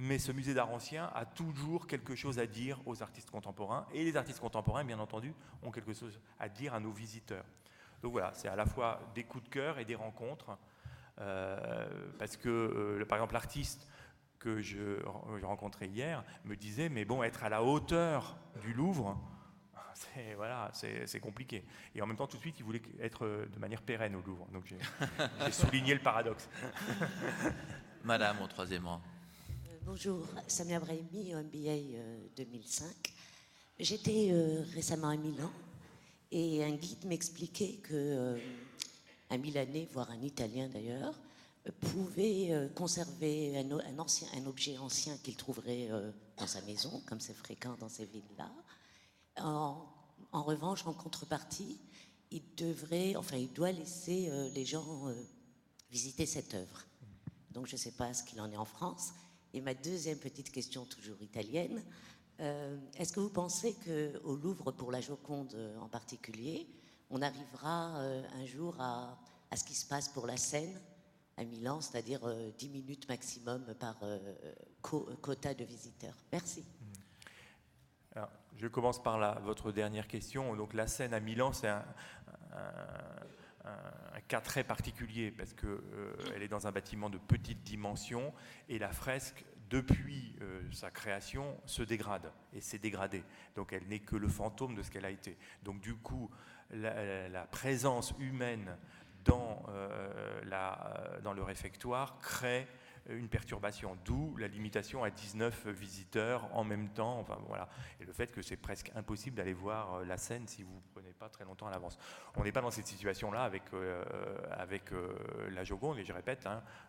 mais 0.00 0.18
ce 0.18 0.32
musée 0.32 0.54
d'art 0.54 0.70
ancien 0.70 1.10
a 1.14 1.26
toujours 1.26 1.86
quelque 1.86 2.14
chose 2.14 2.38
à 2.38 2.46
dire 2.46 2.80
aux 2.86 3.02
artistes 3.02 3.30
contemporains, 3.30 3.86
et 3.92 4.02
les 4.02 4.16
artistes 4.16 4.40
contemporains, 4.40 4.82
bien 4.82 4.98
entendu, 4.98 5.34
ont 5.62 5.70
quelque 5.70 5.92
chose 5.92 6.18
à 6.38 6.48
dire 6.48 6.72
à 6.72 6.80
nos 6.80 6.90
visiteurs. 6.90 7.44
Donc 8.02 8.12
voilà, 8.12 8.32
c'est 8.32 8.48
à 8.48 8.56
la 8.56 8.64
fois 8.64 9.00
des 9.14 9.24
coups 9.24 9.44
de 9.44 9.50
cœur 9.50 9.78
et 9.78 9.84
des 9.84 9.94
rencontres, 9.94 10.56
parce 11.16 12.38
que, 12.38 13.04
par 13.06 13.18
exemple, 13.18 13.34
l'artiste 13.34 13.86
que 14.38 14.62
je 14.62 15.04
rencontrais 15.44 15.86
hier 15.86 16.24
me 16.46 16.56
disait 16.56 16.88
mais 16.88 17.04
bon 17.04 17.22
être 17.22 17.44
à 17.44 17.50
la 17.50 17.62
hauteur 17.62 18.38
du 18.62 18.72
Louvre 18.72 19.20
c'est 20.72 21.20
compliqué. 21.20 21.62
Et 21.94 22.00
en 22.00 22.06
même 22.06 22.16
temps 22.16 22.26
tout 22.26 22.38
de 22.38 22.40
suite 22.40 22.58
il 22.58 22.64
voulait 22.64 22.80
être 23.00 23.26
de 23.52 23.58
manière 23.58 23.82
pérenne 23.82 24.16
au 24.16 24.22
Louvre. 24.22 24.46
Donc 24.50 24.64
j'ai 24.64 25.52
souligné 25.52 25.92
le 25.92 26.00
paradoxe. 26.00 26.48
Madame 28.04 28.40
au 28.40 28.46
troisième 28.46 28.86
rang. 28.86 29.02
euh, 29.02 29.09
bonjour 29.84 30.26
Samia 30.46 30.80
Brahimi 30.80 31.34
MBA 31.34 31.98
2005 32.36 32.86
j'étais 33.78 34.28
euh, 34.30 34.62
récemment 34.74 35.08
à 35.08 35.16
Milan 35.16 35.50
et 36.30 36.64
un 36.64 36.72
guide 36.72 37.04
m'expliquait 37.06 37.78
que 37.82 37.94
euh, 37.94 38.38
un 39.30 39.38
Milanais 39.38 39.88
voire 39.92 40.10
un 40.10 40.22
Italien 40.22 40.68
d'ailleurs 40.68 41.14
pouvait 41.68 42.48
euh, 42.50 42.68
conserver 42.68 43.58
un, 43.58 44.46
objet 44.46 44.78
ancien 44.78 45.16
qu'il 45.18 45.36
trouverait 45.36 45.88
euh, 45.90 46.10
dans 46.38 46.46
sa 46.46 46.60
maison, 46.62 47.02
comme 47.06 47.20
c'est 47.20 47.34
fréquent 47.34 47.76
dans 47.78 47.88
ces 47.88 48.06
villes-là. 48.06 48.50
En, 49.42 49.86
revanche, 50.32 50.86
en 50.86 50.92
contrepartie, 50.92 51.78
il 52.30 52.42
devrait, 52.56 53.16
enfin, 53.16 53.36
il 53.36 53.52
doit 53.52 53.72
laisser 53.72 54.28
euh, 54.30 54.48
les 54.50 54.64
gens 54.64 55.12
visiter 55.90 56.24
cette 56.26 56.54
œuvre. 56.54 56.86
Donc, 57.50 57.66
je 57.66 57.72
ne 57.72 57.78
sais 57.78 57.92
pas 57.92 58.14
ce 58.14 58.22
qu'il 58.22 58.40
en 58.40 58.50
est 58.50 58.56
en 58.56 58.64
France. 58.64 59.12
Et 59.52 59.60
ma 59.60 59.74
deuxième 59.74 60.18
petite 60.18 60.50
question, 60.50 60.84
toujours 60.84 61.20
italienne, 61.22 61.82
est-ce 62.96 63.12
que 63.12 63.20
vous 63.20 63.30
pensez 63.30 63.74
qu'au 63.84 64.36
Louvre, 64.36 64.72
pour 64.72 64.90
la 64.90 65.00
Joconde 65.00 65.54
en 65.80 65.88
particulier, 65.88 66.66
on 67.10 67.20
arrivera 67.20 67.96
un 67.98 68.46
jour 68.46 68.76
à, 68.80 69.18
ce 69.54 69.64
qui 69.64 69.74
se 69.74 69.86
passe 69.86 70.08
pour 70.08 70.26
la 70.26 70.36
Seine 70.38 70.80
à 71.40 71.44
Milan, 71.44 71.80
c'est-à-dire 71.80 72.20
10 72.58 72.66
euh, 72.66 72.70
minutes 72.70 73.08
maximum 73.08 73.74
par 73.74 73.96
euh, 74.02 74.18
quota 74.82 75.54
de 75.54 75.64
visiteurs? 75.64 76.14
Merci. 76.32 76.62
Hmm. 78.14 78.20
je 78.56 78.66
commence 78.66 79.02
par 79.02 79.40
votre 79.40 79.72
dernière 79.72 80.06
question. 80.06 80.54
Donc 80.54 80.74
la 80.74 80.86
scène 80.86 81.14
à 81.14 81.20
Milan, 81.20 81.52
c'est 81.52 81.68
un, 81.68 81.84
cas 84.28 84.40
très 84.40 84.64
particulier 84.64 85.30
parce 85.30 85.52
qu'elle 85.54 85.68
euh, 85.68 86.40
est 86.40 86.48
dans 86.48 86.66
un 86.66 86.72
bâtiment 86.72 87.10
de 87.10 87.18
petite 87.18 87.62
dimension 87.62 88.32
et 88.68 88.78
la 88.78 88.92
fresque 88.92 89.44
depuis 89.70 90.34
sa 90.72 90.90
création, 90.90 91.56
se 91.64 91.84
dégrade 91.84 92.32
et 92.52 92.60
s'est 92.60 92.78
dégradée. 92.78 93.22
Donc 93.54 93.72
elle 93.72 93.86
n'est 93.86 94.00
que 94.00 94.16
le 94.16 94.26
fantôme 94.26 94.74
de 94.74 94.82
ce 94.82 94.90
qu'elle 94.90 95.04
a 95.04 95.10
été. 95.10 95.36
Donc 95.62 95.80
du 95.80 95.94
coup, 95.94 96.28
la, 96.72 97.46
présence 97.52 98.12
humaine 98.18 98.76
euh, 99.28 100.40
euh, 100.52 101.20
dans 101.20 101.32
le 101.32 101.42
réfectoire 101.42 102.18
crée 102.18 102.66
une 103.08 103.28
perturbation, 103.28 103.96
d'où 104.04 104.36
la 104.36 104.48
limitation 104.48 105.02
à 105.02 105.10
19 105.10 105.68
visiteurs 105.68 106.48
en 106.54 106.64
même 106.64 106.88
temps. 106.90 107.18
Enfin, 107.18 107.38
voilà. 107.48 107.68
Et 108.00 108.04
le 108.04 108.12
fait 108.12 108.30
que 108.32 108.42
c'est 108.42 108.56
presque 108.56 108.92
impossible 108.94 109.36
d'aller 109.36 109.52
voir 109.52 109.94
euh, 109.94 110.04
la 110.04 110.16
scène 110.16 110.46
si 110.46 110.62
vous 110.62 110.74
ne 110.74 110.92
prenez 110.94 111.12
pas 111.12 111.28
très 111.28 111.44
longtemps 111.44 111.66
à 111.66 111.70
l'avance. 111.70 111.98
On 112.36 112.44
n'est 112.44 112.52
pas 112.52 112.60
dans 112.60 112.70
cette 112.70 112.86
situation-là 112.86 113.42
avec, 113.42 113.62
avec 114.50 114.90
la 115.50 115.64
Joconde, 115.64 115.98
et 115.98 116.04
je 116.04 116.12
répète, 116.12 116.48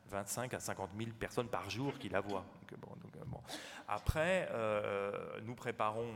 25 0.09 0.53
hein, 0.53 0.57
à 0.57 0.59
50 0.59 0.91
000 0.97 1.11
personnes 1.19 1.47
par 1.47 1.69
jour 1.69 1.97
qui 1.97 2.09
la 2.09 2.21
voient. 2.21 2.45
Après, 3.87 4.49
nous 5.43 5.55
préparons 5.55 6.13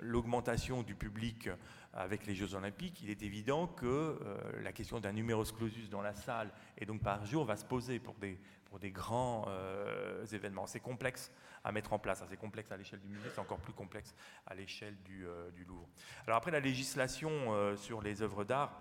l'augmentation 0.00 0.82
du 0.82 0.94
public 0.94 1.48
avec 1.92 2.26
les 2.26 2.34
Jeux 2.34 2.54
Olympiques, 2.54 3.00
il 3.02 3.10
est 3.10 3.22
évident 3.22 3.66
que 3.66 3.86
euh, 3.86 4.16
la 4.62 4.72
question 4.72 5.00
d'un 5.00 5.12
numerus 5.12 5.52
clausus 5.52 5.90
dans 5.90 6.02
la 6.02 6.14
salle 6.14 6.50
et 6.78 6.86
donc 6.86 7.02
par 7.02 7.24
jour 7.26 7.44
va 7.44 7.56
se 7.56 7.64
poser 7.64 7.98
pour 7.98 8.14
des, 8.14 8.38
pour 8.70 8.78
des 8.78 8.90
grands 8.90 9.44
euh, 9.48 10.24
événements. 10.26 10.66
C'est 10.66 10.80
complexe 10.80 11.30
à 11.64 11.72
mettre 11.72 11.92
en 11.92 11.98
place, 11.98 12.24
c'est 12.30 12.36
complexe 12.38 12.72
à 12.72 12.78
l'échelle 12.78 13.00
du 13.00 13.08
musée, 13.08 13.28
c'est 13.34 13.40
encore 13.40 13.58
plus 13.58 13.74
complexe 13.74 14.14
à 14.46 14.54
l'échelle 14.54 14.96
du, 15.02 15.26
euh, 15.26 15.50
Louvre. 15.66 15.86
Alors 16.26 16.38
après, 16.38 16.50
la 16.50 16.60
législation 16.60 17.76
sur 17.76 18.00
les 18.00 18.22
œuvres 18.22 18.44
d'art, 18.44 18.80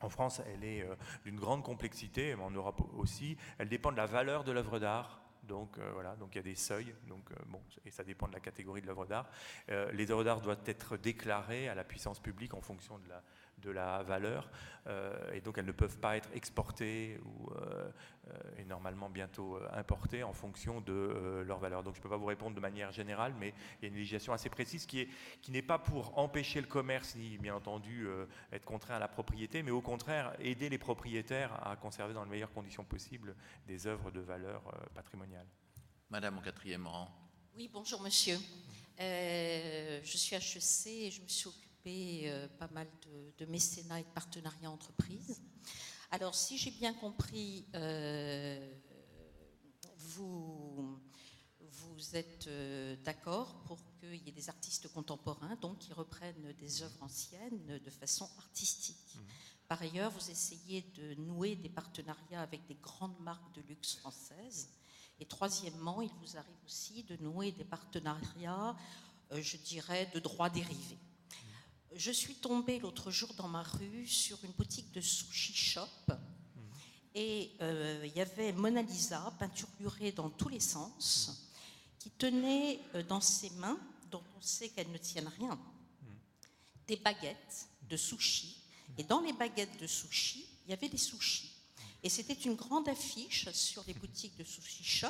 en 0.00 0.08
France, 0.08 0.42
elle 0.46 0.64
est 0.64 0.84
d'une 1.24 1.36
grande 1.36 1.62
complexité, 1.62 2.34
mais 2.34 2.42
en 2.42 2.50
Europe 2.50 2.82
aussi. 2.96 3.36
Elle 3.58 3.68
dépend 3.68 3.92
de 3.92 3.96
la 3.96 4.06
valeur 4.06 4.42
de 4.42 4.50
l'œuvre 4.50 4.80
d'art, 4.80 5.22
donc 5.42 5.78
euh, 5.78 5.90
voilà, 5.92 6.14
donc 6.16 6.34
il 6.34 6.38
y 6.38 6.40
a 6.40 6.44
des 6.44 6.54
seuils, 6.54 6.94
donc 7.08 7.30
euh, 7.32 7.34
bon, 7.46 7.60
et 7.84 7.90
ça 7.90 8.04
dépend 8.04 8.28
de 8.28 8.32
la 8.32 8.40
catégorie 8.40 8.80
de 8.80 8.86
l'œuvre 8.86 9.06
d'art. 9.06 9.28
Euh, 9.70 9.90
les 9.92 10.10
œuvres 10.10 10.24
d'art 10.24 10.40
doivent 10.40 10.62
être 10.66 10.96
déclarées 10.96 11.68
à 11.68 11.74
la 11.74 11.84
puissance 11.84 12.20
publique 12.20 12.54
en 12.54 12.60
fonction 12.60 12.98
de 12.98 13.08
la, 13.08 13.22
de 13.58 13.70
la 13.70 14.02
valeur, 14.02 14.50
et 15.32 15.40
donc 15.40 15.58
elles 15.58 15.66
ne 15.66 15.72
peuvent 15.72 15.98
pas 15.98 16.16
être 16.16 16.28
exportées 16.34 17.20
ou 17.24 17.50
et 18.56 18.64
normalement 18.64 19.08
bientôt 19.08 19.58
importées 19.72 20.22
en 20.22 20.32
fonction 20.32 20.80
de 20.80 21.42
leur 21.46 21.58
valeur. 21.58 21.82
Donc 21.82 21.94
je 21.94 22.00
ne 22.00 22.02
peux 22.02 22.08
pas 22.08 22.16
vous 22.16 22.26
répondre 22.26 22.56
de 22.56 22.60
manière 22.60 22.90
générale, 22.90 23.34
mais 23.38 23.54
il 23.78 23.82
y 23.82 23.86
a 23.86 23.88
une 23.88 23.96
législation 23.96 24.32
assez 24.32 24.48
précise 24.48 24.86
qui 24.86 25.00
est 25.00 25.08
qui 25.42 25.52
n'est 25.52 25.62
pas 25.62 25.78
pour 25.78 26.18
empêcher 26.18 26.60
le 26.60 26.66
commerce 26.66 27.14
ni 27.14 27.38
bien 27.38 27.54
entendu 27.54 28.08
être 28.50 28.64
contraint 28.64 28.96
à 28.96 28.98
la 28.98 29.08
propriété, 29.08 29.62
mais 29.62 29.70
au 29.70 29.82
contraire 29.82 30.34
aider 30.40 30.68
les 30.68 30.78
propriétaires 30.78 31.52
à 31.66 31.76
conserver 31.76 32.14
dans 32.14 32.24
les 32.24 32.30
meilleures 32.30 32.52
conditions 32.52 32.84
possibles 32.84 33.36
des 33.66 33.86
œuvres 33.86 34.10
de 34.10 34.20
valeur 34.20 34.62
patrimoniale. 34.94 35.46
Madame 36.10 36.38
au 36.38 36.40
quatrième 36.42 36.86
rang. 36.86 37.08
Oui, 37.56 37.70
bonjour 37.72 38.02
monsieur. 38.02 38.38
Euh, 39.00 40.00
je 40.04 40.16
suis 40.16 40.36
HEC 40.36 40.86
et 40.86 41.10
je 41.10 41.22
me 41.22 41.28
suis 41.28 41.48
occupée 41.48 41.71
euh, 41.86 42.48
pas 42.58 42.68
mal 42.68 42.88
de, 43.38 43.46
mécénat 43.46 44.00
et 44.00 44.04
de 44.04 44.08
partenariat 44.08 44.70
entreprise. 44.70 45.40
Alors, 46.10 46.34
si 46.34 46.58
j'ai 46.58 46.70
bien 46.70 46.94
compris, 46.94 47.66
euh, 47.74 48.74
vous, 49.96 50.98
vous 51.60 52.16
êtes 52.16 52.48
d'accord 53.04 53.62
pour 53.64 53.78
qu'il 53.98 54.22
y 54.24 54.28
ait 54.28 54.32
des 54.32 54.48
artistes 54.48 54.88
contemporains 54.92 55.56
donc 55.56 55.78
qui 55.78 55.92
reprennent 55.92 56.52
des 56.58 56.82
œuvres 56.82 57.02
anciennes 57.02 57.78
de 57.78 57.90
façon 57.90 58.28
artistique. 58.38 59.14
Mmh. 59.14 59.20
Par 59.68 59.80
ailleurs, 59.82 60.10
vous 60.10 60.30
essayez 60.30 60.82
de 60.94 61.14
nouer 61.14 61.56
des 61.56 61.70
partenariats 61.70 62.42
avec 62.42 62.66
des 62.66 62.74
grandes 62.74 63.18
marques 63.20 63.54
de 63.54 63.62
luxe 63.62 63.96
françaises 63.96 64.68
et 65.22 65.24
troisièmement, 65.24 66.02
il 66.02 66.10
vous 66.20 66.36
arrive 66.36 66.56
aussi 66.66 67.04
de 67.04 67.16
nouer 67.18 67.52
des 67.52 67.62
partenariats, 67.62 68.76
euh, 69.30 69.40
je 69.40 69.56
dirais, 69.56 70.10
de 70.12 70.18
droits 70.18 70.50
dérivés. 70.50 70.98
Je 71.96 72.10
suis 72.10 72.34
tombée 72.34 72.78
l'autre 72.78 73.10
jour 73.10 73.34
dans 73.34 73.48
ma 73.48 73.62
rue 73.62 74.06
sur 74.06 74.42
une 74.44 74.52
boutique 74.52 74.92
de 74.92 75.00
sushi 75.00 75.54
shop 75.54 75.88
et 77.14 77.52
euh, 77.60 78.02
il 78.06 78.16
y 78.16 78.20
avait 78.20 78.52
Mona 78.52 78.82
Lisa, 78.82 79.32
peinturlurée 79.38 80.12
dans 80.12 80.30
tous 80.30 80.48
les 80.48 80.60
sens, 80.60 81.50
qui 81.98 82.10
tenait 82.10 82.80
euh, 82.94 83.02
dans 83.02 83.20
ses 83.20 83.50
mains, 83.50 83.78
dont 84.10 84.22
on 84.38 84.40
sait 84.40 84.70
qu'elles 84.70 84.90
ne 84.90 84.98
tiennent 84.98 85.30
rien, 85.38 85.58
des 86.86 86.96
baguettes 86.96 87.68
de 87.88 87.96
sushi. 87.96 88.62
Et 88.96 89.04
dans 89.04 89.20
les 89.20 89.32
baguettes 89.32 89.78
de 89.80 89.86
sushi, 89.86 90.46
il 90.64 90.70
y 90.70 90.72
avait 90.72 90.88
des 90.88 90.98
sushis. 90.98 91.52
Et 92.02 92.08
c'était 92.08 92.32
une 92.32 92.54
grande 92.54 92.88
affiche 92.88 93.50
sur 93.52 93.84
les 93.86 93.94
boutiques 93.94 94.36
de 94.36 94.44
sushi 94.44 94.82
shop, 94.82 95.08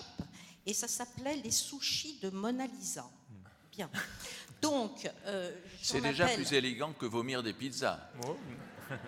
et 0.66 0.74
ça 0.74 0.88
s'appelait 0.88 1.36
les 1.36 1.50
sushis 1.50 2.18
de 2.20 2.30
Mona 2.30 2.66
Lisa. 2.66 3.08
Bien. 3.70 3.90
Donc, 4.62 5.10
euh, 5.26 5.52
c'est 5.82 6.00
déjà 6.00 6.28
plus 6.28 6.52
élégant 6.52 6.92
que 6.92 7.04
vomir 7.04 7.42
des 7.42 7.52
pizzas. 7.52 7.98
Oh. 8.26 8.36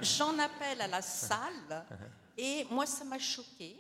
J'en 0.03 0.37
appelle 0.39 0.81
à 0.81 0.89
la 0.89 1.01
salle. 1.01 1.87
Et 2.37 2.67
moi, 2.71 2.85
ça 2.85 3.05
m'a 3.05 3.19
choqué. 3.19 3.77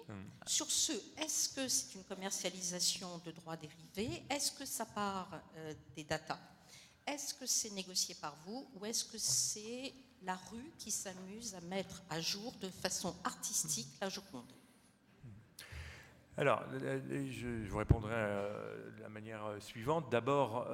Sur 0.46 0.70
ce, 0.70 0.92
est-ce 1.18 1.48
que 1.48 1.66
c'est 1.66 1.96
une 1.96 2.04
commercialisation 2.04 3.20
de 3.24 3.32
droits 3.32 3.56
dérivés? 3.56 4.22
Est-ce 4.30 4.52
que 4.52 4.64
ça 4.64 4.86
part 4.86 5.42
euh, 5.56 5.74
des 5.96 6.04
datas? 6.04 6.38
Est-ce 7.06 7.34
que 7.34 7.46
c'est 7.46 7.70
négocié 7.70 8.14
par 8.14 8.36
vous 8.46 8.70
Ou 8.74 8.86
est-ce 8.86 9.04
que 9.04 9.18
c'est 9.18 9.92
la 10.22 10.36
rue 10.36 10.72
qui 10.78 10.92
s'amuse 10.92 11.54
à 11.54 11.60
mettre 11.62 12.02
à 12.08 12.20
jour 12.20 12.52
de 12.60 12.68
façon 12.70 13.14
artistique 13.24 13.88
la 14.00 14.08
Joconde? 14.08 14.52
Alors, 16.36 16.64
je, 16.72 17.68
vous 17.68 17.78
répondrai 17.78 18.10
de 18.10 19.02
la 19.02 19.08
manière 19.08 19.42
suivante. 19.60 20.10
D'abord, 20.10 20.66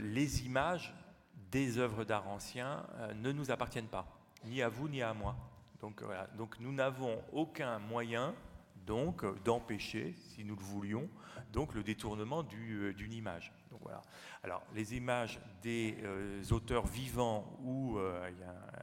les 0.00 0.44
images 0.44 0.92
des 1.52 1.78
œuvres 1.78 2.04
d'art 2.04 2.28
anciens 2.28 2.84
ne 3.14 3.30
nous 3.30 3.52
appartiennent 3.52 3.86
pas, 3.86 4.06
ni 4.44 4.62
à 4.62 4.68
vous 4.68 4.88
ni 4.88 5.00
à 5.00 5.14
moi. 5.14 5.36
Donc, 5.80 6.58
nous 6.58 6.72
n'avons 6.72 7.22
aucun 7.32 7.78
moyen 7.78 8.34
d'empêcher, 9.44 10.14
si 10.16 10.44
nous 10.44 10.56
le 10.56 10.62
voulions, 10.62 11.08
donc 11.52 11.74
le 11.74 11.82
détournement 11.82 12.42
d'une 12.42 13.12
image. 13.12 13.52
Donc, 13.70 13.80
voilà. 13.82 14.02
Alors, 14.42 14.62
les 14.74 14.94
images 14.94 15.40
des 15.62 15.96
euh, 16.02 16.42
auteurs 16.50 16.86
vivants 16.86 17.58
ou 17.62 17.98
euh, 17.98 18.30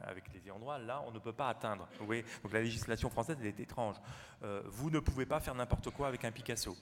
avec 0.02 0.32
les 0.32 0.46
ayants 0.46 0.58
droit, 0.58 0.78
là, 0.78 1.02
on 1.06 1.10
ne 1.10 1.18
peut 1.18 1.32
pas 1.32 1.48
atteindre. 1.48 1.88
Vous 1.98 2.06
voyez 2.06 2.24
Donc, 2.42 2.52
la 2.52 2.60
législation 2.60 3.10
française, 3.10 3.36
elle 3.40 3.46
est 3.46 3.60
étrange. 3.60 3.96
Euh, 4.42 4.62
vous 4.66 4.90
ne 4.90 5.00
pouvez 5.00 5.26
pas 5.26 5.40
faire 5.40 5.54
n'importe 5.54 5.90
quoi 5.90 6.08
avec 6.08 6.24
un 6.24 6.30
Picasso. 6.30 6.76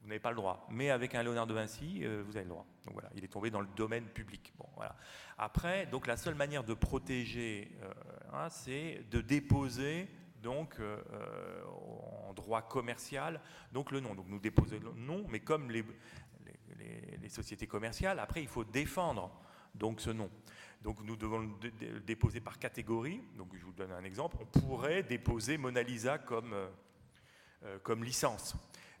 Vous 0.00 0.08
n'avez 0.08 0.20
pas 0.20 0.30
le 0.30 0.36
droit. 0.36 0.66
Mais 0.70 0.90
avec 0.90 1.14
un 1.14 1.22
Léonard 1.22 1.46
de 1.46 1.54
Vinci, 1.54 2.04
vous 2.26 2.36
avez 2.36 2.44
le 2.44 2.50
droit. 2.50 2.66
Donc 2.84 2.92
voilà, 2.92 3.08
il 3.14 3.24
est 3.24 3.28
tombé 3.28 3.50
dans 3.50 3.62
le 3.62 3.68
domaine 3.74 4.04
public. 4.04 4.52
Bon, 4.58 4.68
voilà. 4.76 4.94
Après, 5.38 5.86
donc 5.86 6.06
la 6.06 6.18
seule 6.18 6.34
manière 6.34 6.62
de 6.62 6.74
protéger, 6.74 7.74
hein, 8.30 8.50
c'est 8.50 9.02
de 9.10 9.22
déposer 9.22 10.10
donc 10.44 10.76
en 12.28 12.32
droit 12.34 12.62
commercial, 12.62 13.40
donc 13.72 13.90
le 13.90 14.00
nom. 14.00 14.14
Donc 14.14 14.28
nous 14.28 14.38
déposons 14.38 14.78
le 14.78 14.92
nom, 14.92 15.24
mais 15.28 15.40
comme 15.40 15.70
les, 15.70 15.82
les, 17.20 17.28
sociétés 17.28 17.66
commerciales. 17.66 18.20
Après, 18.20 18.42
il 18.42 18.48
faut 18.48 18.64
défendre 18.64 19.30
donc 19.74 20.00
ce 20.00 20.10
nom. 20.10 20.30
Donc 20.82 21.02
nous 21.02 21.16
devons 21.16 21.38
le 21.38 22.00
déposer 22.00 22.40
par 22.40 22.58
catégorie. 22.58 23.20
Donc 23.36 23.48
je 23.56 23.64
vous 23.64 23.72
donne 23.72 23.92
un 23.92 24.04
exemple. 24.04 24.36
On 24.40 24.60
pourrait 24.60 25.02
déposer 25.02 25.56
Mona 25.56 25.82
Lisa 25.82 26.18
comme, 26.18 26.52
euh, 26.52 26.68
euh, 27.64 27.78
comme 27.82 28.04
licence. 28.04 28.54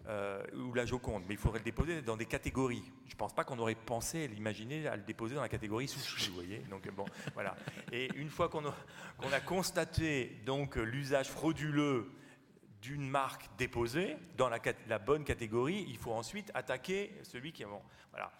Euh, 0.06 0.44
ou 0.52 0.74
la 0.74 0.84
Joconde, 0.84 1.22
mais 1.26 1.32
il 1.32 1.38
faudrait 1.38 1.60
le 1.60 1.64
déposer 1.64 2.02
dans 2.02 2.18
des 2.18 2.26
catégories. 2.26 2.84
Je 3.06 3.14
ne 3.14 3.16
pense 3.16 3.34
pas 3.34 3.42
qu'on 3.42 3.58
aurait 3.58 3.74
pensé, 3.74 4.28
l'imaginer, 4.28 4.86
à 4.86 4.96
le 4.96 5.02
déposer 5.02 5.34
dans 5.34 5.40
la 5.40 5.48
catégorie 5.48 5.88
sushi, 5.88 6.28
vous 6.28 6.34
voyez. 6.34 6.58
Donc 6.68 6.86
bon, 6.90 7.06
voilà. 7.32 7.56
Et 7.90 8.10
une 8.16 8.28
fois 8.28 8.50
qu'on 8.50 8.66
a, 8.66 9.40
constaté 9.40 10.42
donc 10.44 10.76
l'usage 10.76 11.28
frauduleux 11.28 12.10
d'une 12.82 13.08
marque 13.08 13.48
déposée 13.56 14.16
dans 14.36 14.50
la, 14.50 14.98
bonne 14.98 15.24
catégorie, 15.24 15.86
il 15.88 15.96
faut 15.96 16.12
ensuite 16.12 16.50
attaquer 16.52 17.18
celui 17.22 17.52
qui 17.52 17.64
avant. 17.64 17.82
Voilà. 18.10 18.30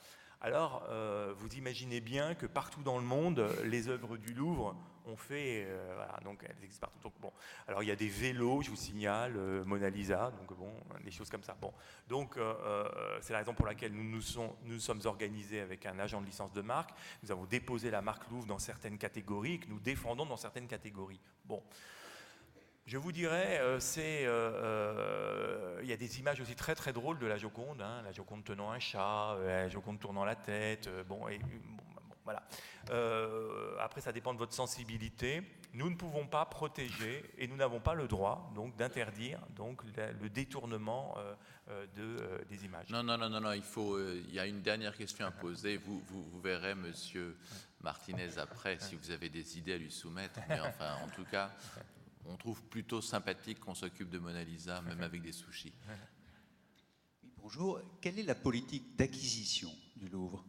Alors, 0.44 0.84
euh, 0.90 1.32
vous 1.38 1.54
imaginez 1.54 2.02
bien 2.02 2.34
que 2.34 2.44
partout 2.44 2.82
dans 2.82 2.98
le 2.98 3.04
monde, 3.04 3.48
les 3.64 3.88
œuvres 3.88 4.18
du 4.18 4.34
Louvre 4.34 4.76
ont 5.06 5.16
fait, 5.16 5.64
euh, 5.66 5.92
voilà, 5.94 6.20
donc 6.22 6.44
elles 6.46 6.62
existent 6.62 6.86
partout. 6.86 7.00
Donc, 7.02 7.14
bon, 7.18 7.32
alors 7.66 7.82
il 7.82 7.86
y 7.86 7.90
a 7.90 7.96
des 7.96 8.10
vélos, 8.10 8.60
je 8.60 8.68
vous 8.68 8.76
signale, 8.76 9.38
euh, 9.38 9.64
Mona 9.64 9.88
Lisa, 9.88 10.30
donc 10.32 10.54
bon, 10.58 10.70
des 11.02 11.10
choses 11.10 11.30
comme 11.30 11.42
ça. 11.42 11.56
Bon, 11.58 11.72
donc 12.10 12.38
c'est 13.22 13.32
la 13.32 13.38
raison 13.38 13.54
pour 13.54 13.64
laquelle 13.64 13.94
nous 13.94 14.04
nous, 14.04 14.20
nous 14.64 14.78
sommes 14.80 15.00
organisés 15.06 15.60
avec 15.60 15.86
un 15.86 15.98
agent 15.98 16.20
de 16.20 16.26
licence 16.26 16.52
de 16.52 16.60
marque. 16.60 16.90
Nous 17.22 17.32
avons 17.32 17.46
déposé 17.46 17.90
la 17.90 18.02
marque 18.02 18.28
Louvre 18.28 18.46
dans 18.46 18.58
certaines 18.58 18.98
catégories 18.98 19.54
et 19.54 19.58
que 19.60 19.70
nous 19.70 19.80
défendons 19.80 20.26
dans 20.26 20.36
certaines 20.36 20.68
catégories. 20.68 21.22
Bon. 21.46 21.62
Je 22.86 22.98
vous 22.98 23.12
dirais, 23.12 23.60
euh, 23.60 23.80
c'est, 23.80 24.26
euh, 24.26 24.28
euh, 24.30 25.80
il 25.82 25.88
y 25.88 25.92
a 25.94 25.96
des 25.96 26.20
images 26.20 26.38
aussi 26.42 26.54
très 26.54 26.74
très 26.74 26.92
drôles 26.92 27.18
de 27.18 27.26
la 27.26 27.38
Joconde, 27.38 27.80
hein, 27.80 28.02
la 28.02 28.12
Joconde 28.12 28.44
tenant 28.44 28.70
un 28.70 28.78
chat, 28.78 29.38
la 29.42 29.70
Joconde 29.70 29.98
tournant 29.98 30.26
la 30.26 30.36
tête, 30.36 30.90
bon, 31.08 31.26
et, 31.28 31.40
voilà. 32.24 32.42
après, 33.80 34.02
ça 34.02 34.12
dépend 34.12 34.34
de 34.34 34.38
votre 34.38 34.52
sensibilité. 34.52 35.42
Nous 35.72 35.88
ne 35.88 35.96
pouvons 35.96 36.26
pas 36.26 36.44
protéger 36.44 37.24
et 37.38 37.48
nous 37.48 37.56
n'avons 37.56 37.80
pas 37.80 37.94
le 37.94 38.06
droit 38.06 38.52
donc 38.54 38.76
d'interdire 38.76 39.40
donc 39.56 39.82
le, 40.20 40.28
détournement 40.28 41.16
de, 41.96 42.44
des 42.48 42.64
images. 42.64 42.88
Non, 42.90 43.02
non, 43.02 43.18
non, 43.18 43.28
non, 43.28 43.40
non. 43.40 43.52
Il 43.52 43.62
faut. 43.62 43.98
y 44.30 44.38
a 44.38 44.46
une 44.46 44.62
dernière 44.62 44.96
question 44.96 45.26
à 45.26 45.32
poser. 45.32 45.76
Vous, 45.78 46.00
vous 46.06 46.40
verrez, 46.40 46.74
Monsieur 46.74 47.36
Martinez, 47.82 48.38
après, 48.38 48.78
si 48.78 48.94
vous 48.94 49.10
avez 49.10 49.28
des 49.28 49.58
idées 49.58 49.74
à 49.74 49.78
lui 49.78 49.90
soumettre. 49.90 50.40
Mais 50.48 50.60
enfin, 50.60 50.96
en 51.04 51.08
tout 51.08 51.24
cas, 51.24 51.50
on 52.26 52.36
trouve 52.36 52.62
plutôt 52.64 53.00
sympathique 53.00 53.60
qu'on 53.60 53.74
s'occupe 53.74 54.10
de 54.10 54.18
Mona 54.18 54.44
Lisa, 54.44 54.80
même 54.88 55.02
avec 55.02 55.22
des 55.22 55.32
sushis. 55.32 55.74
bonjour. 57.36 57.80
Quelle 58.00 58.18
est 58.18 58.24
la 58.24 58.34
politique 58.34 58.96
d'acquisition 58.96 59.70
du 59.96 60.08
Louvre? 60.08 60.44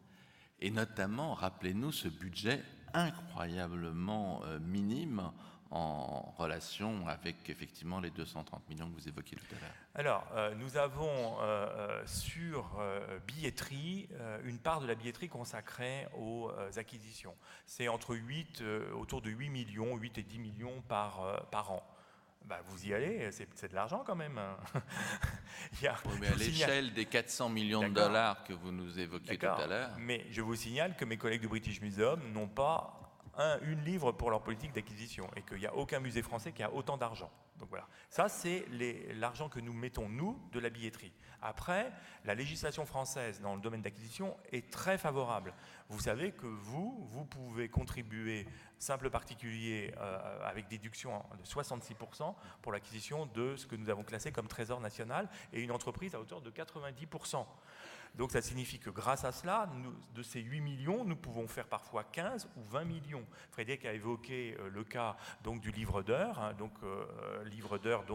Et 0.60 0.72
notamment, 0.72 1.34
rappelez-nous 1.34 1.92
ce 1.92 2.08
budget 2.08 2.64
incroyablement 2.94 4.44
euh, 4.46 4.60
minime 4.60 5.32
en 5.76 6.34
relation 6.38 7.06
avec 7.08 7.50
effectivement 7.50 8.00
les 8.00 8.10
230 8.10 8.70
millions 8.70 8.90
que 8.90 8.96
vous 8.96 9.10
évoquiez 9.10 9.38
tout 9.38 9.56
à 9.56 9.60
l'heure 9.60 9.74
Alors, 9.94 10.28
euh, 10.34 10.56
nous 10.56 10.78
avons 10.78 11.38
euh, 11.42 11.68
euh, 11.68 12.04
sur 12.06 12.80
billetterie 13.28 14.08
une 14.44 14.60
part 14.60 14.80
de 14.80 14.88
la 14.88 14.96
billetterie 14.96 15.28
consacrée 15.28 16.08
aux 16.18 16.52
acquisitions. 16.78 17.36
C'est 17.66 17.88
entre 17.88 18.16
8, 18.16 18.64
autour 18.98 19.22
de 19.22 19.30
8 19.30 19.50
millions, 19.50 19.98
8 19.98 20.18
et 20.18 20.24
10 20.24 20.40
millions 20.40 20.82
par, 20.88 21.46
par 21.52 21.72
an. 21.72 21.84
Bah, 22.46 22.60
vous 22.66 22.86
y 22.86 22.94
allez, 22.94 23.30
c'est 23.32 23.70
de 23.70 23.76
l'argent 23.76 24.04
quand 24.06 24.16
même. 24.16 24.40
Il 25.82 25.92
mais 26.20 26.28
à 26.28 26.36
l'échelle 26.36 26.94
des 26.94 27.06
400 27.06 27.50
millions 27.50 27.88
de 27.88 27.94
dollars 27.94 28.44
que 28.44 28.54
vous 28.54 28.72
nous 28.72 29.00
évoquiez 29.00 29.38
tout 29.38 29.46
à 29.46 29.68
l'heure. 29.68 29.90
Mais 29.98 30.26
je 30.32 30.42
vous 30.42 30.56
signale 30.56 30.96
que 30.96 31.06
mes 31.06 31.18
collègues 31.18 31.42
du 31.42 31.48
British 31.48 31.82
Museum 31.82 32.22
n'ont 32.34 32.48
pas 32.48 33.05
un, 33.38 33.60
une 33.62 33.84
livre 33.84 34.12
pour 34.12 34.30
leur 34.30 34.42
politique 34.42 34.74
d'acquisition 34.74 35.30
et 35.36 35.42
qu'il 35.42 35.58
n'y 35.58 35.68
a 35.68 35.76
aucun 35.76 36.00
musée 36.00 36.22
français 36.22 36.52
qui 36.52 36.64
a 36.64 36.74
autant 36.74 36.98
d'argent. 36.98 37.32
Donc 37.60 37.70
voilà, 37.70 37.88
ça 38.10 38.28
c'est 38.28 38.66
l'argent 39.14 39.48
que 39.48 39.60
nous 39.60 39.74
mettons, 39.74 40.10
nous, 40.10 40.38
de 40.52 40.60
la 40.60 40.70
billetterie. 40.70 41.14
Après, 41.42 41.92
la 42.26 42.36
législation 42.36 42.86
française 42.86 43.40
dans 43.40 43.56
le 43.56 43.62
domaine 43.62 43.82
d'acquisition 43.82 44.36
est 44.52 44.70
très 44.72 44.98
favorable. 44.98 45.54
Vous 45.90 46.00
savez 46.00 46.32
que 46.32 46.48
vous, 46.48 47.08
vous 47.10 47.24
pouvez 47.24 47.70
contribuer, 47.70 48.46
simple 48.78 49.10
particulier, 49.10 49.94
euh, 49.98 50.40
avec 50.44 50.68
déduction 50.68 51.24
de 51.40 51.46
66% 51.46 52.34
pour 52.62 52.72
l'acquisition 52.72 53.26
de 53.28 53.56
ce 53.56 53.68
que 53.68 53.76
nous 53.76 53.90
avons 53.90 54.04
classé 54.04 54.32
comme 54.32 54.48
trésor 54.48 54.82
national 54.82 55.30
et 55.54 55.62
une 55.62 55.72
entreprise 55.72 56.14
à 56.16 56.20
hauteur 56.20 56.42
de 56.42 56.52
90%. 56.52 57.46
Donc 58.18 58.32
ça 58.32 58.42
signifie 58.42 58.80
que 58.80 58.90
grâce 58.90 59.26
à 59.26 59.32
cela, 59.32 59.70
de 60.14 60.24
ces 60.24 60.40
8 60.40 60.62
millions, 60.62 61.04
nous 61.04 61.18
pouvons 61.18 61.48
faire 61.48 61.68
parfois 61.68 62.04
15 62.04 62.50
ou 62.56 62.64
20 62.64 62.86
millions. 62.86 63.26
Frédéric 63.52 63.86
a 63.86 63.94
évoqué 63.94 64.56
euh, 64.60 64.70
le 64.70 64.84
cas 64.84 65.18
donc, 65.44 65.60
du 65.60 65.72
livre 65.72 66.02
d'heures, 66.02 66.40
hein, 66.40 66.54
donc 66.54 66.72
euh, 66.84 67.44
livre 67.46 67.78
d'heures 67.78 68.06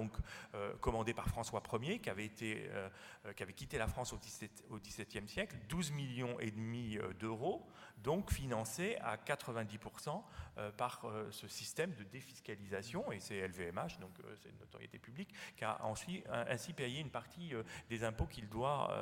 euh, 0.54 0.72
commandé 0.80 1.12
par 1.12 1.28
François 1.28 1.62
Ier, 1.82 1.98
qui 1.98 2.08
avait, 2.08 2.28
qui 2.28 3.42
avait 3.42 3.52
quitté 3.52 3.76
la 3.76 3.86
France 3.86 4.14
au 4.14 4.78
XVIIe 4.78 5.28
siècle, 5.28 5.56
12 5.68 5.92
millions 5.92 6.40
et 6.40 6.50
demi 6.50 6.98
d'euros, 7.18 7.66
donc 8.02 8.32
financé 8.32 8.96
à 9.00 9.16
90% 9.16 10.22
par 10.76 11.06
ce 11.30 11.48
système 11.48 11.94
de 11.94 12.04
défiscalisation, 12.04 13.12
et 13.12 13.20
c'est 13.20 13.46
LVMH, 13.46 13.98
donc 14.00 14.10
c'est 14.42 14.50
une 14.50 14.58
notoriété 14.58 14.98
publique, 14.98 15.32
qui 15.56 15.64
a 15.64 15.82
ensuite, 15.84 16.24
ainsi 16.28 16.72
payé 16.72 17.00
une 17.00 17.10
partie 17.10 17.52
des 17.88 18.04
impôts 18.04 18.26
qu'il 18.26 18.48
doit 18.48 18.94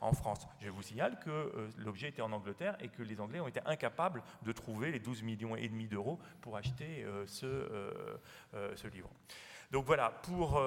en 0.00 0.12
France 0.12 0.46
je 0.60 0.70
vous 0.70 0.82
signale 0.82 1.18
que 1.20 1.30
euh, 1.30 1.68
l'objet 1.78 2.08
était 2.08 2.22
en 2.22 2.32
Angleterre 2.32 2.76
et 2.80 2.88
que 2.88 3.02
les 3.02 3.20
Anglais 3.20 3.40
ont 3.40 3.48
été 3.48 3.60
incapables 3.66 4.22
de 4.42 4.52
trouver 4.52 4.90
les 4.90 5.00
12 5.00 5.22
millions 5.22 5.56
et 5.56 5.68
demi 5.68 5.86
d'euros 5.86 6.18
pour 6.40 6.56
acheter 6.56 7.04
euh, 7.04 7.26
euh, 7.44 8.76
ce, 8.76 8.86
livre. 8.88 9.10
Donc 9.72 9.86
voilà, 9.86 10.10
pour 10.10 10.60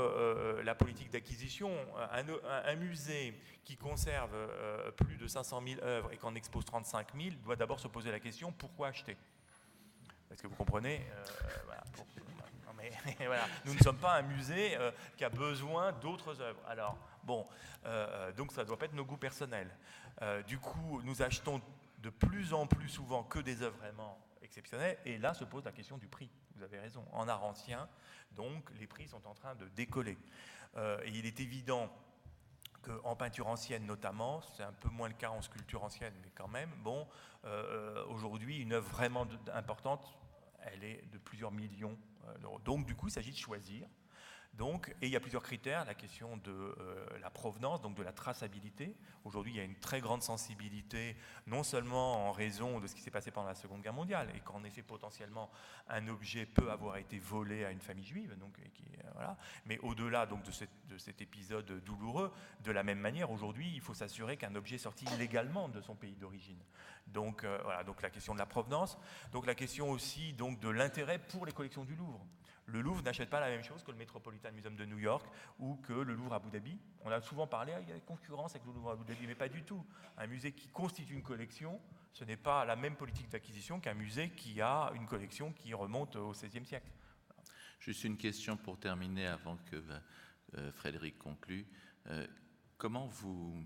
la 0.64 0.76
politique 0.76 1.12
d'acquisition, 1.12 1.72
un, 2.12 2.76
musée 2.76 3.40
qui 3.64 3.78
conserve 3.78 4.36
plus 4.98 5.16
de 5.18 5.28
500 5.28 5.62
000 5.66 5.82
œuvres 5.84 6.12
et 6.12 6.18
qu'en 6.18 6.34
expose 6.34 6.66
35 6.66 7.10
000 7.16 7.36
doit 7.44 7.56
d'abord 7.56 7.80
se 7.80 7.88
poser 7.88 8.10
la 8.12 8.20
question 8.20 8.52
pourquoi 8.52 8.88
acheter? 8.88 9.16
Est-ce 10.32 10.42
que 10.42 10.48
vous 10.48 10.56
comprenez? 10.56 11.06
Nous 13.66 13.74
ne 13.76 13.80
sommes 13.80 13.98
pas 13.98 14.16
un 14.16 14.24
musée 14.24 14.76
qui 15.18 15.24
a 15.24 15.30
besoin 15.30 15.92
d'autres 15.92 16.42
œuvres. 16.42 16.62
Alors, 16.68 16.98
Bon, 17.26 17.48
euh, 17.86 18.08
euh, 18.10 18.32
donc 18.34 18.52
ça 18.52 18.62
ne 18.62 18.68
doit 18.68 18.78
pas 18.78 18.86
être 18.86 18.94
nos 18.94 19.04
goûts 19.04 19.18
personnels. 19.18 19.70
Euh, 20.22 20.44
du 20.44 20.60
coup, 20.60 21.02
nous 21.04 21.22
achetons 21.22 21.60
de 22.00 22.10
plus 22.10 22.54
en 22.54 22.68
plus 22.68 22.88
souvent 22.88 23.24
que 23.24 23.40
des 23.40 23.64
œuvres 23.64 23.78
vraiment 23.78 24.20
exceptionnelles, 24.44 24.98
et 25.06 25.18
là 25.18 25.34
se 25.34 25.44
pose 25.44 25.66
la 25.66 25.72
question 25.72 25.98
du 25.98 26.08
prix. 26.08 26.30
Vous 26.56 26.64
avez 26.64 26.80
raison. 26.80 27.06
En 27.12 27.28
art 27.28 27.44
ancien, 27.44 27.88
donc, 28.32 28.70
les 28.80 28.88
prix 28.88 29.08
sont 29.08 29.26
en 29.28 29.34
train 29.34 29.56
de 29.56 29.68
décoller. 29.70 30.18
et 30.78 31.10
il 31.10 31.26
est 31.26 31.40
évident 31.40 31.90
qu'en 32.82 33.16
peinture 33.16 33.48
ancienne 33.48 33.86
notamment, 33.86 34.42
c'est 34.42 34.64
un 34.64 34.74
peu 34.74 34.90
moins 34.90 35.08
le 35.08 35.14
cas 35.14 35.30
en 35.30 35.42
sculpture 35.42 35.84
ancienne, 35.84 36.14
mais 36.22 36.32
quand 36.36 36.48
même, 36.48 36.70
bon, 36.84 37.08
aujourd'hui, 38.10 38.60
une 38.60 38.74
œuvre 38.74 38.90
vraiment 38.90 39.28
importante, 39.54 40.18
elle 40.62 40.84
est 40.84 41.04
de 41.12 41.18
plusieurs 41.18 41.52
millions 41.52 41.98
d'euros. 42.42 42.60
Donc, 42.60 42.86
du 42.86 42.96
coup, 42.96 43.08
il 43.08 43.12
s'agit 43.12 43.32
de 43.32 43.38
choisir 43.38 43.88
Donc, 44.58 44.96
et 45.02 45.08
il 45.08 45.12
y 45.12 45.18
a 45.18 45.20
plusieurs 45.20 45.44
critères, 45.44 45.84
la 45.84 45.96
question 45.96 46.38
de 46.38 46.52
euh, 46.52 47.06
la 47.22 47.30
provenance, 47.30 47.82
donc 47.82 47.96
de 47.96 48.04
la 48.04 48.14
traçabilité. 48.14 48.96
Aujourd'hui, 49.26 49.54
il 49.54 49.58
y 49.58 49.60
a 49.60 49.64
une 49.64 49.76
très 49.76 50.00
grande 50.00 50.22
sensibilité, 50.22 51.18
non 51.46 51.64
seulement 51.64 52.30
en 52.30 52.32
raison 52.32 52.80
de 52.80 52.88
ce 52.88 52.96
qui 52.96 53.02
s'est 53.02 53.12
passé 53.12 53.32
pendant 53.32 53.50
la 53.50 53.56
Seconde 53.56 53.82
Guerre 53.82 53.94
mondiale, 53.94 54.30
et 54.34 54.40
qu'en 54.40 54.64
effet, 54.64 54.82
potentiellement, 54.82 55.52
un 55.90 56.08
objet 56.08 56.46
peut 56.46 56.72
avoir 56.72 56.96
été 56.98 57.20
volé 57.20 57.66
à 57.66 57.72
une 57.72 57.82
famille 57.82 58.06
juive, 58.06 58.38
donc, 58.38 58.58
euh, 58.60 59.10
voilà. 59.14 59.38
mais 59.66 59.78
au-delà 59.80 60.26
donc, 60.26 60.44
de, 60.44 60.98
cet 60.98 61.22
épisode 61.22 61.84
douloureux, 61.84 62.32
de 62.64 62.72
la 62.72 62.84
même 62.84 63.00
manière, 63.00 63.32
aujourd'hui, 63.32 63.70
il 63.74 63.82
faut 63.82 63.94
s'assurer 63.94 64.38
qu'un 64.38 64.56
objet 64.56 64.78
sorti 64.78 65.06
légalement 65.18 65.68
de 65.68 65.82
son 65.82 65.96
pays 65.96 66.16
d'origine. 66.16 66.64
Donc, 67.08 67.44
euh, 67.44 67.60
voilà, 67.64 67.84
donc 67.84 68.02
la 68.02 68.10
question 68.10 68.34
de 68.34 68.40
la 68.40 68.46
provenance, 68.46 68.98
donc 69.34 69.46
la 69.46 69.56
question 69.56 69.92
aussi 69.92 70.32
donc, 70.34 70.62
de 70.62 70.70
l'intérêt 70.70 71.20
pour 71.20 71.46
les 71.46 71.52
collections 71.52 71.84
du 71.84 71.96
Louvre 71.96 72.26
le 72.68 72.82
Louvre 72.82 73.04
n'achète 73.04 73.30
pas 73.30 73.40
la 73.40 73.50
même 73.50 73.64
chose 73.64 73.84
que 73.84 73.92
le 73.92 73.98
Metropolitan 73.98 74.52
Museum 74.52 74.76
de 74.76 74.86
New 74.86 74.98
York 74.98 75.26
ou 75.60 75.76
que 75.76 75.94
le 75.94 76.16
Louvre 76.16 76.34
à 76.34 76.38
Abu 76.38 76.50
Dhabi. 76.50 76.80
On 77.04 77.12
a 77.12 77.22
souvent 77.22 77.48
parlé, 77.48 77.74
il 77.82 77.90
y 77.90 77.92
a 77.92 78.00
concurrence 78.00 78.56
avec 78.56 78.66
le 78.66 78.74
Louvre 78.74 78.90
à 78.90 78.94
Abu 78.94 79.06
Dhabi, 79.06 79.28
mais 79.28 79.36
pas 79.36 79.50
du 79.50 79.64
tout. 79.64 79.86
Un 80.18 80.28
musée 80.28 80.52
qui 80.52 80.68
constitue 80.70 81.14
une 81.14 81.22
collection, 81.22 81.80
ce 82.12 82.24
n'est 82.24 82.38
pas 82.38 82.66
la 82.66 82.76
même 82.76 82.96
politique 82.96 83.30
d'acquisition 83.30 83.80
qu'un 83.80 83.94
musée 83.94 84.32
qui 84.32 84.62
a 84.62 84.92
une 84.96 85.06
collection 85.06 85.54
qui 85.54 85.74
remonte 85.74 86.16
au 86.16 86.32
XVIe 86.32 86.66
siècle. 86.66 86.90
Juste 87.80 88.04
une 88.04 88.18
question 88.18 88.58
pour 88.58 88.80
terminer 88.80 89.28
avant 89.28 89.58
que 89.58 89.84
euh, 90.58 90.72
Frédéric 90.72 91.20
conclue. 91.20 91.68
Euh, 92.08 92.26
comment 92.78 93.06
vous 93.08 93.64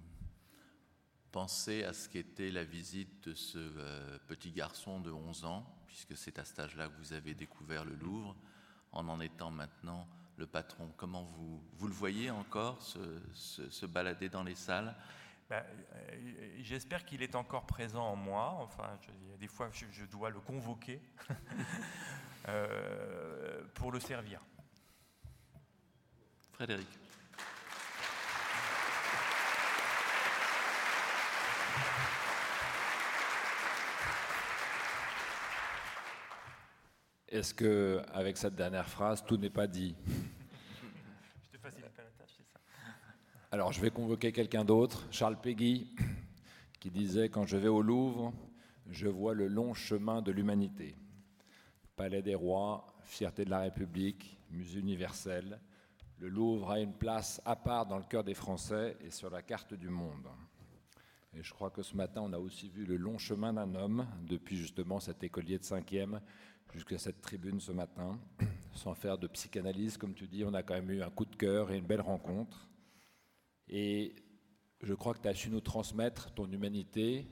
pensez 1.31 1.83
à 1.83 1.93
ce 1.93 2.09
qu'était 2.09 2.51
la 2.51 2.63
visite 2.65 3.29
de 3.29 3.33
ce 3.33 3.57
euh, 3.57 4.17
petit 4.27 4.51
garçon 4.51 4.99
de 4.99 5.11
11 5.11 5.45
ans, 5.45 5.83
puisque 5.87 6.17
c'est 6.17 6.37
à 6.37 6.43
cet 6.43 6.59
âge-là 6.59 6.89
que 6.89 6.97
vous 6.97 7.13
avez 7.13 7.33
découvert 7.33 7.85
le 7.85 7.95
Louvre 7.95 8.35
en 8.91 9.07
en 9.07 9.19
étant 9.19 9.51
maintenant 9.51 10.07
le 10.37 10.47
patron 10.47 10.91
Comment 10.97 11.23
vous, 11.23 11.61
vous 11.73 11.87
le 11.87 11.93
voyez 11.93 12.31
encore 12.31 12.81
se, 12.81 13.85
balader 13.85 14.29
dans 14.29 14.43
les 14.43 14.55
salles? 14.55 14.95
Ben, 15.49 15.63
euh, 16.11 16.57
J'espère 16.61 17.05
qu'il 17.05 17.23
est 17.23 17.35
encore 17.35 17.65
présent 17.65 18.05
en 18.05 18.15
moi. 18.15 18.55
Enfin, 18.59 18.97
je, 19.01 19.37
des 19.37 19.47
fois, 19.47 19.69
je, 19.71 20.05
dois 20.05 20.29
le 20.29 20.39
convoquer 20.39 21.01
euh, 22.47 23.63
pour 23.73 23.91
le 23.91 23.99
servir. 23.99 24.41
Frédéric. 26.53 26.87
Est-ce 37.31 37.53
que, 37.53 38.01
avec 38.11 38.37
cette 38.37 38.55
dernière 38.55 38.89
phrase, 38.89 39.23
tout 39.23 39.37
n'est 39.37 39.51
pas 39.51 39.67
dit 39.67 39.95
Je 40.07 41.57
te 41.57 41.61
facilite 41.61 41.91
pas 41.95 42.01
la 42.01 42.09
tâche, 42.09 42.33
c'est 42.35 42.51
ça. 42.51 42.59
Alors, 43.51 43.71
je 43.71 43.79
vais 43.79 43.91
convoquer 43.91 44.31
quelqu'un 44.31 44.65
d'autre, 44.65 45.05
Charles 45.11 45.39
Péguy, 45.39 45.95
qui 46.79 46.89
disait 46.89 47.29
Quand 47.29 47.45
je 47.45 47.57
vais 47.57 47.67
au 47.67 47.83
Louvre, 47.83 48.33
je 48.89 49.07
vois 49.07 49.35
le 49.35 49.47
long 49.47 49.75
chemin 49.75 50.23
de 50.23 50.31
l'humanité. 50.31 50.95
Palais 51.95 52.23
des 52.23 52.33
rois, 52.33 52.87
fierté 53.03 53.45
de 53.45 53.51
la 53.51 53.59
République, 53.59 54.39
musée 54.49 54.79
universel. 54.79 55.59
Le 56.17 56.29
Louvre 56.29 56.71
a 56.71 56.79
une 56.79 56.93
place 56.93 57.39
à 57.45 57.55
part 57.55 57.85
dans 57.85 57.99
le 57.99 58.05
cœur 58.05 58.23
des 58.23 58.33
Français 58.33 58.97
et 59.01 59.11
sur 59.11 59.29
la 59.29 59.43
carte 59.43 59.75
du 59.75 59.89
monde. 59.89 60.27
Et 61.35 61.43
je 61.43 61.53
crois 61.53 61.69
que 61.69 61.83
ce 61.83 61.95
matin, 61.95 62.21
on 62.23 62.33
a 62.33 62.39
aussi 62.39 62.69
vu 62.69 62.85
le 62.85 62.97
long 62.97 63.19
chemin 63.19 63.53
d'un 63.53 63.75
homme, 63.75 64.07
depuis 64.23 64.57
justement 64.57 64.99
cet 64.99 65.23
écolier 65.23 65.59
de 65.59 65.63
5e 65.63 66.19
jusqu'à 66.73 66.97
cette 66.97 67.21
tribune 67.21 67.59
ce 67.59 67.71
matin. 67.71 68.19
Sans 68.73 68.93
faire 68.93 69.17
de 69.17 69.27
psychanalyse, 69.27 69.97
comme 69.97 70.13
tu 70.13 70.27
dis, 70.27 70.43
on 70.43 70.53
a 70.53 70.63
quand 70.63 70.75
même 70.75 70.91
eu 70.91 71.01
un 71.01 71.09
coup 71.09 71.25
de 71.25 71.35
cœur 71.35 71.71
et 71.71 71.77
une 71.77 71.85
belle 71.85 72.01
rencontre. 72.01 72.69
Et 73.67 74.15
je 74.81 74.93
crois 74.93 75.13
que 75.13 75.21
tu 75.21 75.27
as 75.27 75.33
su 75.33 75.49
nous 75.49 75.61
transmettre 75.61 76.31
ton 76.33 76.49
humanité 76.51 77.27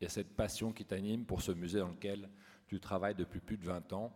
et 0.00 0.08
cette 0.08 0.34
passion 0.34 0.72
qui 0.72 0.84
t'anime 0.84 1.24
pour 1.24 1.42
ce 1.42 1.52
musée 1.52 1.78
dans 1.78 1.88
lequel 1.88 2.28
tu 2.66 2.80
travailles 2.80 3.14
depuis 3.14 3.40
plus 3.40 3.56
de 3.56 3.64
20 3.64 3.92
ans 3.92 4.12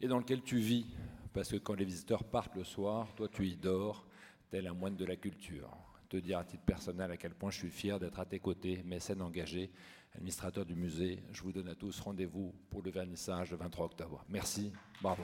et 0.00 0.08
dans 0.08 0.18
lequel 0.18 0.42
tu 0.42 0.58
vis. 0.58 0.86
Parce 1.32 1.50
que 1.50 1.56
quand 1.56 1.74
les 1.74 1.84
visiteurs 1.84 2.24
partent 2.24 2.56
le 2.56 2.64
soir, 2.64 3.14
toi 3.14 3.28
tu 3.28 3.46
y 3.46 3.56
dors, 3.56 4.06
tel 4.50 4.66
un 4.66 4.74
moine 4.74 4.96
de 4.96 5.04
la 5.04 5.16
culture. 5.16 5.70
Te 6.08 6.16
dire 6.18 6.38
à 6.38 6.44
titre 6.44 6.64
personnel 6.64 7.10
à 7.10 7.16
quel 7.16 7.34
point 7.34 7.50
je 7.50 7.58
suis 7.58 7.70
fier 7.70 7.98
d'être 7.98 8.20
à 8.20 8.26
tes 8.26 8.38
côtés, 8.38 8.82
mécène 8.82 9.22
engagé 9.22 9.70
administrateur 10.14 10.64
du 10.64 10.74
musée. 10.74 11.22
Je 11.32 11.42
vous 11.42 11.52
donne 11.52 11.68
à 11.68 11.74
tous 11.74 12.00
rendez-vous 12.00 12.54
pour 12.70 12.82
le 12.82 12.90
vernissage 12.90 13.50
le 13.50 13.56
23 13.56 13.86
octobre. 13.86 14.24
Merci, 14.28 14.72
bravo. 15.00 15.22